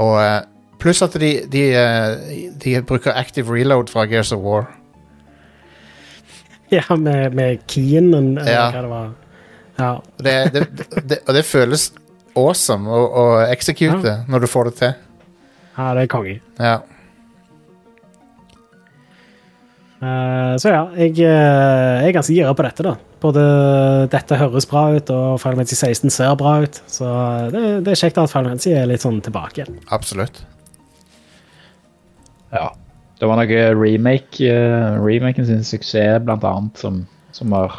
Og 0.00 0.16
eh, 0.22 0.40
pluss 0.80 1.02
at 1.04 1.12
de, 1.20 1.32
de, 1.52 1.64
eh, 1.76 2.48
de 2.64 2.80
bruker 2.88 3.12
active 3.12 3.52
reload 3.52 3.92
fra 3.92 4.06
Gears 4.08 4.32
of 4.32 4.40
War. 4.40 4.64
Ja, 6.78 6.96
med, 6.96 7.34
med 7.36 7.64
keyen, 7.68 8.12
og 8.16 8.46
Ja. 8.48 8.68
hva 8.72 8.80
det 8.84 8.90
var. 8.92 9.10
Ja. 9.78 9.90
Det, 10.24 10.36
det, 10.54 10.62
det, 11.10 11.18
og 11.26 11.34
det 11.36 11.42
føles 11.48 11.90
awesome 12.38 12.88
å, 12.88 13.02
å 13.12 13.24
execute 13.50 14.14
når 14.30 14.44
du 14.44 14.48
får 14.48 14.70
det 14.70 14.74
til. 14.80 14.94
ja, 15.76 15.90
det 15.96 16.06
er 16.06 16.10
konge. 16.12 16.38
Ja. 16.60 16.78
Uh, 20.02 20.56
så 20.58 20.72
ja, 20.72 20.80
jeg, 20.98 21.12
eh, 21.22 21.98
jeg 22.02 22.08
er 22.08 22.14
ganske 22.16 22.34
gira 22.34 22.52
på 22.58 22.64
dette, 22.66 22.82
da. 22.82 22.96
Både 23.22 23.42
dette 24.10 24.34
høres 24.40 24.66
bra 24.66 24.88
ut, 24.96 25.12
og 25.14 25.36
Final 25.38 25.60
Fantasy 25.60 25.76
16 25.78 26.10
ser 26.10 26.32
bra 26.40 26.56
ut. 26.64 26.80
Så 26.90 27.06
det, 27.54 27.62
det 27.86 27.92
er 27.94 28.00
kjekt 28.00 28.18
at 28.18 28.32
Final 28.32 28.50
Fantasy 28.56 28.72
er 28.74 28.88
litt 28.90 29.04
sånn 29.04 29.20
tilbake 29.22 29.60
igjen. 29.62 29.76
Absolutt. 29.94 30.40
Ja. 32.50 32.72
Det 33.22 33.28
var 33.30 33.38
noe 33.38 33.58
remake, 33.78 34.42
uh, 34.50 34.96
remaken 34.98 35.46
sin 35.46 35.60
suksess, 35.64 36.18
blant 36.26 36.42
annet, 36.48 36.80
som, 36.82 37.04
som 37.30 37.52
har 37.54 37.76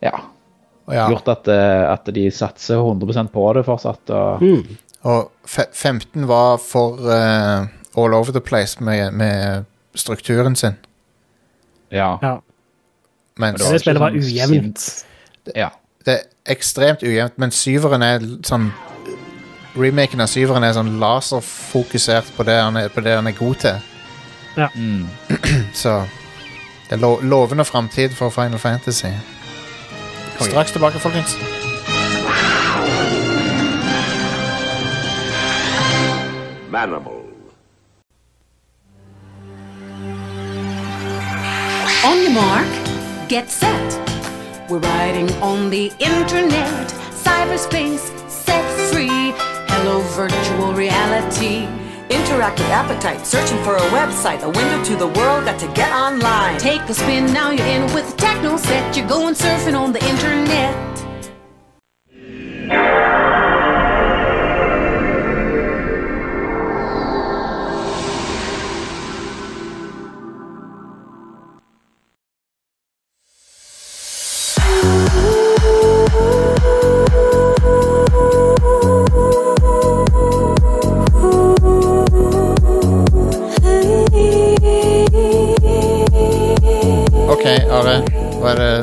ja, 0.00 0.14
ja. 0.88 1.04
gjort 1.12 1.28
at, 1.28 1.50
eh, 1.52 1.82
at 1.92 2.08
de 2.16 2.24
satser 2.32 2.80
100% 2.80 3.28
på 3.34 3.44
det 3.58 3.66
fortsatt. 3.68 4.10
Og, 4.10 4.40
Mm. 4.42 4.78
og 5.02 5.28
15 5.44 6.24
var 6.30 6.56
for 6.64 6.96
uh, 7.04 7.68
all 7.98 8.14
over 8.16 8.32
the 8.32 8.40
place 8.40 8.80
med, 8.80 9.12
med 9.12 9.64
strukturen 9.94 10.56
sin. 10.56 10.80
ja. 11.90 12.18
Ja. 12.22 12.38
Mens 13.36 13.60
Det 13.62 13.72
Det 13.72 13.80
spillet 13.80 14.00
var 14.00 14.10
sånn 14.10 14.18
ujevnt. 14.18 15.04
ja. 15.56 15.68
det 16.04 16.12
er 16.14 16.52
ekstremt 16.52 17.02
ujevnt, 17.02 17.38
men 17.38 17.50
syveren 17.50 18.02
er 18.02 18.18
sånn 18.42 18.72
Remaken 19.76 20.20
av 20.20 20.26
syveren 20.28 20.64
er 20.64 20.72
sånn 20.76 20.98
laserfokusert 21.00 22.32
på 22.36 22.44
det 22.44 22.58
han 22.60 22.76
er, 22.76 22.88
på 22.88 23.00
det 23.00 23.14
han 23.16 23.26
er 23.26 23.32
god 23.32 23.54
til. 23.62 23.78
Mm. 24.56 25.08
Så 25.72 26.06
det 26.88 26.92
er 26.92 26.96
lo 26.96 27.20
lovende 27.22 27.64
framtid 27.64 28.10
for 28.10 28.30
Final 28.30 28.58
Fantasy. 28.58 29.06
Straks 30.40 30.72
tilbake, 30.72 30.98
folkens. 30.98 31.38
Manimal. 36.70 37.22
On 42.04 42.18
your 42.22 42.32
mark, 42.32 42.66
get 43.28 43.50
set. 43.50 43.98
We're 44.68 44.78
riding 44.78 45.30
on 45.42 45.70
the 45.70 45.92
internet, 46.00 46.88
cyberspace, 47.12 48.10
set 48.28 48.64
free. 48.90 49.32
Hello, 49.68 50.00
virtual 50.00 50.72
reality. 50.72 51.81
Interactive 52.12 52.68
appetite, 52.68 53.26
searching 53.26 53.56
for 53.64 53.74
a 53.76 53.86
website, 53.88 54.42
a 54.42 54.50
window 54.50 54.84
to 54.84 54.96
the 54.96 55.06
world, 55.06 55.46
got 55.46 55.58
to 55.58 55.66
get 55.68 55.90
online. 55.92 56.58
Take 56.58 56.82
a 56.82 56.94
spin, 56.94 57.32
now 57.32 57.50
you're 57.50 57.66
in 57.66 57.90
with 57.94 58.10
the 58.10 58.16
techno 58.18 58.58
set. 58.58 58.94
You're 58.94 59.08
going 59.08 59.34
surfing 59.34 59.74
on 59.74 59.94
the 59.94 60.04
internet. 60.04 60.92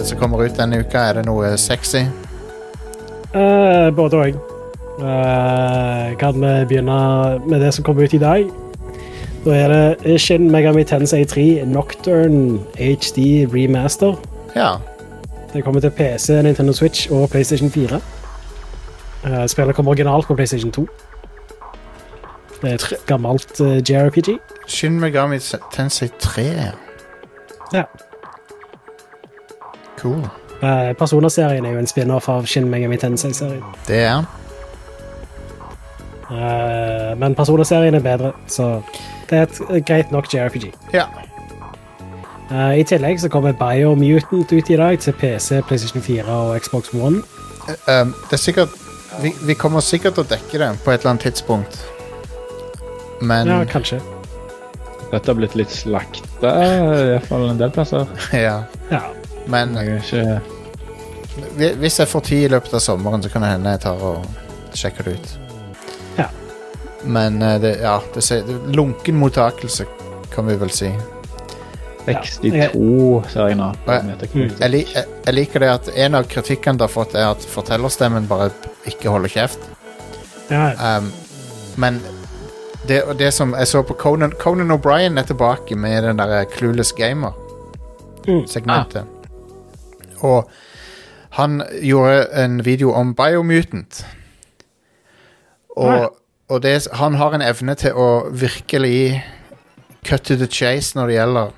Som 0.06 0.20
kommer 0.20 0.44
ut 0.44 0.58
denne 0.58 0.80
uka? 0.80 0.98
Er 1.10 1.20
det 1.20 1.26
noe 1.28 1.58
sexy? 1.58 2.06
Uh, 3.36 3.90
både 3.96 4.24
òg. 4.24 4.40
kan 6.20 6.36
vi 6.36 6.66
begynne 6.68 7.40
med 7.48 7.62
det 7.62 7.74
som 7.74 7.84
kommer 7.84 8.04
ut 8.04 8.14
i 8.14 8.20
dag? 8.20 8.50
Da 9.46 9.56
er 9.56 9.68
det 10.04 10.22
Shin 10.22 10.52
Megami 10.52 10.84
Tensei 10.84 11.24
3 11.26 11.66
Nocturne 11.66 12.60
HD 12.76 13.48
Remaster. 13.54 14.16
Ja. 14.56 14.76
Det 15.54 15.64
kommer 15.64 15.82
til 15.82 15.90
PC, 15.90 16.42
Nintendo 16.44 16.74
Switch 16.74 17.12
og 17.12 17.30
PlayStation 17.30 17.72
4. 17.72 18.02
Uh, 19.24 19.48
spillet 19.48 19.76
kommer 19.76 19.92
originalt 19.92 20.28
på 20.28 20.36
PlayStation 20.36 20.72
2. 20.72 20.88
Det 22.62 22.70
er 22.70 22.74
et 22.74 22.94
gammelt 23.06 23.62
uh, 23.62 23.78
JRPG. 23.90 24.38
Shin 24.68 25.00
Megami 25.00 25.40
Tensei 25.72 26.08
3. 26.20 26.42
ja. 27.74 27.84
Cool. 30.02 30.26
Uh, 30.60 30.92
Persona-serien 31.00 31.66
er 31.66 31.78
jo 31.78 31.80
en 31.80 31.88
spin-off 31.88 32.28
av 32.30 32.48
Shin 32.50 32.68
Megami 32.70 32.98
Tensei-serien. 33.00 33.64
Det 33.88 34.02
er 34.04 34.10
han. 34.10 34.28
Uh, 36.30 37.16
men 37.20 37.36
Persona-serien 37.36 37.96
er 37.96 38.04
bedre, 38.04 38.34
så 38.48 38.82
det 39.30 39.38
er 39.38 39.48
et 39.48 39.62
eh, 39.70 39.82
greit 39.86 40.12
nok 40.12 40.28
JRPG. 40.34 40.68
Ja. 40.94 41.06
Uh, 42.52 42.76
I 42.80 42.84
tillegg 42.84 43.22
så 43.22 43.30
kommer 43.30 43.54
Biomutant 43.54 44.52
ut 44.52 44.70
i 44.70 44.78
dag 44.78 45.00
til 45.00 45.14
PC, 45.14 45.62
PlayStation 45.68 46.04
4 46.04 46.26
og 46.26 46.60
Xbox 46.62 46.94
One. 46.94 47.24
Um, 47.88 48.16
det 48.30 48.34
er 48.34 48.42
sikkert 48.42 48.78
vi, 49.22 49.34
vi 49.46 49.54
kommer 49.54 49.84
sikkert 49.84 50.16
til 50.18 50.24
å 50.24 50.30
dekke 50.30 50.62
det 50.62 50.70
på 50.84 50.94
et 50.94 51.02
eller 51.02 51.14
annet 51.14 51.28
tidspunkt. 51.28 51.80
Men 53.22 53.48
Ja, 53.48 53.64
kanskje. 53.68 54.00
Dette 55.10 55.32
har 55.32 55.38
blitt 55.40 55.56
litt 55.58 55.72
slakta, 55.74 56.52
iallfall 56.54 57.50
en 57.50 57.62
del 57.62 57.72
plasser. 57.74 58.06
ja. 58.46 58.62
Ja. 58.92 59.02
Men 59.50 59.78
Jeg 59.80 59.98
er 59.98 60.04
ikke 60.04 60.40
hvis 61.80 62.00
jeg 62.00 62.08
får 62.08 62.20
tid 62.28 62.46
i 62.46 62.48
løpet 62.52 62.74
av 62.74 62.80
sommeren, 62.84 63.24
så 63.24 63.30
kan 63.32 63.42
det 63.46 63.52
hende 63.54 63.70
jeg 63.76 63.82
tar 63.86 63.98
og 64.04 64.26
sjekker 64.76 65.04
det 65.08 65.14
ut. 65.20 65.28
Ja. 66.18 66.28
Men 67.04 67.42
eh, 67.42 67.62
det, 67.62 67.80
ja, 67.84 68.02
det 68.14 68.22
ser, 68.26 68.44
lunken 68.76 69.16
mottakelse, 69.20 69.86
kan 70.34 70.48
vi 70.50 70.56
vel 70.60 70.72
si. 70.74 70.90
62, 72.10 73.24
ser 73.30 73.48
jeg 73.52 73.58
nå. 73.60 73.68
Jeg, 73.86 74.04
jeg, 74.96 75.34
liker 75.36 75.60
det 75.62 75.70
at 75.70 75.90
en 75.94 76.16
av 76.18 76.24
kritikkene 76.32 76.78
det 76.80 76.86
har 76.88 76.94
fått, 76.94 77.14
er 77.16 77.26
at 77.30 77.42
fortellerstemmen 77.54 78.28
bare 78.30 78.48
ikke 78.90 79.10
holder 79.14 79.30
kjeft. 79.36 79.62
ja. 80.50 80.72
Um, 80.98 81.06
men 81.80 81.94
det, 82.90 83.00
det 83.20 83.32
som 83.32 83.56
jeg 83.56 83.68
så 83.70 83.84
på 83.86 83.94
Conan 83.96 84.32
Conan 84.42 84.72
O'Brien 84.74 85.20
er 85.20 85.24
tilbake 85.30 85.76
med 85.78 86.04
den 86.04 86.18
der 86.20 86.46
Clueless 86.50 86.92
Gamer-segmentet. 86.98 89.06
Og 90.26 90.50
han 91.38 91.62
gjorde 91.82 92.28
en 92.44 92.66
video 92.66 92.94
om 92.94 93.14
Biomutant. 93.16 94.06
Og, 95.78 96.16
og 96.50 96.64
det, 96.64 96.88
han 96.94 97.16
har 97.16 97.36
en 97.36 97.46
evne 97.46 97.76
til 97.80 97.96
å 97.96 98.08
virkelig 98.34 99.22
cut 100.06 100.26
to 100.28 100.36
the 100.40 100.48
chase 100.52 100.98
når 100.98 101.08
det 101.08 101.16
gjelder 101.16 101.56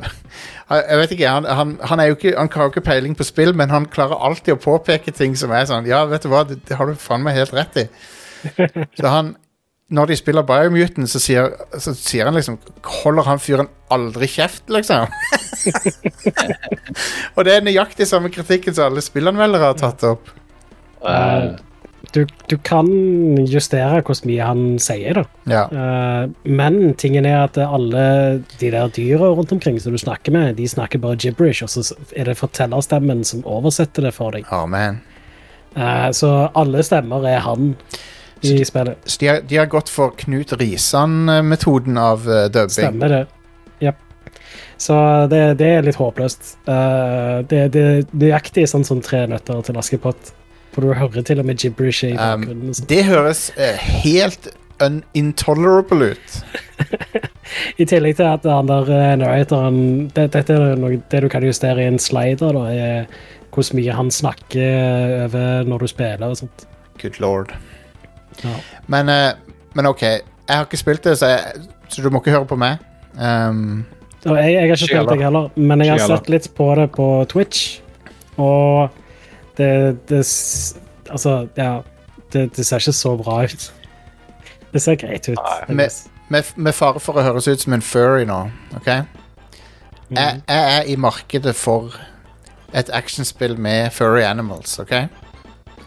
Jeg 0.70 0.98
vet 1.00 1.12
ikke, 1.14 1.28
han, 1.28 1.44
han, 1.44 1.74
han, 1.82 2.00
er 2.00 2.10
jo 2.10 2.16
ikke, 2.16 2.32
han 2.38 2.48
har 2.54 2.68
jo 2.68 2.72
ikke 2.72 2.86
peiling 2.86 3.16
på 3.18 3.26
spill, 3.26 3.52
men 3.58 3.72
han 3.74 3.88
klarer 3.90 4.22
alltid 4.22 4.54
å 4.54 4.62
påpeke 4.62 5.12
ting 5.12 5.34
som 5.36 5.52
er 5.54 5.66
sånn 5.68 5.88
Ja, 5.90 6.04
vet 6.10 6.24
du 6.24 6.30
hva, 6.32 6.44
det, 6.46 6.60
det 6.68 6.78
har 6.78 6.88
du 6.88 6.98
faen 6.98 7.24
meg 7.26 7.38
helt 7.38 7.54
rett 7.54 7.82
i. 7.82 7.86
Så 8.98 9.10
han 9.10 9.34
Når 9.90 10.12
de 10.12 10.16
spiller 10.20 10.46
Biomutant, 10.46 11.08
så 11.10 11.18
sier, 11.22 11.48
så 11.82 11.94
sier 11.98 12.28
han 12.28 12.36
liksom 12.38 12.60
Holder 13.02 13.26
han 13.26 13.40
fyren 13.42 13.70
aldri 13.90 14.28
kjeft, 14.30 14.68
liksom? 14.70 15.10
Og 17.36 17.42
det 17.46 17.56
er 17.56 17.66
nøyaktig 17.66 18.06
samme 18.06 18.30
kritikken 18.30 18.76
som 18.76 18.86
alle 18.86 19.02
spillanmeldere 19.02 19.72
har 19.72 19.80
tatt 19.80 20.06
opp. 20.06 20.30
Uh, 21.02 21.58
Du, 22.14 22.24
du 22.50 22.56
kan 22.66 22.88
justere 23.46 24.00
hvor 24.02 24.18
mye 24.26 24.46
han 24.46 24.62
sier, 24.82 25.20
da. 25.20 25.24
Ja. 25.50 25.64
Uh, 25.70 26.32
men 26.48 26.94
tingen 26.98 27.28
er 27.28 27.44
at 27.44 27.58
alle 27.60 28.04
de 28.58 28.70
der 28.72 28.90
dyra 28.96 29.28
rundt 29.36 29.52
omkring 29.54 29.78
som 29.82 29.94
du 29.94 30.00
snakker 30.00 30.34
med, 30.34 30.56
de 30.58 30.66
snakker 30.68 31.02
bare 31.02 31.18
gibberish, 31.20 31.62
og 31.62 31.70
så 31.70 31.94
er 32.16 32.26
det 32.30 32.38
fortellerstemmen 32.40 33.22
som 33.26 33.44
oversetter 33.46 34.08
det 34.08 34.14
for 34.16 34.34
deg. 34.34 34.48
Oh. 34.50 34.66
Eh, 35.76 36.08
så 36.10 36.30
alle 36.58 36.82
stemmer 36.82 37.26
er 37.30 37.44
han 37.44 37.76
i 38.44 38.64
spillet. 38.64 38.98
Så 39.04 39.20
de 39.20 39.26
har, 39.26 39.40
de 39.46 39.56
har 39.56 39.66
gått 39.66 39.88
for 39.92 40.14
Knut 40.16 40.52
Risan-metoden 40.60 41.98
av 42.00 42.28
uh, 42.28 42.44
dubbing. 42.52 42.76
Stemmer 42.76 43.14
det. 43.14 43.22
Japp. 43.84 43.98
Så 44.80 44.96
det, 45.30 45.42
det 45.60 45.70
er 45.76 45.86
litt 45.86 46.00
håpløst. 46.00 46.54
Uh, 46.68 47.40
det, 47.48 47.66
det 47.74 47.82
er 47.84 48.04
nøyaktig 48.12 48.66
sånn 48.70 48.86
som 48.86 49.02
Tre 49.04 49.26
nøtter 49.30 49.60
til 49.66 49.80
Askepott. 49.80 50.32
For 50.70 50.86
du 50.86 50.94
hører 50.94 51.26
til 51.26 51.42
og 51.42 51.48
med 51.48 51.58
gibberish 51.60 52.06
i 52.06 52.12
Um, 52.14 52.16
bakgrunnen. 52.16 52.72
Um, 52.72 52.88
det 52.88 53.04
høres 53.10 53.50
uh, 53.58 53.76
helt 54.04 54.52
Unintolerable 54.80 56.14
ut. 56.14 56.36
I 57.82 57.84
tillegg 57.84 58.14
til 58.16 58.30
at 58.30 58.46
han 58.48 58.70
der 58.70 58.88
uh, 58.88 59.10
narratoren 59.20 60.08
det, 60.16 60.30
Dette 60.32 60.56
er 60.56 60.80
noe, 60.80 61.02
det 61.12 61.20
du 61.20 61.28
kan 61.28 61.44
justere 61.44 61.84
i 61.84 61.90
en 61.90 62.00
slider, 62.00 62.56
da, 62.56 62.62
er 62.72 63.10
hvor 63.50 63.66
mye 63.76 63.96
han 63.98 64.12
snakker 64.14 65.26
over 65.26 65.66
når 65.68 65.82
du 65.82 65.90
spiller 65.90 66.30
og 66.30 66.38
sånt. 66.38 66.64
Good 67.02 67.18
lord. 67.20 67.52
Ja. 68.44 68.56
Men, 68.86 69.08
eh, 69.08 69.32
men 69.74 69.86
ok, 69.86 70.02
jeg 70.02 70.22
har 70.48 70.66
ikke 70.66 70.80
spilt 70.80 71.04
det, 71.04 71.18
så, 71.18 71.26
jeg, 71.26 71.64
så 71.88 72.02
du 72.02 72.10
må 72.10 72.22
ikke 72.22 72.34
høre 72.34 72.48
på 72.50 72.58
meg. 72.58 72.78
Um, 73.14 73.84
Og 74.26 74.36
jeg, 74.36 74.52
jeg 74.52 74.60
har 74.60 74.70
ikke 74.70 74.76
spilt 74.76 75.08
det 75.10 75.22
heller. 75.22 75.48
men 75.56 75.80
jeg 75.80 75.90
har 75.90 75.98
Ikke 75.98 76.16
sett 76.16 76.28
litt 76.30 76.50
på 76.54 76.68
det 76.78 76.90
på 76.94 77.06
Twitch, 77.28 77.80
og 78.36 78.90
det, 79.58 79.70
det 80.08 80.24
Altså, 81.10 81.48
ja 81.56 81.80
det, 82.32 82.56
det 82.56 82.66
ser 82.66 82.78
ikke 82.78 82.92
så 82.92 83.16
bra 83.18 83.42
ut. 83.44 83.72
Det 84.72 84.82
ser 84.82 84.94
greit 84.94 85.28
ut. 85.28 85.38
Med, 85.68 85.90
med, 86.28 86.52
med 86.56 86.72
fare 86.72 87.00
for 87.02 87.18
å 87.18 87.24
høres 87.26 87.48
ut 87.48 87.64
som 87.64 87.74
en 87.74 87.82
furry 87.82 88.22
nå, 88.28 88.44
ok? 88.78 88.86
Mm. 90.10 90.16
Jeg, 90.16 90.42
jeg 90.46 90.76
er 90.76 90.86
i 90.86 90.96
markedet 90.96 91.56
for 91.58 91.96
et 92.74 92.90
actionspill 92.94 93.58
med 93.58 93.90
furry 93.90 94.22
animals, 94.22 94.78
ok? 94.78 94.94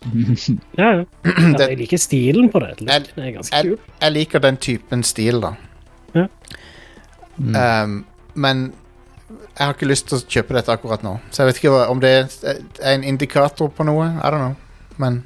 Ja, 0.82 0.90
ja. 1.00 1.04
ja. 1.26 1.68
Jeg 1.68 1.78
liker 1.84 1.98
stilen 2.02 2.50
på 2.54 2.60
det. 2.64 2.74
Det 2.82 2.94
er 3.18 3.32
ganske 3.38 3.56
Jeg, 3.56 3.74
kult. 3.74 3.92
jeg 4.02 4.12
liker 4.18 4.40
den 4.44 4.58
typen 4.58 5.04
stil, 5.08 5.42
da. 5.44 5.54
Ja. 6.14 6.28
Um, 7.38 8.06
men 8.36 8.74
jeg 9.58 9.66
har 9.68 9.74
ikke 9.76 9.90
lyst 9.90 10.08
til 10.10 10.20
å 10.20 10.26
kjøpe 10.30 10.56
dette 10.58 10.74
akkurat 10.74 11.04
nå. 11.06 11.16
Så 11.34 11.44
jeg 11.44 11.52
vet 11.52 11.62
ikke 11.62 11.76
om 11.94 12.02
det 12.04 12.12
er 12.44 12.60
en 12.94 13.06
indikator 13.06 13.70
på 13.74 13.86
noe. 13.88 14.10
I 14.20 14.30
don't 14.34 14.42
know. 14.42 14.56
Men 15.02 15.24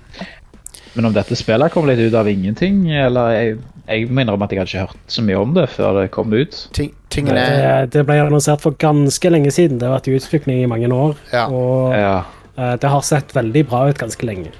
Men 0.96 1.06
om 1.10 1.14
dette 1.16 1.36
spillet 1.38 1.72
kom 1.74 1.86
litt 1.88 2.00
ut 2.00 2.16
av 2.18 2.28
ingenting, 2.32 2.86
eller 2.90 3.34
jeg, 3.36 3.58
jeg 3.88 4.08
må 4.10 4.24
innrømme 4.24 4.48
at 4.48 4.54
jeg 4.56 4.60
hadde 4.64 4.72
ikke 4.72 4.86
hørt 4.88 5.12
så 5.14 5.24
mye 5.28 5.42
om 5.44 5.52
det 5.54 5.68
før 5.70 6.00
det 6.02 6.06
kom 6.16 6.32
ut. 6.34 6.56
ting, 6.74 6.94
tingene 7.14 7.38
er 7.44 7.86
Det, 7.86 7.92
det 8.00 8.06
ble 8.08 8.18
annonsert 8.24 8.64
for 8.64 8.76
ganske 8.82 9.30
lenge 9.32 9.52
siden. 9.54 9.78
Det 9.80 9.88
har 9.88 9.98
vært 10.00 10.10
i 10.10 10.16
utvikling 10.18 10.64
i 10.64 10.70
mange 10.72 10.90
år. 10.94 11.16
Ja. 11.34 11.46
Og 11.52 11.94
Ja, 11.94 12.16
eh, 12.58 12.76
det 12.82 12.90
har 12.90 13.02
sett 13.06 13.36
veldig 13.36 13.68
bra 13.70 13.84
ut 13.92 14.00
ganske 14.00 14.26
lenge. 14.26 14.52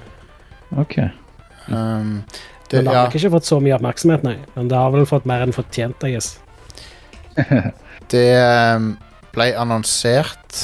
Ok. 0.76 0.98
um, 1.68 2.22
det, 2.68 2.76
Men 2.76 2.84
det 2.84 2.92
har 2.92 2.98
ja, 2.98 3.06
ikke 3.08 3.30
fått 3.32 3.48
så 3.48 3.60
mye 3.64 3.76
oppmerksomhet, 3.78 4.24
nei. 4.26 4.36
Men 4.54 4.68
det 4.68 4.76
har 4.76 4.92
vel 4.92 5.06
fått 5.08 5.24
mer 5.28 5.44
enn 5.46 5.54
fortjent, 5.56 6.04
I 6.04 6.12
guess. 6.16 6.34
det 8.12 8.26
um, 8.76 8.92
ble 9.32 9.48
annonsert 9.56 10.62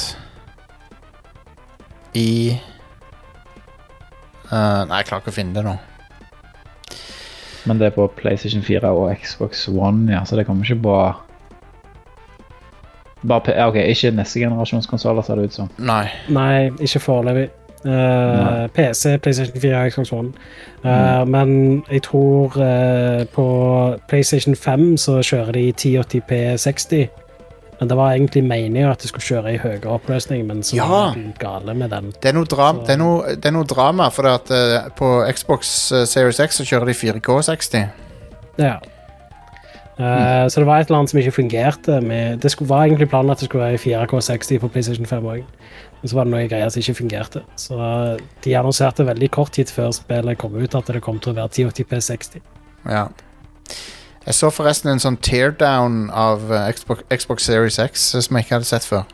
i 2.15 2.55
uh, 4.51 4.83
Nei, 4.85 5.01
jeg 5.01 5.07
klarer 5.09 5.23
ikke 5.23 5.33
å 5.33 5.39
finne 5.39 5.57
det 5.57 5.65
nå. 5.65 5.75
Men 7.65 7.79
det 7.81 7.89
er 7.89 7.95
på 7.95 8.05
PlayStation 8.19 8.61
4 8.61 8.91
og 8.93 9.09
Xbox 9.23 9.65
One, 9.71 10.11
ja, 10.13 10.21
så 10.27 10.37
det 10.37 10.45
kommer 10.45 10.67
ikke 10.67 10.83
på 10.85 10.97
bare, 13.25 13.41
P- 13.41 13.55
ok, 13.57 13.79
Ikke 13.89 14.11
neste 14.13 14.39
generasjons 14.43 14.85
konsoller, 14.85 15.25
ser 15.25 15.39
det 15.41 15.49
ut 15.49 15.55
som. 15.57 15.69
Nei. 15.81 16.05
Nei, 16.29 16.69
ikke 16.85 17.01
foreløpig. 17.01 17.47
Eh, 17.85 18.67
PC, 18.73 19.17
PlayStation 19.21 19.61
4 19.61 19.89
Xbox 19.89 20.11
One. 20.11 20.31
Eh, 20.85 21.25
Men 21.25 21.83
jeg 21.91 22.01
tror 22.01 22.45
uh, 22.57 23.25
på 23.33 23.45
PlayStation 24.07 24.55
5 24.55 24.97
så 24.97 25.19
kjører 25.21 25.51
de 25.51 25.71
1080p 25.73 26.57
60. 26.57 27.07
Men 27.79 27.89
det 27.89 27.97
var 27.97 28.11
egentlig 28.15 28.43
meningen 28.43 28.89
at 28.89 29.01
det 29.01 29.09
skulle 29.09 29.25
kjøre 29.27 29.53
i 29.53 29.57
høyere 29.57 29.91
oppløsning, 29.91 30.45
men 30.47 30.63
så 30.63 30.75
Ja. 30.75 30.87
var 30.87 31.13
det 31.13 31.39
gale 31.39 31.73
med 31.73 31.89
den. 31.89 32.13
Det 32.23 32.29
er 32.29 32.33
noe, 32.33 32.45
dram, 32.45 32.79
det 32.87 32.89
er 32.89 32.97
noe, 32.97 33.35
det 33.35 33.45
er 33.45 33.51
noe 33.51 33.63
drama, 33.67 34.09
for 34.09 34.23
at, 34.31 34.49
uh, 34.51 34.89
på 34.95 35.25
Xbox 35.31 35.91
uh, 35.91 36.05
Series 36.05 36.39
X 36.39 36.55
så 36.55 36.63
kjører 36.65 36.85
de 36.85 36.93
4K 36.93 37.41
60. 37.41 37.85
Ja. 38.57 38.77
Mm. 39.97 40.49
Så 40.49 40.59
det 40.59 40.65
var 40.67 40.79
et 40.79 40.87
eller 40.89 40.97
annet 40.97 41.09
som 41.09 41.19
ikke 41.19 41.31
fungerte. 41.31 42.01
Med, 42.01 42.37
det 42.43 42.51
skulle, 42.51 42.69
var 42.69 42.83
egentlig 42.83 43.09
planen 43.09 43.31
at 43.31 43.39
det 43.39 43.45
skulle 43.45 43.63
være 43.63 43.73
i 43.73 43.77
4K60 43.77 44.59
på 44.59 44.67
PlayStation 44.67 45.05
5 45.05 45.23
òg. 45.25 45.43
Men 46.01 46.11
så 46.11 46.17
var 46.17 46.27
det 46.27 46.33
noen 46.35 46.49
greier 46.51 46.69
som 46.69 46.81
ikke 46.83 46.99
fungerte. 46.99 47.41
Så 47.59 47.77
de 48.45 48.55
annonserte 48.57 49.05
veldig 49.07 49.29
kort 49.33 49.55
tid 49.57 49.71
før 49.73 49.93
spillet 49.95 50.37
kom 50.41 50.57
ut 50.57 50.77
at 50.77 50.91
det 50.93 51.01
kom 51.05 51.21
til 51.23 51.33
å 51.33 51.39
være 51.39 51.65
1080p 51.65 51.95
60. 52.09 52.43
Ja. 52.91 53.07
Jeg 54.25 54.37
så 54.37 54.49
forresten 54.53 54.89
en 54.91 55.01
sånn 55.01 55.17
teardown 55.21 56.07
av 56.13 56.47
uh, 56.49 56.65
Xbox, 56.73 57.05
Xbox 57.13 57.45
Series 57.45 57.77
X 57.81 58.07
som 58.15 58.37
jeg 58.37 58.45
ikke 58.45 58.57
hadde 58.59 58.69
sett 58.69 58.87
før. 58.87 59.05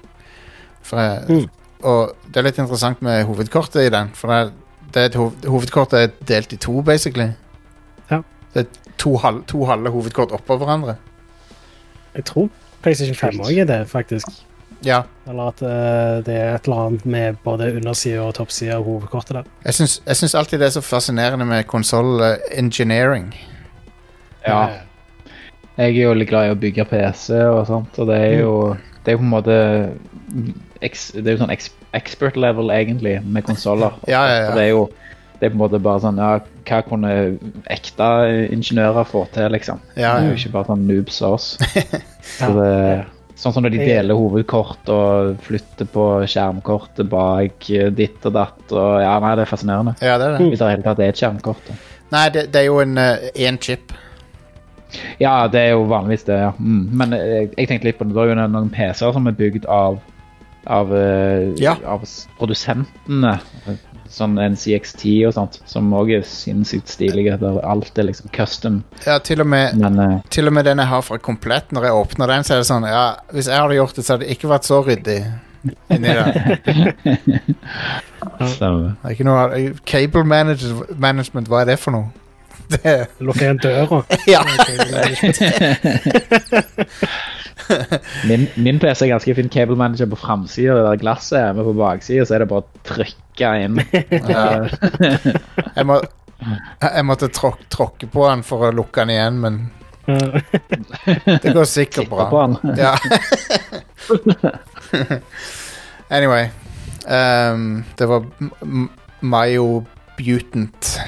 For 0.82 1.00
jeg, 1.00 1.26
Mm. 1.30 1.50
Og 1.82 2.12
det 2.30 2.38
er 2.38 2.46
litt 2.46 2.60
interessant 2.62 3.02
med 3.02 3.24
hovedkortet 3.26 3.88
i 3.88 3.90
den. 3.94 4.12
For 4.14 4.30
det, 4.30 4.54
det 4.94 5.02
er 5.02 5.10
et 5.10 5.18
hov, 5.18 5.32
hovedkortet 5.50 5.98
er 5.98 6.12
delt 6.30 6.54
i 6.54 6.60
to, 6.62 6.82
basically. 6.86 7.32
Ja. 8.12 8.22
Det 8.54 8.66
er 8.66 8.92
to, 9.02 9.16
halv, 9.18 9.44
to 9.50 9.66
halve 9.66 9.90
hovedkort 9.90 10.36
oppå 10.36 10.60
hverandre. 10.62 11.00
Jeg 12.14 12.28
tror 12.30 12.50
PlayStation 12.84 13.16
5 13.16 13.42
òg 13.48 13.64
er 13.64 13.70
det, 13.70 13.80
faktisk. 13.90 14.30
Ja. 14.86 15.04
Eller 15.30 15.52
at 15.52 15.62
uh, 15.62 16.22
det 16.26 16.36
er 16.36 16.56
et 16.56 16.68
eller 16.68 16.86
annet 16.88 17.06
med 17.06 17.38
både 17.46 17.70
undersida 17.78 18.24
og 18.26 18.34
toppsida 18.40 18.80
av 18.80 18.86
hovedkortet 18.88 19.38
der. 19.40 19.50
Jeg 19.68 19.78
syns, 20.18 20.36
alltid 20.36 20.60
det 20.64 20.70
er 20.72 20.76
så 20.78 20.84
fascinerende 20.86 21.46
med 21.46 21.68
konsoll 21.70 22.24
engineering. 22.52 23.30
Ja. 24.48 24.62
Jeg 25.78 25.94
er 25.96 26.02
jo 26.04 26.16
litt 26.18 26.30
glad 26.30 26.50
i 26.50 26.54
å 26.56 26.60
bygge 26.60 26.86
PC 26.90 27.38
og 27.48 27.64
sånt, 27.70 28.00
og 28.02 28.10
det 28.10 28.18
er 28.18 28.34
jo, 28.42 28.56
det 29.06 29.14
er 29.14 29.16
jo 29.16 29.22
på 29.22 29.28
en 29.28 29.36
måte 29.36 29.60
Det 30.82 31.22
er 31.22 31.36
jo 31.36 31.42
sånn 31.44 31.54
expert 31.94 32.38
level, 32.40 32.72
egentlig, 32.74 33.20
med 33.24 33.46
konsoller. 33.48 33.96
Ja, 34.10 34.26
ja, 34.28 34.38
ja. 34.48 34.52
Det 34.58 34.66
er 34.66 34.74
jo 34.74 34.90
det 35.42 35.48
er 35.48 35.54
på 35.56 35.58
en 35.58 35.62
måte 35.64 35.80
bare 35.82 36.02
sånn 36.04 36.20
Ja, 36.22 36.36
hva 36.70 36.80
kunne 36.86 37.14
ekte 37.74 38.08
ingeniører 38.54 39.08
få 39.10 39.24
til, 39.34 39.48
liksom? 39.56 39.80
Ja, 39.96 40.20
Det 40.20 40.28
er 40.28 40.28
jo 40.30 40.38
ikke 40.38 40.54
bare 40.54 40.70
sånn 40.70 40.84
noobs 40.86 41.18
av 41.26 41.38
oss. 41.40 41.48
Så 42.38 42.46
Ja. 42.46 42.52
det, 42.60 42.76
sånn 43.42 43.56
som 43.56 43.66
når 43.66 43.74
de 43.74 43.82
deler 43.88 44.18
hovedkort 44.18 44.92
og 44.94 45.40
flytter 45.46 45.88
på 45.90 46.06
skjermkortet 46.30 47.10
bak 47.10 47.70
eh, 47.74 47.90
ditt 47.98 48.22
og 48.30 48.36
datt 48.38 48.76
og 48.76 49.02
Ja, 49.02 49.16
nei, 49.24 49.34
det 49.40 49.48
er 49.48 49.52
fascinerende. 49.52 49.96
ja, 50.02 50.18
det 50.22 50.28
er 50.30 50.38
det. 50.38 50.48
Hvis 50.52 50.62
det 50.62 50.70
hele 50.76 50.86
tatt 50.86 51.02
er 51.02 51.10
et 51.14 51.22
skjermkort. 51.24 51.74
Nei, 52.12 52.26
det, 52.36 52.48
det 52.54 52.62
er 52.62 52.70
jo 52.70 52.80
en 52.84 52.98
én 53.00 53.58
chip. 53.64 53.94
Ja, 55.22 55.48
det 55.48 55.60
er 55.62 55.70
jo 55.74 55.86
vanligvis 55.88 56.26
det, 56.28 56.38
ja. 56.42 56.52
Mm. 56.60 56.82
Men 57.00 57.14
jeg, 57.16 57.52
jeg 57.58 57.70
tenkte 57.70 57.88
litt 57.88 57.98
på 58.00 58.08
det. 58.08 58.14
Det 58.18 58.24
er 58.26 58.34
jo 58.34 58.40
noen 58.44 58.72
PC-er 58.74 59.14
som 59.16 59.30
er 59.32 59.38
bygd 59.40 59.66
av 59.72 60.02
av, 60.70 60.92
eh, 60.94 61.54
Ja. 61.58 61.74
av 61.90 62.04
produsentene. 62.38 63.40
Sånn 64.12 64.36
en 64.44 64.56
CX10 64.60 65.28
og 65.30 65.34
sånt, 65.38 65.54
som 65.70 65.94
òg 65.96 66.08
er 66.18 66.24
sinnssykt 66.28 66.90
stilige. 66.92 67.38
Der 67.40 67.54
alt 67.64 67.98
er 67.98 68.04
liksom 68.10 68.28
custom. 68.36 68.82
Ja, 69.06 69.16
til 69.24 69.40
og 69.44 69.48
med 69.48 69.78
Men 69.80 70.00
uh, 70.00 70.20
Til 70.30 70.48
og 70.52 70.56
med 70.58 70.64
den 70.68 70.80
jeg 70.84 70.90
har 70.92 71.02
fra 71.06 71.18
Komplett, 71.22 71.72
når 71.72 71.84
jeg 71.88 71.94
åpner 72.02 72.28
den, 72.34 72.44
så 72.44 72.50
er 72.56 72.60
det 72.62 72.68
sånn 72.70 72.86
Ja, 72.90 73.06
hvis 73.32 73.48
jeg 73.48 73.62
hadde 73.62 73.80
gjort 73.80 73.96
det, 73.96 74.04
så 74.06 74.10
hadde 74.16 74.26
det 74.28 74.34
ikke 74.36 74.52
vært 74.52 74.66
så 74.68 74.78
ryddig 74.84 75.20
inni 75.94 76.10
der. 76.18 76.28
stemmer. 78.56 78.90
Er 79.04 79.10
ikke 79.14 79.28
noe 79.28 79.42
Cable 79.86 80.24
manage, 80.26 80.66
management, 80.98 81.48
hva 81.52 81.58
er 81.62 81.68
det 81.72 81.80
for 81.82 81.92
noe? 81.96 82.08
Det, 82.72 83.08
Lukke 83.20 83.44
igjen 83.44 83.58
døra. 83.60 83.98
ja. 84.32 84.42
Min, 88.30 88.48
min 88.56 88.80
PC 88.80 89.06
er 89.06 89.14
ganske 89.14 89.36
fin 89.38 89.52
cable 89.52 89.78
manager 89.80 90.10
på 90.12 90.20
framsida. 90.20 90.76
Det 90.78 90.88
der 90.88 91.04
glasset 91.04 91.40
er 91.40 91.54
med 91.58 91.68
på 91.68 91.76
baksida, 91.78 92.26
så 92.26 92.36
er 92.36 92.44
det 92.44 92.50
bare 92.52 92.66
å 92.66 92.82
trykke 92.88 93.52
inn. 93.66 93.80
Jeg, 95.78 95.86
må, 95.88 95.98
jeg 96.82 97.06
måtte 97.08 97.30
tråk, 97.34 97.62
tråkke 97.74 98.10
på 98.12 98.26
den 98.28 98.44
for 98.46 98.68
å 98.68 98.74
lukke 98.76 99.06
den 99.06 99.14
igjen, 99.16 99.40
men 99.42 99.60
det 101.42 101.54
går 101.54 101.70
sikkert 101.70 102.10
bra. 102.12 102.48
Ja. 102.78 102.96
anyway. 106.10 106.50
Um, 107.08 107.84
det 107.98 108.10
var 108.10 108.26
Mayo 109.22 109.86
Butant. 110.18 111.00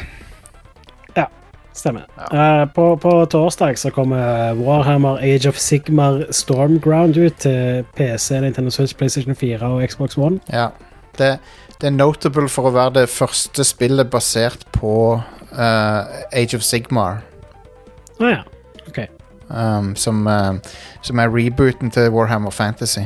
Stemmer. 1.73 2.05
Eh, 2.33 2.65
på, 2.73 2.95
på 3.01 3.25
torsdag 3.25 3.79
så 3.79 3.89
kommer 3.89 4.53
Warhammer 4.53 5.17
Age 5.17 5.49
of 5.49 5.57
Sigmar 5.57 6.23
Stormground 6.31 7.17
ut 7.17 7.35
til 7.41 7.85
PC, 7.97 8.39
Nintendo 8.41 8.69
Switch, 8.69 8.95
PlayStation 8.95 9.35
4 9.35 9.67
og 9.67 9.89
Xbox 9.89 10.17
One. 10.17 10.39
Ja. 10.53 10.67
Det, 11.17 11.37
det 11.81 11.87
er 11.87 11.93
notable 11.93 12.49
for 12.49 12.69
å 12.69 12.73
være 12.73 12.93
det 13.01 13.09
første 13.09 13.65
spillet 13.65 14.09
basert 14.09 14.65
på 14.73 14.93
uh, 15.17 16.01
Age 16.33 16.57
of 16.57 16.65
Sigmar. 16.65 17.21
Å 18.21 18.29
ja. 18.29 18.41
OK. 18.87 19.03
Um, 19.49 19.93
som, 19.97 20.25
uh, 20.29 20.57
som 21.05 21.21
er 21.21 21.33
rebooten 21.33 21.93
til 21.93 22.09
Warhammer 22.13 22.53
Fantasy. 22.53 23.05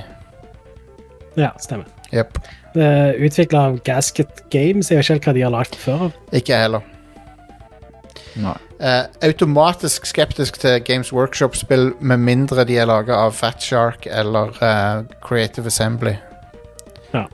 Ja, 1.39 1.53
stemmer. 1.59 1.87
Yep. 2.11 2.39
Utvikla 2.77 3.65
av 3.71 3.79
Gasket 3.83 4.45
Games. 4.53 4.91
Jeg 4.91 4.99
vet 4.99 5.07
ikke 5.07 5.17
helt 5.17 5.27
hva 5.27 5.35
de 5.35 5.47
har 5.47 5.55
lagd 5.55 5.75
før. 5.79 6.07
Ikke 6.35 6.59
heller. 6.59 6.96
Eh, 8.37 9.03
automatisk 9.25 10.05
skeptisk 10.05 10.59
til 10.61 10.81
Games 10.85 11.13
Workshop-spill 11.13 11.93
med 11.99 12.21
mindre 12.21 12.65
de 12.67 12.77
er 12.77 12.89
laga 12.89 13.17
av 13.25 13.33
Fat 13.37 13.63
Shark 13.63 14.05
eller 14.05 14.53
uh, 14.61 15.05
Creative 15.23 15.67
Assembly. 15.71 16.13
Ja. 17.13 17.25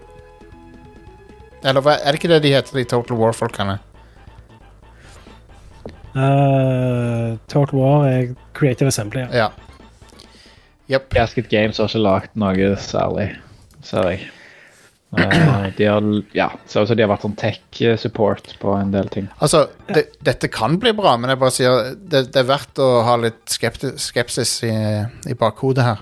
Eller 1.63 1.83
hva, 1.83 1.97
er 1.99 2.11
det 2.11 2.21
ikke 2.21 2.31
det 2.31 2.43
de 2.45 2.53
heter, 2.55 2.77
de 2.77 2.85
Total 2.87 3.19
War-folkene? 3.19 3.79
Eh, 6.13 7.33
Total 7.51 7.79
War 7.79 8.07
er 8.07 8.35
Creative 8.53 8.87
Assembly. 8.87 9.25
Ja. 9.27 9.45
Ja. 9.45 9.51
Yep. 10.91 11.13
Gasket 11.15 11.49
Games 11.49 11.79
har 11.79 11.87
ikke 11.87 12.03
lagd 12.03 12.33
noe 12.35 12.73
særlig, 12.83 13.29
ser 13.87 14.09
jeg. 14.11 14.25
Eh, 15.17 15.65
de 15.77 15.85
har 15.85 16.05
ja, 16.33 16.47
ser 16.65 16.83
ut 16.85 16.89
som 16.89 16.97
de 16.97 17.05
har 17.05 17.11
vært 17.11 17.25
sånn 17.27 17.35
tech-support 17.37 18.55
på 18.61 18.77
en 18.77 18.93
del 18.93 19.11
ting. 19.13 19.27
Altså, 19.43 19.67
det, 19.93 20.07
dette 20.25 20.49
kan 20.51 20.79
bli 20.81 20.93
bra, 20.97 21.15
men 21.19 21.33
jeg 21.33 21.41
bare 21.43 21.53
sier 21.53 21.93
det, 21.97 22.25
det 22.33 22.41
er 22.41 22.49
verdt 22.49 22.81
å 22.81 22.89
ha 23.05 23.19
litt 23.21 23.43
skepsis 23.53 24.55
i, 24.65 24.73
i 25.29 25.37
bakhodet 25.37 25.85
her. 25.91 26.01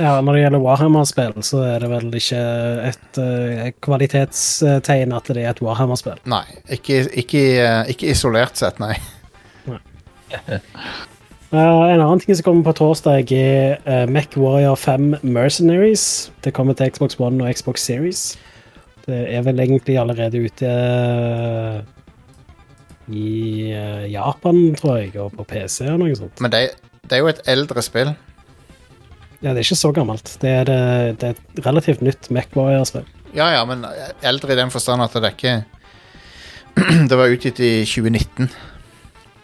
Ja, 0.00 0.16
Når 0.24 0.34
det 0.34 0.42
gjelder 0.42 0.62
Warhammer-spill, 0.64 1.34
så 1.44 1.62
er 1.68 1.82
det 1.84 1.90
vel 1.92 2.14
ikke 2.16 2.40
et 2.88 3.18
uh, 3.20 3.66
kvalitetstegn 3.84 5.12
at 5.14 5.28
det 5.30 5.44
er 5.44 5.52
et 5.52 5.62
Warhammer-spill. 5.62 6.22
Nei, 6.32 6.46
ikke, 6.72 7.04
ikke, 7.22 7.42
eh, 7.60 7.92
ikke 7.92 8.08
isolert 8.14 8.58
sett, 8.58 8.80
nei. 8.82 8.96
nei. 9.68 9.82
Eh, 11.52 11.58
en 11.92 12.00
annen 12.00 12.20
ting 12.20 12.32
som 12.32 12.46
kommer 12.46 12.64
på 12.64 12.72
torsdag, 12.78 13.28
er 13.36 13.74
uh, 13.84 14.06
Mac 14.08 14.32
Warrior 14.40 14.76
5 14.80 15.18
Mercenaries. 15.20 16.32
Det 16.40 16.54
kommer 16.56 16.72
til 16.72 16.88
Xbox 16.94 17.18
One 17.20 17.44
og 17.44 17.52
Xbox 17.52 17.84
Series. 17.84 18.38
Det 19.04 19.18
er 19.34 19.44
vel 19.44 19.60
egentlig 19.60 19.98
allerede 20.00 20.40
ute 20.46 20.70
uh, 20.70 21.82
i 23.12 23.68
uh, 23.68 24.08
Japan, 24.08 24.62
tror 24.80 24.96
jeg, 25.02 25.12
og 25.20 25.36
på 25.36 25.44
PC 25.52 25.90
og 25.92 26.00
noe 26.00 26.16
sånt. 26.16 26.40
Men 26.40 26.56
det, 26.56 26.64
det 27.04 27.18
er 27.18 27.24
jo 27.26 27.30
et 27.34 27.44
eldre 27.44 27.84
spill. 27.84 28.14
Ja, 29.42 29.50
Det 29.50 29.58
er 29.58 29.64
ikke 29.66 29.82
så 29.82 29.92
gammelt. 29.92 30.36
Det 30.40 30.56
er, 30.62 30.64
det, 30.64 30.80
det 31.20 31.34
er 31.34 31.36
et 31.36 31.64
relativt 31.66 32.00
nytt 32.00 32.30
Mac 32.32 32.56
Warrior-spill. 32.56 33.04
Ja, 33.36 33.52
ja, 33.52 33.64
men 33.68 33.84
eldre 34.24 34.54
i 34.54 34.56
den 34.56 34.72
forstand 34.72 35.04
at 35.04 35.12
det 35.12 35.28
er 35.28 35.36
ikke 35.36 35.56
Det 37.10 37.16
var 37.18 37.28
utgitt 37.28 37.60
i 37.60 37.82
2019, 37.84 38.48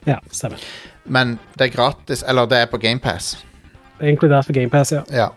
Ja, 0.08 0.22
stemmer. 0.32 0.62
Men 1.08 1.36
det 1.58 1.68
er 1.68 1.74
gratis. 1.74 2.24
Eller 2.28 2.48
det 2.50 2.62
er 2.62 2.70
på 2.70 2.80
GamePass. 2.82 3.36
Inkludert 4.00 4.46
på 4.46 4.56
GamePass, 4.56 4.92
ja. 4.92 5.02
Ja. 5.12 5.28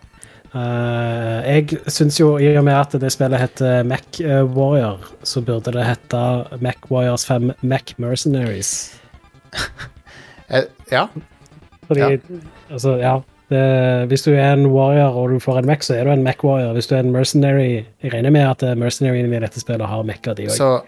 Uh, 0.51 1.39
jeg 1.47 1.77
syns 1.87 2.19
jo, 2.19 2.33
i 2.37 2.49
og 2.59 2.65
med 2.67 2.75
at 2.75 2.95
det 2.99 3.11
spillet 3.13 3.39
heter 3.39 3.85
Mac 3.87 4.19
eh, 4.19 4.41
Warrior, 4.43 5.05
så 5.23 5.39
burde 5.47 5.71
det 5.71 5.85
hete 5.87 6.23
Mac 6.59 6.89
Warriors 6.91 7.23
5 7.25 7.53
Mac 7.61 7.95
Mercenaries. 7.97 8.93
Eh, 10.51 10.65
ja. 10.91 11.05
Fordi, 11.87 12.17
altså, 12.69 12.97
ja 12.99 13.13
det, 13.47 14.07
Hvis 14.07 14.25
du 14.25 14.33
er 14.33 14.53
en 14.53 14.65
warrior 14.65 15.15
og 15.15 15.29
du 15.31 15.39
får 15.39 15.61
en 15.61 15.69
Mac, 15.69 15.85
så 15.87 15.95
er 15.95 16.03
du 16.03 16.11
en 16.11 16.23
Mac 16.23 16.43
Warrior. 16.43 16.73
Hvis 16.73 16.87
du 16.87 16.95
er 16.95 17.05
en 17.05 17.11
mercenary 17.11 17.85
Jeg 18.03 18.13
regner 18.13 18.29
med 18.35 18.49
at 18.49 18.77
mercenariene 18.77 19.31
i 19.31 19.39
dette 19.39 19.63
spillet 19.63 19.87
har 19.87 20.03
Mac-er, 20.03 20.35
de 20.35 20.49
òg. 20.49 20.55
Så 20.57 20.81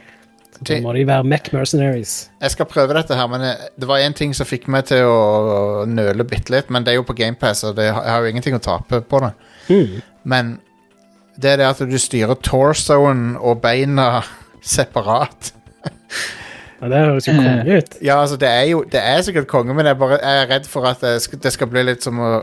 Da 0.67 0.79
må 0.83 0.93
de 0.95 1.05
være 1.07 1.23
Mac 1.27 1.49
Mercenaries. 1.53 2.13
jeg 2.41 2.51
skal 2.51 2.69
prøve 2.69 2.95
dette 2.97 3.15
her, 3.17 3.27
men 3.31 3.41
jeg, 3.47 3.71
det 3.79 3.89
var 3.89 4.03
én 4.03 4.15
ting 4.17 4.35
som 4.35 4.47
fikk 4.47 4.67
meg 4.71 4.85
til 4.89 5.07
å 5.07 5.85
nøle 5.89 6.25
bitte 6.27 6.53
litt. 6.53 6.69
Men 6.73 6.85
det 6.85 6.93
er 6.93 7.01
jo 7.01 7.07
på 7.07 7.15
GamePass, 7.17 7.63
og 7.69 7.75
det, 7.79 7.89
jeg 7.89 8.11
har 8.11 8.21
jo 8.23 8.31
ingenting 8.31 8.55
å 8.57 8.63
tape 8.63 9.01
på 9.01 9.23
det. 9.25 9.33
Mm. 9.69 9.99
Men 10.23 10.53
det 11.39 11.53
er 11.53 11.61
det 11.63 11.69
at 11.71 11.83
du 11.89 11.97
styrer 11.99 12.39
torsoen 12.45 13.33
og 13.39 13.61
beina 13.63 14.23
separat. 14.75 15.53
Ja, 16.83 16.89
det 16.91 16.99
høres 16.99 17.27
jo 17.27 17.35
konge 17.37 17.77
ut. 17.79 17.95
Ja, 18.07 18.17
altså, 18.21 18.35
det 18.39 18.49
er 18.49 18.65
jo 18.67 18.83
Det 18.91 18.99
er 18.99 19.21
sikkert 19.23 19.47
konge, 19.47 19.73
men 19.73 19.87
jeg, 19.87 19.97
bare, 19.99 20.19
jeg 20.19 20.41
er 20.41 20.49
redd 20.51 20.67
for 20.67 20.87
at 20.89 20.99
det 21.03 21.21
skal, 21.23 21.39
det 21.43 21.53
skal 21.55 21.69
bli 21.71 21.85
litt 21.87 22.03
som 22.03 22.19
å 22.19 22.33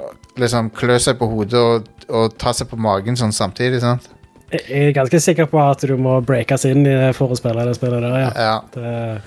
liksom 0.40 0.70
klø 0.72 0.96
seg 1.02 1.18
på 1.20 1.28
hodet 1.28 1.60
og, 1.60 1.90
og 2.08 2.38
ta 2.40 2.54
seg 2.56 2.70
på 2.70 2.78
magen 2.80 3.18
sånn 3.20 3.34
samtidig, 3.36 3.82
sant? 3.84 4.08
Jeg 4.50 4.88
er 4.88 4.92
ganske 4.96 5.20
sikker 5.22 5.46
på 5.46 5.60
at 5.62 5.80
du 5.86 5.96
må 5.96 6.18
breakes 6.26 6.64
inn 6.66 6.84
for 7.14 7.30
å 7.30 7.36
spille 7.38 7.64
det 7.68 7.76
spillet 7.78 8.02
der, 8.02 8.16
ja. 8.18 8.30
Ja. 8.34 8.54
Det, 8.74 9.22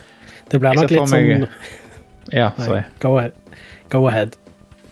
det 0.51 0.59
blir 0.59 0.75
nok 0.75 0.89
litt 0.91 1.09
meg- 1.09 1.09
sånn 1.09 1.47
Ja, 2.33 2.49
Nei, 2.57 2.65
sorry. 2.65 2.81
go 3.03 3.17
ahead. 3.17 3.33
Go 3.91 4.07
ahead. 4.07 4.35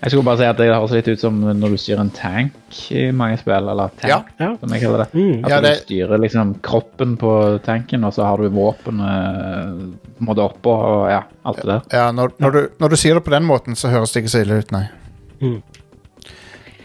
Jeg 0.01 0.11
skulle 0.11 0.25
bare 0.25 0.39
si 0.39 0.45
at 0.49 0.57
det 0.57 0.65
høres 0.71 0.91
litt 0.95 1.07
ut 1.11 1.19
som 1.21 1.35
når 1.45 1.75
du 1.75 1.77
styrer 1.77 1.99
en 2.01 2.09
tank 2.09 2.79
i 2.91 3.03
mange 3.13 3.37
spill, 3.37 3.67
eller 3.69 3.91
tank, 4.01 4.31
Ja. 4.41 4.49
Som 4.59 4.73
jeg 4.73 4.81
kaller 4.81 5.03
det. 5.03 5.09
Mm. 5.13 5.43
At 5.45 5.49
Ja, 5.51 5.59
det- 5.61 5.73
du 5.75 5.81
styrer 5.85 6.17
liksom 6.23 6.55
kroppen 6.65 7.17
på 7.21 7.33
tanken, 7.63 8.03
og 8.03 8.13
så 8.13 8.23
har 8.25 8.37
du 8.41 8.49
våpenet 8.49 9.93
på 10.17 10.19
en 10.21 10.27
måte 10.27 10.41
oppå, 10.47 10.73
og 10.73 11.09
ja, 11.11 11.21
alt 11.45 11.57
det 11.61 11.65
der. 11.69 11.81
ja 11.93 12.11
når, 12.11 12.33
når, 12.39 12.51
du, 12.51 12.61
når 12.79 12.89
du 12.89 12.95
sier 12.95 13.13
det 13.15 13.23
på 13.23 13.31
den 13.35 13.43
måten, 13.45 13.75
så 13.75 13.89
høres 13.93 14.11
det 14.11 14.23
ikke 14.23 14.33
så 14.33 14.41
ille 14.45 14.57
ut, 14.63 14.71
nei. 14.71 14.87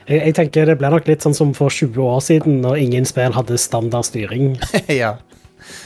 Jeg, 0.07 0.21
jeg 0.21 0.35
tenker 0.39 0.69
Det 0.71 0.77
ble 0.81 0.91
nok 0.93 1.09
litt 1.09 1.25
sånn 1.25 1.35
som 1.35 1.53
for 1.57 1.73
20 1.73 1.99
år 2.03 2.21
siden, 2.25 2.61
når 2.65 2.79
ingen 2.85 3.09
spill 3.09 3.35
hadde 3.35 3.59
standard 3.59 4.07
styring. 4.07 4.55
ja. 5.03 5.17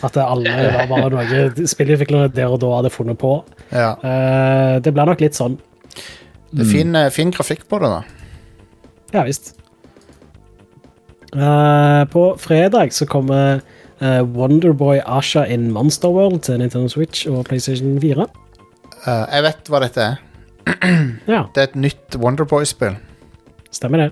At 0.04 0.16
det 0.16 0.26
alle 0.26 0.52
var 0.74 0.90
bare 0.90 1.10
noe 1.14 1.68
spillutviklere 1.70 2.28
der 2.36 2.52
og 2.52 2.60
da 2.60 2.74
hadde 2.76 2.92
funnet 2.92 3.20
på. 3.20 3.38
ja. 3.72 3.94
Uh, 4.04 4.76
det 4.84 4.92
ble 4.92 5.06
nok 5.08 5.24
litt 5.24 5.38
sånn. 5.38 5.56
Det 6.50 6.66
er 6.66 6.68
fin, 6.68 6.92
mm. 6.92 7.10
fin 7.14 7.32
grafikk 7.32 7.64
på 7.70 7.80
det, 7.80 7.90
da. 7.94 8.02
Ja 9.14 9.24
visst. 9.26 9.54
Uh, 11.30 12.04
på 12.10 12.34
fredag 12.42 12.92
så 12.92 13.06
kommer 13.06 13.62
uh, 14.02 14.22
Wonderboy 14.26 15.00
Asha 15.06 15.46
in 15.46 15.70
Monster 15.72 16.10
World 16.10 16.42
til 16.46 16.58
Nintendo 16.58 16.90
Switch 16.90 17.26
og 17.30 17.46
PlayStation 17.48 17.96
4. 18.02 18.26
Eh, 19.00 19.26
jeg 19.32 19.44
vet 19.46 19.70
hva 19.70 19.80
dette 19.84 20.08
er. 20.08 20.18
Ja, 21.30 21.46
Det 21.54 21.62
er 21.62 21.68
et 21.70 21.78
nytt 21.78 22.16
Wonderboy-spill. 22.20 22.98
Stemmer 23.74 24.04
det. 24.06 24.10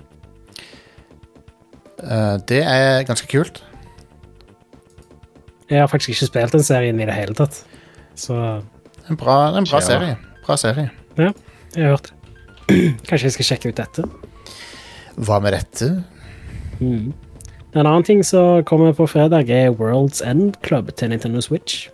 Eh, 2.03 2.37
det 2.47 2.61
er 2.63 3.03
ganske 3.07 3.27
kult. 3.31 3.61
Jeg 5.69 5.79
har 5.83 5.87
faktisk 5.91 6.09
ikke 6.15 6.29
spilt 6.31 6.55
den 6.55 6.63
serien 6.65 6.99
i 6.99 7.05
det 7.05 7.13
hele 7.13 7.35
tatt. 7.37 7.63
Så 8.17 8.33
En 9.09 9.17
bra, 9.17 9.55
en 9.57 9.65
bra 9.65 9.79
Ja. 9.79 9.85
serie. 9.85 10.17
Bra 10.45 10.55
serie. 10.57 10.89
ja, 11.17 11.31
jeg 11.75 11.83
har 11.83 11.89
hørt 11.97 12.09
det. 12.09 12.13
Kanskje 13.07 13.23
jeg 13.25 13.31
skal 13.33 13.45
sjekke 13.45 13.69
ut 13.69 13.75
dette. 13.77 14.03
Hva 15.17 15.39
med 15.41 15.53
dette? 15.53 16.03
Mm. 16.79 17.13
En 17.75 17.85
annen 17.85 18.03
ting 18.03 18.23
som 18.25 18.63
kommer 18.63 18.93
på 18.93 19.05
fredag, 19.07 19.49
er 19.49 19.71
World's 19.71 20.21
End 20.25 20.55
Club 20.63 20.91
til 20.95 21.09
Nintendo 21.09 21.41
Switch. 21.41 21.89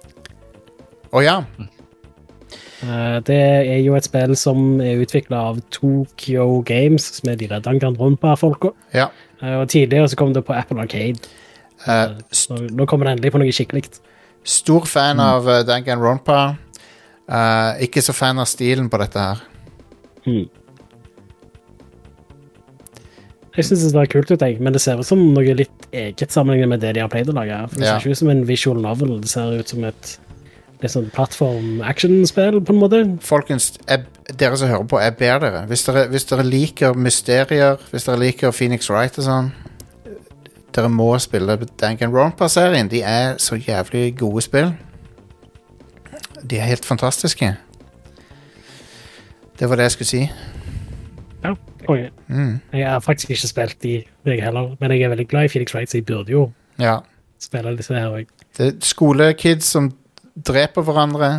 Å 1.11 1.23
ja. 1.23 1.41
Eh, 2.83 3.19
Det 3.23 3.37
er 3.69 3.79
jo 3.85 3.95
et 3.95 4.03
spill 4.03 4.35
som 4.35 4.81
er 4.81 4.99
utvikla 5.05 5.37
av 5.51 5.61
Tokyo 5.71 6.61
Games, 6.65 7.03
som 7.21 7.29
er 7.29 7.35
de 7.35 7.47
der 7.47 7.59
Danganronpa-folka. 7.61 8.71
ja. 8.93 9.07
Eh, 9.41 9.55
Og 9.61 9.67
tidligere 9.69 10.07
så 10.09 10.15
kom 10.17 10.33
det 10.33 10.45
på 10.45 10.53
Apple 10.57 10.79
Arcade. 10.81 11.19
Uh, 11.87 12.15
Nå, 12.49 12.69
nå 12.71 12.85
kommer 12.87 13.05
det 13.05 13.17
endelig 13.17 13.31
på 13.33 13.37
noe 13.39 13.51
skikkelig. 13.51 13.99
stor 14.43 14.85
fan 14.85 15.19
av 15.19 15.45
uh, 15.47 15.61
Danganronpa. 15.63 16.55
Uh, 17.29 17.75
ikke 17.83 18.01
så 18.01 18.13
fan 18.13 18.39
av 18.39 18.45
stilen 18.45 18.89
på 18.89 18.97
dette 18.97 19.19
her. 19.19 19.41
Mm. 20.25 20.47
Jeg 23.55 23.65
syns 23.69 23.83
det 23.85 23.91
ser 23.93 24.05
kult 24.11 24.31
ut, 24.31 24.41
jeg, 24.41 24.57
men 24.59 24.73
det 24.75 24.81
ser 24.83 24.99
ut 24.99 25.07
som 25.07 25.19
noe 25.33 25.53
litt 25.55 25.85
eget 25.95 26.33
sammenlignet 26.33 26.67
med 26.73 26.81
det 26.83 26.93
de 26.97 27.03
har 27.05 27.11
pleid 27.11 27.29
å 27.31 27.35
lage. 27.37 27.59
For 27.69 27.79
Det 27.79 27.85
Ja. 27.85 27.99
ser 27.99 28.09
ikke 28.09 28.11
ut 28.11 28.17
som 28.17 28.29
en 28.29 28.43
visual 28.45 28.81
novel, 28.81 29.19
det 29.21 29.29
ser 29.29 29.59
ut 29.59 29.67
som 29.69 29.83
et 29.85 30.17
litt 30.81 30.91
sånn 30.91 31.09
plattform-action-spill, 31.15 32.59
på 32.65 32.73
en 32.73 32.79
måte. 32.81 32.99
Folkens, 33.25 33.71
jeg, 33.87 34.05
dere 34.39 34.57
som 34.59 34.69
hører 34.71 34.87
på, 34.91 34.99
jeg 35.01 35.15
ber 35.19 35.39
dere. 35.43 35.61
Hvis 35.69 35.85
dere, 35.87 36.07
hvis 36.11 36.25
dere 36.29 36.43
liker 36.47 36.93
mysterier, 36.99 37.77
hvis 37.91 38.07
dere 38.07 38.19
liker 38.19 38.51
Phoenix 38.55 38.89
Wright 38.91 39.17
og 39.21 39.27
sånn 39.29 39.53
Dere 40.75 40.89
må 40.91 41.13
spille 41.23 41.53
Danganronpa-serien. 41.79 42.89
De 42.91 42.99
er 43.07 43.37
så 43.39 43.55
jævlig 43.55 44.09
gode 44.19 44.41
spill. 44.43 44.73
De 46.43 46.57
er 46.59 46.67
helt 46.67 46.83
fantastiske. 46.85 47.53
Det 49.59 49.69
var 49.69 49.79
det 49.79 49.85
jeg 49.87 49.91
skulle 49.95 50.09
si. 50.09 50.21
Ja, 51.45 51.53
konge. 51.87 52.09
Mm. 52.27 52.57
Jeg 52.73 52.89
har 52.89 52.99
faktisk 52.99 53.29
ikke 53.29 53.47
spilt 53.47 53.77
de, 53.83 53.93
jeg 54.25 54.43
heller, 54.43 54.75
men 54.79 54.91
jeg 54.91 55.01
er 55.07 55.13
veldig 55.13 55.27
glad 55.31 55.47
i 55.47 55.53
Felix 55.53 55.71
Wright, 55.75 55.89
så 55.91 55.97
jeg 55.97 56.05
burde 56.05 56.31
jo 56.31 56.51
Ja. 56.79 56.97
spille 57.39 57.77
disse 57.77 57.93
her 57.93 58.09
òg. 58.11 58.25
Det 58.57 58.67
er 58.67 58.71
skolekids 58.81 59.65
som 59.65 59.93
dreper 60.35 60.85
hverandre. 60.85 61.31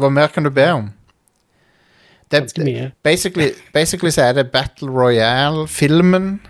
Hva 0.00 0.10
mer 0.10 0.32
kan 0.34 0.46
du 0.46 0.50
be 0.50 0.66
om? 0.72 0.90
Det, 2.32 2.40
basically, 3.04 3.50
basically 3.74 4.10
så 4.10 4.22
er 4.30 4.32
det 4.40 4.50
Battle 4.50 4.88
Royale-filmen 4.90 6.40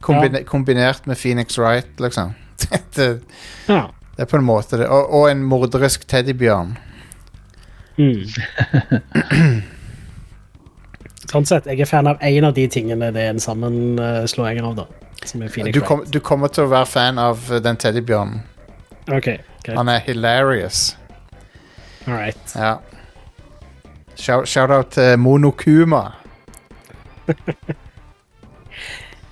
kombine, 0.00 0.44
kombinert 0.44 1.06
med 1.06 1.16
Phoenix 1.16 1.58
Wright, 1.58 2.00
liksom. 2.00 2.32
det, 2.96 3.20
Ja. 3.68 3.90
det 4.16 4.22
er 4.22 4.24
på 4.30 4.36
en 4.36 4.44
måte 4.44 4.78
det. 4.78 4.86
Og, 4.88 5.12
og 5.14 5.30
en 5.30 5.42
morderisk 5.44 6.06
teddybjørn. 6.08 6.76
Mm. 7.98 8.22
sånn 11.28 11.46
sett, 11.48 11.66
jeg 11.66 11.82
er 11.82 11.90
fan 11.90 12.06
av 12.06 12.22
én 12.24 12.46
av 12.46 12.54
de 12.54 12.68
tingene 12.70 13.10
det 13.12 13.26
er 13.26 13.34
en 13.34 13.42
sammenslåing 13.42 14.62
av, 14.62 14.76
da. 14.78 14.86
Som 15.26 15.42
Du, 15.42 15.80
kom, 15.82 16.04
du 16.06 16.20
kommer 16.22 16.48
til 16.48 16.64
å 16.64 16.70
være 16.70 16.86
fan 16.86 17.18
av 17.18 17.40
eh, 17.50 17.58
den 17.60 17.76
teddybjørnen. 17.76 18.38
Ok, 19.08 19.24
greit. 19.64 19.76
Han 19.76 19.88
er 19.88 19.98
hilarious. 20.06 20.96
All 22.06 22.14
right. 22.14 22.54
Ja. 22.56 22.74
Shout- 24.18 24.46
Shout-out 24.46 24.90
til 24.96 25.18
Monokuma. 25.18 26.04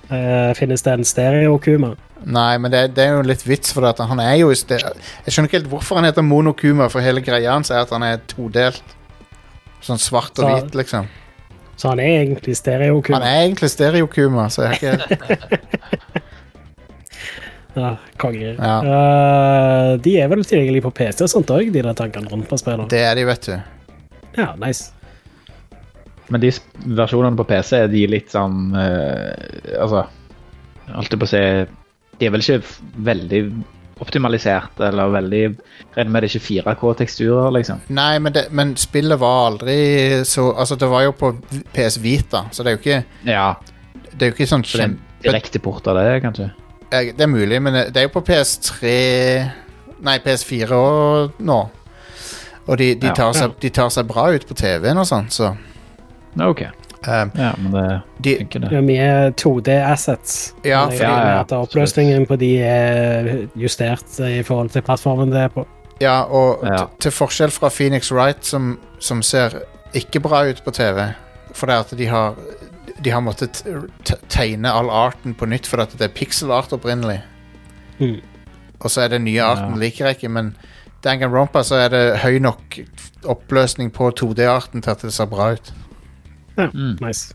Eh, 0.09 0.53
finnes 0.55 0.79
det 0.85 0.91
en 0.95 1.03
stereokuma? 1.03 1.89
Nei, 2.23 2.53
men 2.63 2.71
det, 2.71 2.79
det 2.95 3.03
er 3.03 3.17
jo 3.17 3.23
litt 3.27 3.41
vits, 3.43 3.73
for 3.75 3.83
at 3.89 3.99
han 4.07 4.21
er 4.23 4.37
jo 4.39 4.47
i 4.53 4.55
sted 4.55 4.79
Jeg 4.79 5.33
skjønner 5.33 5.49
ikke 5.49 5.57
helt 5.59 5.67
hvorfor 5.73 5.99
han 5.99 6.07
heter 6.07 6.23
Monokuma, 6.23 6.87
for 6.91 7.03
hele 7.03 7.19
greia 7.25 7.51
hans 7.51 7.73
er 7.75 7.81
at 7.83 7.91
han 7.91 8.05
er 8.07 8.21
todelt. 8.31 8.95
Sånn 9.83 9.99
svart 9.99 10.31
og 10.39 10.45
Så- 10.45 10.53
hvit, 10.53 10.77
liksom. 10.79 11.09
Så 11.77 11.89
han 11.91 11.99
er 11.99 12.21
egentlig 12.23 12.55
stereokuma? 12.57 13.19
Han 13.19 13.27
er 13.27 13.41
egentlig 13.49 13.69
stereokuma, 13.69 14.47
så 14.49 14.63
jeg 14.69 14.79
er 14.81 15.03
ikke 15.03 15.59
Ja, 17.77 17.93
konger. 18.17 18.57
Ja. 18.57 18.75
Uh, 18.81 19.93
de 20.01 20.17
er 20.21 20.29
vel 20.31 20.43
tilgjengelig 20.47 20.83
på 20.87 20.93
PC 20.97 21.23
og 21.27 21.31
sånt 21.31 21.53
òg, 21.53 21.71
de 21.73 21.83
der 21.85 21.97
tankene 21.97 22.31
rundt 22.31 22.49
på 22.49 22.59
spillet? 22.59 22.89
Det 22.93 23.03
er 23.05 23.17
de, 23.19 23.25
vet 23.29 23.49
du. 23.49 23.57
Ja, 24.37 24.51
nice. 24.61 24.91
Men 26.27 26.43
de 26.43 26.51
versjonene 26.97 27.39
på 27.39 27.47
PC 27.47 27.77
er 27.85 27.89
de 27.91 28.03
litt 28.11 28.33
sånn 28.33 28.75
uh, 28.75 29.31
Altså, 29.79 30.03
jeg 30.87 30.97
holdt 30.97 31.17
på 31.21 31.27
å 31.27 31.31
si 31.31 31.41
De 32.19 32.27
er 32.27 32.33
vel 32.33 32.43
ikke 32.43 32.59
veldig 33.07 33.41
optimalisert, 34.03 34.75
eller 34.83 35.13
veldig 35.15 35.41
Regner 35.95 36.11
med 36.11 36.25
det 36.25 36.29
er 36.29 36.35
ikke 36.35 36.73
4K-teksturer, 36.75 37.49
liksom. 37.55 37.81
Nei, 37.95 38.17
men, 38.21 38.35
det, 38.35 38.47
men 38.51 38.75
spillet 38.79 39.19
var 39.21 39.47
aldri 39.53 39.79
så 40.27 40.49
Altså, 40.53 40.77
det 40.79 40.91
var 40.91 41.07
jo 41.07 41.15
på 41.17 41.31
PS 41.73 41.99
Vita, 42.03 42.45
så 42.51 42.65
det 42.65 42.73
er 42.73 42.77
jo 42.77 42.83
ikke 42.83 43.01
Ja, 43.31 43.49
Det 44.11 44.19
er 44.19 44.31
jo 44.31 44.37
ikke 44.37 44.51
sånn 44.51 44.67
kjempe 44.67 45.05
Direkteport 45.17 45.87
av 45.89 45.97
det, 45.97 46.19
kanskje. 46.21 46.51
Eh, 46.91 47.11
Det 47.17 47.21
er 47.21 47.27
mulig, 47.27 47.61
men 47.61 47.73
det 47.73 47.97
er 47.97 48.07
jo 48.07 48.13
på 48.19 48.21
PS3 48.21 48.91
Nei, 50.05 50.17
PS4 50.19 50.71
og 50.77 51.31
nå. 51.39 51.69
Og 52.67 52.77
de, 52.77 52.95
de, 52.95 53.07
Ja. 53.07 53.13
tar 53.13 53.33
seg, 53.33 53.55
de 53.59 53.69
tar 53.69 53.89
seg 53.89 54.05
bra 54.07 54.27
ut 54.35 54.45
på 54.47 54.53
TV-en 54.55 54.97
og 54.97 55.05
sånn, 55.07 55.29
så 55.31 55.55
OK. 56.39 56.61
um, 57.07 57.31
Ja, 57.35 57.53
men 57.57 57.71
det 57.71 58.01
de, 58.21 58.35
Det 58.59 58.73
er 58.73 58.81
mye 58.81 59.31
2D-assets. 59.33 60.53
Ja, 60.63 60.85
fordi- 60.87 61.01
Ja, 61.01 61.17
ja, 61.29 61.39
at 61.39 61.51
oppløsningen 61.51 62.27
på 62.27 62.37
de 62.37 62.59
er 62.61 63.47
justert 63.57 64.19
i 64.19 64.43
forhold 64.43 64.69
til 64.71 64.81
plattformen 64.81 65.31
det 65.31 65.39
er 65.39 65.49
på. 65.49 65.65
Ja, 66.01 66.21
og 66.23 66.59
Ja. 66.63 66.85
til 66.99 67.11
forskjell 67.11 67.49
fra 67.51 67.69
Phoenix 67.69 68.11
Wright, 68.11 68.45
som, 68.45 68.77
som 68.99 69.21
ser 69.23 69.49
ikke 69.95 70.19
bra 70.21 70.43
ut 70.49 70.61
på 70.63 70.71
TV, 70.71 71.13
for 71.53 71.65
det 71.67 71.73
er 71.75 71.79
at 71.79 71.97
de 71.97 72.05
har 72.05 72.35
de 73.03 73.09
har 73.13 73.21
måttet 73.21 73.63
tegne 74.29 74.71
all 74.71 74.89
arten 74.89 75.33
på 75.37 75.45
nytt, 75.49 75.67
for 75.67 75.81
at 75.83 75.91
det 75.97 76.01
er 76.09 76.13
pixel 76.15 76.51
art 76.51 76.73
opprinnelig. 76.73 77.21
Mm. 77.99 78.19
Og 78.79 78.91
så 78.93 79.01
er 79.05 79.07
det 79.15 79.21
nye 79.21 79.41
arten 79.43 79.73
Ja. 79.75 79.79
liker 79.79 80.05
jeg 80.05 80.15
ikke, 80.19 80.29
men 80.29 80.55
Danganronpa 81.03 81.61
så 81.63 81.75
er 81.85 81.89
det 81.93 82.19
høy 82.23 82.37
nok 82.39 82.79
oppløsning 83.25 83.91
på 83.93 84.09
2D-arten 84.11 84.81
til 84.81 84.91
at 84.91 85.01
det 85.01 85.13
ser 85.13 85.25
bra 85.25 85.51
ut. 85.53 85.73
Ja, 86.57 86.67
Mm. 86.73 86.97
nice. 87.01 87.33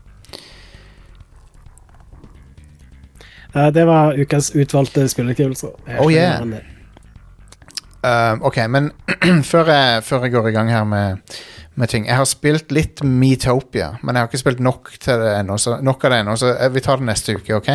Uh, 3.55 3.67
det 3.73 3.85
var 3.87 4.13
ukas 4.17 4.51
utvalgte 4.55 5.07
spillutgivelser. 5.09 5.69
Oh, 5.99 6.09
yeah. 6.13 6.41
Um, 8.03 8.41
ok, 8.43 8.57
men 8.69 8.91
før 9.51 9.69
jeg, 9.69 10.03
før 10.03 10.21
jeg 10.25 10.31
går 10.31 10.47
i 10.47 10.51
gang 10.51 10.71
her 10.71 10.83
med, 10.83 11.17
med 11.79 11.89
ting 11.89 12.05
Jeg 12.05 12.19
har 12.19 12.27
spilt 12.29 12.71
litt 12.75 13.01
Metopia, 13.01 13.93
men 14.03 14.15
jeg 14.15 14.21
har 14.21 14.29
ikke 14.29 14.41
spilt 14.43 14.61
nok 14.63 14.91
til 15.01 15.23
det 15.23 15.31
ennå. 15.39 15.57
Så 15.57 15.79
nok 15.81 16.05
av 16.05 16.13
det 16.13 16.19
ennå, 16.23 16.35
så 16.37 16.53
vi 16.73 16.83
tar 16.85 17.01
det 17.01 17.07
neste 17.09 17.37
uke, 17.39 17.57
OK? 17.57 17.71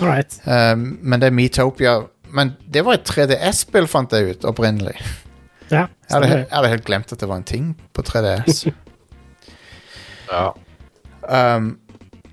Right. 0.00 0.36
Um, 0.46 0.98
men 1.02 1.20
det 1.20 1.28
er 1.28 1.34
Metopia 1.36 1.96
Men 2.32 2.54
det 2.70 2.84
var 2.86 2.96
et 2.96 3.10
3DS-spill, 3.10 3.88
fant 3.90 4.12
jeg 4.14 4.36
ut 4.36 4.46
opprinnelig. 4.48 4.94
Ja, 5.70 5.88
Jeg 6.08 6.14
hadde, 6.14 6.28
jeg 6.30 6.54
hadde 6.54 6.70
helt 6.72 6.86
glemt 6.86 7.12
at 7.12 7.20
det 7.20 7.28
var 7.30 7.40
en 7.42 7.46
ting 7.46 7.74
på 7.94 8.06
3DS. 8.06 8.64
Ja. 10.30 10.52
Um, 11.26 11.72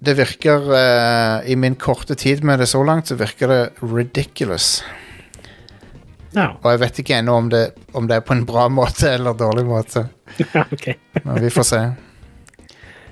det 0.06 0.14
virker 0.20 0.68
uh, 0.70 1.49
I 1.49 1.56
min 1.58 1.74
korte 1.82 2.14
tid 2.14 2.44
med 2.45 2.62
det 2.62 2.68
så 2.70 2.84
langt, 2.86 3.10
så 3.10 3.18
virker 3.18 3.49
det 3.49 3.62
ridiculous. 3.82 4.84
Ja, 6.38 6.51
Og 6.61 6.69
jeg 6.69 6.80
vet 6.84 6.99
ikke 7.01 7.18
ennå 7.18 7.35
om, 7.41 7.47
om 7.97 8.07
det 8.09 8.19
er 8.19 8.26
på 8.26 8.35
en 8.35 8.45
bra 8.45 8.68
måte 8.69 9.09
eller 9.15 9.34
dårlig 9.38 9.65
måte. 9.65 10.03
okay. 10.73 10.93
Men 11.23 11.39
vi 11.41 11.49
får 11.49 11.65
se. 11.65 11.80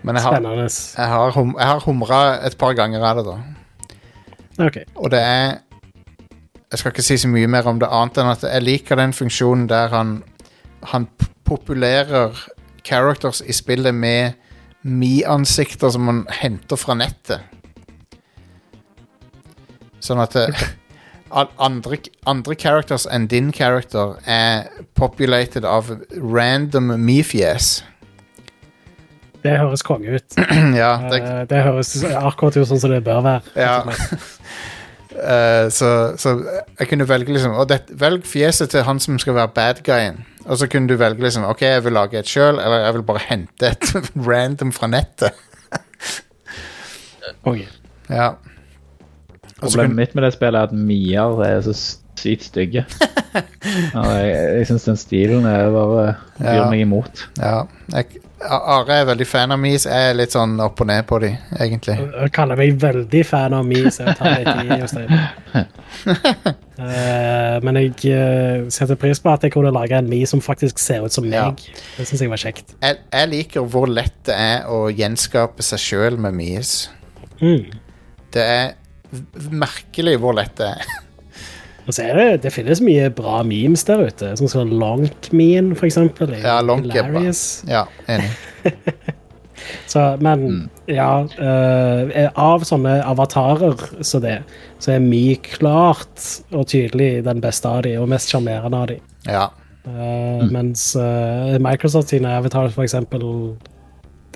Men 0.06 0.20
jeg 0.20 0.24
har, 0.28 0.36
Spennende. 0.38 0.68
jeg 0.98 1.08
har, 1.10 1.32
hum, 1.34 1.56
jeg 1.58 1.68
har 1.72 1.80
humra 1.88 2.20
et 2.46 2.58
par 2.62 2.76
ganger 2.78 3.02
av 3.02 3.18
det, 3.18 3.26
da. 3.26 4.66
Ok. 4.68 4.78
Og 4.96 5.10
det 5.12 5.20
er 5.20 5.56
Jeg 6.72 6.80
skal 6.80 6.92
ikke 6.92 7.04
si 7.06 7.16
så 7.22 7.30
mye 7.32 7.48
mer 7.48 7.68
om 7.70 7.80
det, 7.80 7.88
annet 7.90 8.18
enn 8.20 8.30
at 8.30 8.44
jeg 8.44 8.64
liker 8.64 8.98
den 9.00 9.14
funksjonen 9.14 9.68
der 9.70 9.94
han 9.94 10.24
Han 10.92 11.08
populerer 11.46 12.36
characters 12.86 13.42
i 13.42 13.54
spillet 13.54 13.96
med 13.96 14.34
Me-ansikter 14.84 15.90
som 15.90 16.06
han 16.10 16.26
henter 16.30 16.78
fra 16.78 16.94
nettet. 16.94 17.42
Sånn 19.98 20.22
at 20.22 20.36
det, 20.38 20.46
andre, 21.34 21.98
andre 22.26 22.56
characters 22.56 23.08
enn 23.12 23.28
din 23.28 23.52
character 23.54 24.16
er 24.26 24.70
populated 24.96 25.66
av 25.66 25.90
random 26.14 26.96
me-fjes. 27.02 27.84
Det 29.46 29.58
høres 29.60 29.84
konge 29.86 30.18
ut. 30.18 30.38
ja, 30.82 30.96
det, 31.12 31.22
Eh, 31.22 31.44
det 31.50 31.62
høres 31.68 31.92
akkurat 32.04 32.56
ut 32.58 32.70
sånn 32.70 32.82
som 32.82 32.94
det 32.94 33.04
bør 33.06 33.22
være. 33.26 33.42
Ja. 33.54 33.76
uh, 33.86 35.68
så, 35.78 35.90
så 36.18 36.38
jeg 36.80 36.90
kunne 36.90 37.08
velge 37.10 37.36
liksom 37.36 37.54
og 37.54 37.70
det, 37.70 37.84
Velg 38.00 38.26
fjeset 38.26 38.74
til 38.74 38.86
han 38.88 39.02
som 39.04 39.20
skal 39.22 39.38
være 39.38 39.54
bad 39.54 39.84
guyen. 39.86 40.24
Og 40.46 40.60
så 40.62 40.70
kunne 40.70 40.90
du 40.90 40.98
velge 40.98 41.26
liksom 41.26 41.46
Ok, 41.50 41.62
jeg 41.66 41.84
vil 41.86 41.94
lage 41.98 42.20
et 42.22 42.30
sjøl, 42.30 42.60
eller 42.62 42.86
jeg 42.86 42.98
vil 42.98 43.06
bare 43.06 43.24
hente 43.28 43.70
et 43.70 43.94
random 44.30 44.74
fra 44.74 44.90
nettet. 44.90 45.46
okay. 47.44 47.70
Ja. 48.10 48.34
Og 49.62 49.70
Problemet 49.70 49.90
kan... 49.90 49.96
mitt 49.96 50.16
med 50.16 50.24
det 50.28 50.34
spillet 50.36 50.60
er 50.60 50.68
at 50.70 50.74
Mier 50.76 51.42
er 51.46 51.62
så 51.66 51.74
sykt 52.20 52.50
stygge. 52.52 52.86
Ja, 53.66 54.02
jeg 54.16 54.28
jeg 54.60 54.68
syns 54.70 54.86
den 54.88 54.96
stilen 55.00 55.46
er 55.50 55.66
bare 55.74 56.04
byr 56.38 56.54
Ja. 56.62 56.70
meg 56.72 56.84
imot. 56.86 57.26
ja, 57.42 57.64
jeg, 57.92 58.22
Are 58.46 58.94
er 59.02 59.06
veldig 59.10 59.26
fan 59.28 59.52
av 59.52 59.60
Mies. 59.60 59.86
Jeg 59.90 60.10
er 60.12 60.14
litt 60.16 60.32
sånn 60.36 60.54
opp 60.62 60.80
og 60.84 60.88
ned 60.88 61.04
på 61.10 61.18
de, 61.24 61.32
egentlig. 61.60 61.96
Jeg 61.98 62.32
kaller 62.36 62.60
meg 62.60 62.76
veldig 62.80 63.24
fan 63.26 63.56
av 63.58 63.66
Mies. 63.66 63.98
jeg 64.00 64.16
tar 64.20 64.38
litt 64.38 64.62
i. 64.62 64.80
Jostein. 64.80 65.10
uh, 66.80 67.58
men 67.66 67.80
jeg 67.80 67.96
uh, 68.14 68.68
setter 68.74 69.00
pris 69.00 69.20
på 69.24 69.32
at 69.34 69.44
jeg 69.48 69.56
kunne 69.56 69.72
lage 69.76 69.98
en 69.98 70.10
Mi 70.12 70.22
som 70.30 70.44
faktisk 70.44 70.80
ser 70.80 71.06
ut 71.08 71.16
som 71.16 71.26
Ja. 71.32 71.48
meg. 71.50 71.64
Det 71.98 72.08
syns 72.08 72.22
jeg 72.22 72.30
var 72.32 72.42
kjekt. 72.44 72.76
Jeg, 72.84 73.00
jeg 73.12 73.32
liker 73.34 73.68
hvor 73.72 73.88
lett 73.92 74.16
det 74.30 74.36
er 74.38 74.70
å 74.72 74.86
gjenskape 74.94 75.66
seg 75.66 75.80
sjøl 75.82 76.20
med 76.22 76.38
Mies. 76.38 76.76
Mm. 77.42 77.66
Det 78.36 78.44
er 78.46 78.74
merkelig 79.52 80.16
hvor 80.22 80.38
lett 80.38 80.56
det 80.60 80.72
er. 80.76 80.94
Og 81.86 81.94
så 81.94 82.08
er 82.08 82.18
det, 82.18 82.30
det 82.48 82.54
finnes 82.54 82.82
mye 82.82 83.12
bra 83.14 83.44
memes 83.46 83.86
der 83.86 84.08
ute, 84.08 84.32
sånn 84.40 84.50
som 84.50 84.72
Lonk-meme, 84.74 85.78
for 85.78 85.86
eksempel. 85.86 86.34
Ja, 86.42 86.58
Lonk 86.66 86.90
er 86.90 87.12
bra. 87.12 87.28
Ja, 87.70 87.86
enig. 88.10 88.32
Så, 89.88 90.18
men 90.22 90.70
ja, 90.86 91.26
uh, 91.26 92.16
av 92.38 92.66
sånne 92.68 93.00
avatarer 93.08 93.80
så 94.06 94.20
det, 94.22 94.40
så 94.84 94.96
er 94.96 95.04
Mi 95.04 95.38
klart 95.42 96.22
og 96.52 96.68
tydelig 96.70 97.24
den 97.26 97.42
beste 97.44 97.70
av 97.70 97.86
de, 97.88 97.96
og 98.02 98.10
mest 98.12 98.30
sjarmerende 98.30 98.82
av 98.84 98.92
de. 98.92 99.00
Ja. 99.26 99.46
Eh, 99.86 100.44
Mens 100.54 100.92
uh, 100.98 101.56
Microsoft 101.62 102.14
sine 102.14 102.36
avatarer, 102.40 102.74
for 102.76 102.86
eksempel 102.86 103.26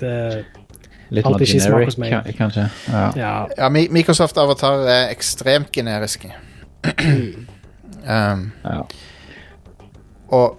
det, 0.02 0.44
Litt 1.10 1.26
Alt 1.26 1.40
mer 1.40 1.42
ikke 1.46 1.60
smak 1.60 1.70
generic, 1.72 1.86
hos 1.90 1.98
meg. 1.98 2.12
ka- 2.12 2.32
kanskje. 2.38 2.64
Ja. 2.88 3.10
Ja, 3.16 3.46
ja 3.58 3.68
Microsoft 3.68 4.38
Avatar 4.38 4.84
er 4.86 5.08
ekstremt 5.10 5.72
generiske. 5.74 6.30
um, 8.08 8.52
Ja. 8.64 8.82
og, 10.28 10.56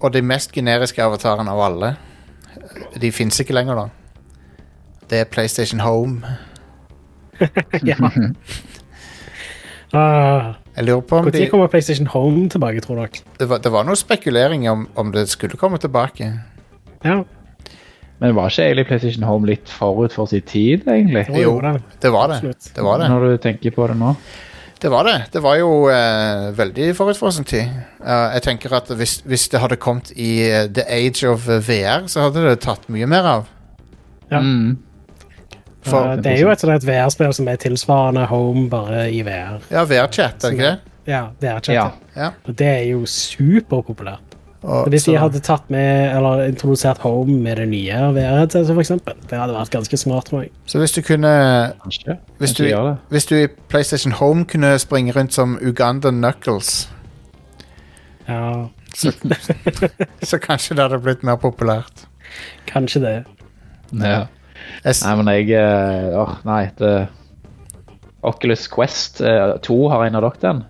og 0.00 0.12
de 0.12 0.22
mest 0.22 0.52
generiske 0.52 1.02
avatarene 1.02 1.50
av 1.50 1.60
alle, 1.66 1.96
de 3.00 3.10
fins 3.12 3.40
ikke 3.40 3.52
lenger, 3.54 3.74
da. 3.74 3.88
Det 5.10 5.18
er 5.20 5.24
PlayStation 5.24 5.80
Home. 5.80 6.22
ja. 7.90 7.96
uh. 9.94 10.54
Jeg 10.76 10.84
lurer 10.86 11.00
på 11.04 11.16
om 11.18 11.24
Når 11.28 11.48
kommer 11.50 11.66
PlayStation 11.68 12.06
Home 12.06 12.48
tilbake, 12.48 12.80
tror 12.80 12.94
dere? 13.02 13.08
det, 13.38 13.48
var, 13.48 13.58
det 13.58 13.72
var 13.72 13.84
noe 13.84 13.96
spekulering 13.96 14.64
om, 14.70 14.86
om 14.96 15.10
det 15.12 15.26
skulle 15.28 15.56
komme 15.60 15.76
tilbake. 15.78 16.30
Ja, 17.04 17.18
Men 18.22 18.36
var 18.38 18.52
ikke 18.52 18.68
egentlig 18.68 18.86
PlayStation 18.86 19.24
Home 19.26 19.48
litt 19.50 19.70
forut 19.70 20.14
for 20.14 20.30
sin 20.30 20.44
tid, 20.46 20.84
egentlig? 20.86 21.24
Jo, 21.42 21.56
det. 21.58 22.10
var 22.14 22.30
det. 22.30 22.54
Det 22.70 22.84
var 22.86 23.02
det. 23.02 23.08
Når 23.10 23.24
du 23.26 23.36
tenker 23.42 23.74
på 23.74 23.88
det 23.90 23.96
nå? 23.98 24.14
Det 24.82 24.90
var 24.90 25.06
det. 25.06 25.16
Det 25.34 25.42
var 25.42 25.56
jo 25.58 25.72
eh, 25.90 26.52
veldig 26.58 26.86
forut 26.98 27.18
for 27.18 27.34
sin 27.34 27.46
tid. 27.46 27.66
Uh, 28.02 28.30
jeg 28.34 28.42
tenker 28.46 28.72
at 28.74 28.88
hvis, 28.98 29.20
hvis 29.26 29.48
det 29.50 29.60
hadde 29.62 29.78
kommet 29.78 30.10
i 30.14 30.30
uh, 30.50 30.64
the 30.66 30.86
age 30.86 31.26
of 31.26 31.46
VR, 31.46 32.06
så 32.10 32.28
hadde 32.28 32.42
det 32.46 32.56
tatt 32.62 32.88
mye 32.90 33.06
mer 33.10 33.28
av. 33.32 33.44
Ja. 34.30 34.40
Mm. 34.40 34.78
For, 35.86 36.14
uh, 36.14 36.16
det 36.18 36.32
er 36.32 36.42
jo 36.42 36.50
et 36.50 36.62
sånt 36.62 36.74
et 36.74 36.86
VR-spill 36.86 37.34
som 37.34 37.50
er 37.50 37.62
tilsvarende 37.62 38.26
Home, 38.30 38.68
bare 38.70 39.08
i 39.10 39.22
VR. 39.26 39.62
ja, 39.70 39.86
VR-chat, 39.86 40.42
er 40.42 40.50
det 40.50 40.52
ikke 40.58 40.70
det? 40.70 40.98
Ja, 41.10 41.24
VR-chat. 41.42 41.74
Ja. 41.74 41.88
Ja. 42.14 42.32
Og 42.46 42.58
det 42.58 42.70
er 42.70 42.84
jo 42.90 43.06
superpopulært. 43.06 44.31
Og, 44.62 44.88
Hvis 44.94 45.04
de 45.08 45.16
hadde 45.18 45.40
tatt 45.42 45.64
med, 45.74 46.12
eller 46.16 46.44
introdusert 46.46 46.98
Home 47.02 47.34
med 47.42 47.56
det 47.58 47.64
nye 47.68 47.96
VR-headsetet, 48.14 48.78
eksempel, 48.78 49.16
det 49.30 49.38
hadde 49.40 49.56
vært 49.56 49.72
ganske 49.74 49.98
smart 49.98 50.28
tror 50.28 50.44
meg. 50.44 50.52
Så 50.70 50.78
hvis 50.78 50.92
du 50.94 51.00
kunne 51.02 51.32
Kanskje. 51.82 52.16
hvis 52.38 52.54
du, 52.54 52.64
hvis 53.10 53.26
du 53.26 53.34
i 53.40 53.48
PlayStation 53.68 54.12
Home 54.20 54.44
kunne 54.46 54.78
springe 54.78 55.12
rundt 55.16 55.34
som 55.34 55.58
Ugandan 55.62 56.20
Knuckles, 56.22 56.88
Ja, 58.28 58.68
så, 58.94 59.10
så 60.30 60.38
kanskje 60.38 60.76
det 60.78 60.84
hadde 60.84 61.00
blitt 61.02 61.22
mer 61.26 61.36
populært. 61.42 62.06
kanskje 62.70 63.00
det. 63.02 63.16
Ja. 63.98 64.26
Jeg, 64.84 64.94
Nei, 65.04 65.16
men 65.18 65.28
jeg 65.34 65.50
eh, 65.58 66.14
Åh, 66.22 66.36
nei. 66.46 66.68
Det 66.78 67.06
Oculus 68.22 68.68
Quest 68.70 69.20
eh, 69.20 69.56
2, 69.62 69.78
har 69.90 70.04
en 70.06 70.14
av 70.20 70.22
dere 70.28 70.38
den? 70.44 70.62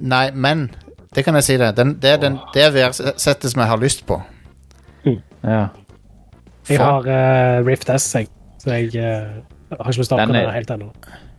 nei, 0.00 0.30
men 0.34 0.66
det 1.14 1.24
kan 1.24 1.34
jeg 1.38 1.44
si 1.46 1.56
det. 1.60 1.70
Den, 1.76 1.94
det 2.02 2.10
er 2.10 2.20
den- 2.22 2.38
det 2.54 2.68
VR-settet 2.74 3.50
som 3.52 3.60
jeg 3.62 3.68
har 3.70 3.78
lyst 3.82 4.04
på. 4.06 4.20
Ja. 5.44 5.68
Jeg 6.68 6.78
har 6.80 7.04
uh, 7.04 7.64
Rift 7.66 7.90
S, 7.92 8.06
jeg, 8.14 8.28
så 8.62 8.70
jeg 8.72 8.94
uh, 8.96 9.42
har 9.76 9.90
ikke 9.90 10.00
lyst 10.00 10.10
til 10.10 10.16
å 10.16 10.26
Den 10.26 10.36
er- 10.40 10.50
helt 10.54 10.70
ennå. 10.70 10.90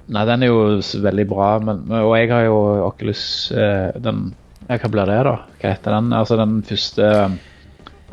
Nei, 0.08 0.22
den 0.30 0.44
er 0.46 0.52
jo 0.52 0.60
veldig 1.02 1.24
bra, 1.32 1.48
men, 1.66 1.80
og 1.90 2.12
jeg 2.20 2.30
har 2.30 2.44
jo 2.46 2.58
Oculus 2.86 3.24
uh, 3.52 3.90
den 3.98 4.36
ja, 4.70 4.78
Hva 4.78 4.90
blir 4.94 5.10
det, 5.10 5.18
da? 5.26 5.34
Hva 5.62 5.72
heter 5.74 5.96
den? 5.98 6.12
Altså 6.14 6.38
den 6.38 6.60
første 6.66 7.10
um, 7.26 7.40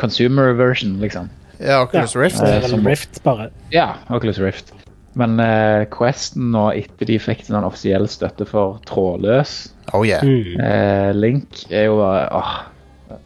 consumer 0.00 0.54
version, 0.56 0.96
liksom. 1.00 1.28
Ja, 1.60 1.82
Oculus 1.84 2.16
Rift. 2.16 2.40
Eh, 2.42 2.60
vel 2.64 2.70
som- 2.72 2.86
Rift, 2.88 3.20
bare. 3.24 3.50
Ja, 3.72 3.90
Oculus 4.10 4.40
Rift. 4.40 4.72
Men 5.14 5.40
eh, 5.44 5.84
Questen 5.92 6.50
nå, 6.54 6.70
etter 6.72 7.08
de 7.10 7.18
fikk 7.20 7.44
den 7.48 7.66
offisiell 7.66 8.06
støtte 8.08 8.46
for 8.48 8.78
trådløs 8.88 9.56
Oh 9.92 10.06
yeah. 10.06 10.22
Mm. 10.24 10.60
eh, 10.62 11.10
link, 11.16 11.64
er 11.70 11.90
jo 11.90 11.98
bare 11.98 12.28
åh, 12.38 12.52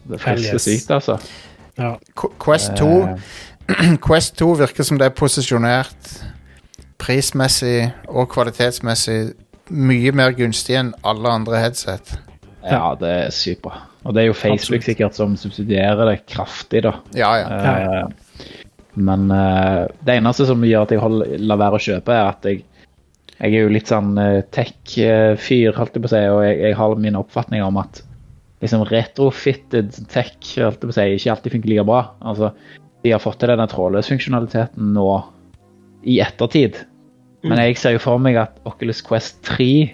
Det 0.09 0.19
yes. 0.27 0.63
sykt, 0.65 0.91
altså. 0.91 1.15
Ja. 1.77 1.93
Quest 2.43 2.75
2 2.75 2.89
Eh, 3.67 3.97
Quest 4.07 4.37
2 4.39 4.53
virker 4.63 4.83
som 4.83 4.99
det 4.99 5.09
er 5.09 5.15
posisjonert 5.15 6.11
prismessig 6.99 7.91
og 8.07 8.29
kvalitetsmessig 8.33 9.33
mye 9.69 10.13
mer 10.15 10.31
gunstig 10.37 10.77
enn 10.79 10.93
alle 11.07 11.29
andre 11.29 11.59
headset. 11.59 12.17
ja, 12.63 12.95
det 12.99 13.09
er 13.11 13.29
sykt 13.35 13.61
bra. 13.65 13.81
Og 14.07 14.15
det 14.15 14.21
er 14.23 14.29
jo 14.29 14.33
Facebook 14.33 14.59
Absolutt. 14.61 14.85
sikkert 14.87 15.15
som 15.15 15.35
subsidierer 15.39 16.07
det 16.07 16.21
kraftig, 16.31 16.83
da. 16.83 16.93
Ja, 17.15 17.33
ja. 17.41 17.47
Ja, 17.51 17.75
ja. 17.99 18.05
Men 18.97 19.29
uh, 19.29 19.85
det 20.05 20.17
eneste 20.17 20.47
som 20.49 20.65
gjør 20.65 20.87
at 20.87 20.95
jeg 20.95 21.03
holder, 21.03 21.37
lar 21.43 21.61
være 21.61 21.77
å 21.77 21.85
kjøpe, 21.87 22.15
er 22.15 22.31
at 22.31 22.47
jeg, 22.49 22.63
jeg 23.37 23.53
er 23.53 23.61
jo 23.61 23.71
litt 23.73 23.91
sånn 23.91 24.17
uh, 24.17 24.41
tech-fyr, 24.55 25.77
holdt 25.77 25.97
jeg 25.97 26.03
på 26.03 26.09
å 26.09 26.13
si, 26.15 26.23
og 26.33 26.41
jeg, 26.45 26.59
jeg 26.65 26.77
har 26.79 27.01
min 27.03 27.19
oppfatning 27.19 27.65
om 27.65 27.79
at 27.83 28.01
liksom 28.63 28.87
retrofitted 28.89 29.93
tech 30.09 30.33
holdt 30.57 30.81
jeg 30.81 30.89
på 30.89 30.93
å 30.93 30.97
si, 30.97 31.07
ikke 31.15 31.33
alltid 31.35 31.55
funker 31.55 31.73
like 31.73 31.87
bra. 31.87 32.03
Altså, 32.25 32.51
de 33.05 33.13
har 33.13 33.21
fått 33.23 33.39
til 33.41 33.53
denne 33.53 33.67
trådløsfunksjonaliteten 33.71 34.93
nå 34.95 35.09
i 36.07 36.19
ettertid. 36.23 36.81
Men 37.47 37.61
jeg 37.61 37.77
ser 37.79 37.95
jo 37.95 38.01
for 38.01 38.21
meg 38.21 38.39
at 38.41 38.57
Oculus 38.67 39.03
Quest 39.05 39.39
3, 39.47 39.93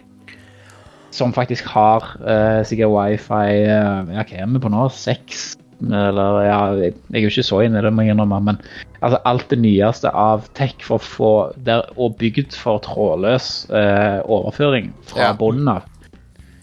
som 1.13 1.33
faktisk 1.35 1.67
har 1.69 2.05
uh, 2.23 2.63
sikkert 2.65 2.89
wifi 2.89 3.67
uh, 3.67 4.07
Ja, 4.15 4.23
hva 4.23 4.39
er 4.39 4.47
vi 4.55 4.61
på 4.63 4.71
nå? 4.73 4.87
6? 4.89 5.43
Eller 5.91 6.45
ja, 6.45 6.59
jeg 6.79 6.93
jeg 7.11 7.19
er 7.19 7.23
jo 7.25 7.29
ikke 7.33 7.43
så 7.47 7.61
inne 7.65 7.79
i 7.79 7.81
det, 7.81 7.91
må 7.93 8.03
jeg 8.05 8.13
innrømme, 8.15 8.39
men 8.43 8.57
altså, 9.01 9.19
alt 9.25 9.49
det 9.49 9.59
nyeste 9.59 10.11
av 10.13 10.45
tech 10.53 10.75
for 10.85 10.97
å 10.97 11.03
få 11.03 11.31
der, 11.65 11.83
og 11.97 12.17
bygd 12.21 12.53
for 12.55 12.79
trådløs 12.85 13.69
eh, 13.71 14.21
overføring 14.25 14.93
fra 15.09 15.19
Ja. 15.29 15.33
bunnen 15.33 15.67
av. 15.67 15.83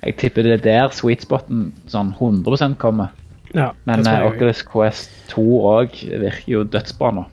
Jeg 0.02 0.16
tipper 0.16 0.42
det 0.42 0.52
er 0.60 0.64
der 0.64 0.88
sweet 0.96 1.20
spoten 1.26 1.72
sånn 1.86 2.14
100% 2.18 2.78
kommer. 2.78 3.10
ja 3.54 3.72
Men 3.84 4.06
eh. 4.06 4.22
Oculus 4.26 4.62
Quest 4.62 5.10
2 5.28 5.42
òg 5.60 5.90
virker 6.20 6.48
jo 6.48 6.64
dødsbra 6.64 7.10
nå. 7.12 7.26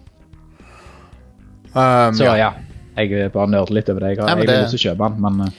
Um, 1.77 2.14
Så 2.18 2.23
ja. 2.26 2.35
ja, 2.35 2.51
jeg 2.97 3.31
bare 3.31 3.47
nerder 3.51 3.73
litt 3.76 3.89
over 3.89 4.01
det. 4.01 4.15
Jeg 4.18 4.27
Ja, 4.27 4.35
det- 4.35 4.47
lyst 4.47 4.73
til 4.76 4.80
å 4.80 4.95
kjøpe 4.95 5.09
den, 5.09 5.22
men 5.22 5.47
eh, 5.47 5.53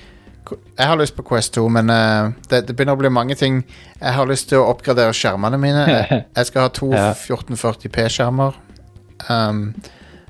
Jeg 0.52 0.86
har 0.86 0.96
lyst 1.00 1.16
på 1.16 1.24
Quest 1.26 1.54
2, 1.54 1.66
men 1.68 1.90
uh, 1.90 2.32
det, 2.50 2.62
det 2.68 2.76
begynner 2.76 2.96
å 2.96 3.00
bli 3.00 3.10
mange 3.12 3.36
ting. 3.38 3.60
Jeg 4.00 4.14
har 4.16 4.28
lyst 4.28 4.48
til 4.50 4.62
å 4.62 4.68
oppgradere 4.72 5.14
skjermene 5.16 5.60
mine. 5.60 5.84
Jeg, 5.92 6.24
jeg 6.36 6.50
skal 6.50 6.66
ha 6.66 6.72
to 6.74 6.90
Ja. 6.94 7.12
1440p-skjermer. 7.12 8.58
Um, 9.28 9.74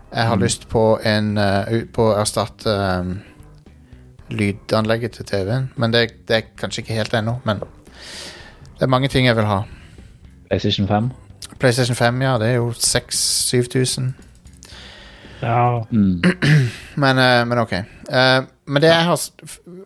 jeg 0.09 0.25
har 0.25 0.39
lyst 0.41 0.63
på 0.73 0.83
en 1.05 1.35
uh, 1.37 1.69
På 1.93 2.07
å 2.09 2.15
erstatte 2.17 2.73
um, 2.73 3.19
lydanlegget 4.33 5.19
til 5.19 5.29
TV-en. 5.29 5.71
Men 5.77 5.93
det, 5.93 6.07
det 6.29 6.37
er 6.37 6.51
kanskje 6.57 6.83
ikke 6.85 6.97
helt 6.97 7.15
ennå. 7.15 7.39
Men 7.45 7.61
det 7.61 8.87
er 8.87 8.93
mange 8.93 9.11
ting 9.13 9.29
jeg 9.29 9.37
vil 9.37 9.49
ha. 9.49 9.63
PlayStation 10.49 10.89
5 10.89 11.11
PlayStation 11.59 11.97
5, 11.97 12.23
ja, 12.23 12.39
det 12.39 12.49
er 12.49 12.59
jo 12.61 12.71
6000-7000. 12.71 14.13
Ja. 15.41 15.87
Mm. 15.91 16.23
Men, 16.95 17.19
eh, 17.19 17.45
men 17.47 17.59
ok. 17.59 17.73
Eh, 17.73 18.43
men 18.67 18.83
det 18.83 18.89
jeg 18.91 19.05
har 19.07 19.21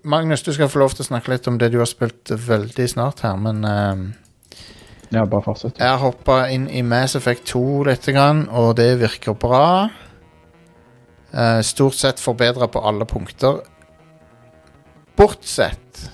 Magnus, 0.03 0.43
du 0.43 0.53
skal 0.53 0.71
få 0.73 0.81
lov 0.81 0.95
til 0.97 1.05
å 1.05 1.11
snakke 1.11 1.31
litt 1.35 1.47
om 1.51 1.59
det 1.61 1.69
du 1.75 1.79
har 1.79 1.91
spilt 1.91 2.33
veldig 2.33 2.87
snart 2.89 3.21
her, 3.27 3.37
men 3.37 3.65
eh, 3.69 4.01
Ja, 5.13 5.27
bare 5.27 5.45
fortsett. 5.45 5.77
Jeg 5.77 5.91
har 5.91 6.01
hoppa 6.01 6.47
inn 6.49 6.65
i 6.73 6.81
Mass 6.83 7.15
Effect 7.19 7.45
2 7.53 7.85
litt, 7.91 8.09
grann, 8.17 8.47
og 8.49 8.77
det 8.81 8.95
virker 9.03 9.37
bra. 9.37 9.91
Eh, 11.33 11.61
stort 11.61 12.01
sett 12.01 12.21
forbedra 12.21 12.71
på 12.73 12.81
alle 12.81 13.05
punkter. 13.05 13.61
Bortsett 15.17 16.11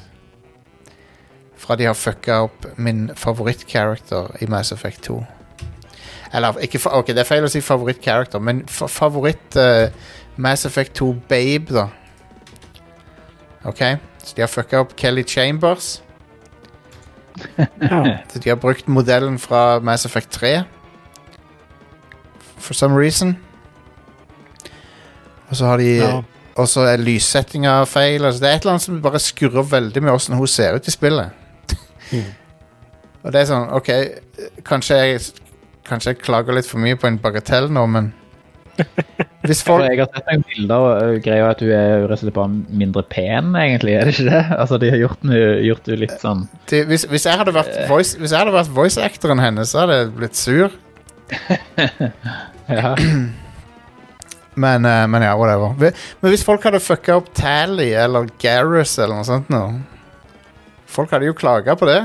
fra 1.57 1.77
de 1.79 1.87
har 1.87 1.95
fucka 1.95 2.43
opp 2.49 2.67
min 2.77 3.09
favorittcharacter 3.15 4.43
i 4.43 4.51
Mass 4.51 4.73
Effect 4.75 5.03
2. 5.09 5.23
Eller 6.35 6.59
ikke 6.63 6.79
fa 6.79 6.91
Ok, 6.99 7.07
det 7.15 7.19
er 7.23 7.29
feil 7.29 7.45
å 7.47 7.51
si 7.53 7.61
favorittcharacter, 7.65 8.39
men 8.45 8.65
fa 8.69 8.87
favoritt 8.93 9.57
eh, 9.57 9.89
Mass 10.37 10.67
Effect 10.69 10.95
2 11.01 11.13
Babe, 11.29 11.73
da. 11.75 11.87
OK? 13.65 13.81
Så 14.25 14.37
de 14.37 14.43
har 14.45 14.51
fucka 14.53 14.81
opp 14.85 14.93
Kelly 14.97 15.25
Chambers. 15.27 16.03
ja. 17.81 18.19
Så 18.33 18.39
de 18.43 18.49
har 18.51 18.57
brukt 18.59 18.89
modellen 18.89 19.39
fra 19.39 19.79
Mass 19.81 20.05
Effect 20.07 20.31
3 20.33 20.63
For 22.59 22.75
some 22.75 22.97
reason 22.99 23.37
Og 25.51 25.57
så 25.57 25.67
har 25.67 25.77
de 25.79 25.85
Ja. 25.97 26.21
Og 26.59 26.67
så 26.69 26.81
er 26.91 26.97
lyssettinga 26.99 27.85
feil 27.87 28.25
altså, 28.25 28.41
Det 28.43 28.49
er 28.51 28.55
et 28.57 28.61
eller 28.65 28.73
annet 28.73 28.83
som 28.83 29.03
bare 29.03 29.19
skurrer 29.23 29.63
veldig 29.71 30.03
med 30.03 30.11
Hvordan 30.11 30.39
hun 30.39 30.47
ser 30.47 30.75
ut 30.75 30.89
i 30.89 30.91
spillet 30.91 31.31
Mm. 32.13 32.25
Og 33.23 33.33
det 33.33 33.41
er 33.43 33.49
sånn 33.51 33.69
Ok, 33.77 33.89
kanskje 34.65 34.97
jeg 34.97 35.21
Kanskje 35.89 36.15
jeg 36.15 36.23
klager 36.23 36.57
litt 36.57 36.69
for 36.69 36.83
mye 36.83 36.99
på 37.01 37.09
en 37.09 37.21
bagatell 37.23 37.71
nå 37.73 37.85
Men 37.91 38.11
Hvis 39.49 39.63
folk 39.67 39.87
jeg 39.89 39.99
har 39.99 40.11
sett 40.13 40.29
noen 40.29 40.45
bilder 40.47 40.85
og 40.87 41.17
greia 41.25 41.49
at 41.51 41.63
hun 41.65 41.73
er 41.75 42.05
rett 42.05 42.19
og 42.19 42.21
slett 42.23 42.37
bare 42.37 42.77
mindre 42.81 43.03
pen, 43.11 43.51
egentlig. 43.59 43.97
Er 43.99 44.07
det 44.07 44.15
ikke 44.15 44.29
det? 44.29 44.43
Altså, 44.55 44.79
De 44.83 44.91
har 44.93 45.01
gjort 45.01 45.25
henne 45.25 45.41
gjort 45.67 45.91
litt 46.05 46.15
sånn 46.23 46.45
de, 46.71 46.85
hvis, 46.91 47.09
hvis 47.11 47.27
jeg 47.27 47.41
hadde 47.41 47.55
vært 47.57 47.75
voice, 47.91 48.19
Hvis 48.21 48.35
jeg 48.35 48.43
hadde 48.43 48.55
vært 48.55 48.73
voice-actoren 48.77 49.43
hennes 49.43 49.73
Så 49.73 49.83
hadde 49.83 49.99
jeg 50.03 50.15
blitt 50.19 50.39
sur 50.39 50.79
Ja. 52.79 52.95
Men, 54.59 54.83
eh, 54.85 55.05
men 55.07 55.23
ja, 55.23 55.37
whatever. 55.39 55.77
Men 56.19 56.33
hvis 56.33 56.43
folk 56.43 56.65
hadde 56.67 56.81
fucka 56.83 57.15
opp 57.21 57.29
Tally 57.37 57.93
eller 57.95 58.27
Garrus 58.43 58.97
eller 58.99 59.21
noe 59.21 59.27
sånt 59.29 59.53
nå 59.55 59.61
Folk 60.91 61.13
hadde 61.15 61.29
jo 61.29 61.37
klaga 61.37 61.77
på 61.79 61.87
det. 61.87 62.01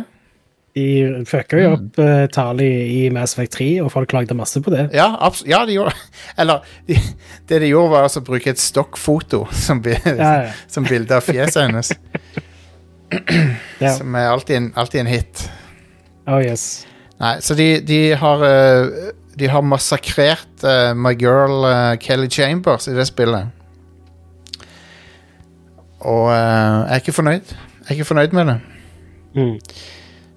De 0.73 0.85
fucka 1.29 1.59
jo 1.59 1.73
opp 1.75 1.99
uh, 2.01 2.23
Tali 2.33 2.69
i 2.95 3.01
Mass 3.13 3.35
Effect 3.35 3.53
3, 3.59 3.67
og 3.85 3.91
folk 3.93 4.09
klagde 4.09 4.33
masse 4.37 4.57
på 4.63 4.73
det. 4.73 4.87
Ja, 4.95 5.11
ja 5.45 5.59
de 5.69 5.75
gjorde 5.75 5.93
Eller 6.41 6.65
de, 6.89 6.97
det 7.49 7.59
de 7.61 7.69
gjorde, 7.69 7.91
var 7.93 8.07
altså 8.07 8.23
å 8.23 8.25
bruke 8.25 8.49
et 8.49 8.61
stokkfoto 8.61 9.43
som, 9.53 9.83
bi 9.85 9.93
Ja, 10.01 10.31
ja. 10.47 10.55
som 10.73 10.87
bilde 10.89 11.19
av 11.19 11.27
fjeset 11.27 11.67
hennes. 11.67 11.93
Som 13.97 14.15
er 14.17 14.31
alltid 14.31 14.55
en, 14.57 14.71
alltid 14.75 15.03
en 15.03 15.09
hit. 15.11 15.43
Oh 16.25 16.39
yes. 16.41 16.87
Nei, 17.21 17.35
så 17.45 17.53
de, 17.53 17.67
de 17.85 17.99
har 18.17 18.45
eh, 18.47 19.11
De 19.37 19.49
har 19.49 19.61
massakrert 19.65 20.65
uh, 20.65 20.93
My 20.97 21.13
Girl 21.19 21.65
eh, 21.69 21.97
Kelly 22.01 22.29
Chambers 22.29 22.87
i 22.87 22.93
det 22.93 23.05
spillet. 23.09 23.49
Og 26.03 26.27
eh, 26.33 26.37
jeg 26.37 26.93
er 26.93 27.01
ikke 27.01 27.15
fornøyd. 27.15 27.53
Jeg 27.53 27.87
er 27.87 27.97
ikke 27.97 28.09
fornøyd 28.11 28.35
med 28.37 28.51
det. 28.51 28.57
Mm. 29.33 29.55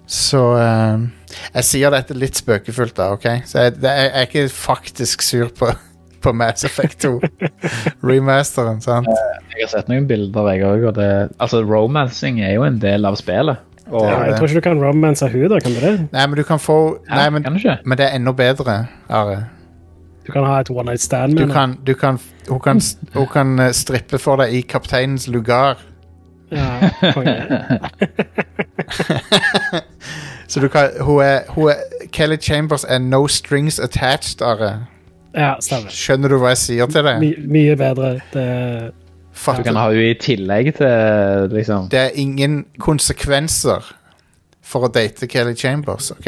Så 0.07 0.39
uh, 0.55 1.03
Jeg 1.53 1.67
sier 1.67 1.91
dette 1.91 2.15
litt 2.15 2.39
spøkefullt, 2.39 2.95
da, 2.97 3.11
OK? 3.17 3.27
Så 3.45 3.67
jeg, 3.67 3.77
jeg 3.83 4.11
er 4.13 4.27
ikke 4.29 4.47
faktisk 4.53 5.25
sur 5.25 5.51
på, 5.55 5.69
på 6.23 6.33
Mass 6.33 6.65
Effect 6.67 7.03
2. 7.03 7.13
Remasteren, 8.07 8.79
sant? 8.83 9.11
Jeg 9.53 9.65
har 9.65 9.73
sett 9.75 9.91
noen 9.91 10.07
bilder, 10.09 10.51
jeg 10.55 10.67
òg. 10.67 10.87
Altså, 10.95 11.63
romancing 11.67 12.39
er 12.41 12.55
jo 12.55 12.65
en 12.67 12.79
del 12.83 13.07
av 13.09 13.19
spillet. 13.19 13.63
Og, 13.87 14.03
Ja, 14.03 14.23
jeg 14.27 14.35
tror 14.35 14.49
ikke 14.49 14.59
du 14.59 14.65
kan 14.65 14.81
romance 14.83 15.27
henne, 15.27 15.47
da, 15.51 15.59
kan 15.63 15.75
du 15.75 15.79
det? 15.79 15.93
Nei, 16.11 16.25
men 16.27 16.35
du 16.35 16.43
kan 16.43 16.59
få 16.59 16.97
Nei, 17.07 17.29
men, 17.31 17.45
Kan 17.45 17.55
men 17.85 17.99
det 17.99 18.09
er 18.09 18.17
enda 18.17 18.33
bedre, 18.35 18.81
Are. 19.07 19.37
Du 20.27 20.33
kan 20.33 20.43
ha 20.43 20.57
et 20.59 20.69
one 20.69 20.89
night 20.89 21.01
stand 21.01 21.33
med 21.33 21.45
henne. 21.45 21.53
kan, 21.53 21.77
du 21.87 21.93
kan, 21.95 22.19
hun, 22.49 22.59
kan, 22.59 22.81
hun 23.13 23.27
kan 23.31 23.59
eh, 23.63 23.71
strippe 23.71 24.19
for 24.19 24.41
deg 24.41 24.57
i 24.57 24.61
kapteinens 24.67 25.29
lugar. 25.31 25.79
Ja. 26.51 26.89
Så 30.47 30.59
du 30.63 30.67
kan 30.71 30.89
hun 31.03 31.21
er, 31.23 31.39
hun 31.51 31.69
er, 31.69 31.75
Kelly 32.13 32.37
Chambers 32.41 32.85
er 32.87 32.99
no 33.03 33.27
strings 33.27 33.79
attached, 33.79 34.41
Are. 34.41 34.85
ja 35.35 35.55
stemmer. 35.61 35.89
Skjønner 35.91 36.29
du 36.31 36.37
hva 36.39 36.53
jeg 36.53 36.61
sier 36.61 36.87
til 36.91 37.03
deg? 37.03 37.19
My, 37.19 37.33
mye 37.51 37.75
bedre. 37.79 38.13
Det, 38.33 38.45
Du 39.37 39.63
kan 39.63 39.75
ha 39.77 39.89
henne 39.91 40.07
i 40.09 40.13
tillegg 40.17 40.71
til 40.79 41.51
liksom 41.53 41.89
Det 41.91 41.99
er 41.99 42.15
ingen 42.17 42.63
konsekvenser 42.81 43.85
for 44.65 44.87
å 44.87 44.89
date 44.91 45.27
Kelly 45.29 45.53
Chambers, 45.55 46.11
OK? 46.15 46.27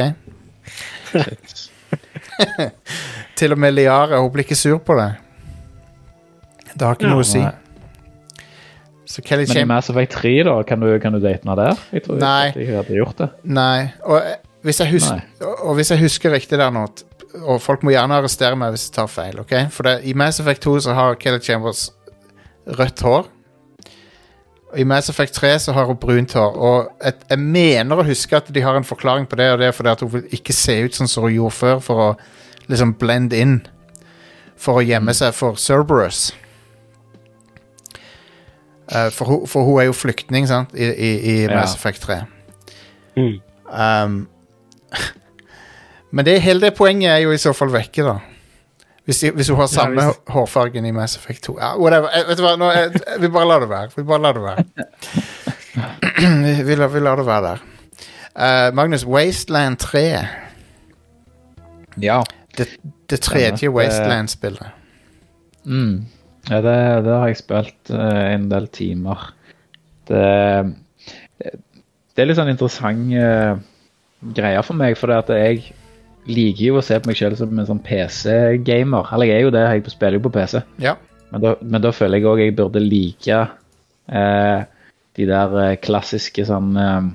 Til 3.39 3.51
og 3.55 3.59
med 3.59 3.71
Liara, 3.73 4.19
hun 4.21 4.29
blir 4.31 4.43
ikke 4.45 4.55
sur 4.55 4.77
på 4.83 4.95
det. 4.99 5.09
Det 6.75 6.81
har 6.85 6.95
ikke 6.95 7.07
Ja. 7.07 7.13
noe 7.15 7.23
å 7.23 7.27
si. 7.27 7.39
Nei. 7.39 7.51
Så 9.09 9.23
Kelly 9.25 9.47
Men 9.49 9.57
i 9.57 9.65
Mass 9.65 9.89
Effect 9.89 10.11
3, 10.21 10.35
da, 10.45 10.59
kan 10.67 10.83
du, 10.83 10.91
kan 11.01 11.15
du 11.15 11.17
date 11.17 11.41
henne 11.41 11.55
der? 11.57 11.79
Jeg 11.95 12.03
tror 12.05 12.19
Nei. 12.21 12.49
ikke 12.51 12.65
jeg 12.67 12.75
hadde 12.77 12.97
gjort 12.99 13.21
det. 13.23 13.29
Nei. 13.57 13.87
Og 14.05 14.19
eh, 14.19 14.35
hvis 14.67 14.81
jeg, 14.83 14.91
husker, 14.91 15.23
og, 15.47 15.71
hvis 15.79 15.89
jeg 15.91 16.01
husker 16.03 16.33
riktig 16.35 16.59
der 16.59 16.69
nå 16.75 16.83
Og 17.47 17.61
folk 17.61 17.83
må 17.85 17.93
gjerne 17.93 18.19
arrestere 18.19 18.57
meg 18.59 18.75
hvis 18.75 18.89
jeg 18.89 18.95
tar 18.99 19.09
feil, 19.09 19.39
OK? 19.41 19.55
For 19.73 19.87
det, 19.87 19.95
i 20.05 20.13
Mass 20.13 20.39
Effect 20.41 20.61
2 20.61 20.75
så 20.85 20.93
har 20.97 21.17
Kelly 21.21 21.41
Chambers 21.41 21.87
rødt 22.77 23.01
hår. 23.01 23.29
Og 24.69 24.79
I 24.79 24.85
Mass 24.85 25.09
Effect 25.09 25.33
3 25.33 25.55
så 25.59 25.73
har 25.73 25.89
hun 25.89 25.97
brunt 25.97 26.33
hår. 26.37 26.57
Og 26.57 27.05
et, 27.09 27.23
jeg 27.31 27.41
mener 27.41 27.97
å 28.01 28.05
huske 28.05 28.37
at 28.37 28.51
de 28.53 28.61
har 28.61 28.77
en 28.77 28.85
forklaring 28.85 29.25
på 29.29 29.39
det, 29.39 29.47
og 29.53 29.61
det 29.61 29.69
er 29.69 29.73
fordi 29.73 29.93
at 29.93 30.03
hun 30.05 30.11
vil 30.13 30.37
ikke 30.37 30.53
se 30.53 30.75
ut 30.85 30.97
sånn 30.97 31.09
som 31.09 31.25
hun 31.25 31.33
gjorde 31.33 31.57
før, 31.57 31.81
for 31.81 32.03
å 32.03 32.09
liksom 32.69 32.93
blende 33.01 33.41
inn. 33.41 33.57
For 34.59 34.81
å 34.81 34.85
gjemme 34.85 35.15
seg 35.17 35.33
for 35.33 35.57
Cerberus. 35.57 36.27
Eh, 38.91 39.09
for, 39.13 39.25
hun, 39.25 39.47
for 39.47 39.63
hun 39.67 39.79
er 39.81 39.85
jo 39.89 39.93
flyktning, 39.93 40.47
sant, 40.49 40.69
i, 40.73 40.83
i, 40.89 41.09
i 41.19 41.35
Ja. 41.43 41.55
Mass 41.59 41.75
Effect 41.75 42.01
3. 42.01 42.21
mm. 43.17 43.39
Um, 43.69 44.27
men 46.11 46.25
det, 46.25 46.39
hele 46.41 46.61
det 46.61 46.71
poenget 46.73 47.11
er 47.11 47.17
jo 47.21 47.31
i 47.31 47.37
så 47.37 47.53
fall 47.53 47.69
vekke, 47.73 48.01
da. 48.07 48.15
Hvis, 49.05 49.19
de, 49.19 49.29
hvis 49.31 49.49
hun 49.49 49.59
har 49.59 49.67
samme 49.69 50.01
hvis- 50.07 50.19
hårfargen 50.33 50.85
i 50.85 50.91
Mass 50.91 51.17
Effect 51.17 51.43
2. 51.43 51.57
Ja, 51.59 51.75
whatever. 51.77 52.09
Jeg, 52.15 52.25
vet 52.27 52.37
du 52.37 52.43
hva, 52.47 52.55
Nå, 52.57 52.71
jeg, 52.73 52.91
vi 53.21 53.29
bare 53.33 53.47
lar 53.47 53.59
det 53.61 53.69
være. 53.69 53.89
Vi 53.95 54.03
bare 54.09 54.21
lar 54.21 54.33
det 54.37 54.43
være. 54.43 54.63
vi, 56.45 56.63
vi, 56.63 56.75
lar, 56.75 56.87
vi 56.93 56.99
lar 56.99 57.15
det 57.21 57.25
være 57.25 57.41
der. 57.51 57.63
Uh, 58.39 58.75
Magnus, 58.75 59.05
Wasteland 59.05 59.77
3. 59.77 60.03
Ja. 62.01 62.21
Det, 62.57 62.67
det 63.09 63.19
tredje. 63.21 63.69
Wasteland-spillet. 63.69 64.67
Mm. 65.65 66.05
Ja, 66.47 66.61
det, 66.63 66.77
det 67.05 67.17
har 67.17 67.27
jeg 67.27 67.41
spilt 67.41 67.91
eh, 67.93 68.23
en 68.35 68.47
del 68.51 68.69
timer. 68.73 69.27
Det, 70.09 70.23
det 71.43 72.23
er 72.23 72.29
litt 72.29 72.39
sånn 72.39 72.49
interessant 72.49 73.11
uh, 73.13 73.59
greie 74.33 74.63
for 74.65 74.79
meg, 74.79 74.95
for 74.97 75.11
det 75.11 75.19
at 75.21 75.29
jeg 75.35 75.67
liker 76.29 76.63
jo 76.65 76.79
å 76.79 76.85
se 76.85 76.97
på 76.99 77.11
meg 77.11 77.19
selv 77.19 77.37
som 77.39 77.53
en 77.53 77.67
sånn 77.67 77.83
PC-gamer. 77.85 79.11
Eller 79.13 79.29
jeg 79.29 79.37
er 79.37 79.45
jo 79.45 79.53
det, 79.53 79.67
jeg 79.67 79.93
spiller 79.93 80.17
jo 80.17 80.25
på 80.25 80.33
PC. 80.39 80.63
Ja. 80.81 80.95
Men 81.29 81.43
da, 81.43 81.53
men 81.61 81.83
da 81.85 81.93
føler 81.93 82.17
jeg 82.17 82.29
òg 82.31 82.41
jeg 82.41 82.57
burde 82.57 82.81
like 82.81 83.39
uh, 84.09 84.59
de 85.19 85.27
der 85.27 85.55
eh, 85.63 85.77
klassiske 85.83 86.45
sånn 86.47 86.75
eh, 86.79 87.09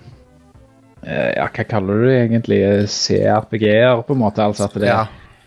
eh, 1.07 1.31
Ja, 1.39 1.49
hva 1.49 1.65
kaller 1.69 2.03
du 2.03 2.09
det 2.09 2.17
egentlig? 2.27 2.61
CRPG-er, 2.91 4.03
på 4.07 4.17
en 4.17 4.23
måte. 4.25 4.45
Altså 4.45 4.69
at 4.69 4.77
det 4.81 4.91
Ja. 4.91 5.05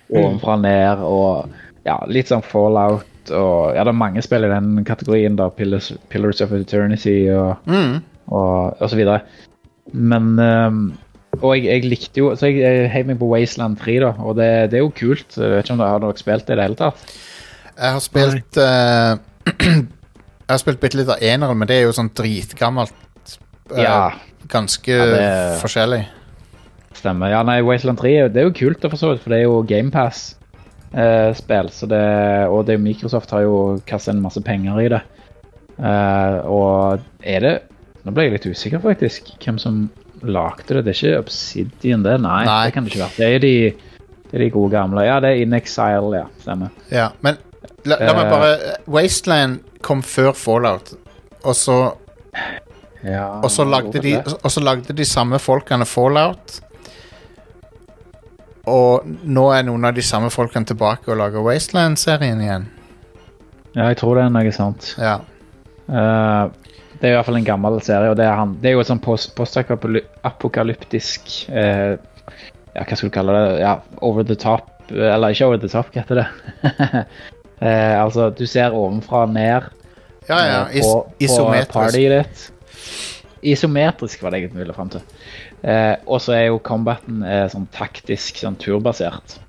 er 0.08 0.22
ovenfra 0.24 0.56
og 0.56 0.64
ned 0.64 1.04
og 1.04 1.86
ja, 1.88 1.98
litt 2.08 2.32
sånn 2.32 2.46
fallout 2.46 3.06
og 3.32 3.76
Ja, 3.76 3.84
det 3.84 3.92
er 3.94 3.98
mange 3.98 4.22
spill 4.22 4.44
i 4.46 4.50
den 4.52 4.84
kategorien, 4.86 5.36
da. 5.36 5.50
Pillars, 5.50 5.92
Pillars 6.10 6.42
of 6.42 6.52
Eternity 6.52 7.30
og, 7.34 7.58
Mm. 7.66 8.02
og, 8.28 8.82
og 8.82 8.90
så 8.90 8.96
videre. 8.96 9.22
Men 9.94 10.38
um, 10.40 10.98
Og 11.42 11.56
jeg, 11.58 11.66
jeg 11.66 11.84
likte 11.90 12.18
jo 12.20 12.36
Så 12.36 12.48
jeg, 12.50 12.58
jeg 12.60 12.90
heiv 12.92 13.06
meg 13.08 13.20
på 13.20 13.28
Wasteland 13.30 13.78
3, 13.80 14.00
da, 14.00 14.14
og 14.20 14.36
det, 14.36 14.72
det 14.72 14.80
er 14.80 14.84
jo 14.86 14.90
kult. 14.96 15.38
Jeg 15.38 15.50
vet 15.52 15.64
ikke 15.66 15.74
om 15.74 15.80
dere 15.84 15.90
har 15.94 16.00
dere 16.00 16.18
spilt 16.18 16.48
det 16.48 16.54
i 16.54 16.58
det 16.60 16.64
hele 16.68 16.76
tatt? 16.80 17.18
Jeg 17.78 17.94
har 17.94 18.00
spilt 18.04 18.58
uh, 18.58 19.18
Jeg 20.48 20.54
har 20.56 20.58
spilt 20.64 20.80
bitte 20.80 20.98
litt 20.98 21.10
av 21.12 21.20
eneren, 21.22 21.58
men 21.60 21.68
det 21.68 21.76
er 21.82 21.88
jo 21.90 21.96
sånn 21.96 22.10
dritgammelt. 22.16 22.94
Uh, 23.72 23.82
Ja. 23.84 23.98
Ganske 24.48 24.88
Ja, 24.96 25.06
det- 25.12 25.60
forskjellig. 25.60 26.06
Stemmer. 26.96 27.30
Ja, 27.30 27.42
nei, 27.44 27.60
Wasteland 27.62 28.00
3 28.00 28.10
er 28.16 28.22
jo- 28.24 28.30
det 28.34 28.40
er 28.42 28.46
jo 28.48 28.54
kult, 28.56 28.82
for 28.90 28.98
så 28.98 29.10
vidt, 29.12 29.22
for 29.22 29.30
det 29.30 29.40
er 29.40 29.44
jo 29.44 29.62
GamePass-spill. 30.94 31.70
så 31.72 31.86
det, 31.88 32.48
og 32.50 32.66
det, 32.68 32.80
Microsoft 32.80 33.32
har 33.32 33.42
jo 33.46 33.80
kastet 33.86 34.16
inn 34.16 34.22
masse 34.24 34.42
penger 34.42 34.80
i 34.82 34.90
det. 34.90 35.02
Eh, 35.78 36.38
og 36.50 37.00
er 37.24 37.40
det 37.44 37.56
Nå 38.08 38.14
ble 38.16 38.24
jeg 38.24 38.32
litt 38.38 38.46
usikker, 38.48 38.80
faktisk, 38.80 39.34
hvem 39.44 39.58
som 39.60 39.90
lagde 40.24 40.78
det. 40.78 40.86
Det 40.86 40.94
er 40.94 41.00
ikke 41.10 41.20
Obsidian, 41.26 42.04
det? 42.06 42.14
Nei, 42.24 42.46
Nei. 42.48 42.62
det 42.70 42.74
kan 42.74 42.86
det 42.86 42.94
ikke 42.94 43.02
være. 43.04 43.18
Det 43.18 43.28
er 43.36 43.40
de, 43.44 43.50
det 44.32 44.38
er 44.38 44.44
de 44.46 44.50
gode 44.54 44.72
gamle. 44.72 45.04
Ja, 45.04 45.18
det 45.20 45.30
er 45.34 45.42
In 45.44 45.54
Exile, 45.58 46.14
ja. 46.16 46.24
Stemmer. 46.40 46.70
Ja, 46.90 47.10
men 47.22 47.36
la, 47.84 47.98
la 48.00 48.14
meg 48.16 48.24
Eh. 48.26 48.32
bare 48.32 48.78
Wasteland 48.88 49.60
kom 49.84 50.02
før 50.08 50.32
Fallout, 50.40 50.94
og 51.44 51.56
så, 51.56 51.76
Ja, 53.04 53.42
og 53.44 53.52
så, 53.52 53.64
lagde, 53.68 54.00
de, 54.02 54.16
og 54.44 54.50
så 54.52 54.64
lagde 54.64 54.94
de 54.96 55.06
samme 55.06 55.38
folkene 55.40 55.86
Fallout. 55.86 56.62
Og 58.68 59.06
nå 59.24 59.46
er 59.56 59.64
noen 59.68 59.86
av 59.88 59.96
de 59.96 60.04
samme 60.04 60.30
folkene 60.34 60.68
tilbake 60.68 61.12
og 61.14 61.18
lager 61.22 61.44
Wasteland-serien 61.46 62.42
igjen. 62.44 62.66
Ja, 63.78 63.88
jeg 63.92 63.98
tror 64.02 64.18
det 64.18 64.26
er 64.26 64.34
noe 64.34 64.52
sånt. 64.56 64.90
Ja. 65.00 65.20
Uh, 65.88 66.50
det 67.00 67.08
er 67.08 67.14
i 67.14 67.16
hvert 67.16 67.28
fall 67.30 67.38
en 67.40 67.46
gammel 67.48 67.78
serie, 67.86 68.10
og 68.12 68.18
det 68.20 68.26
er, 68.26 68.36
han, 68.36 68.56
det 68.62 68.72
er 68.72 68.74
jo 68.76 68.82
et 68.82 68.90
sånn 68.90 69.02
post- 69.04 69.36
postapokalyptisk 69.38 71.22
eh, 71.54 71.94
Ja, 72.74 72.82
hva 72.84 72.96
skal 72.98 73.12
du 73.12 73.14
kalle 73.14 73.36
det? 73.38 73.60
Ja, 73.62 73.76
over 74.02 74.26
the 74.26 74.34
top 74.40 74.66
eh, 74.90 75.06
Eller 75.14 75.36
ikke 75.36 75.46
over 75.52 75.62
the 75.62 75.70
top, 75.70 75.92
hva 75.94 76.02
heter 76.02 76.24
det? 76.24 76.28
uh, 77.62 77.96
altså, 78.04 78.32
du 78.34 78.46
ser 78.50 78.74
ovenfra 78.74 79.28
og 79.28 79.36
ned 79.38 79.70
Ja, 80.28 80.40
ja. 80.42 80.60
Is 80.74 80.90
på, 80.90 81.04
på 81.06 81.24
isometrisk. 81.28 81.74
partyet 81.78 82.12
ditt. 82.18 82.38
Isometrisk 83.54 84.26
var 84.26 84.34
det 84.34 84.42
jeg 84.42 84.52
ville 84.58 84.74
fram 84.76 84.90
til. 84.92 85.02
Eh, 85.66 85.96
og 86.06 86.22
så 86.22 86.36
er 86.38 86.46
jo 86.52 86.62
combaten 86.64 87.24
eh, 87.26 87.46
sånn 87.52 87.68
taktisk, 87.74 88.38
sånn 88.44 88.60
turbasert. 88.62 89.40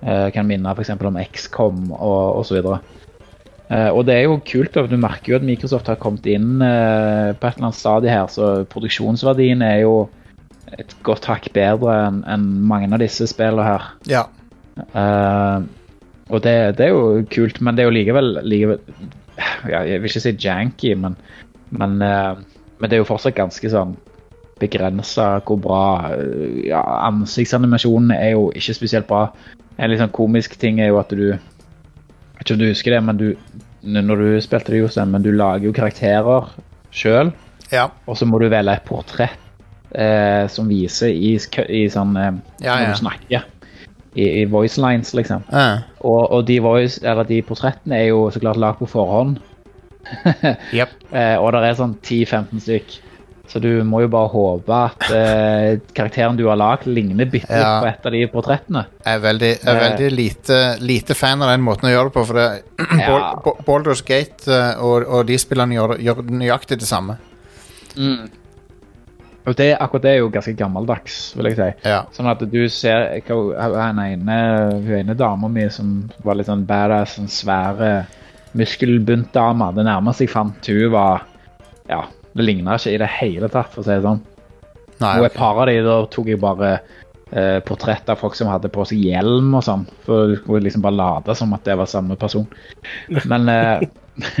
Eh, 0.00 0.28
kan 0.34 0.48
minne 0.48 0.72
f.eks. 0.72 0.94
om 0.96 1.20
XCOM 1.20 1.90
og, 1.96 2.40
osv. 2.40 2.60
Eh, 3.68 3.90
og 3.90 4.04
det 4.08 4.18
er 4.18 4.26
jo 4.26 4.40
kult, 4.44 4.76
du 4.76 4.98
merker 5.00 5.34
jo 5.34 5.38
at 5.40 5.46
Microsoft 5.46 5.88
har 5.88 6.00
kommet 6.00 6.26
inn 6.28 6.62
eh, 6.64 7.32
på 7.32 7.48
et 7.48 7.56
eller 7.56 7.70
annet 7.70 7.80
stadie 7.80 8.12
her, 8.12 8.28
så 8.32 8.50
produksjonsverdien 8.72 9.64
er 9.64 9.82
jo 9.84 9.94
et 10.74 10.92
godt 11.06 11.28
hakk 11.30 11.50
bedre 11.54 11.94
enn 12.08 12.22
en 12.28 12.46
mange 12.66 12.90
av 12.92 13.02
disse 13.02 13.28
spillene 13.30 13.66
her. 13.66 13.88
Ja. 14.10 14.24
Eh, 14.80 15.58
og 16.32 16.40
det, 16.44 16.56
det 16.80 16.88
er 16.88 16.94
jo 16.94 17.22
kult, 17.32 17.60
men 17.60 17.76
det 17.76 17.84
er 17.84 17.90
jo 17.90 17.94
likevel, 17.94 18.30
likevel 18.42 18.80
ja, 19.68 19.82
Jeg 19.84 20.00
vil 20.00 20.08
ikke 20.08 20.22
si 20.24 20.32
janky, 20.40 20.94
men, 20.98 21.16
men, 21.74 22.00
eh, 22.02 22.40
men 22.80 22.90
det 22.90 22.96
er 22.96 23.04
jo 23.04 23.08
fortsatt 23.08 23.36
ganske 23.36 23.70
sånn 23.70 23.94
begrensa 24.60 25.40
hvor 25.46 25.58
bra 25.62 25.82
eh, 26.14 26.68
ja, 26.70 26.82
Ansiktsanimasjonen 27.08 28.14
er 28.16 28.34
jo 28.34 28.48
ikke 28.54 28.76
spesielt 28.76 29.08
bra. 29.10 29.28
En 29.78 29.90
litt 29.90 30.02
sånn 30.02 30.14
komisk 30.14 30.58
ting 30.60 30.80
er 30.80 30.92
jo 30.92 31.00
at 31.00 31.10
du 31.10 31.32
Jeg 31.32 32.38
vet 32.38 32.44
ikke 32.44 32.54
om 32.56 32.60
du 32.62 32.68
husker 32.68 32.94
det, 32.96 33.02
men 33.06 33.20
du 33.20 33.28
når 33.84 34.16
du 34.16 34.28
spilte 34.40 34.72
det, 34.72 34.78
Jostein, 34.80 35.10
men 35.12 35.22
du 35.22 35.30
lager 35.36 35.66
jo 35.68 35.74
karakterer 35.76 36.46
sjøl, 36.94 37.32
Ja. 37.72 37.90
og 38.08 38.16
så 38.16 38.24
må 38.24 38.38
du 38.40 38.46
velge 38.48 38.72
et 38.72 38.86
portrett 38.88 39.36
eh, 39.92 40.46
som 40.48 40.70
viser 40.70 41.12
i, 41.12 41.34
i 41.68 41.82
sånn 41.92 42.16
eh, 42.16 42.30
Ja, 42.64 42.78
Når 42.80 42.94
du 42.94 43.00
snakker. 43.02 43.44
I, 44.14 44.28
i 44.40 44.44
voice 44.46 44.78
lines, 44.80 45.12
liksom. 45.12 45.42
Og, 46.00 46.20
og 46.30 46.44
de, 46.46 46.60
voice, 46.62 47.00
eller 47.02 47.26
de 47.28 47.42
portrettene 47.42 47.98
er 47.98 48.12
jo 48.12 48.28
så 48.30 48.40
klart 48.40 48.60
lagd 48.62 48.78
på 48.78 48.86
forhånd. 48.92 49.40
yep. 50.78 50.92
Eh, 51.10 51.34
og 51.40 51.50
det 51.52 51.64
er 51.66 51.78
sånn 51.80 51.96
10-15 51.98 52.62
stykk. 52.62 52.94
Så 53.46 53.60
du 53.60 53.68
må 53.84 54.00
jo 54.00 54.08
bare 54.08 54.30
håpe 54.32 54.72
at 54.72 55.02
eh, 55.12 55.74
karakteren 55.94 56.36
du 56.38 56.46
har 56.48 56.56
lagd, 56.56 56.86
ligner 56.88 57.26
bitte 57.28 57.50
litt 57.52 57.60
Ja. 57.60 57.80
på 57.82 57.86
et 57.90 58.06
av 58.08 58.12
de 58.16 58.22
portrettene. 58.32 58.86
Jeg 59.04 59.18
er 59.18 59.20
veldig, 59.20 59.50
jeg 59.60 59.68
er 59.68 59.76
Eh. 59.76 59.82
veldig 59.90 60.08
lite, 60.16 60.60
lite 60.80 61.14
fan 61.14 61.42
av 61.44 61.50
den 61.52 61.60
måten 61.62 61.90
å 61.90 61.92
gjøre 61.92 62.08
det 62.08 62.14
på. 62.16 62.24
For 62.26 62.34
det, 62.34 62.62
Ja. 63.04 63.34
Baldur's 63.68 64.02
Gate 64.04 64.48
eh, 64.48 64.80
og, 64.82 65.04
og 65.06 65.26
de 65.28 65.36
spillene 65.38 65.76
gjør, 65.76 65.98
gjør 66.00 66.22
nøyaktig 66.30 66.80
det 66.80 66.88
samme. 66.88 67.18
Og 69.44 69.52
det, 69.58 69.74
akkurat 69.76 70.02
det 70.06 70.10
er 70.14 70.18
jo 70.22 70.30
ganske 70.32 70.54
gammeldags, 70.56 71.34
vil 71.36 71.50
jeg 71.50 71.58
si. 71.58 71.66
Ja. 71.90 71.98
Sånn 72.16 72.30
at 72.30 72.40
du 72.48 72.62
ser 72.72 73.10
hun 73.28 74.00
ene, 74.00 74.38
ene 75.02 75.14
dama 75.20 75.50
mi 75.52 75.66
som 75.70 76.06
var 76.24 76.38
litt 76.40 76.48
sånn 76.48 76.64
badass, 76.66 77.18
en 77.20 77.28
svære 77.28 78.06
muskelbunt 78.56 79.34
dame. 79.36 79.68
Det 79.76 79.84
nærmeste 79.84 80.24
jeg 80.24 80.32
fant 80.32 80.70
hun 80.72 80.90
var 80.96 81.26
Ja, 81.90 82.06
det 82.34 82.46
ligna 82.46 82.76
ikke 82.78 82.94
i 82.94 83.00
det 83.00 83.10
hele 83.20 83.50
tatt, 83.52 83.72
for 83.72 83.82
å 83.82 83.86
si 83.86 83.94
det 83.94 84.04
sånn. 84.04 84.22
Nei, 85.02 85.16
Og 85.18 85.26
et 85.26 85.36
par 85.36 85.58
av 85.58 85.66
de 85.70 85.80
da 85.82 85.96
tok 86.10 86.30
jeg 86.30 86.40
bare 86.42 86.70
eh, 87.34 87.58
portrett 87.66 88.08
av 88.10 88.20
folk 88.20 88.36
som 88.38 88.50
hadde 88.50 88.70
på 88.72 88.84
seg 88.88 89.02
hjelm 89.08 89.54
og 89.58 89.64
sånn. 89.66 89.84
For 90.06 90.30
du 90.30 90.38
skulle 90.38 90.64
liksom 90.66 90.84
bare 90.84 90.98
late 90.98 91.36
som 91.38 91.54
at 91.56 91.66
det 91.66 91.76
var 91.80 91.90
samme 91.90 92.16
person. 92.20 92.46
Men, 93.24 93.48
eh, 93.50 93.84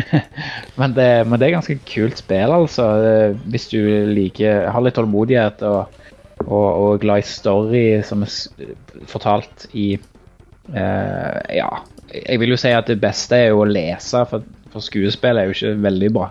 men, 0.80 0.94
det, 0.96 1.08
men 1.26 1.38
det 1.40 1.48
er 1.48 1.56
ganske 1.56 1.78
kult 1.90 2.22
spill, 2.22 2.54
altså. 2.54 2.88
Eh, 3.02 3.38
Hvis 3.50 3.68
du 3.72 3.80
liker 4.14 4.68
Har 4.70 4.84
litt 4.84 4.94
tålmodighet 4.98 5.64
og, 5.66 5.98
og, 6.46 6.68
og 6.68 7.02
glad 7.02 7.24
i 7.24 7.26
story 7.26 7.86
som 8.06 8.22
er 8.26 8.36
fortalt 9.10 9.66
i 9.74 9.88
eh, 9.96 11.40
Ja, 11.58 11.70
jeg 12.14 12.38
vil 12.38 12.54
jo 12.54 12.60
si 12.60 12.70
at 12.70 12.86
det 12.90 13.00
beste 13.02 13.40
er 13.40 13.50
jo 13.50 13.64
å 13.64 13.68
lese, 13.68 14.22
for, 14.30 14.46
for 14.70 14.84
skuespill 14.84 15.40
er 15.40 15.48
jo 15.48 15.56
ikke 15.56 15.74
veldig 15.82 16.10
bra. 16.14 16.30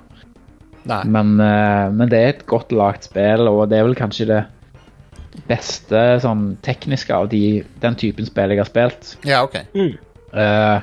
Men, 0.83 1.37
eh, 1.39 1.91
men 1.95 2.09
det 2.11 2.19
er 2.19 2.33
et 2.33 2.45
godt 2.49 2.73
lagt 2.75 3.07
spill, 3.07 3.47
og 3.47 3.69
det 3.71 3.79
er 3.79 3.87
vel 3.87 3.95
kanskje 3.97 4.27
det 4.29 4.41
beste 5.49 6.01
sånn 6.23 6.57
tekniske 6.65 7.15
av 7.15 7.29
de, 7.31 7.63
den 7.81 7.95
typen 7.99 8.27
spill 8.27 8.53
jeg 8.53 8.61
har 8.61 8.69
spilt. 8.69 9.13
Ja, 9.27 9.43
ok. 9.45 9.61
Eh, 9.73 10.77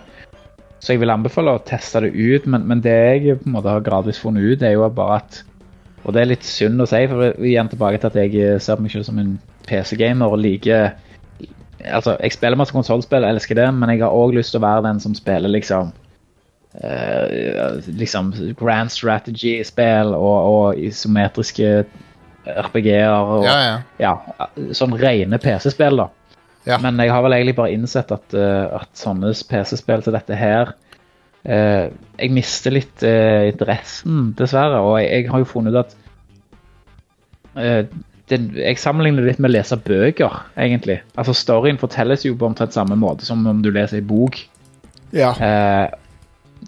så 0.81 0.95
jeg 0.95 1.03
vil 1.03 1.13
anbefale 1.13 1.53
å 1.55 1.63
teste 1.67 2.03
det 2.07 2.15
ut, 2.17 2.49
men, 2.49 2.65
men 2.71 2.83
det 2.85 2.97
jeg 2.97 3.39
på 3.43 3.51
en 3.51 3.57
måte 3.59 3.73
har 3.75 3.85
gradvis 3.85 4.21
funnet 4.23 4.47
ut, 4.47 4.59
det 4.63 4.71
er 4.71 4.79
jo 4.79 4.89
bare 4.95 5.21
at 5.21 5.45
Og 6.01 6.15
det 6.17 6.23
er 6.23 6.31
litt 6.31 6.47
synd 6.49 6.81
å 6.81 6.87
si, 6.89 7.03
for 7.11 7.45
igjen 7.45 7.69
tilbake 7.69 7.99
til 8.01 8.09
at 8.09 8.15
jeg 8.17 8.61
ser 8.65 8.79
på 8.79 8.87
meg 8.87 8.93
selv 8.95 9.05
som 9.05 9.19
en 9.21 9.35
PC-gamer 9.69 10.33
og 10.33 10.41
liker 10.41 10.95
Altså, 11.81 12.15
jeg 12.21 12.33
spiller 12.33 12.57
masse 12.61 12.73
konsollspill, 12.73 13.25
elsker 13.25 13.57
det, 13.57 13.67
men 13.73 13.93
jeg 13.93 14.03
har 14.03 14.13
òg 14.13 14.35
lyst 14.37 14.53
til 14.53 14.61
å 14.61 14.65
være 14.67 14.85
den 14.85 14.99
som 15.01 15.15
spiller 15.17 15.53
liksom 15.53 15.93
eh, 16.79 17.81
liksom 17.87 18.33
grand 18.59 18.93
strategy-spill 18.93 20.15
og, 20.15 20.39
og 20.51 20.79
isometriske 20.79 21.85
RPG-er 22.51 23.11
og 23.11 23.45
Ja, 23.45 23.57
ja. 23.65 23.77
ja, 24.01 24.49
sånn 24.77 24.97
rene 24.99 25.41
PC-spill, 25.43 26.01
da. 26.01 26.09
Ja. 26.69 26.79
Men 26.83 27.01
jeg 27.01 27.13
har 27.13 27.25
vel 27.25 27.35
egentlig 27.37 27.57
bare 27.57 27.73
innsett 27.73 28.11
at, 28.13 28.37
uh, 28.37 28.83
at 28.83 28.91
sånne 28.99 29.33
PC-spill 29.33 30.05
til 30.05 30.13
dette 30.13 30.37
her 30.37 30.75
uh, 31.49 31.87
Jeg 32.21 32.35
mister 32.37 32.75
litt 32.75 33.01
interessen, 33.01 34.35
dessverre. 34.37 34.83
Og 34.85 34.99
jeg, 35.01 35.09
jeg 35.09 35.33
har 35.33 35.41
jo 35.41 35.49
funnet 35.49 35.77
ut 35.77 35.81
at 35.87 35.97
det, 38.31 38.39
Jeg 38.61 38.79
sammenligner 38.79 39.25
det 39.25 39.33
litt 39.33 39.41
med 39.43 39.51
å 39.51 39.55
lese 39.57 39.79
bøker, 39.81 40.37
egentlig. 40.61 41.01
Altså 41.19 41.35
Storyen 41.37 41.81
fortelles 41.81 42.27
jo 42.29 42.37
på 42.39 42.47
omtrent 42.51 42.77
samme 42.77 42.99
måte 43.01 43.27
som 43.27 43.43
om 43.49 43.65
du 43.65 43.73
leser 43.73 43.99
ei 43.99 44.07
bok. 44.07 44.39
ja. 45.17 45.33
Eh, 45.35 45.89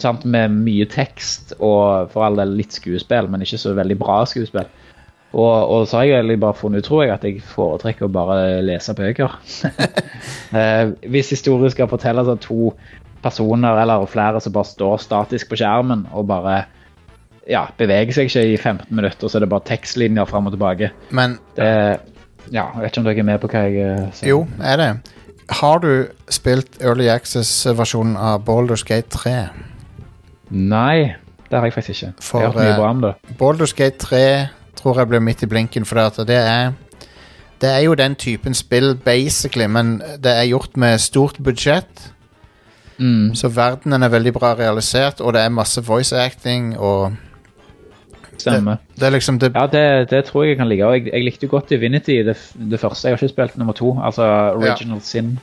sant, 0.00 0.24
med 0.24 0.54
mye 0.54 0.86
tekst 0.90 1.54
og 1.58 2.12
for 2.12 2.26
all 2.26 2.38
del 2.40 2.54
litt 2.58 2.76
skuespill, 2.76 3.28
men 3.30 3.44
ikke 3.44 3.60
så 3.60 3.74
veldig 3.76 3.98
bra 4.00 4.22
skuespill. 4.28 4.68
Og, 5.32 5.54
og 5.72 5.86
så 5.88 5.98
har 5.98 6.04
jeg 6.04 6.18
egentlig 6.18 6.40
bare 6.42 6.58
funnet 6.58 6.82
ut, 6.82 6.88
tror 6.90 7.04
jeg, 7.06 7.14
at 7.14 7.24
jeg 7.24 7.44
foretrekker 7.54 8.04
å 8.04 8.12
bare 8.12 8.60
lese 8.64 8.92
bøker. 8.96 9.38
eh, 10.58 10.92
hvis 11.08 11.32
historien 11.32 11.72
skal 11.72 11.88
fortelles 11.88 12.28
av 12.28 12.40
to 12.44 12.74
personer 13.22 13.80
eller 13.80 14.04
flere 14.10 14.42
som 14.42 14.52
bare 14.52 14.68
står 14.68 15.00
statisk 15.00 15.52
på 15.52 15.60
skjermen 15.60 16.04
og 16.10 16.26
bare 16.28 16.64
ja, 17.48 17.64
beveger 17.78 18.14
seg 18.14 18.28
ikke 18.28 18.44
i 18.52 18.58
15 18.58 18.92
minutter, 18.94 19.30
så 19.30 19.38
er 19.38 19.46
det 19.46 19.52
bare 19.54 19.66
tekstlinjer 19.70 20.28
fram 20.28 20.50
og 20.50 20.54
tilbake. 20.54 20.92
Men 21.10 21.38
Det, 21.56 21.72
ja, 22.52 22.68
jeg 22.74 22.82
vet 22.82 22.92
ikke 22.92 23.02
om 23.02 23.08
dere 23.08 23.24
er 23.24 23.28
med 23.32 23.42
på 23.42 23.50
hva 23.50 23.64
jeg 23.66 23.82
eh, 23.88 24.06
sier. 24.18 24.34
jo, 24.34 24.44
er 24.60 24.78
det. 24.82 24.92
Har 25.62 25.82
du 25.82 26.08
spilt 26.32 26.78
Early 26.80 27.08
Access-versjonen 27.12 28.16
av 28.16 28.44
Baldur's 28.46 28.84
Gate 28.86 29.10
3? 29.16 29.36
Nei, 30.52 31.14
det 31.50 31.58
har 31.58 31.64
jeg 31.64 31.72
faktisk 31.72 32.02
ikke. 32.02 32.12
For, 32.20 32.40
jeg 32.40 32.52
har 32.52 32.58
mye 32.58 32.72
eh, 32.72 32.78
bra 32.78 32.90
om 32.90 33.02
det. 33.02 33.12
Baldur's 33.40 33.74
Gate 33.76 33.98
3 33.98 34.24
tror 34.76 34.98
jeg 34.98 35.08
blir 35.08 35.20
midt 35.24 35.42
i 35.42 35.48
blinken, 35.48 35.84
for 35.88 35.98
det, 35.98 36.04
at 36.12 36.28
det 36.28 36.36
er 36.36 36.72
Det 37.62 37.70
er 37.70 37.78
jo 37.78 37.94
den 37.94 38.14
typen 38.14 38.54
spill, 38.54 38.96
basically, 39.04 39.66
men 39.66 40.02
det 40.24 40.32
er 40.32 40.48
gjort 40.50 40.76
med 40.76 40.98
stort 40.98 41.38
budsjett. 41.38 42.12
Mm. 42.98 43.34
Så 43.34 43.48
verdenen 43.48 44.02
er 44.02 44.08
veldig 44.08 44.32
bra 44.32 44.54
realisert, 44.54 45.20
og 45.20 45.32
det 45.32 45.42
er 45.42 45.48
masse 45.48 45.82
voice 45.86 46.16
acting, 46.16 46.78
og 46.78 47.12
Stemmer. 48.38 48.76
det 48.96 49.02
er 49.02 49.10
liksom 49.10 49.38
det 49.38 49.52
Ja, 49.54 49.66
det, 49.66 50.10
det 50.10 50.24
tror 50.24 50.42
jeg 50.42 50.48
jeg 50.48 50.58
kan 50.58 50.68
like. 50.68 50.86
Og 50.86 50.94
jeg, 50.96 51.06
jeg 51.12 51.24
likte 51.24 51.46
jo 51.46 51.50
godt 51.50 51.70
Divinity, 51.70 52.10
det, 52.26 52.36
det 52.70 52.80
første. 52.80 53.08
Jeg 53.08 53.12
har 53.12 53.22
ikke 53.22 53.28
spilt 53.28 53.58
nummer 53.58 53.72
to, 53.72 53.98
altså 54.02 54.22
Original 54.56 55.00
Sin. 55.00 55.38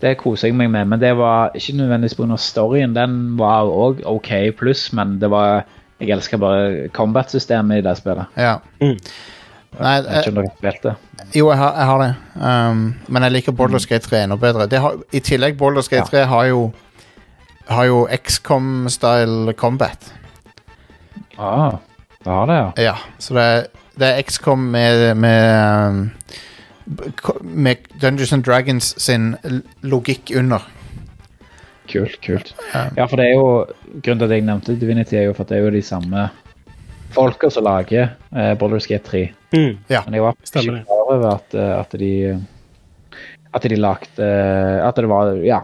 Det 0.00 0.14
koser 0.20 0.48
jeg 0.48 0.54
meg 0.56 0.70
med, 0.70 0.84
men 0.92 1.00
det 1.02 1.16
var 1.18 1.50
ikke 1.58 1.74
nødvendigvis 1.80 2.14
pga. 2.14 2.36
storyen. 2.38 2.94
Den 2.94 3.38
var 3.38 3.66
òg 3.66 4.04
OK 4.06 4.30
pluss, 4.58 4.92
men 4.92 5.18
det 5.20 5.30
var 5.30 5.64
Jeg 6.00 6.10
elsker 6.14 6.38
bare 6.38 6.88
combat-systemet 6.94 7.80
i 7.80 7.82
det 7.82 7.96
spillet. 7.98 8.26
Ja. 8.38 8.52
Nei, 8.78 9.94
Jeg 9.96 10.04
vet 10.04 10.12
eh, 10.12 10.18
ikke 10.20 10.30
om 10.30 10.36
dere 10.36 10.44
har 10.46 10.58
spilt 10.58 10.82
det. 10.84 10.92
jo, 11.34 11.48
jeg 11.50 11.58
har, 11.58 11.72
jeg 11.74 11.86
har 11.86 11.98
det. 12.04 12.14
Um, 12.70 12.94
men 13.08 13.22
jeg 13.22 13.32
liker 13.32 13.52
Boulder 13.52 13.78
Skate 13.82 14.06
3 14.06 14.20
enda 14.24 14.36
bedre. 14.36 14.66
Det 14.70 14.78
har, 14.78 14.94
I 15.12 15.18
tillegg, 15.20 15.58
Baldur's 15.58 15.90
Gate 15.90 16.06
3 16.06 16.22
har 16.30 16.44
jo 16.52 16.70
Har 17.68 17.84
jo 17.84 18.06
XCOM-style 18.08 19.52
combat. 19.52 20.12
Ah, 21.38 21.74
det 22.24 22.32
har 22.32 22.46
det, 22.46 22.54
ja. 22.54 22.70
Ja, 22.82 22.94
så 23.18 23.34
det 23.34 23.42
er, 23.42 23.66
det 23.98 24.08
er 24.08 24.22
XCOM 24.22 24.58
med, 24.58 25.14
med, 25.14 25.88
um, 25.88 26.10
med 27.42 27.88
Dungeons 28.00 28.32
and 28.32 28.44
Dragons 28.44 28.94
sin 29.02 29.36
logikk 29.80 30.32
under. 30.36 30.64
Kult, 31.88 32.20
kult. 32.20 32.54
Ja. 32.74 32.88
Ja, 32.96 33.06
for 33.08 33.16
det 33.16 33.30
er 33.30 33.38
jo 33.38 33.48
Grunnen 34.04 34.20
til 34.20 34.26
at 34.26 34.34
jeg 34.36 34.44
nevnte 34.44 34.76
Divinity, 34.76 35.16
er 35.16 35.30
jo 35.30 35.34
for 35.36 35.46
at 35.46 35.52
det 35.52 35.58
er 35.58 35.64
jo 35.64 35.72
de 35.72 35.80
samme 35.84 36.26
folka 37.16 37.48
som 37.50 37.64
lager 37.64 38.10
eh, 38.36 38.52
Baldur's 38.60 38.88
Gate 38.88 39.08
3. 39.08 39.22
Mm. 39.56 39.78
Men 39.88 40.16
jeg 40.18 40.24
var 40.24 40.36
ikke 40.36 40.62
klar 40.66 41.06
over 41.06 41.26
at, 41.30 41.56
eh, 41.56 41.74
at 41.78 41.98
de 42.00 42.12
At 43.54 43.64
de 43.64 43.76
lagde 43.80 44.28
At 44.84 44.96
det 44.96 45.08
var 45.08 45.32
ja, 45.40 45.62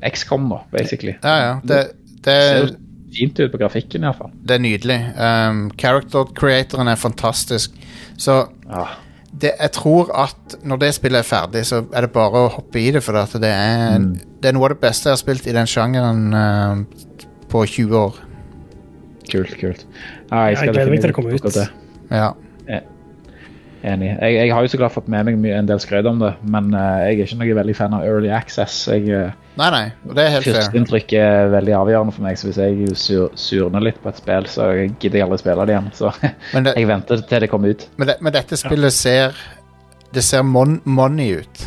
XCOM, 0.00 0.48
da, 0.48 0.62
basically. 0.72 1.14
Ja, 1.22 1.36
ja. 1.36 1.54
Det, 1.62 1.82
det, 2.24 2.36
ser 2.42 2.70
fint 3.16 3.40
ut 3.40 3.52
på 3.52 3.58
grafikken, 3.60 4.04
iallfall. 4.04 4.32
det 4.44 4.56
er 4.56 4.60
nydelig. 4.64 4.96
Um, 5.16 5.70
character 5.78 6.24
creatoren 6.36 6.88
er 6.88 6.96
fantastisk. 6.96 7.76
Så 8.16 8.46
Ja. 8.68 8.86
Det, 9.40 9.52
jeg 9.60 9.72
tror 9.76 10.10
at 10.16 10.56
når 10.64 10.76
det 10.80 10.94
spillet 10.96 11.18
er 11.18 11.28
ferdig, 11.28 11.66
så 11.68 11.82
er 11.92 12.06
det 12.06 12.12
bare 12.14 12.46
å 12.46 12.52
hoppe 12.56 12.80
i 12.80 12.90
det. 12.94 13.02
For 13.04 13.12
det, 13.12 13.50
er, 13.50 13.98
Mm. 13.98 14.14
det 14.42 14.48
er 14.48 14.52
noe 14.56 14.64
av 14.70 14.74
det 14.76 14.80
beste 14.80 15.10
jeg 15.10 15.12
har 15.16 15.20
spilt 15.20 15.46
i 15.46 15.52
den 15.52 15.66
sjangeren 15.66 16.22
uh, 16.34 16.84
på 17.52 17.64
20 17.66 17.96
år. 18.00 18.20
Kult, 19.30 19.56
kult. 19.60 19.86
Ja, 20.30 20.46
Jeg 20.54 20.72
gleder 20.72 20.90
meg 20.90 21.00
til 21.00 21.10
det 21.10 21.14
kommer 21.14 21.34
ut. 21.34 21.58
Ja. 22.10 22.32
Enig. 23.86 24.08
Jeg, 24.18 24.34
jeg 24.34 24.50
har 24.50 24.64
jo 24.64 24.70
så 24.72 24.78
klart 24.80 24.94
fått 24.96 25.10
med 25.12 25.28
meg 25.28 25.36
mye, 25.38 25.58
en 25.60 25.68
del 25.68 25.78
skrøt 25.82 26.08
om 26.10 26.18
det, 26.18 26.32
men 26.42 26.72
uh, 26.74 27.04
jeg 27.06 27.20
er 27.20 27.28
ikke 27.28 27.38
noe 27.38 27.58
veldig 27.60 27.74
fan 27.78 27.94
av 27.94 28.06
Early 28.06 28.32
Access. 28.34 28.80
Jeg, 28.90 29.06
uh, 29.14 29.46
Nei, 29.56 29.68
nei. 29.72 29.84
Det 30.12 30.24
er 30.24 30.32
helt. 30.34 30.48
Førsteinntrykk 30.50 31.12
er 31.16 31.50
veldig 31.54 31.74
avgjørende 31.78 32.12
for 32.12 32.26
meg, 32.26 32.36
så 32.36 32.50
hvis 32.50 32.58
jeg 32.60 32.96
sur, 33.00 33.30
surner 33.40 33.84
litt 33.86 34.00
på 34.02 34.10
et 34.10 34.18
spill, 34.20 34.48
så 34.52 34.66
gidder 34.74 35.20
jeg 35.20 35.24
aldri 35.24 35.38
spille 35.40 35.64
det 35.68 35.76
igjen. 35.76 35.88
Så 35.96 36.10
det, 36.66 36.74
jeg 36.74 36.90
venter 36.90 37.22
til 37.30 37.46
det 37.46 37.50
kommer 37.52 37.72
ut. 37.72 37.86
men, 37.96 38.10
det, 38.10 38.18
men 38.20 38.36
dette 38.36 38.58
spillet 38.60 38.96
ser 38.96 39.38
Det 40.12 40.24
ser 40.24 40.44
mon 40.46 40.80
money 40.84 41.40
ut. 41.40 41.64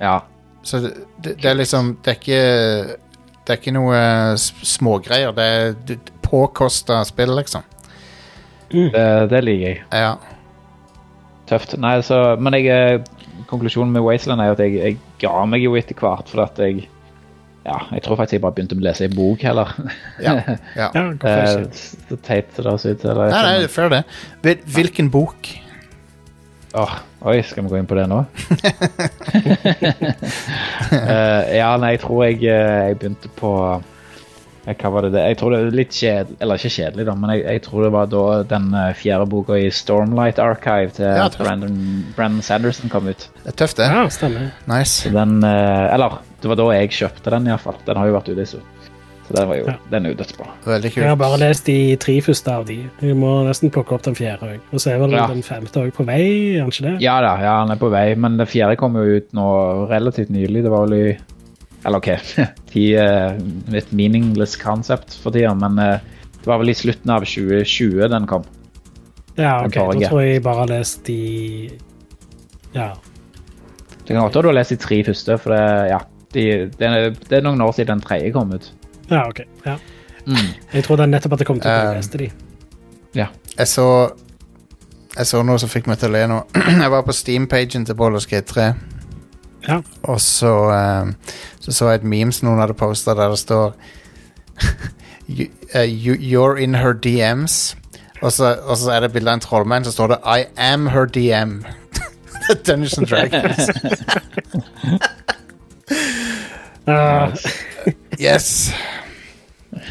Ja. 0.00 0.20
Så 0.62 0.80
det, 0.86 0.94
det, 1.34 1.44
er 1.44 1.54
liksom 1.58 1.96
Det 2.04 2.10
er 2.12 2.16
ikke 2.18 2.42
Det 3.44 3.52
er 3.52 3.60
ikke 3.60 3.74
noe 3.74 3.98
eh, 3.98 4.48
smågreier. 4.72 5.34
Det 5.36 5.44
er 5.44 6.00
påkosta 6.24 7.02
spill, 7.08 7.34
liksom. 7.36 7.64
Det, 8.68 9.04
det 9.30 9.44
liker 9.44 9.68
jeg. 9.70 9.84
Ja. 9.92 10.16
Tøft. 11.48 11.74
Nei, 11.80 11.94
så, 12.04 12.18
men 12.40 12.54
jeg, 12.58 12.68
eh, 12.68 13.44
konklusjonen 13.48 13.92
med 13.94 14.04
Wasteland 14.04 14.42
er 14.44 14.52
at 14.54 14.60
jeg, 14.62 14.74
jeg 14.78 14.98
ga 15.22 15.44
meg 15.48 15.62
jo 15.64 15.74
etter 15.80 15.96
hvert, 15.98 16.28
for 16.28 16.44
at 16.44 16.58
jeg 16.62 16.86
ja, 17.68 17.74
jeg 17.92 18.00
tror 18.04 18.16
faktisk 18.16 18.38
jeg 18.38 18.40
bare 18.44 18.54
begynte 18.56 18.76
å 18.78 18.80
lese 18.80 19.04
en 19.04 19.12
bok 19.16 19.42
heller. 19.44 19.68
ja, 20.24 20.36
ja. 20.78 20.86
Eh. 20.96 21.66
Så 22.08 22.16
teit 22.24 22.48
det 22.56 22.64
høres 22.64 22.86
ut. 22.86 23.02
Eller, 23.04 23.28
Nei, 23.34 23.42
nei, 23.44 23.56
det 23.60 23.66
er 23.68 23.72
fair, 23.74 23.90
det. 23.92 24.02
Hvil- 24.44 24.62
Hvilken 24.78 25.10
bok? 25.12 25.50
Åh, 26.78 26.94
oi, 27.28 27.38
skal 27.48 27.64
vi 27.66 27.72
gå 27.72 27.78
inn 27.80 27.88
på 27.88 27.96
det 27.98 28.06
nå? 28.08 28.22
uh, 30.92 31.42
ja, 31.60 31.70
nei, 31.80 31.94
jeg 31.96 32.02
tror 32.04 32.24
jeg, 32.26 32.40
jeg 32.44 32.98
begynte 33.00 33.30
på 33.38 33.52
Hva 34.76 34.90
var 34.92 35.02
det 35.06 35.12
det? 35.14 35.22
Jeg 35.30 35.38
tror 35.40 35.50
det 35.54 35.58
er 35.60 35.70
litt 35.78 35.90
kjedelig 35.96 36.36
Eller 36.44 36.58
ikke 36.60 36.72
kjedelig, 36.76 37.04
da, 37.08 37.14
men 37.14 37.30
jeg, 37.34 37.44
jeg 37.46 37.62
tror 37.64 37.82
det 37.86 37.92
var 37.94 38.06
da 38.12 38.24
den 38.50 38.66
eh, 38.74 38.92
fjerde 38.98 39.26
boka 39.32 39.56
i 39.56 39.70
Stormlight 39.70 40.38
Archive 40.38 40.90
til 40.98 41.06
Ja. 41.08 41.28
Brandon, 41.38 41.78
Brandon 42.16 42.42
Sanderson 42.42 42.90
kom 42.92 43.08
ut. 43.08 43.28
Det 43.44 43.52
er 43.54 43.58
tøft, 43.64 43.76
det. 43.80 43.86
Ja, 43.88 44.06
stemmer. 44.12 44.50
Nice. 44.68 45.08
Den 45.14 45.38
eh, 45.44 45.94
Eller, 45.94 46.18
det 46.42 46.48
var 46.52 46.56
da 46.60 46.68
jeg 46.76 46.90
kjøpte 46.98 47.30
den, 47.30 47.46
iallfall. 47.48 47.78
Den 47.86 47.96
har 47.96 48.06
jo 48.10 48.18
vært 48.18 48.28
ute 48.34 48.40
en 48.44 48.50
stund. 48.54 48.74
Så 49.28 49.34
den, 49.36 49.48
var 49.50 49.56
jo, 49.58 49.64
Ja. 49.68 49.74
den 49.92 50.06
er 50.06 50.12
jo 50.14 50.16
dødsbra. 50.16 50.46
Veldig 50.64 50.90
Jeg 50.96 51.04
har 51.10 51.16
bare 51.20 51.36
lest 51.42 51.66
de 51.68 51.96
tre 52.00 52.14
første 52.24 52.48
av 52.48 52.62
de. 52.64 52.78
Jeg 53.04 53.16
må 53.20 53.32
nesten 53.44 53.68
plukke 53.70 53.92
opp 53.92 54.02
den 54.06 54.14
fjerde 54.16 54.46
òg. 54.54 54.60
Og 54.72 54.80
så 54.80 54.94
er 54.94 54.98
vel 55.02 55.10
Ja. 55.12 55.26
den 55.28 55.42
femte 55.44 55.82
òg 55.82 55.90
på 55.92 56.06
vei, 56.08 56.56
er 56.56 56.60
han 56.62 56.70
ikke 56.72 56.86
det? 56.86 56.94
Ja 57.04 57.18
da, 57.20 57.34
ja, 57.42 57.58
han 57.60 57.70
er 57.70 57.76
på 57.76 57.90
vei, 57.92 58.14
men 58.16 58.38
den 58.38 58.46
fjerde 58.48 58.76
kom 58.80 58.94
jo 58.96 59.04
ut 59.18 59.28
nå 59.36 59.48
relativt 59.90 60.30
nylig. 60.32 60.62
Det 60.64 60.70
var 60.72 60.86
vel 60.88 60.96
i 60.98 61.18
Eller 61.88 62.02
OK, 62.02 62.10
de, 62.74 62.84
eh, 63.00 63.78
et 63.80 63.92
meaningless 63.96 64.58
concept 64.60 65.16
for 65.22 65.32
tida, 65.32 65.54
men 65.56 65.78
eh, 65.80 66.04
det 66.38 66.46
var 66.50 66.60
vel 66.60 66.74
i 66.74 66.76
slutten 66.76 67.10
av 67.14 67.24
2020 67.24 68.08
den 68.12 68.26
kom. 68.28 68.44
Ja, 69.38 69.54
ok. 69.64 69.78
Da 69.78 70.10
tror 70.10 70.20
jeg 70.26 70.42
bare 70.44 70.64
har 70.66 70.72
lest 70.72 71.04
de 71.08 71.70
Ja. 72.74 72.90
Det 74.04 74.14
kan 74.14 74.22
godt 74.24 74.36
være 74.36 74.42
du 74.42 74.48
har 74.50 74.56
lest 74.58 74.72
de 74.74 74.76
tre 74.80 74.98
første, 75.04 75.38
for 75.40 75.52
det, 75.54 75.62
ja, 75.92 75.98
de, 76.36 76.44
det, 76.76 76.88
er, 76.88 77.08
det 77.28 77.38
er 77.40 77.44
noen 77.46 77.60
år 77.64 77.72
siden 77.76 77.94
den 77.96 78.04
tredje 78.04 78.32
kom 78.36 78.52
ut. 78.52 78.68
ja, 79.10 79.24
ok. 79.28 79.40
Ja. 79.64 79.78
Mm. 80.28 80.52
Jeg 80.74 80.84
tror 80.84 80.96
det 81.00 81.06
er 81.06 81.12
nettopp 81.14 81.32
at 81.38 81.40
det 81.40 81.46
kom 81.48 81.60
til 81.60 81.70
å 81.72 81.88
Um, 81.88 81.94
leste 81.96 82.18
de. 82.20 82.28
Jeg 83.16 83.66
så 83.66 83.86
Jeg 85.16 85.26
så 85.26 85.40
noe 85.42 85.58
som 85.58 85.70
fikk 85.72 85.88
meg 85.88 85.98
til 85.98 86.12
å 86.12 86.14
le 86.14 86.26
nå. 86.30 86.42
Jeg 86.84 86.90
var 86.92 87.02
på 87.06 87.14
Steam-pagen 87.16 87.86
til 87.88 87.96
Baldur's 87.98 88.28
Gate 88.28 88.46
3. 88.52 88.66
Ja. 89.66 89.80
Og 90.02 90.20
så 90.20 90.52
um, 91.02 91.14
så, 91.60 91.72
så 91.72 91.88
jeg 91.88 91.94
et 92.00 92.04
meme 92.04 92.32
som 92.32 92.48
noen 92.48 92.60
hadde 92.62 92.76
posta 92.78 93.14
der 93.18 93.28
det 93.32 93.38
står 93.38 93.74
you, 95.28 95.48
uh, 95.74 95.84
you, 95.84 96.14
You're 96.14 96.56
in 96.56 96.74
her 96.74 96.92
DMs. 96.92 97.76
Og 98.22 98.32
så, 98.32 98.56
og 98.64 98.76
så 98.76 98.90
er 98.90 99.00
det 99.00 99.12
bilde 99.12 99.30
av 99.30 99.34
en 99.38 99.40
trollmann, 99.40 99.84
så 99.84 99.92
står 99.92 100.06
det 100.06 100.18
I 100.26 100.44
am 100.56 100.86
her 100.86 101.06
DM. 101.06 101.64
Dungeons 102.66 102.98
and 102.98 103.06
Dragons. 103.06 103.70
uh, 106.88 107.36
Yes. 108.20 108.72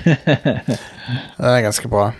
Det 0.03 1.39
er 1.39 1.61
ganske 1.61 1.87
bra. 1.87 2.11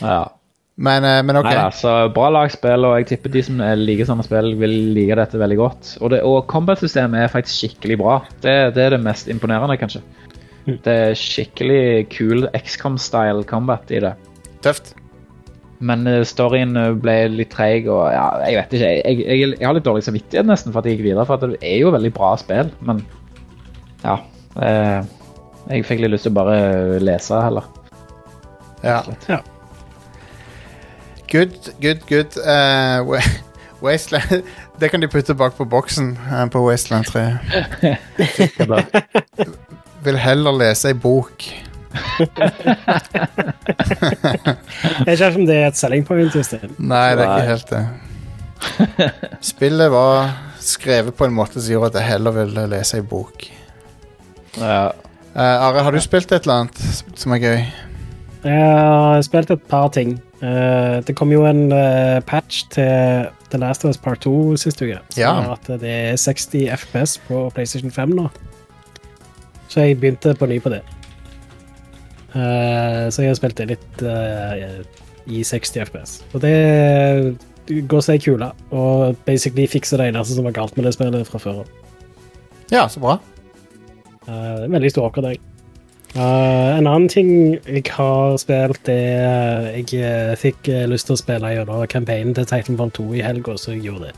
Ja. 0.00 0.35
Men, 0.76 1.04
eh, 1.08 1.22
men 1.24 1.38
ok. 1.40 1.46
Nei, 1.48 1.56
altså, 1.62 1.92
bra 2.12 2.28
lagspill, 2.34 2.84
og 2.84 2.98
jeg 3.00 3.08
tipper 3.12 3.32
de 3.32 3.42
som 3.46 3.60
eh, 3.64 3.72
liker 3.80 4.08
sånne 4.08 4.26
spill, 4.26 4.52
vil 4.60 4.74
like 4.96 5.16
dette 5.16 5.40
veldig 5.40 5.56
godt. 5.60 5.94
Og, 6.02 6.10
det, 6.12 6.20
og 6.28 6.44
combat-systemet 6.52 7.22
er 7.22 7.32
faktisk 7.32 7.62
skikkelig 7.62 7.96
bra. 8.02 8.18
Det, 8.44 8.56
det 8.76 8.84
er 8.84 8.96
det 8.96 9.00
mest 9.04 9.30
imponerende, 9.32 9.78
kanskje. 9.80 10.04
Det 10.66 10.92
er 10.92 11.16
skikkelig 11.16 11.80
kul 12.12 12.48
XCOM-style 12.58 13.46
combat 13.48 13.88
i 13.94 14.02
det. 14.04 14.12
Tøft. 14.66 14.92
Men 15.80 16.04
eh, 16.10 16.20
storyen 16.28 16.76
ble 17.00 17.16
litt 17.32 17.54
treig, 17.56 17.88
og 17.88 18.10
ja, 18.12 18.28
jeg 18.44 18.60
vet 18.60 18.76
ikke. 18.76 18.92
Jeg, 19.00 19.24
jeg, 19.24 19.50
jeg 19.56 19.70
har 19.70 19.76
litt 19.78 19.88
dårlig 19.88 20.04
samvittighet 20.04 20.52
nesten 20.52 20.76
for 20.76 20.82
at 20.82 20.90
jeg 20.90 20.98
gikk 20.98 21.08
videre, 21.08 21.24
for 21.28 21.40
at 21.40 21.56
det 21.56 21.60
er 21.64 21.80
jo 21.86 21.96
veldig 21.96 22.12
bra 22.16 22.34
spill, 22.40 22.72
men 22.84 23.00
ja. 24.04 24.20
Eh, 24.60 25.00
jeg 25.72 25.88
fikk 25.88 26.04
litt 26.04 26.12
lyst 26.12 26.28
til 26.28 26.36
å 26.36 26.40
bare 26.44 27.00
lese 27.00 27.40
heller. 27.48 27.64
Ja. 28.84 29.00
Ja. 29.32 29.40
Good, 31.36 31.74
good, 31.82 32.00
good. 32.08 32.36
Uh, 32.38 33.20
Wasteland 33.82 34.42
Det 34.80 34.88
kan 34.88 35.00
de 35.00 35.08
putte 35.08 35.34
bak 35.34 35.56
på 35.56 35.64
boksen 35.64 36.18
uh, 36.32 36.48
på 36.48 36.68
Wasteland 36.68 37.04
3. 37.04 37.38
Vil 40.04 40.16
heller 40.16 40.52
lese 40.56 40.88
ei 40.88 40.94
bok. 40.94 41.44
Jeg 42.16 42.28
vet 45.04 45.12
ikke 45.12 45.28
om 45.34 45.46
det 45.46 45.56
er 45.56 45.66
et 45.66 45.76
selling 45.76 46.06
point. 46.08 46.34
Justin. 46.34 46.72
Nei, 46.78 47.16
det 47.16 47.24
er 47.24 47.36
ikke 47.36 47.50
helt 47.50 47.70
det. 47.70 47.84
Spillet 49.44 49.92
var 49.92 50.30
skrevet 50.60 51.14
på 51.16 51.24
en 51.28 51.36
måte 51.36 51.60
som 51.60 51.72
gjorde 51.72 51.92
at 51.92 52.00
jeg 52.00 52.10
heller 52.14 52.32
ville 52.38 52.68
lese 52.72 52.96
ei 53.00 53.04
bok. 53.04 53.44
Ja. 54.56 54.86
Uh, 55.36 55.42
Are, 55.42 55.82
har 55.84 55.92
du 55.92 56.00
spilt 56.00 56.32
et 56.32 56.48
eller 56.48 56.62
annet 56.62 56.80
som 57.12 57.36
er 57.36 57.44
gøy? 57.44 57.58
Jeg 58.46 58.72
har 58.72 59.20
spilt 59.26 59.50
et 59.50 59.68
par 59.68 59.88
ting. 59.92 60.16
Eh, 60.42 60.98
det 61.06 61.14
kom 61.16 61.30
jo 61.32 61.46
en 61.48 61.70
uh, 61.72 62.20
patch 62.28 62.66
til 62.74 63.28
The 63.50 63.60
Last 63.60 63.86
of 63.86 63.94
Us 63.94 64.00
Part 64.00 64.20
2 64.26 64.56
sist 64.60 64.82
uke. 64.82 64.98
Som 65.08 65.22
Ja. 65.22 65.52
at 65.52 65.80
det 65.80 65.90
er 65.90 66.16
60 66.16 66.68
FPS 66.76 67.16
på 67.28 67.50
PlayStation 67.54 67.90
5 67.90 68.08
nå. 68.08 68.28
Så 69.68 69.80
jeg 69.80 70.00
begynte 70.00 70.34
på 70.36 70.46
ny 70.46 70.60
på 70.60 70.70
det. 70.70 70.82
Uh, 72.34 73.08
så 73.08 73.22
jeg 73.22 73.32
har 73.32 73.38
spilt 73.38 73.56
det 73.56 73.68
litt 73.68 74.02
i 75.26 75.42
60 75.42 75.80
FPS. 75.86 76.22
Og 76.34 76.40
det 76.44 77.38
går 77.88 78.00
seg 78.04 78.20
i 78.20 78.24
kula, 78.28 78.52
og 78.70 79.16
basically 79.26 79.66
fikser 79.66 79.98
det 79.98 80.12
eneste 80.12 80.36
som 80.36 80.44
var 80.44 80.52
galt 80.52 80.76
med 80.76 80.84
det 80.84 80.94
spillet 80.94 81.26
fra 81.26 81.38
før 81.38 81.64
av. 81.64 81.66
Ja, 82.70 82.86
så 82.88 83.00
bra. 83.00 83.16
Veldig 84.26 84.90
stor 84.90 85.08
oppgradering. 85.08 85.40
Eh, 86.16 86.78
en 86.78 86.86
annen 86.86 87.10
ting 87.12 87.30
jeg 87.66 87.82
har 87.92 88.38
spilt, 88.40 88.88
er 88.88 89.66
Jeg 89.76 89.98
eh, 90.00 90.32
fikk 90.40 90.70
eh, 90.72 90.86
lyst 90.88 91.10
til 91.10 91.16
å 91.16 91.20
spille 91.20 91.50
gjennom 91.52 91.82
campaignen 91.92 92.32
til 92.36 92.46
Titanfall 92.48 92.92
2 92.96 93.04
i 93.18 93.24
helga, 93.24 93.56
så 93.60 93.74
jeg 93.74 93.84
gjorde 93.90 94.08
det. 94.08 94.14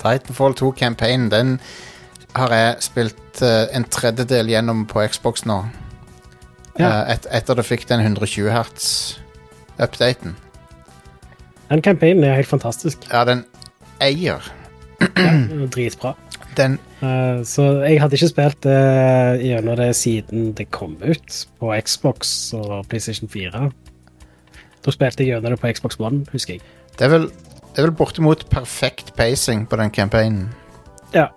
Titanfall 0.00 0.56
2-campaignen, 0.58 1.28
den 1.30 1.60
har 2.34 2.54
jeg 2.54 2.74
spilt 2.82 3.42
uh, 3.42 3.66
en 3.74 3.84
tredjedel 3.90 4.48
gjennom 4.48 4.84
på 4.88 5.02
Xbox 5.12 5.44
nå. 5.50 5.58
Ja. 6.78 6.88
Uh, 6.88 7.12
et, 7.12 7.26
etter 7.38 7.58
du 7.58 7.62
fikk 7.66 7.84
den 7.90 8.00
120 8.00 8.48
hertz-updaten. 8.54 10.36
Den 11.70 11.82
campaignen 11.82 12.24
er 12.24 12.38
helt 12.38 12.50
fantastisk. 12.50 13.04
Ja, 13.12 13.26
den 13.28 13.44
eier. 14.00 14.46
Ja, 15.02 15.66
Dritbra. 15.74 16.14
Den 16.56 16.78
Uh, 17.00 17.40
så 17.48 17.62
jeg 17.80 17.96
hadde 17.96 18.18
ikke 18.18 18.28
spilt 18.28 18.58
det 18.66 19.40
gjennom 19.40 19.76
det 19.78 19.94
siden 19.96 20.50
det 20.52 20.66
kom 20.68 20.98
ut 21.00 21.36
på 21.56 21.70
Xbox 21.80 22.52
og 22.52 22.90
PlayStation 22.90 23.30
4. 23.32 23.62
Da 24.84 24.92
spilte 24.92 25.24
jeg 25.24 25.32
gjennom 25.32 25.54
det 25.54 25.60
på 25.62 25.70
Xbox 25.72 25.96
One, 25.96 26.26
husker 26.32 26.58
jeg. 26.58 26.64
Det 26.98 27.06
er 27.06 27.14
vel, 27.14 27.24
det 27.70 27.80
er 27.80 27.88
vel 27.88 27.96
bortimot 27.96 28.44
perfekt 28.52 29.14
pacing 29.16 29.64
på 29.70 29.80
den 29.80 29.94
campaignen. 29.96 30.50
Ja, 31.16 31.30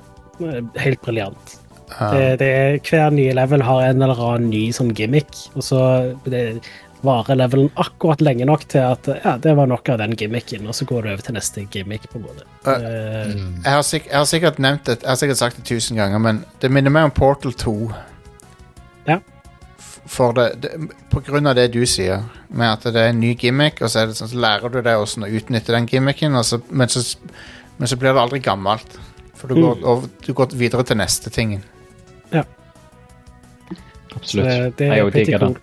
eh, 0.43 0.59
helt 0.83 0.99
briljant. 1.05 1.55
Det, 1.93 2.39
det 2.41 2.47
er, 2.49 2.77
hver 2.83 3.15
nye 3.15 3.35
level 3.37 3.63
har 3.63 3.85
en 3.87 4.03
eller 4.03 4.19
annen 4.19 4.49
ny 4.51 4.65
sånn 4.75 4.91
gimmick, 4.97 5.31
og 5.53 5.63
så 5.63 5.79
det, 6.27 6.59
varer 7.03 7.35
levelen 7.35 7.69
akkurat 7.75 8.21
lenge 8.23 8.45
nok 8.47 8.63
til 8.71 8.79
at 8.85 9.07
ja, 9.23 9.33
det 9.43 9.53
var 9.57 9.67
nok 9.67 9.89
av 9.93 9.97
den 9.99 10.15
gimmicken, 10.19 10.67
og 10.67 10.75
så 10.77 10.85
går 10.87 11.03
du 11.03 11.09
over 11.11 11.25
til 11.25 11.35
neste 11.35 11.65
gimmick. 11.71 12.05
på 12.11 12.17
en 12.21 12.25
måte. 12.29 12.45
Eh, 12.65 13.33
Jeg 13.63 13.73
har, 13.73 13.81
sikk- 13.83 14.07
jeg 14.09 14.17
har 14.17 14.25
sikkert 14.29 14.59
nevnt 14.59 14.85
det 14.85 14.97
Jeg 15.01 15.09
har 15.09 15.15
sikkert 15.19 15.37
sagt 15.41 15.57
det 15.59 15.65
tusen 15.67 15.97
ganger, 15.99 16.19
men 16.19 16.43
det 16.61 16.71
minner 16.71 16.89
meg 16.95 17.03
om 17.09 17.11
Portal 17.11 17.53
2. 17.53 17.75
Ja. 19.07 19.19
For 20.05 20.33
det, 20.33 20.47
det, 20.61 20.71
på 21.11 21.21
grunn 21.23 21.47
av 21.47 21.55
det 21.55 21.69
du 21.73 21.81
sier, 21.87 22.23
med 22.49 22.71
at 22.73 22.83
det 22.93 22.99
er 22.99 23.11
en 23.13 23.19
ny 23.19 23.35
gimmick, 23.39 23.81
og 23.81 23.89
så, 23.91 24.01
er 24.03 24.07
det 24.11 24.17
sånn, 24.19 24.31
så 24.31 24.39
lærer 24.39 24.69
du 24.71 24.81
deg 24.81 24.97
hvordan 24.99 25.27
å 25.27 25.31
utnytte 25.39 25.71
den 25.75 25.85
gimmicken, 25.87 26.35
og 26.35 26.43
så, 26.47 26.59
men, 26.69 26.87
så, 26.91 27.03
men 27.77 27.87
så 27.87 27.95
blir 27.99 28.13
det 28.13 28.21
aldri 28.23 28.39
gammelt. 28.43 28.97
For 29.35 29.47
du 29.51 29.55
går, 29.59 29.83
over, 29.83 30.07
du 30.25 30.33
går 30.33 30.55
videre 30.55 30.83
til 30.87 30.97
neste 30.99 31.29
tingen. 31.33 31.63
Ja. 32.31 32.43
Absolutt. 34.15 34.45
Det, 34.47 34.73
det 34.77 34.87
jeg 34.91 34.99
er 34.99 35.07
òg 35.07 35.15
digger 35.15 35.39
den. 35.47 35.55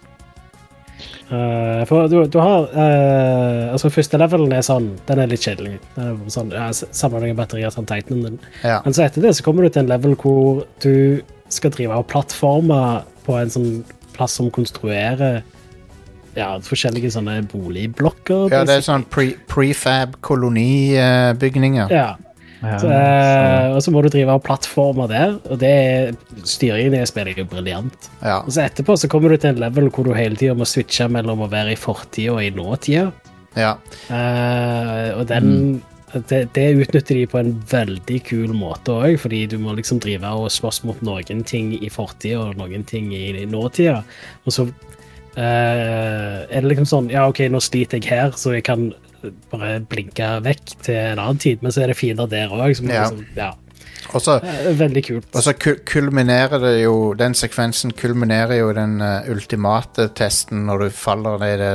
Eh, 1.30 1.84
for 1.86 2.08
du, 2.10 2.16
du 2.26 2.38
har 2.42 2.64
uh, 2.74 3.68
Altså, 3.70 3.86
første 3.94 4.18
levelen 4.18 4.50
er 4.56 4.64
sånn 4.66 4.88
Den 5.06 5.20
er 5.22 5.28
litt 5.30 5.44
kjedelig. 5.46 5.76
Den 5.94 6.08
er 6.16 6.32
sånn, 6.34 6.50
ja, 6.50 6.64
s- 6.74 6.88
Sammenheng 6.90 7.36
av 7.36 7.38
batterier 7.44 7.70
til 7.70 7.86
Titanen 7.86 8.24
din. 8.26 8.38
Ja. 8.64 8.80
Men 8.84 8.96
så 8.96 9.04
etter 9.06 9.22
det 9.22 9.36
så 9.38 9.44
kommer 9.46 9.62
du 9.62 9.70
til 9.70 9.84
en 9.84 9.92
level 9.92 10.16
hvor 10.18 10.64
du 10.82 11.22
skal 11.50 11.70
drive 11.76 11.94
og 12.02 12.08
plattforme 12.10 12.80
på 13.26 13.38
en 13.38 13.50
sånn 13.54 13.70
plass 14.16 14.34
som 14.40 14.50
konstruerer 14.50 15.40
ja, 16.36 16.48
forskjellige 16.62 17.10
sånne 17.14 17.40
boligblokker. 17.50 18.50
ja, 18.52 18.60
det 18.66 18.76
er 18.80 18.84
sånn 18.86 19.02
pre, 19.10 19.32
prefab 19.50 20.18
kolonibygninger. 20.26 21.90
Ja. 21.94 22.12
Ja, 22.60 22.78
Så, 22.80 22.90
eh, 22.92 23.66
og 23.72 23.80
så 23.80 23.92
må 23.94 24.02
du 24.04 24.10
drive 24.12 24.34
og 24.36 24.42
plattforme 24.44 25.06
der, 25.08 25.38
og 25.48 25.60
det 25.62 25.70
er, 25.70 26.10
styringen 26.44 26.92
i 26.92 27.00
det 27.00 27.08
spillet 27.08 27.38
er 27.38 27.44
jo 27.44 27.48
briljant. 27.48 28.10
Ja. 28.20 28.42
Og 28.42 28.52
så 28.52 28.66
etterpå 28.66 28.98
så 29.00 29.08
kommer 29.08 29.32
du 29.32 29.40
til 29.40 29.54
en 29.54 29.62
level 29.62 29.88
hvor 29.88 30.04
du 30.04 30.12
hele 30.16 30.36
tida 30.36 30.56
må 30.58 30.68
switche 30.68 31.08
mellom 31.08 31.46
å 31.46 31.50
være 31.50 31.72
i 31.72 31.80
fortida 31.80 32.36
og 32.36 32.44
i 32.44 32.52
nåtida. 32.54 33.10
ja. 33.56 33.76
Uh, 34.10 35.18
og 35.18 35.24
den 35.30 35.80
det, 36.12 36.48
det 36.54 36.66
utnytter 36.74 37.14
de 37.14 37.26
på 37.30 37.38
en 37.38 37.52
veldig 37.70 38.18
kul 38.26 38.54
måte 38.56 38.94
òg, 38.94 39.16
fordi 39.22 39.44
du 39.50 39.56
må 39.62 39.74
liksom 39.78 40.00
drive 40.02 40.26
og 40.26 40.50
slåss 40.52 40.82
mot 40.88 40.98
noen 41.06 41.44
ting 41.46 41.72
i 41.78 41.90
fortida 41.92 42.48
og 42.48 42.58
noen 42.58 42.84
ting 42.88 43.12
i, 43.14 43.28
i 43.42 43.46
nåtida. 43.48 44.00
Og 44.44 44.56
så 44.56 44.66
eh, 45.38 46.40
er 46.42 46.58
det 46.58 46.72
liksom 46.72 46.88
sånn 46.90 47.12
Ja, 47.14 47.28
OK, 47.30 47.44
nå 47.52 47.62
sliter 47.62 48.00
jeg 48.00 48.10
her, 48.10 48.34
så 48.38 48.56
jeg 48.56 48.66
kan 48.66 48.90
bare 49.50 49.80
blinke 49.90 50.28
vekk 50.44 50.76
til 50.86 50.98
en 50.98 51.18
annen 51.18 51.40
tid, 51.42 51.62
men 51.62 51.74
så 51.74 51.84
er 51.84 51.92
det 51.92 51.98
fiender 51.98 52.30
der 52.30 52.52
òg. 52.52 52.72
Ja. 52.84 53.08
Liksom, 53.08 53.26
ja. 53.36 53.52
Og 54.14 54.28
eh, 54.32 54.70
Veldig 54.78 55.02
kult. 55.04 55.28
Og 55.34 55.44
så 55.44 55.54
kulminerer 55.86 56.60
det 56.62 56.74
jo 56.82 57.12
Den 57.18 57.34
sekvensen 57.36 57.92
kulminerer 57.96 58.60
jo 58.60 58.72
den 58.76 58.98
uh, 59.02 59.28
ultimate 59.30 60.08
testen 60.16 60.66
når 60.68 60.84
du 60.84 60.96
faller 60.96 61.38
ned 61.40 61.54
i 61.54 61.60
det 61.60 61.72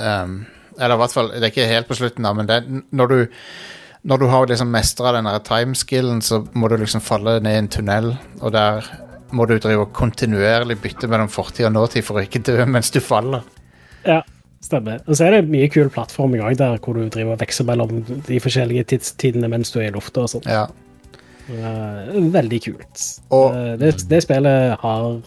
um, 0.00 0.40
Eller 0.78 0.96
i 0.96 1.02
hvert 1.02 1.14
fall 1.14 1.32
Det 1.34 1.42
er 1.42 1.52
ikke 1.52 1.70
helt 1.70 1.90
på 1.90 1.98
slutten, 1.98 2.26
da, 2.26 2.34
men 2.36 2.48
det, 2.48 2.60
når 2.90 3.12
du 3.12 3.18
Når 4.02 4.18
du 4.18 4.26
har 4.26 4.46
liksom 4.50 4.72
mestra 4.74 5.12
den 5.14 5.30
timeskillen, 5.46 6.22
så 6.22 6.44
må 6.54 6.68
du 6.68 6.76
liksom 6.76 7.00
falle 7.00 7.40
ned 7.40 7.54
i 7.54 7.58
en 7.58 7.68
tunnel, 7.68 8.16
og 8.40 8.52
der 8.52 8.82
må 9.30 9.46
du 9.46 9.58
drive 9.58 9.84
og 9.86 9.92
kontinuerlig 9.94 10.80
bytte 10.82 11.06
mellom 11.06 11.28
fortid 11.30 11.68
og 11.68 11.72
nåtid 11.72 12.02
for 12.02 12.18
å 12.18 12.24
ikke 12.26 12.42
dø 12.42 12.64
mens 12.66 12.90
du 12.90 12.98
faller. 13.00 13.44
Ja, 14.02 14.18
stemmer. 14.62 15.00
Og 15.08 15.16
så 15.18 15.26
er 15.26 15.36
det 15.36 15.50
mye 15.50 15.68
kul 15.72 15.88
plattforming 15.90 16.42
òg, 16.46 16.56
der 16.60 16.78
hvor 16.78 16.94
du 16.96 17.08
driver 17.10 17.34
og 17.34 17.40
vekser 17.42 17.66
mellom 17.68 18.02
de 18.28 18.38
forskjellige 18.40 18.84
tidstidene 18.94 19.48
mens 19.50 19.70
du 19.74 19.80
er 19.82 19.88
i 19.90 19.94
lufta 19.94 20.22
og 20.24 20.30
sånn. 20.36 20.46
Ja. 20.46 20.66
Veldig 21.52 22.60
kult. 22.64 23.06
Og- 23.30 23.54
Eh, 23.54 23.76
det, 23.76 24.08
det 24.08 24.22
spillet 24.22 24.78
har 24.80 25.20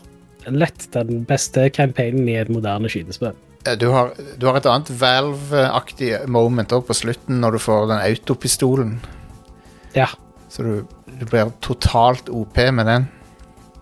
lett 0.47 0.87
den 0.93 1.25
beste 1.25 1.69
campaignen 1.69 2.27
i 2.29 2.35
et 2.39 2.49
moderne 2.49 2.87
skytespill. 2.89 3.33
Du 3.79 3.87
har, 3.91 4.11
du 4.37 4.45
har 4.45 4.57
et 4.57 4.65
annet 4.69 4.91
Valve-aktig 4.93 6.27
moment 6.29 6.69
òg 6.71 6.85
på 6.85 6.93
slutten, 6.93 7.39
når 7.41 7.51
du 7.51 7.57
får 7.59 7.87
den 7.89 7.97
autopistolen. 8.11 8.99
Ja. 9.95 10.05
Så 10.49 10.61
du, 10.63 10.85
du 11.19 11.25
blir 11.25 11.49
totalt 11.61 12.29
OP 12.29 12.55
med 12.71 12.85
den. 12.85 13.07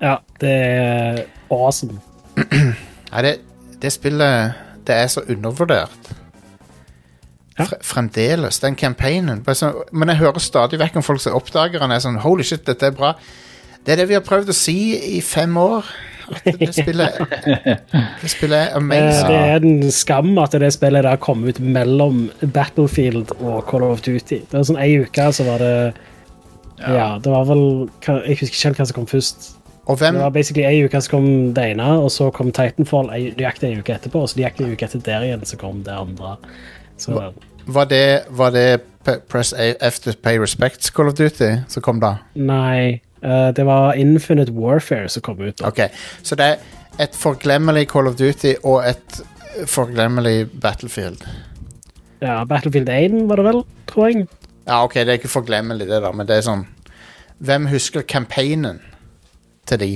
ja, 0.02 0.18
det 0.40 0.50
er 0.50 1.26
awesome. 1.52 2.00
Nei, 3.12 3.22
det, 3.22 3.34
det 3.82 3.92
spillet 3.92 4.56
Det 4.88 4.96
er 4.96 5.08
så 5.08 5.22
undervurdert. 5.30 6.12
Ja. 7.60 7.64
Fre- 7.70 7.82
Fremdeles. 7.86 8.60
Den 8.60 8.76
campaignen. 8.76 9.44
Men 9.92 10.10
jeg 10.10 10.18
hører 10.18 10.40
stadig 10.42 10.80
vekk 10.82 10.96
om 11.00 11.04
folk 11.06 11.22
som 11.22 11.36
oppdager 11.38 11.80
den. 11.84 11.92
Er 11.92 12.00
sånn, 12.04 12.18
Holy 12.24 12.44
shit, 12.44 12.66
dette 12.66 12.90
er 12.90 12.96
bra. 12.98 13.14
Det 13.86 13.94
er 13.94 14.02
det 14.02 14.08
vi 14.10 14.16
har 14.18 14.24
prøvd 14.26 14.50
å 14.50 14.56
si 14.58 14.78
i 15.18 15.22
fem 15.22 15.56
år. 15.60 15.86
At 16.34 16.56
det 16.58 16.70
spillet 16.72 17.18
Det 18.24 18.30
spillet 18.32 18.56
er 18.58 18.70
Eh, 18.72 18.78
amazing. 18.80 19.28
Det 19.28 19.40
er 19.44 19.66
en 19.68 19.92
skam 19.92 20.38
at 20.40 20.54
det 20.56 20.70
spillet 20.74 21.04
der 21.04 21.18
kom 21.20 21.44
ut 21.44 21.60
mellom 21.60 22.30
Battlefield 22.56 23.34
og 23.42 23.66
Call 23.68 23.84
of 23.84 24.00
Duty. 24.06 24.40
Det 24.48 24.54
var 24.56 24.64
sånn 24.70 24.80
Ei 24.80 24.94
uke 25.04 25.26
så 25.36 25.44
var 25.50 25.60
det 25.60 25.74
Ja, 26.80 27.10
det 27.20 27.30
var 27.32 27.44
vel 27.52 27.66
Jeg 28.08 28.40
husker 28.40 28.56
ikke 28.56 28.68
helt 28.70 28.80
hva 28.82 28.88
som 28.88 28.96
kom 29.02 29.10
først. 29.12 29.50
Hvem 29.88 30.16
Det 30.16 30.22
var 30.24 30.30
basically 30.32 30.64
ei 30.64 30.86
uke 30.86 31.02
så 31.02 31.10
kom 31.12 31.26
det 31.54 31.64
ene, 31.74 31.88
og 32.00 32.12
så 32.12 32.30
kom 32.32 32.52
Titanfall 32.56 33.10
nøyaktig 33.12 33.68
ei 33.70 33.80
uke 33.82 33.94
etterpå. 33.98 34.22
Og 34.24 34.30
så 34.32 34.40
nøyaktig 34.40 34.68
ei 34.68 34.74
uke 34.78 34.86
etter 34.88 35.02
der 35.04 35.26
igjen 35.28 35.44
så 35.46 35.58
kom 35.60 35.82
det 35.84 35.92
andre. 35.92 36.38
Så 36.98 37.32
Var 37.66 37.86
det, 37.86 38.24
var 38.30 38.50
det 38.52 38.82
Press 39.30 39.54
F 39.82 40.00
to 40.00 40.12
Pay 40.24 40.40
Respects 40.40 40.90
Call 40.90 41.08
of 41.08 41.14
Duty 41.20 41.50
som 41.68 41.82
kom 41.84 42.00
da? 42.00 42.14
nei. 42.36 43.02
eh, 43.24 43.52
det 43.56 43.66
var 43.66 43.94
Infinite 43.96 44.52
Warfare 44.52 45.10
som 45.10 45.22
kom 45.22 45.40
ut. 45.42 45.58
da. 45.58 45.68
Okay. 45.68 45.90
Så 46.24 46.36
det 46.36 46.46
er 46.46 46.56
et 47.00 47.16
forglemmelig 47.16 47.88
Call 47.92 48.08
of 48.08 48.16
Duty 48.16 48.54
og 48.64 48.84
et 48.88 49.22
forglemmelig 49.68 50.48
Battlefield. 50.62 51.24
Ja, 52.22 52.44
Battlefield 52.46 52.90
1 52.90 53.28
var 53.30 53.36
det 53.36 53.46
vel, 53.46 53.64
tror 53.88 54.08
jeg. 54.08 54.28
Ja, 54.68 54.84
ok, 54.84 54.94
det 54.94 55.08
er 55.10 55.20
ikke 55.20 55.28
forglemmelig 55.28 55.88
det 55.90 56.02
da, 56.04 56.12
men 56.12 56.28
det 56.28 56.38
er 56.38 56.42
sånn 56.48 56.66
Hvem 57.44 57.66
husker 57.68 58.02
campaignen 58.08 58.80
til 59.70 59.80
de? 59.82 59.92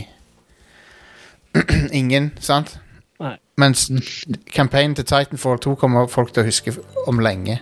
Ingen, 1.99 2.31
sant? 2.43 2.77
Nei. 3.21 3.35
Mens 3.57 3.87
campaignen 4.53 4.95
til 4.99 5.07
Titanfall 5.09 5.57
2 5.63 5.75
kommer 5.81 6.09
folk 6.11 6.33
til 6.35 6.43
å 6.43 6.47
huske 6.49 6.75
om 7.09 7.21
lenge. 7.23 7.59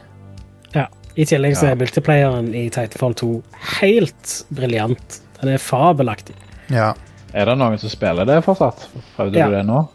Ja. 0.75 0.89
I 1.15 1.23
tillegg 1.23 1.55
så 1.55 1.69
er 1.69 1.77
multiplayeren 1.79 2.49
i 2.57 2.65
Titanfall 2.75 3.15
2 3.15 3.29
helt 3.79 4.33
briljant. 4.57 5.21
Den 5.39 5.53
er 5.53 5.61
fabelaktig. 5.63 6.35
Ja. 6.73 6.91
Er 7.35 7.47
det 7.47 7.55
noen 7.59 7.79
som 7.79 7.91
spiller 7.91 8.27
det 8.27 8.41
fortsatt? 8.43 8.87
Prøvde 9.15 9.39
Ja. 9.39 9.47
du 9.47 9.55
det 9.55 9.65
nå? 9.67 9.85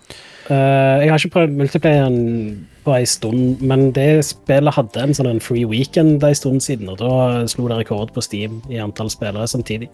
Uh, 0.51 0.99
jeg 1.05 1.11
har 1.13 1.19
ikke 1.21 1.35
prøvd 1.37 1.59
multiplayeren 1.61 2.67
på 2.85 2.95
ei 2.97 3.05
stund, 3.07 3.61
men 3.61 3.91
det 3.93 4.25
spillet 4.25 4.75
hadde 4.75 5.03
en 5.05 5.13
sånn 5.15 5.41
free 5.45 5.67
weekend 5.69 6.25
en 6.25 6.35
stund 6.35 6.65
siden, 6.65 6.89
og 6.89 6.99
da 6.99 7.45
slo 7.47 7.69
det 7.69 7.83
rekord 7.83 8.15
på 8.17 8.25
Steam 8.25 8.63
i 8.73 8.81
antall 8.81 9.13
spillere 9.13 9.47
samtidig. 9.47 9.91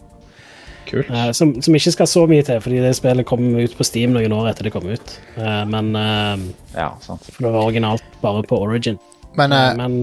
Kult. 0.87 1.09
Eh, 1.11 1.31
som, 1.37 1.55
som 1.63 1.75
ikke 1.77 1.93
skal 1.95 2.09
så 2.11 2.23
mye 2.31 2.45
til, 2.47 2.61
fordi 2.63 2.81
det 2.85 2.93
spillet 2.99 3.27
kom 3.29 3.43
ut 3.59 3.75
på 3.77 3.87
Steam 3.87 4.15
noen 4.15 4.33
år 4.37 4.51
etter 4.53 4.69
det 4.69 4.73
kom 4.75 4.87
ut. 4.89 5.17
Eh, 5.37 5.65
men 5.73 5.91
eh, 5.99 6.47
Ja, 6.77 6.93
sant. 7.05 7.27
For 7.33 7.47
det 7.49 7.53
var 7.55 7.67
originalt 7.69 8.19
bare 8.23 8.45
på 8.47 8.61
Origin. 8.63 8.99
Men 9.37 9.51
Men 9.77 9.99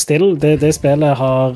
still, 0.00 0.38
det, 0.40 0.54
det 0.62 0.70
spillet 0.72 1.18
har, 1.18 1.52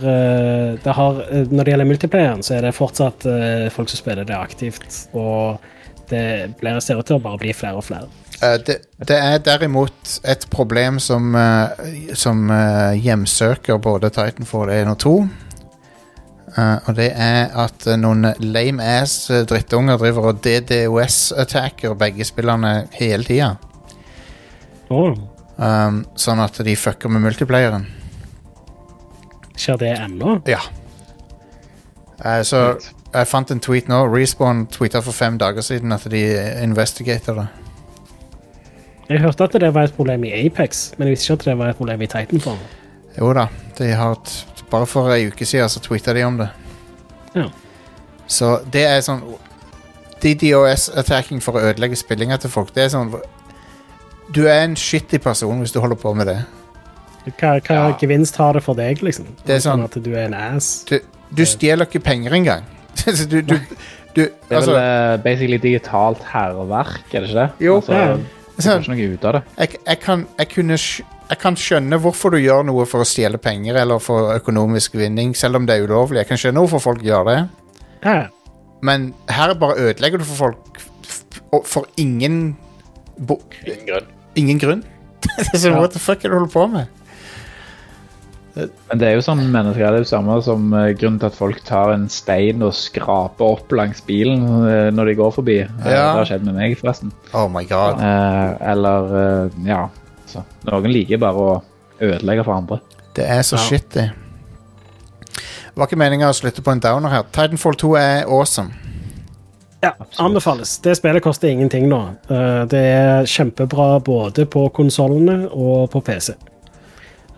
det 0.84 0.92
har 0.92 1.20
Når 1.48 1.64
det 1.64 1.72
gjelder 1.72 1.88
multiplayeren, 1.88 2.42
så 2.44 2.58
er 2.58 2.66
det 2.66 2.74
fortsatt 2.76 3.24
folk 3.72 3.88
som 3.88 3.96
spiller 3.96 4.26
det 4.28 4.36
aktivt. 4.36 5.06
Og 5.16 5.56
det 6.10 6.50
blir, 6.60 6.76
ser 6.84 7.00
ut 7.00 7.06
til 7.08 7.16
å 7.16 7.22
bare 7.24 7.40
bli 7.40 7.54
flere 7.56 7.80
og 7.80 7.86
flere. 7.86 8.10
eh, 8.42 8.58
det, 8.66 8.76
det 9.08 9.16
er 9.16 9.38
derimot 9.46 10.18
et 10.28 10.44
problem 10.52 10.98
som, 11.00 11.32
som 12.12 12.52
hjemsøker 13.00 13.80
både 13.80 14.12
Titanfall 14.12 14.68
1 14.76 14.92
og 14.92 14.98
2. 15.06 15.14
Eh, 16.58 16.88
og 16.88 16.96
det 16.98 17.12
er 17.14 17.52
at 17.62 17.86
eh, 17.86 17.98
noen 18.00 18.32
lame 18.42 18.82
ass 18.82 19.30
eh, 19.30 19.44
drittunger 19.46 20.00
driver 20.00 20.32
og 20.32 20.40
DDoS-attacker 20.42 21.94
begge 21.98 22.26
spillerne 22.26 22.72
hele 22.98 23.26
tida. 23.26 23.52
Um, 24.90 26.00
sånn 26.18 26.42
at 26.42 26.58
de 26.66 26.74
fucker 26.74 27.12
med 27.12 27.22
multiplayeren. 27.22 27.84
Skjer 29.54 29.78
det 29.78 29.92
ennå? 30.00 30.40
Ja. 30.50 30.64
Uh, 32.18 32.40
så 32.42 32.64
jeg 33.12 33.30
fant 33.30 33.54
en 33.54 33.62
tweet 33.62 33.86
nå. 33.92 34.02
Respawn 34.10 34.64
tweeta 34.74 35.04
for 35.06 35.14
fem 35.14 35.38
dager 35.38 35.62
siden 35.62 35.94
at 35.94 36.08
de 36.10 36.24
investigater 36.64 37.38
det. 37.38 37.48
Jeg 39.10 39.22
hørte 39.22 39.46
at 39.46 39.58
det 39.62 39.70
var 39.74 39.86
et 39.86 39.94
problem 39.94 40.26
i 40.26 40.34
Apex, 40.44 40.88
men 40.98 41.08
jeg 41.08 41.18
visste 41.18 41.30
ikke 41.30 41.44
at 41.44 41.48
det 41.52 41.58
var 41.62 41.72
et 41.72 41.78
problem 41.78 42.02
i 42.02 42.10
Titanfall. 42.10 42.58
Jo 43.18 43.32
da, 43.34 43.48
de 43.78 43.94
har 43.98 44.18
t 44.26 44.49
bare 44.70 44.86
for 44.86 45.10
ei 45.14 45.26
uke 45.28 45.46
siden 45.46 45.68
så 45.68 45.80
tweeta 45.82 46.14
de 46.14 46.22
om 46.26 46.36
det. 46.38 46.48
Ja. 47.34 47.46
Så 48.30 48.60
det 48.70 48.84
er 48.86 49.00
sånn 49.02 49.22
DDoS-attacking 50.22 51.40
for 51.42 51.56
å 51.58 51.62
ødelegge 51.70 51.96
spillinga 51.98 52.36
til 52.42 52.52
folk. 52.52 52.72
Det 52.74 52.84
er 52.86 52.92
sånn 52.94 53.12
Du 54.30 54.44
er 54.46 54.60
en 54.62 54.76
shitty 54.78 55.18
person 55.18 55.58
hvis 55.62 55.72
du 55.74 55.80
holder 55.82 55.98
på 55.98 56.12
med 56.14 56.28
det. 56.30 56.38
Hva, 57.36 57.56
hva 57.60 57.74
Ja. 57.74 57.96
gevinst 57.98 58.36
har 58.36 58.52
det 58.54 58.62
for 58.62 58.74
deg, 58.78 59.00
liksom? 59.02 59.26
Det 59.44 59.56
er 59.56 59.58
sånn- 59.64 59.84
At 59.84 59.96
du 60.02 60.12
er 60.14 60.26
en 60.26 60.34
ass? 60.34 60.84
Du, 60.84 61.00
du 61.34 61.42
stjeler 61.44 61.84
ikke 61.86 62.00
penger 62.04 62.30
engang. 62.32 62.62
Så 62.94 63.26
du, 63.28 63.40
du, 63.42 63.56
du 64.14 64.22
Det 64.24 64.32
er 64.50 64.56
altså, 64.56 64.72
vel 64.72 65.16
uh, 65.18 65.22
basically 65.24 65.58
digitalt 65.58 66.22
hærverk, 66.32 67.02
er 67.12 67.20
det 67.20 67.28
ikke 67.30 67.40
det? 67.40 67.50
Jo. 67.66 67.76
Altså, 67.76 67.92
Ja. 67.92 68.16
Det 68.60 68.66
er 68.66 68.80
ikke 68.80 68.92
noe 68.94 69.12
ut 69.14 69.24
av 69.24 69.32
det. 69.32 69.42
jeg, 69.58 69.68
jeg, 69.86 70.00
kan, 70.00 70.26
jeg, 70.38 70.48
kunne, 70.54 70.76
jeg 71.30 71.38
kan 71.38 71.56
skjønne 71.58 71.98
hvorfor 72.02 72.34
du 72.34 72.38
gjør 72.42 72.64
noe 72.66 72.84
for 72.90 73.04
å 73.04 73.08
stjele 73.08 73.38
penger 73.42 73.76
eller 73.84 74.00
for 74.02 74.32
økonomisk 74.34 74.96
vinning, 74.98 75.32
selv 75.38 75.60
om 75.60 75.66
det 75.68 75.76
er 75.78 75.86
ulovlig. 75.86 76.20
Jeg 76.24 76.30
kan 76.32 76.40
skjønne 76.42 76.64
hvorfor 76.64 76.82
folk 76.90 77.02
gjør 77.06 77.28
det. 77.30 77.38
Ja. 78.04 78.16
Men 78.82 79.10
her 79.30 79.52
bare 79.60 79.76
ødelegger 79.90 80.18
du 80.22 80.24
for 80.26 80.46
folk 80.48 80.80
og 81.54 81.66
for 81.66 81.86
ingen 81.98 82.56
bo, 83.18 83.36
Ingen 83.66 83.86
grunn. 83.88 84.08
Ingen 84.38 84.58
grunn. 84.62 84.82
så 85.54 85.68
Ja. 85.70 85.78
what 85.78 85.92
the 85.92 85.98
fuck 86.02 86.24
er 86.24 86.30
det 86.30 86.34
du 86.34 86.38
holder 86.40 86.52
på 86.54 86.66
med? 86.72 86.96
Men 88.56 88.98
det 88.98 89.06
er 89.06 89.14
jo 89.14 89.22
sånn 89.22 89.44
mennesker, 89.52 89.78
det 89.94 90.00
er 90.00 90.02
jo 90.02 90.08
samme 90.10 90.36
som 90.42 90.72
eh, 90.74 90.88
grunnen 90.98 91.20
til 91.22 91.28
at 91.30 91.36
folk 91.38 91.60
tar 91.64 91.92
en 91.94 92.08
stein 92.10 92.64
og 92.66 92.74
skraper 92.74 93.46
opp 93.54 93.70
langs 93.78 94.02
bilen 94.08 94.42
eh, 94.66 94.88
når 94.94 95.12
de 95.12 95.14
går 95.20 95.30
forbi. 95.36 95.58
Eh, 95.62 95.86
Ja. 95.86 96.08
Det 96.10 96.18
har 96.24 96.28
skjedd 96.32 96.48
med 96.48 96.58
meg, 96.58 96.74
forresten. 96.80 97.12
Oh 97.32 97.46
my 97.52 97.62
god. 97.70 98.02
Eller, 98.72 99.50
ja. 99.68 99.84
Så, 100.30 100.42
noen 100.68 100.92
liker 100.92 101.18
bare 101.22 101.34
å 101.46 101.62
ødelegge 102.00 102.44
for 102.46 102.54
andre. 102.54 102.80
Det 103.16 103.26
er 103.26 103.42
så 103.42 103.56
Ja. 103.58 103.64
shitty. 103.66 104.04
Det 105.30 105.76
var 105.78 105.86
ikke 105.86 105.98
meninga 106.00 106.28
å 106.30 106.34
slutte 106.36 106.62
på 106.62 106.72
en 106.74 106.80
downer 106.82 107.08
her. 107.12 107.22
Titanfall 107.32 107.74
2 107.78 107.94
er 107.98 108.24
awesome. 108.26 108.70
Ja, 109.82 109.92
anbefales. 110.20 110.74
Det 110.84 110.96
spillet 110.98 111.22
koster 111.24 111.48
ingenting 111.48 111.86
nå. 111.88 112.00
Eh, 112.28 112.64
Det 112.68 112.80
er 112.80 113.22
kjempebra 113.24 114.00
både 114.04 114.44
på 114.46 114.66
konsollene 114.76 115.48
og 115.52 115.90
på 115.90 116.02
PC. 116.04 116.34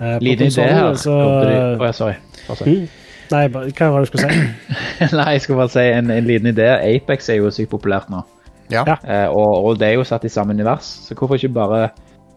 Eh, 0.00 0.18
På 0.18 0.20
Liten 0.24 0.46
idé 0.48 0.62
her. 0.72 0.94
så 0.94 1.14
de- 1.44 1.84
ja, 1.84 1.92
sorry. 1.92 2.14
Mm. 2.48 2.88
Nei, 3.30 3.48
hva 3.48 3.90
var 3.92 4.00
det 4.00 4.10
du 4.10 4.18
skulle 4.18 4.30
si? 4.32 4.36
Nei, 5.16 5.32
jeg 5.32 5.40
skulle 5.42 5.58
bare 5.58 5.68
si 5.70 5.78
en, 5.80 6.10
en 6.10 6.24
liten 6.26 6.46
idé. 6.52 6.66
Apex 6.96 7.28
er 7.28 7.36
jo 7.36 7.50
sykt 7.50 7.70
populært 7.70 8.10
nå. 8.10 8.24
Ja. 8.70 8.82
Ja. 8.86 8.96
Eh, 9.04 9.28
og, 9.28 9.64
og 9.64 9.78
det 9.78 9.88
er 9.88 9.94
jo 9.94 10.04
satt 10.04 10.24
i 10.24 10.28
samme 10.28 10.50
univers, 10.52 10.82
så 11.06 11.14
hvorfor 11.14 11.34
ikke 11.38 11.52
bare 11.54 11.90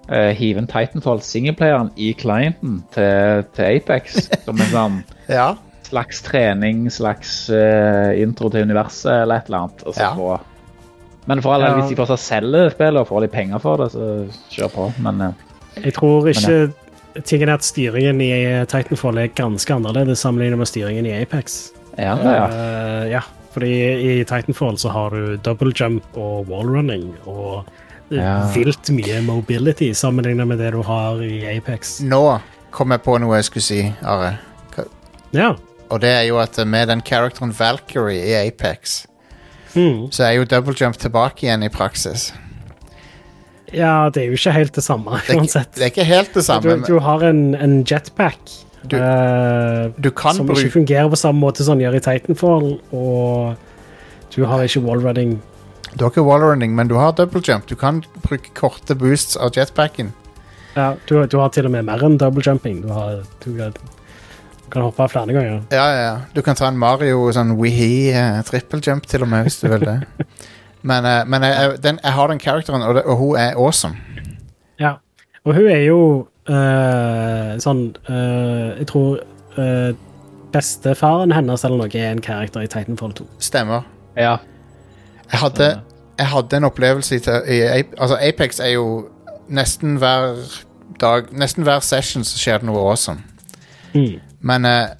eh, 0.09 0.31
hive 0.37 0.61
en 0.63 0.67
Titanfall 0.67 1.21
singleplayeren 1.25 1.91
i 1.97 2.13
clienten 2.17 2.83
til, 2.95 3.45
til 3.55 3.65
Apex? 3.79 4.29
Som 4.45 4.59
en 4.61 4.71
sånn 4.73 4.97
ja. 5.39 5.51
slags 5.85 6.21
trening, 6.25 6.87
slags 6.91 7.49
uh, 7.53 8.11
intro 8.19 8.49
til 8.49 8.65
universet 8.65 9.11
eller 9.23 9.41
et 9.43 9.49
eller 9.51 9.65
annet. 9.65 9.83
Og 9.85 9.93
så 9.97 10.01
Ja. 10.09 10.13
få 10.17 10.35
men 11.27 11.39
for 11.41 11.55
alle, 11.55 11.71
Ja. 11.71 11.73
hvis 11.79 11.89
de 11.89 11.95
fortsatt 11.97 12.21
selger 12.21 12.67
spillet 12.69 13.01
og 13.01 13.07
får 13.09 13.21
litt 13.23 13.31
penger 13.33 13.57
for 13.63 13.77
det, 13.81 13.87
så 13.95 14.09
kjør 14.53 14.67
på. 14.75 14.83
Men 15.01 15.21
uh, 15.21 15.31
Jeg 15.83 15.93
tror 15.97 16.27
ikke 16.29 16.73
Tingen 17.23 17.47
er 17.47 17.53
at 17.55 17.63
styringen 17.63 18.19
i 18.21 18.65
Titanfall 18.67 19.17
er 19.21 19.29
ganske 19.31 19.71
annerledes 19.71 20.19
sammenlignet 20.19 20.59
med 20.59 20.67
styringen 20.67 21.05
i 21.07 21.13
Apex. 21.21 21.71
ja, 21.97 22.13
det, 22.19 22.33
ja. 22.35 22.45
Uh, 22.51 23.05
ja, 23.09 23.21
fordi 23.55 23.71
i 24.19 24.23
Titanfall 24.27 24.75
så 24.77 24.91
har 24.91 25.09
du 25.15 25.37
double 25.37 25.71
jump 25.71 26.03
og 26.19 26.49
wallrunning 26.51 27.13
og 27.25 27.63
Ja. 28.13 28.51
vilt 28.53 28.89
mye 28.93 29.21
mobility 29.25 29.87
sammenlignet 29.97 30.47
med 30.47 30.59
det 30.61 30.71
du 30.75 30.81
har 30.85 31.21
i 31.25 31.39
Apex. 31.57 31.99
Nå 32.05 32.39
kom 32.71 32.91
jeg 32.93 33.01
på 33.01 33.15
noe 33.19 33.35
jeg 33.39 33.47
skulle 33.49 33.63
si, 33.65 33.79
Are. 34.03 34.35
Ja. 35.33 35.55
Og 35.89 36.01
det 36.01 36.09
er 36.09 36.23
jo 36.27 36.37
at 36.41 36.57
med 36.67 36.87
den 36.89 37.01
characteren 37.01 37.51
Valkyrie 37.57 38.21
i 38.25 38.47
Apex, 38.47 39.05
Mm. 39.75 40.05
så 40.11 40.23
er 40.23 40.31
jo 40.37 40.45
double 40.45 40.73
jump 40.79 40.95
tilbake 40.97 41.43
igjen 41.43 41.63
i 41.63 41.67
praksis. 41.69 42.29
ja, 43.73 44.09
det 44.13 44.21
er 44.23 44.27
jo 44.29 44.37
ikke 44.37 44.51
helt 44.55 44.75
det 44.77 44.83
samme, 44.85 45.17
Det 45.27 45.33
er, 45.35 45.39
uansett. 45.41 45.71
det 45.75 45.81
er 45.83 45.91
ikke 45.91 46.05
helt 46.07 46.33
det 46.33 46.43
samme. 46.45 46.77
Du, 46.85 46.93
du 46.93 46.99
har 46.99 47.23
en, 47.27 47.55
en 47.55 47.83
jetpack 47.83 48.39
Du- 48.87 48.95
uh, 48.97 49.89
Du 49.99 50.11
kan 50.11 50.33
som 50.35 50.47
ikke 50.47 50.69
fungerer 50.71 51.09
på 51.09 51.17
samme 51.17 51.39
måte 51.41 51.63
som 51.65 51.77
den 51.79 51.87
gjør 51.87 51.95
i 51.97 51.99
Titanfall, 52.05 52.79
og 52.93 53.55
du 54.35 54.45
har 54.45 54.61
ikke 54.63 54.79
wallrunning. 54.85 55.39
Du 55.95 56.03
har 56.03 56.11
ikke 56.11 56.25
wallrunning, 56.27 56.73
men 56.75 56.89
du 56.91 56.95
har 56.99 57.13
double 57.15 57.41
jump. 57.47 57.67
Du 57.69 57.75
kan 57.79 58.01
bruke 58.25 58.51
korte 58.57 58.95
boosts 58.99 59.37
av 59.39 59.53
jetpacken. 59.55 60.09
Ja, 60.75 60.89
du, 61.07 61.21
du 61.31 61.37
har 61.39 61.49
til 61.55 61.69
og 61.69 61.71
med 61.71 61.85
mer 61.87 62.01
enn 62.03 62.17
double 62.19 62.43
jumping. 62.43 62.81
Du, 62.83 62.89
har, 62.91 63.21
du, 63.45 63.53
kan- 63.55 63.71
du 63.71 64.67
kan 64.73 64.83
hoppe 64.83 65.07
flere 65.13 65.31
ganger. 65.31 65.61
Ja, 65.71 65.85
ja, 65.93 66.01
ja. 66.09 66.15
Du 66.35 66.41
kan 66.43 66.55
ta 66.59 66.67
en 66.67 66.77
Mario 66.81 67.29
sånn 67.31 67.53
wehi 67.59 68.11
uh, 68.11 68.41
trippeljump 68.43 69.07
til 69.07 69.23
og 69.23 69.31
med, 69.31 69.47
hvis 69.47 69.61
du 69.63 69.69
vil 69.71 69.85
det. 69.87 69.99
Men, 70.85 71.01
uh, 71.07 71.23
men 71.25 71.41
jeg, 71.41 71.53
jeg, 71.57 71.77
den, 71.81 71.97
jeg 72.03 72.13
har 72.13 72.27
den 72.29 72.39
characteren, 72.43 72.83
og, 72.85 72.91
det, 72.99 73.01
og 73.09 73.15
hun 73.17 73.39
er 73.41 73.55
awesome. 73.57 73.95
Ja. 74.77 74.91
Og 75.47 75.55
hun 75.57 75.65
er 75.71 75.79
jo 75.87 75.95
uh, 76.45 77.55
sånn 77.63 77.79
eh, 78.05 78.75
Jeg 78.81 78.85
tror 78.91 79.15
uh, 79.57 79.95
bestefaren 80.53 81.33
hennes 81.33 81.65
eller 81.65 81.81
noe 81.81 81.89
er 81.97 82.11
en 82.11 82.21
karakter 82.21 82.67
i 82.67 82.69
Titanfall 82.69 83.15
2. 83.17 83.25
Stemmer. 83.47 83.87
ja. 84.19 84.35
Jeg 85.25 85.39
hadde, 85.41 85.67
jeg 86.17 86.27
hadde 86.31 86.57
en 86.57 86.63
opplevelse 86.69 87.15
i, 87.15 87.19
i 87.19 87.83
Altså, 87.97 88.17
Apex 88.21 88.59
er 88.59 88.75
jo 88.75 89.07
nesten 89.49 89.97
hver 90.01 90.37
dag 91.01 91.31
Nesten 91.35 91.65
hver 91.67 91.83
session 91.83 92.23
så 92.23 92.39
skjer 92.39 92.61
det 92.61 92.69
noe 92.69 92.79
awesome. 92.79 93.19
Mm. 93.93 94.21
Men 94.45 94.67
eh, 94.69 94.93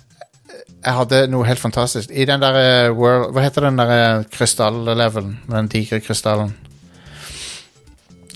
jeg 0.86 0.94
hadde 1.00 1.22
noe 1.32 1.48
helt 1.48 1.62
fantastisk. 1.62 2.12
I 2.12 2.28
den 2.28 2.44
der 2.44 2.60
eh, 2.60 2.92
world 2.94 3.32
Hva 3.34 3.46
heter 3.46 3.68
den 3.70 3.80
der 3.80 3.94
eh, 3.96 4.26
krystall-levelen? 4.34 5.38
Den 5.50 5.72
digre 5.72 6.02
krystallen. 6.04 6.54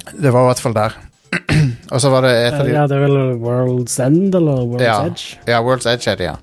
Det 0.10 0.34
var 0.34 0.46
i 0.46 0.50
hvert 0.50 0.64
fall 0.64 0.78
der. 0.78 0.96
Og 1.94 2.02
så 2.02 2.10
var 2.10 2.26
det 2.26 2.32
et 2.48 2.56
av 2.58 2.66
de 2.66 2.74
Ja, 2.74 2.88
det 2.90 2.98
er 2.98 3.04
vel 3.06 3.36
World's 3.44 4.00
End 4.06 4.34
eller 4.36 4.64
World's 4.64 4.88
Ja. 4.88 4.96
Edge. 5.06 5.38
Ja, 5.48 5.60
World's 5.66 5.90
Edge 5.90 6.10
er 6.12 6.18
det, 6.18 6.32
ja. 6.32 6.38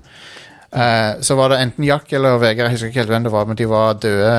Uh, 0.67 1.21
så 1.23 1.35
var 1.39 1.49
det 1.49 1.61
enten 1.63 1.85
Jack 1.87 2.11
eller 2.13 2.37
Vegard, 2.37 2.67
jeg 2.67 2.75
husker 2.75 2.89
ikke 2.91 2.99
helt 2.99 3.11
hvem 3.11 3.23
det 3.23 3.31
var, 3.31 3.45
men 3.47 3.57
de 3.57 3.67
var 3.71 3.93
døde 4.03 4.33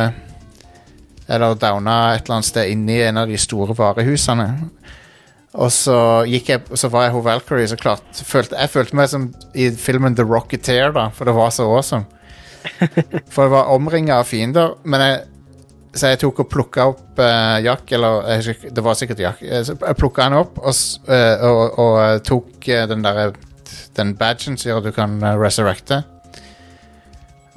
eller 1.29 1.59
downa 1.61 2.15
et 2.15 2.25
eller 2.25 2.39
annet 2.39 2.49
sted 2.49 2.73
inni 2.73 3.01
en 3.05 3.23
av 3.23 3.29
de 3.29 3.39
store 3.41 3.77
varehusene. 3.77 4.49
Og 5.59 5.73
så 5.73 5.97
gikk 6.29 6.53
jeg, 6.53 6.77
så 6.79 6.91
var 6.93 7.07
jeg 7.07 7.15
hos 7.17 7.25
Valkyrie, 7.25 7.69
så 7.69 7.77
klart 7.81 8.21
følte, 8.25 8.57
Jeg 8.57 8.71
følte 8.71 8.97
meg 8.97 9.09
som 9.09 9.31
i 9.55 9.71
filmen 9.71 10.17
The 10.17 10.27
Rocketeer, 10.29 10.93
da, 10.93 11.09
for 11.15 11.29
det 11.29 11.35
var 11.35 11.51
så 11.51 11.67
awesome. 11.69 12.05
For 13.33 13.47
jeg 13.47 13.53
var 13.53 13.71
omringa 13.73 14.19
av 14.19 14.27
fiender, 14.29 14.75
men 14.85 15.01
jeg 15.01 15.21
så 15.99 16.13
jeg 16.13 16.21
tok 16.21 16.43
og 16.45 16.49
plukka 16.53 16.87
opp 16.93 17.21
uh, 17.21 17.59
Jack, 17.65 17.91
eller 17.97 18.27
jeg 18.29 18.73
det 18.75 18.85
var 18.85 18.97
sikkert 18.99 19.23
Jack. 19.23 19.43
Eh, 19.43 19.65
Jeg 19.65 19.97
plukka 19.99 20.27
han 20.29 20.37
opp 20.37 20.59
og, 20.61 20.75
eh, 21.09 21.45
og, 21.49 21.79
og 21.81 22.25
tok 22.27 22.69
uh, 22.69 22.85
den 22.91 23.05
derre 23.05 23.33
Den 23.97 24.15
badgen 24.17 24.59
som 24.59 24.69
gjør 24.69 24.83
at 24.83 24.87
du 24.87 24.93
kan 24.95 25.17
uh, 25.25 25.33
resurrecte. 25.41 26.03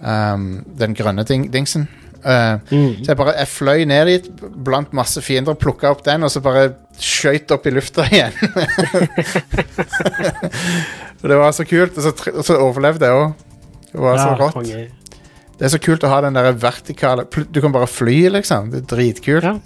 Um, 0.02 0.64
den 0.80 0.96
grønne 0.98 1.24
ding, 1.28 1.52
dingsen. 1.54 1.86
Eh, 2.24 2.58
Mm. 2.72 2.96
Så 3.04 3.08
jeg 3.12 3.18
bare 3.18 3.34
jeg 3.38 3.48
fløy 3.48 3.86
ned 3.90 4.06
dit 4.08 4.28
blant 4.64 4.92
masse 4.94 5.22
fiender, 5.26 5.56
plukka 5.56 5.90
opp 5.92 6.04
den, 6.06 6.24
og 6.24 6.30
så 6.32 6.42
bare 6.42 6.68
skøyt 7.02 7.52
opp 7.52 7.66
i 7.66 7.74
lufta 7.74 8.06
igjen. 8.12 8.34
Og 11.22 11.30
det 11.30 11.38
var 11.38 11.52
så 11.56 11.66
kult, 11.68 11.98
og 11.98 12.04
så, 12.06 12.14
og 12.34 12.46
så 12.46 12.58
overlevde 12.62 13.06
jeg 13.10 13.18
òg. 13.18 13.34
Det 13.92 14.00
var 14.02 14.18
så 14.18 14.28
Ja, 14.32 14.38
rått. 14.40 14.54
konge. 14.56 14.86
Det 15.58 15.68
er 15.68 15.74
så 15.76 15.80
kult 15.84 16.04
å 16.08 16.10
ha 16.10 16.22
den 16.26 16.34
der 16.34 16.54
vertikale 16.58 17.26
Du 17.52 17.60
kan 17.62 17.74
bare 17.74 17.86
fly, 17.88 18.30
liksom. 18.34 18.72
Det 18.72 18.80
er 18.82 18.88
dritkult. 18.96 19.44
Ja. 19.46 19.58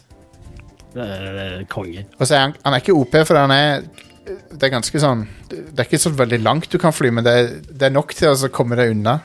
Det 0.96 1.06
er 1.06 1.64
konge. 1.72 2.06
Og 2.20 2.26
så 2.28 2.36
er 2.36 2.40
han, 2.48 2.56
han 2.66 2.74
er 2.74 2.82
ikke 2.84 2.96
OP, 2.98 3.16
for 3.28 3.36
han 3.40 3.52
er 3.52 3.84
Det 4.26 4.64
er 4.64 4.72
ganske 4.74 5.00
sånn 5.00 5.26
Det 5.52 5.78
er 5.78 5.86
ikke 5.86 6.00
så 6.02 6.10
veldig 6.16 6.40
langt 6.42 6.70
du 6.72 6.78
kan 6.82 6.92
fly, 6.96 7.12
men 7.14 7.24
det 7.28 7.34
er, 7.38 7.50
det 7.70 7.84
er 7.90 7.94
nok 7.94 8.14
til 8.18 8.32
å 8.32 8.36
så 8.40 8.50
komme 8.50 8.76
deg 8.80 8.92
unna. 8.96 9.20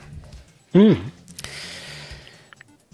Mm. 0.75 0.95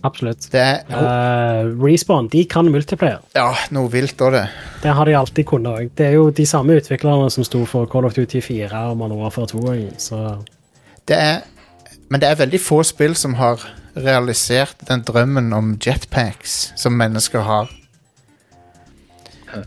Absolutt. 0.08 0.48
Er 0.56 0.82
uh, 0.92 1.68
Respawn 1.84 2.30
de 2.32 2.46
kan 2.50 2.70
multiplayer. 2.72 3.20
ja, 3.36 3.50
noe 3.76 3.92
vilt 3.92 4.22
òg, 4.24 4.38
det. 4.38 4.46
Det 4.84 4.96
har 4.96 5.10
de 5.10 5.18
alltid 5.20 5.48
kunnet 5.50 5.74
òg. 5.74 5.92
Det 6.00 6.08
er 6.08 6.18
jo 6.18 6.30
de 6.32 6.46
samme 6.48 6.80
utviklerne 6.80 7.28
som 7.34 7.46
sto 7.48 7.66
for 7.68 7.90
Call 7.92 8.08
of 8.08 8.16
Duty 8.16 8.42
4 8.46 8.88
og 8.92 8.98
Manoa 9.02 9.28
Warfare 9.28 9.52
2. 9.52 9.64
også, 9.68 9.86
Så 9.98 11.06
det 11.08 11.20
er 11.20 11.46
men 12.10 12.22
det 12.24 12.30
er 12.30 12.40
veldig 12.40 12.60
få 12.64 12.82
spill 12.88 13.16
som 13.20 13.36
har 13.40 13.64
realisert 13.98 14.80
den 14.88 15.04
drømmen 15.04 15.52
om 15.54 15.74
jetpacks 15.84 16.72
som 16.80 16.96
mennesker 16.96 17.44
har. 17.44 17.72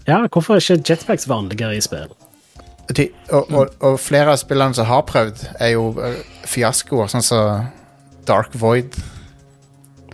ja, 0.07 0.27
hvorfor 0.33 0.55
er 0.55 0.61
ikke 0.61 0.93
jetpacks 0.93 1.29
vanligere 1.29 1.77
i 1.77 1.81
spill? 1.85 2.09
De, 2.97 3.09
og, 3.31 3.53
og, 3.53 3.75
og 3.81 4.01
flere 4.01 4.33
av 4.33 4.41
spillene 4.41 4.75
som 4.75 4.89
har 4.89 5.05
prøvd, 5.07 5.45
er 5.61 5.75
jo 5.77 5.91
eh, 6.03 6.23
fiaskoer, 6.49 7.07
sånn 7.13 7.23
som 7.23 7.69
Dark 8.27 8.57
Void. 8.59 8.97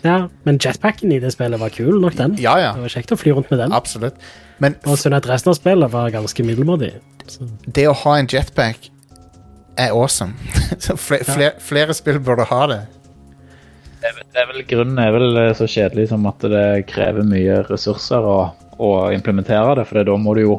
Ja, 0.07 0.17
Men 0.47 0.59
jetpacken 0.63 1.13
i 1.13 1.21
det 1.23 1.33
spillet 1.35 1.61
var 1.61 1.73
kul 1.75 2.01
nok, 2.03 2.17
den. 2.19 2.37
Ja, 2.41 2.57
ja, 2.63 2.73
Det 2.77 2.87
var 2.87 2.93
kjekt 2.97 3.13
å 3.15 3.19
fly 3.21 3.33
rundt 3.37 3.51
med 3.53 3.61
den. 3.65 3.73
absolutt. 3.77 4.15
Men 4.63 4.77
Og 4.87 4.97
sånn 5.01 5.17
at 5.17 5.27
resten 5.29 5.51
av 5.53 5.59
spillet 5.59 5.93
var 5.93 6.11
ganske 6.15 6.45
middelmådig. 6.47 6.95
Så, 7.29 7.49
det 7.67 7.89
å 7.91 7.95
ha 8.07 8.17
en 8.21 8.29
jetpack 8.31 8.89
er 9.77 9.91
awesome. 9.93 10.33
Så 10.85 10.97
fle, 10.97 11.19
flere, 11.27 11.57
flere 11.61 11.95
spill 11.97 12.21
burde 12.25 12.47
ha 12.49 12.63
det. 12.71 12.79
Det 14.01 14.13
er, 14.13 14.23
det 14.33 14.41
er 14.45 14.49
vel 14.53 14.63
Grunnen 14.71 14.99
er 15.03 15.11
vel 15.13 15.37
eh, 15.41 15.53
så 15.59 15.67
kjedelig 15.69 16.09
som 16.13 16.25
at 16.31 16.45
det 16.53 16.65
krever 16.89 17.27
mye 17.27 17.59
ressurser 17.67 18.23
å, 18.23 18.39
å 18.79 18.91
implementere 19.13 19.75
det. 19.81 19.87
For 19.89 20.07
da 20.07 20.17
må 20.21 20.35
du 20.39 20.43
jo 20.45 20.57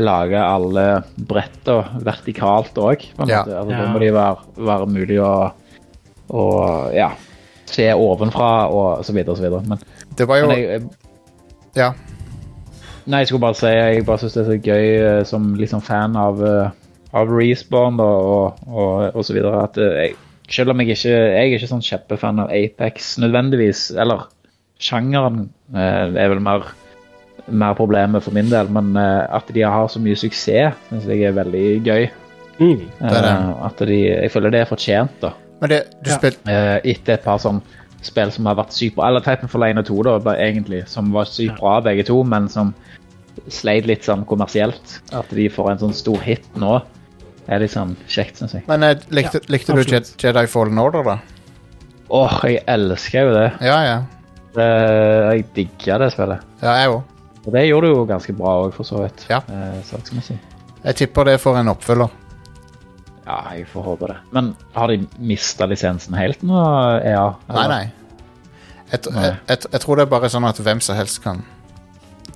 lage 0.00 0.40
alle 0.40 1.02
bretter 1.16 1.90
vertikalt 2.04 2.78
òg. 2.80 3.04
Ja. 3.28 3.42
Altså, 3.44 3.52
Ja. 3.52 3.82
Da 3.84 3.88
må 3.92 4.00
de 4.02 4.08
være, 4.16 4.46
være 4.56 4.88
mulig 4.90 5.18
å, 5.22 5.32
å 6.32 6.44
ja, 6.96 7.10
se 7.72 7.88
ovenfra 7.94 8.50
og 8.72 9.04
så 9.06 9.14
videre 9.14 9.34
og 9.34 9.40
så 9.40 9.46
videre. 9.46 9.62
Men, 9.68 9.82
Det 10.18 10.26
var 10.28 10.42
jo 10.42 10.50
men 10.50 10.58
jeg, 10.58 10.68
jeg, 10.68 10.82
Ja. 11.76 11.92
nei, 13.06 13.22
jeg 13.22 13.30
skulle 13.30 13.46
bare 13.46 13.58
si 13.58 13.72
jeg 13.72 14.04
bare 14.06 14.22
syns 14.22 14.36
det 14.36 14.42
er 14.42 14.50
så 14.50 14.58
gøy 14.60 14.90
eh, 14.98 15.22
som 15.28 15.54
liksom 15.58 15.82
fan 15.84 16.16
av, 16.16 16.42
eh, 16.44 16.70
av 17.12 17.32
Respawn 17.32 17.96
da, 18.00 18.04
og, 18.04 18.60
og, 18.68 19.16
og 19.16 19.24
så 19.24 19.36
videre 19.36 19.64
at 19.64 19.80
eh, 19.80 19.96
jeg, 20.02 20.14
selv 20.52 20.74
om 20.74 20.80
jeg 20.82 20.92
ikke 20.92 21.10
jeg 21.16 21.40
er 21.40 21.56
ikke 21.56 21.70
sånn 21.70 21.84
kjempefan 21.86 22.42
av 22.44 22.52
Apex 22.52 23.16
nødvendigvis, 23.22 23.90
eller 23.96 24.26
sjangeren 24.82 25.46
er 25.72 26.28
vel 26.28 26.42
mer, 26.42 26.66
mer 27.48 27.76
problemet 27.78 28.24
for 28.24 28.34
min 28.36 28.50
del, 28.50 28.68
men 28.68 28.90
at 28.98 29.48
de 29.54 29.62
har 29.64 29.86
så 29.88 30.02
mye 30.02 30.18
suksess, 30.18 30.76
syns 30.90 31.06
jeg 31.08 31.22
er 31.30 31.38
veldig 31.38 31.68
gøy. 31.86 32.10
Mm. 32.60 32.82
Eh, 33.00 33.64
at 33.66 33.80
de, 33.88 33.98
jeg 34.06 34.30
føler 34.32 34.52
det 34.52 34.62
er 34.62 34.68
fortjent, 34.70 35.14
da. 35.22 35.32
Men 35.62 35.70
det, 35.70 35.78
du 36.02 36.10
Ja. 36.10 36.18
spilte 36.18 36.50
uh, 36.50 36.78
etter 36.82 37.14
et 37.14 37.24
par 37.24 37.38
sånn 37.38 37.60
spill 38.02 38.32
som 38.34 38.48
har 38.50 38.56
vært 38.58 38.74
sykt 38.74 38.96
bra, 38.96 39.06
eller 39.12 39.22
Titanfall 39.22 39.68
1 39.68 39.78
og 39.78 39.86
2 39.86 39.98
da, 40.08 40.14
bare 40.24 40.42
egentlig, 40.42 40.80
som 40.90 41.12
var 41.14 41.28
sykt 41.30 41.60
bra 41.60 41.76
begge 41.84 42.02
to, 42.08 42.16
men 42.26 42.48
som 42.50 42.72
sleit 43.46 43.86
litt 43.86 44.02
sånn 44.04 44.24
kommersielt. 44.26 44.96
At 45.14 45.30
de 45.30 45.46
får 45.52 45.70
en 45.70 45.82
sånn 45.84 45.94
stor 45.94 46.18
hit 46.24 46.48
nå, 46.58 46.80
er 47.46 47.62
litt 47.62 47.74
sånn 47.74 47.94
kjekt, 48.10 48.40
synes 48.40 48.56
jeg. 48.58 48.64
men 48.66 48.82
eh, 48.86 48.96
likte, 49.14 49.40
likte 49.50 49.76
du 49.78 49.84
Jed. 49.86 50.10
Jedi 50.18 50.44
Fallen 50.50 50.82
Order, 50.82 51.06
da? 51.06 51.16
Åh, 52.12 52.34
jeg 52.50 52.64
elsker 52.68 53.28
jo 53.28 53.36
det. 53.38 53.46
Ja, 53.64 53.78
ja. 53.86 53.96
det 54.58 54.66
jeg 54.66 55.46
digger 55.54 56.02
det 56.02 56.10
spillet. 56.12 56.42
Ja, 56.62 56.74
jeg 56.82 56.90
òg. 56.96 57.02
Og 57.42 57.54
det 57.54 57.62
gjorde 57.66 57.86
du 57.86 57.94
jo 57.96 58.02
ganske 58.10 58.34
bra 58.38 58.56
òg, 58.64 58.74
for 58.74 58.86
så 58.86 59.00
vidt. 59.02 59.24
Ja. 59.30 59.40
Eh. 59.50 60.34
Jeg 60.82 60.98
tipper 60.98 61.30
det 61.30 61.38
får 61.42 61.62
en 61.62 61.72
oppfølger. 61.72 62.10
Ja, 63.26 63.36
jeg 63.54 63.66
får 63.70 63.82
håpe 63.86 64.08
det. 64.10 64.16
Men 64.34 64.54
har 64.74 64.88
de 64.90 65.06
mista 65.18 65.66
lisensen 65.70 66.14
helt 66.18 66.42
nå, 66.42 66.58
EA? 67.06 67.28
Nei, 67.54 67.66
nei. 67.70 67.82
Jeg, 68.92 69.00
jeg, 69.06 69.36
jeg, 69.48 69.58
jeg 69.72 69.80
tror 69.80 69.96
det 69.96 70.02
er 70.06 70.10
bare 70.10 70.28
sånn 70.32 70.44
at 70.48 70.58
hvem 70.60 70.80
som 70.84 70.96
helst 70.98 71.22
kan. 71.24 71.44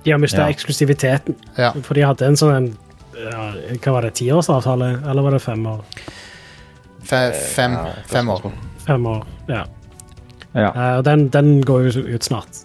De 0.03 0.11
har 0.13 0.19
mista 0.21 0.45
Ja. 0.45 0.47
eksklusiviteten. 0.53 1.35
Ja. 1.57 1.73
For 1.83 1.93
de 1.97 2.05
hadde 2.07 2.25
en 2.25 2.37
sånn 2.39 2.55
en, 2.55 2.69
ja, 3.17 3.49
Hva 3.83 3.91
var 3.97 4.07
det, 4.07 4.13
tiårsavtale? 4.21 4.93
Eller 5.09 5.21
var 5.25 5.31
det 5.35 5.41
fem 5.43 5.65
år? 5.67 5.83
Fe, 7.07 7.19
fem, 7.55 7.73
Ja, 7.73 7.93
fem 8.07 8.29
år. 8.29 8.47
Fem 8.87 9.05
år, 9.05 9.25
ja. 9.51 9.65
Ja. 10.55 10.71
Eh, 10.71 10.97
Og 10.97 11.03
den, 11.05 11.27
den 11.29 11.61
går 11.61 11.89
jo 11.91 12.03
ut 12.15 12.23
snart. 12.23 12.63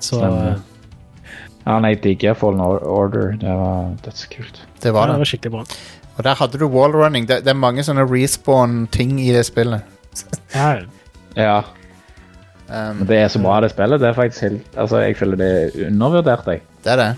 Så 0.00 0.18
Stemmer. 0.18 0.56
eh, 0.56 1.32
ja, 1.66 1.78
nei, 1.84 1.94
digger 1.94 2.34
Fallen 2.34 2.60
Order. 2.60 3.36
Det 3.38 3.48
var 3.60 3.92
dødskult. 4.04 4.62
Det 4.80 4.88
ja, 4.90 4.92
var 4.96 5.06
det 5.06 5.14
det. 5.14 5.18
var 5.22 5.30
skikkelig 5.30 5.52
bra. 5.52 5.64
Og 6.16 6.24
der 6.24 6.34
hadde 6.36 6.58
du 6.60 6.66
wallrunning. 6.68 7.28
Det, 7.28 7.40
det 7.44 7.52
er 7.54 7.58
mange 7.58 7.84
sånne 7.86 8.04
respawn-ting 8.08 9.18
i 9.22 9.30
det 9.32 9.46
spillet. 9.48 9.86
Ja, 10.54 10.74
Ja, 11.36 11.62
Um, 12.72 13.02
det 13.04 13.18
er 13.20 13.28
så 13.28 13.40
bra, 13.42 13.58
det 13.60 13.68
spillet. 13.74 14.00
Det 14.00 14.08
er 14.08 14.14
faktisk 14.16 14.42
helt 14.46 14.76
Altså, 14.80 15.02
jeg 15.04 15.16
føler 15.18 15.36
det 15.36 15.48
er 15.52 15.88
undervurdert, 15.90 16.46
jeg. 16.46 16.62
det 16.84 16.92
er 16.92 16.96
det. 16.96 17.08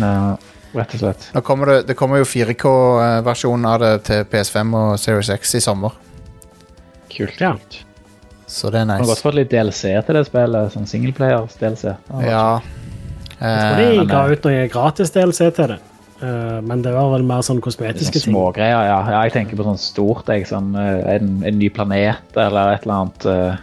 Ja, 0.00 0.36
rett 0.74 0.94
og 0.96 1.02
slett. 1.02 1.26
Nå 1.34 1.42
kommer 1.44 1.68
det, 1.68 1.76
det 1.90 1.96
kommer 1.98 2.22
jo 2.22 2.24
4K-versjonen 2.24 3.68
av 3.68 3.82
det 3.82 3.90
til 4.08 4.24
PS5 4.32 4.72
og 4.80 4.94
Series 4.98 5.28
X 5.34 5.54
i 5.58 5.60
sommer. 5.60 5.92
Kult. 7.12 7.36
Ja. 7.40 7.52
Så 8.46 8.70
det 8.70 8.80
er 8.80 8.88
nice. 8.88 8.96
Man 8.96 9.04
har 9.04 9.04
også 9.04 9.12
godt 9.12 9.26
fått 9.26 9.38
litt 9.42 9.52
DLC 9.52 9.92
til 10.06 10.16
det 10.18 10.24
spillet. 10.30 10.72
Sånn 10.72 10.88
singleplayers-DLC. 10.88 11.84
Ja. 12.24 12.46
jeg 13.40 13.60
tror 13.60 13.82
Eh, 13.84 13.98
de 13.98 14.06
ga 14.08 14.24
eh, 14.24 14.32
ut 14.32 14.44
noe 14.46 14.66
gratis 14.72 15.10
DLC 15.12 15.50
til 15.56 15.74
det. 15.74 15.78
Eh, 16.24 16.58
men 16.64 16.82
det 16.84 16.92
var 16.94 17.10
vel 17.12 17.24
mer 17.28 17.42
sånn 17.44 17.60
kosmetiske 17.64 18.20
ting. 18.22 18.32
Smågreier, 18.32 18.86
ja. 18.88 18.98
ja. 19.12 19.22
Jeg 19.26 19.34
tenker 19.34 19.58
på 19.60 19.66
sånn 19.66 19.80
stort. 19.82 20.30
Jeg, 20.32 20.46
sånn, 20.48 20.72
en, 20.78 21.34
en 21.44 21.58
ny 21.60 21.68
planet 21.74 22.38
eller 22.40 22.74
et 22.78 22.86
eller 22.86 22.94
annet 23.02 23.26
uh, 23.28 23.58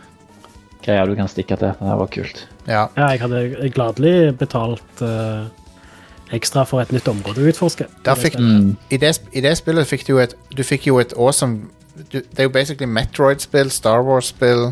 greier 0.86 1.10
du 1.10 1.16
kan 1.18 1.30
stikke 1.32 1.58
til. 1.62 1.74
Det 1.80 1.98
var 2.04 2.12
kult. 2.14 2.44
ja. 2.70 2.84
Ja, 2.98 3.10
jeg 3.16 3.22
hadde 3.24 3.72
gladelig 3.74 4.14
betalt 4.38 5.02
uh, 5.06 5.48
ekstra 6.32 6.64
for 6.70 6.84
et 6.84 6.94
nytt 6.96 7.08
område 7.12 7.42
å 7.44 7.50
utforske. 7.52 7.88
Der 8.06 8.16
fikk, 8.20 8.38
Mm. 8.40 8.76
i, 8.90 8.98
det, 9.02 9.16
I 9.34 9.42
det 9.44 9.56
spillet 9.60 9.88
fikk 9.90 10.06
du 10.08 10.14
jo 10.14 10.20
et 10.24 10.36
Du 10.56 10.62
fikk 10.64 10.86
jo 10.88 11.00
et 11.02 11.12
awesome 11.18 11.68
du, 12.12 12.22
Det 12.22 12.40
er 12.40 12.48
jo 12.48 12.54
basically 12.56 12.88
Metroid-spill, 12.88 13.70
Star 13.70 14.00
Wars-spill 14.08 14.70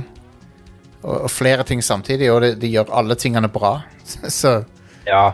og, 1.04 1.16
og 1.26 1.30
flere 1.32 1.64
ting 1.68 1.84
samtidig, 1.84 2.30
og 2.32 2.42
det, 2.46 2.54
de 2.62 2.70
gjør 2.72 2.94
alle 2.96 3.16
tingene 3.20 3.50
bra. 3.52 3.82
Så 4.40 4.62
Ja. 5.08 5.32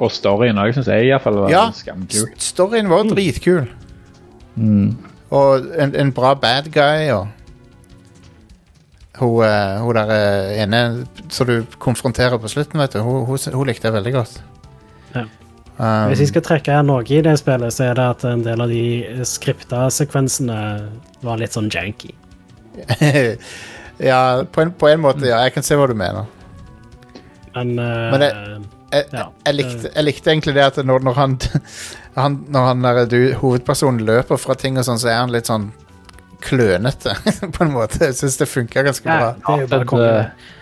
Og 0.00 0.10
storyen 0.14 0.56
òg, 0.60 0.72
syns 0.74 0.88
jeg 0.88 1.06
I 1.06 1.12
hvert 1.12 1.22
fall 1.26 1.34
var 1.42 1.50
Ja. 1.52 1.64
skamkul. 1.76 2.30
storyen 2.40 2.88
var 2.88 3.04
dritkul. 3.10 3.66
Mm. 4.56 4.96
Og 5.30 5.66
en, 5.78 5.92
en 5.94 6.12
bra 6.12 6.34
bad 6.34 6.70
guy, 6.74 7.10
og 7.14 7.28
Hun, 9.20 9.42
uh, 9.44 9.82
hun 9.84 9.94
der 9.98 10.10
eh, 10.14 10.62
ene 10.62 10.78
som 11.28 11.46
du 11.46 11.66
konfronterer 11.78 12.38
på 12.40 12.48
slutten, 12.48 12.80
vet 12.80 12.94
du, 12.94 13.02
hun, 13.04 13.26
hun, 13.28 13.38
hun 13.52 13.66
likte 13.68 13.84
jeg 13.90 13.92
veldig 13.92 14.12
godt. 14.14 14.38
Ja. 15.14 15.24
Um, 15.76 16.08
Hvis 16.08 16.22
jeg 16.24 16.30
skal 16.30 16.42
trekke 16.46 16.78
noe 16.88 17.04
i 17.04 17.20
det 17.20 17.34
spillet, 17.40 17.74
så 17.76 17.90
er 17.90 17.98
det 17.98 18.06
at 18.14 18.24
en 18.30 18.44
del 18.46 18.60
av 18.64 18.72
de 18.72 19.24
skripta 19.28 19.90
sekvensene 19.92 20.56
var 21.26 21.36
litt 21.40 21.52
sånn 21.52 21.68
janky. 21.68 22.14
ja, 24.10 24.20
på 24.48 24.64
en, 24.64 24.72
på 24.72 24.88
en 24.88 25.04
måte, 25.04 25.26
ja. 25.28 25.42
Jeg 25.44 25.52
kan 25.58 25.66
se 25.68 25.76
hva 25.76 25.88
du 25.90 25.94
mener. 26.00 26.24
Men, 27.54 27.76
uh, 27.76 28.10
Men 28.14 28.20
det- 28.24 28.34
Jeg, 28.90 29.06
Ja, 29.14 29.26
jeg, 29.46 29.54
likte, 29.54 29.90
jeg 29.94 30.06
likte 30.06 30.32
egentlig 30.32 30.56
det 30.56 30.64
at 30.66 30.80
når, 30.86 31.04
når 31.06 31.18
han, 31.18 31.36
han 32.18 32.40
Når 32.50 32.66
han 32.70 32.86
der, 32.86 33.04
du, 33.10 33.20
hovedpersonen 33.40 34.02
løper 34.06 34.40
fra 34.40 34.56
ting 34.58 34.80
og 34.80 34.86
sånn, 34.88 35.00
så 35.02 35.12
er 35.12 35.20
han 35.22 35.34
litt 35.34 35.50
sånn 35.50 35.70
klønete, 36.40 37.12
på 37.54 37.66
en 37.66 37.74
måte. 37.74 38.00
Jeg 38.08 38.16
syns 38.16 38.38
det 38.40 38.48
funka 38.48 38.84
ganske 38.86 39.04
ja, 39.04 39.32
bra. 39.36 39.56
er 39.60 39.66
bare 39.68 40.00
Det-. 40.00 40.58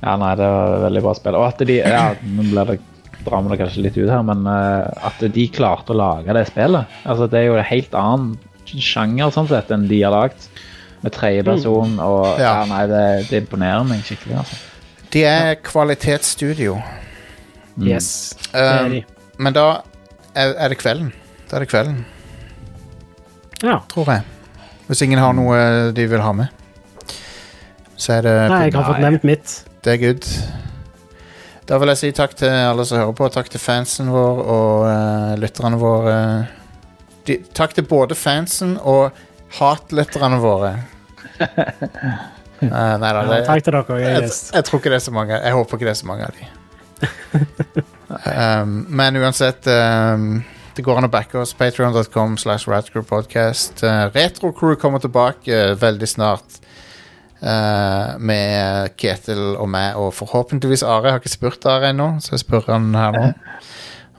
Ja, 0.00 0.14
nei, 0.16 0.32
det 0.40 0.46
var 0.48 0.74
et 0.74 0.84
veldig 0.86 1.02
bra 1.04 1.12
spill. 1.18 1.36
Og 1.38 1.46
at 1.46 1.60
de 1.68 1.76
Ja, 1.78 2.06
nå 2.24 2.46
blir 2.48 2.72
det 2.72 2.80
drar 3.24 3.42
vi 3.44 3.52
det 3.52 3.58
kanskje 3.60 3.82
litt 3.84 3.98
ut 4.00 4.08
her, 4.08 4.22
men 4.24 4.46
eh, 4.48 5.06
at 5.10 5.20
de 5.34 5.46
klarte 5.52 5.92
å 5.92 5.98
lage 5.98 6.32
det 6.32 6.46
spillet 6.48 7.00
Altså, 7.04 7.26
Det 7.28 7.36
er 7.42 7.50
jo 7.50 7.58
en 7.60 7.68
helt 7.68 7.96
annen 7.98 8.30
sjanger 8.70 9.32
sånn 9.34 9.50
sett 9.50 9.72
enn 9.74 9.88
de 9.90 9.98
har 10.00 10.14
lagd. 10.14 10.46
Med 11.00 11.14
tredjeperson 11.16 11.98
og 12.04 12.38
Ja. 12.40 12.60
ja. 12.60 12.66
nei, 12.70 12.84
det, 12.90 13.04
det 13.30 13.42
imponerer 13.44 13.84
meg 13.88 14.04
skikkelig. 14.06 14.40
altså. 14.42 14.69
De 15.12 15.24
er 15.26 15.54
kvalitetsstudio. 15.66 16.76
Yes, 17.80 18.34
det 18.52 18.60
er 18.60 18.84
Um, 18.84 18.90
de. 18.92 19.00
men 19.38 19.52
da 19.56 19.64
er, 20.34 20.52
er 20.56 20.68
det 20.68 20.78
kvelden. 20.78 21.12
Da 21.50 21.56
er 21.56 21.64
det 21.64 21.68
kvelden, 21.72 22.04
Ja. 23.62 23.78
tror 23.88 24.06
jeg. 24.12 24.22
Hvis 24.86 25.02
ingen 25.02 25.18
har 25.18 25.32
noe 25.32 25.92
de 25.94 26.06
vil 26.10 26.20
ha 26.20 26.32
med. 26.32 26.48
Så 27.96 28.12
er 28.18 28.22
det 28.22 28.34
Nei, 28.50 28.62
jeg 28.68 28.74
har 28.74 28.86
fått 28.94 29.00
nevnt 29.02 29.24
mitt. 29.24 29.64
Det 29.84 29.92
er 29.94 30.00
good. 30.06 30.26
Da 31.68 31.78
vil 31.78 31.88
jeg 31.92 31.98
si 32.00 32.10
takk 32.12 32.34
til 32.34 32.48
alle 32.50 32.84
som 32.86 32.98
hører 32.98 33.12
på. 33.14 33.28
Takk 33.30 33.48
til 33.52 33.60
fansen 33.62 34.08
vår 34.10 34.40
og 34.42 34.86
uh, 34.88 35.34
lytterne 35.38 35.78
våre. 35.78 36.16
De, 37.26 37.36
takk 37.54 37.74
til 37.76 37.84
både 37.86 38.14
fansen 38.18 38.76
og 38.82 39.10
hatlytterne 39.58 40.38
våre. 40.42 40.72
Eh, 42.60 42.94
nei 43.00 43.10
da, 43.16 43.20
Ja, 43.24 43.40
takk 43.46 43.64
til 43.64 43.72
dere. 43.76 43.98
Jeg, 44.02 44.22
jeg, 44.22 44.32
jeg 44.54 44.64
tror 44.68 44.80
ikke 44.82 44.90
det 44.92 44.98
er 45.00 45.04
så 45.06 45.14
mange. 45.16 45.36
Jeg 45.40 45.52
håper 45.56 45.78
ikke 45.78 45.88
det 45.88 45.94
er 45.94 46.00
så 46.00 46.08
mange 46.10 46.26
av 46.28 46.32
de. 46.36 46.48
um, 48.60 48.72
men 48.88 49.16
uansett 49.16 49.64
um, 49.72 50.42
Det 50.76 50.84
går 50.84 51.00
an 51.00 51.08
å 51.08 51.12
backe 51.12 51.38
oss. 51.40 51.54
Patreon.com 51.56 52.36
slash 52.40 52.68
radcrewpodcast. 52.68 53.80
Uh, 53.84 54.08
Retrocrew 54.14 54.76
kommer 54.80 55.00
tilbake 55.02 55.48
uh, 55.72 55.74
veldig 55.80 56.08
snart. 56.08 56.60
Uh, 57.40 58.18
med 58.20 58.92
Ketil 59.00 59.54
og 59.56 59.68
meg, 59.72 59.96
og 59.96 60.12
forhåpentligvis 60.12 60.82
Are. 60.84 61.06
Jeg 61.08 61.14
har 61.16 61.22
ikke 61.22 61.32
spurt 61.32 61.64
Are 61.72 61.88
ennå, 61.94 62.10
så 62.20 62.34
jeg 62.34 62.42
spør 62.44 62.66
han 62.74 62.90
her 62.94 63.14
nå. 63.16 63.30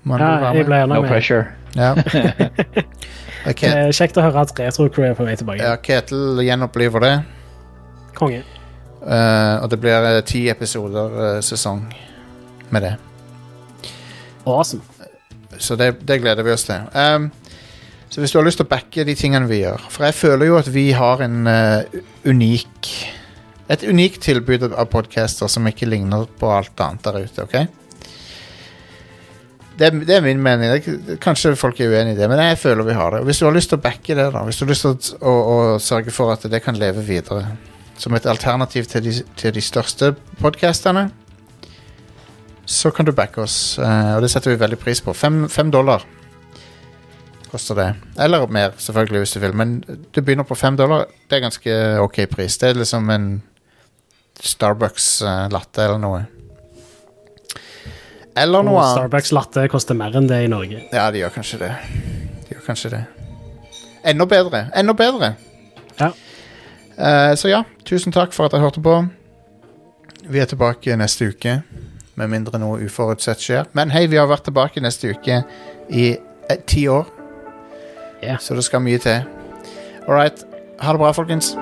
Man 0.10 0.18
Ja, 0.24 0.32
jeg 0.56 0.66
ble 0.66 0.80
gjerne 0.82 0.96
No 0.98 1.04
med. 1.04 1.12
pressure. 1.12 1.46
Ja. 1.78 1.94
Okay. 1.94 2.86
Eh, 3.74 3.88
Kjekt 3.90 4.18
å 4.18 4.22
høre 4.22 4.42
at 4.44 4.52
Retro 4.60 4.84
Crew 4.94 5.08
er 5.08 5.16
på 5.18 5.26
vei 5.26 5.32
tilbake. 5.34 5.64
ja, 5.66 5.74
Ketil 5.82 6.42
gjenoppliver 6.46 7.02
det. 7.02 7.14
Konge. 8.16 8.44
eh, 9.06 9.56
og 9.64 9.70
det 9.72 9.80
blir 9.82 10.08
eh, 10.16 10.22
ti 10.28 10.48
episoder 10.50 11.16
eh, 11.36 11.42
sesong 11.42 11.86
med 12.72 12.82
det. 12.82 12.96
Awesome. 14.46 14.82
Så 15.60 15.76
det, 15.78 15.92
det 16.08 16.22
gleder 16.24 16.44
vi 16.44 16.52
oss 16.54 16.64
til. 16.66 16.82
Um, 16.96 17.32
så 18.10 18.20
hvis 18.22 18.32
du 18.34 18.40
har 18.40 18.46
lyst 18.48 18.58
til 18.58 18.66
å 18.66 18.72
backe 18.72 19.04
de 19.08 19.14
tingene 19.16 19.48
vi 19.48 19.62
gjør 19.62 19.84
For 19.94 20.04
jeg 20.04 20.16
føler 20.18 20.50
jo 20.50 20.56
at 20.58 20.68
vi 20.74 20.88
har 20.98 21.22
en 21.24 21.46
eh, 21.48 22.00
unik 22.28 22.90
Et 23.72 23.84
unikt 23.88 24.20
tilbud 24.26 24.66
av 24.74 24.90
podcaster 24.92 25.48
som 25.48 25.68
ikke 25.70 25.88
ligner 25.88 26.26
på 26.40 26.50
alt 26.52 26.82
annet 26.84 27.06
der 27.06 27.22
ute. 27.24 27.46
ok? 27.46 27.54
Det, 29.80 29.88
er- 29.88 30.02
det 30.06 30.16
er 30.18 30.22
min 30.26 30.42
mening. 30.44 30.68
Det 30.68 30.74
er 30.74 30.82
ikke- 30.82 31.18
Kanskje 31.24 31.56
folk 31.56 31.80
er 31.80 31.88
uenig 31.94 32.14
i 32.14 32.20
det, 32.20 32.28
men 32.30 32.40
jeg 32.40 32.58
føler 32.60 32.84
vi 32.84 32.94
har 32.98 33.12
det. 33.12 33.20
Og 33.22 33.26
Hvis 33.30 33.40
du 33.40 33.46
har 33.46 33.54
lyst 33.56 33.70
til 33.72 33.78
å 33.80 33.82
backe 33.82 34.16
det, 34.16 34.28
da 34.34 34.44
Hvis 34.44 34.58
du 34.60 34.66
har 34.66 34.70
lyst 34.74 34.82
til 34.82 34.92
å, 35.22 35.30
å, 35.32 35.76
å 35.76 35.80
sørge 35.80 36.12
for 36.12 36.34
at 36.34 36.44
det 36.52 36.64
kan 36.66 36.76
leve 36.76 37.02
videre 37.08 37.46
som 38.02 38.16
et 38.18 38.26
alternativ 38.26 38.88
til 38.90 39.04
de, 39.06 39.12
til 39.38 39.54
de 39.54 39.62
største 39.62 40.16
podkastene, 40.42 41.10
så 42.66 42.90
kan 42.96 43.06
du 43.06 43.12
backe 43.14 43.44
oss, 43.44 43.78
Uh, 43.82 44.16
og 44.16 44.24
det 44.24 44.32
setter 44.32 44.54
vi 44.54 44.60
veldig 44.62 44.80
pris 44.80 45.02
på. 45.04 45.14
Fem, 45.14 45.44
fem 45.50 45.72
dollar. 45.72 46.06
koster 47.52 47.76
det. 47.76 47.88
Eller 48.20 48.48
mer, 48.48 48.72
selvfølgelig, 48.80 49.20
hvis 49.20 49.34
du 49.36 49.40
vil. 49.44 49.54
Men 49.54 49.82
du 49.84 50.22
begynner 50.22 50.48
på 50.48 50.56
fem 50.56 50.78
dollar. 50.80 51.06
Det 51.30 51.36
er 51.36 51.44
ganske 51.44 51.74
ok 52.00 52.22
pris. 52.32 52.58
Det 52.58 52.70
er 52.70 52.80
liksom 52.80 53.10
en 53.12 53.26
Starbucks 54.42 55.22
eh, 55.22 55.50
latte 55.52 55.84
eller 55.84 56.00
noe. 56.00 56.22
Eller 58.40 58.64
noe 58.64 58.80
annet. 58.80 58.96
Starbucks 58.96 59.34
latte 59.36 59.68
koster 59.70 60.00
mer 60.00 60.16
enn 60.16 60.30
det 60.32 60.40
i 60.46 60.48
Norge. 60.48 60.80
Ja, 60.94 61.10
de 61.12 61.20
gjør 61.26 61.36
kanskje 61.36 61.60
det. 61.66 61.72
De 62.48 62.56
gjør 62.56 62.64
kanskje 62.70 62.94
det. 62.96 63.02
Enda 64.08 64.26
bedre. 64.32 64.64
Enda 64.80 64.96
bedre. 64.98 65.34
Ja. 66.00 66.14
Eh, 67.02 67.36
så 67.36 67.50
ja, 67.50 67.64
tusen 67.86 68.14
takk 68.14 68.36
for 68.36 68.46
at 68.46 68.54
dere 68.54 68.68
hørte 68.68 68.84
på. 68.84 68.98
Vi 70.30 70.40
er 70.40 70.46
tilbake 70.50 70.98
neste 71.00 71.32
uke, 71.34 71.62
med 72.20 72.30
mindre 72.30 72.62
noe 72.62 72.84
uforutsett 72.86 73.42
skjer. 73.42 73.72
Men 73.78 73.94
hei, 73.96 74.06
vi 74.12 74.22
har 74.22 74.30
vært 74.30 74.46
tilbake 74.50 74.84
neste 74.84 75.16
uke 75.16 75.42
i 75.90 76.12
eh, 76.14 76.62
ti 76.70 76.86
år, 76.92 77.10
yeah. 78.22 78.38
så 78.38 78.56
det 78.56 78.68
skal 78.68 78.86
mye 78.86 79.02
til. 79.02 79.26
All 80.08 80.16
right. 80.18 80.46
Ha 80.82 80.94
det 80.94 81.02
bra, 81.02 81.12
folkens. 81.14 81.56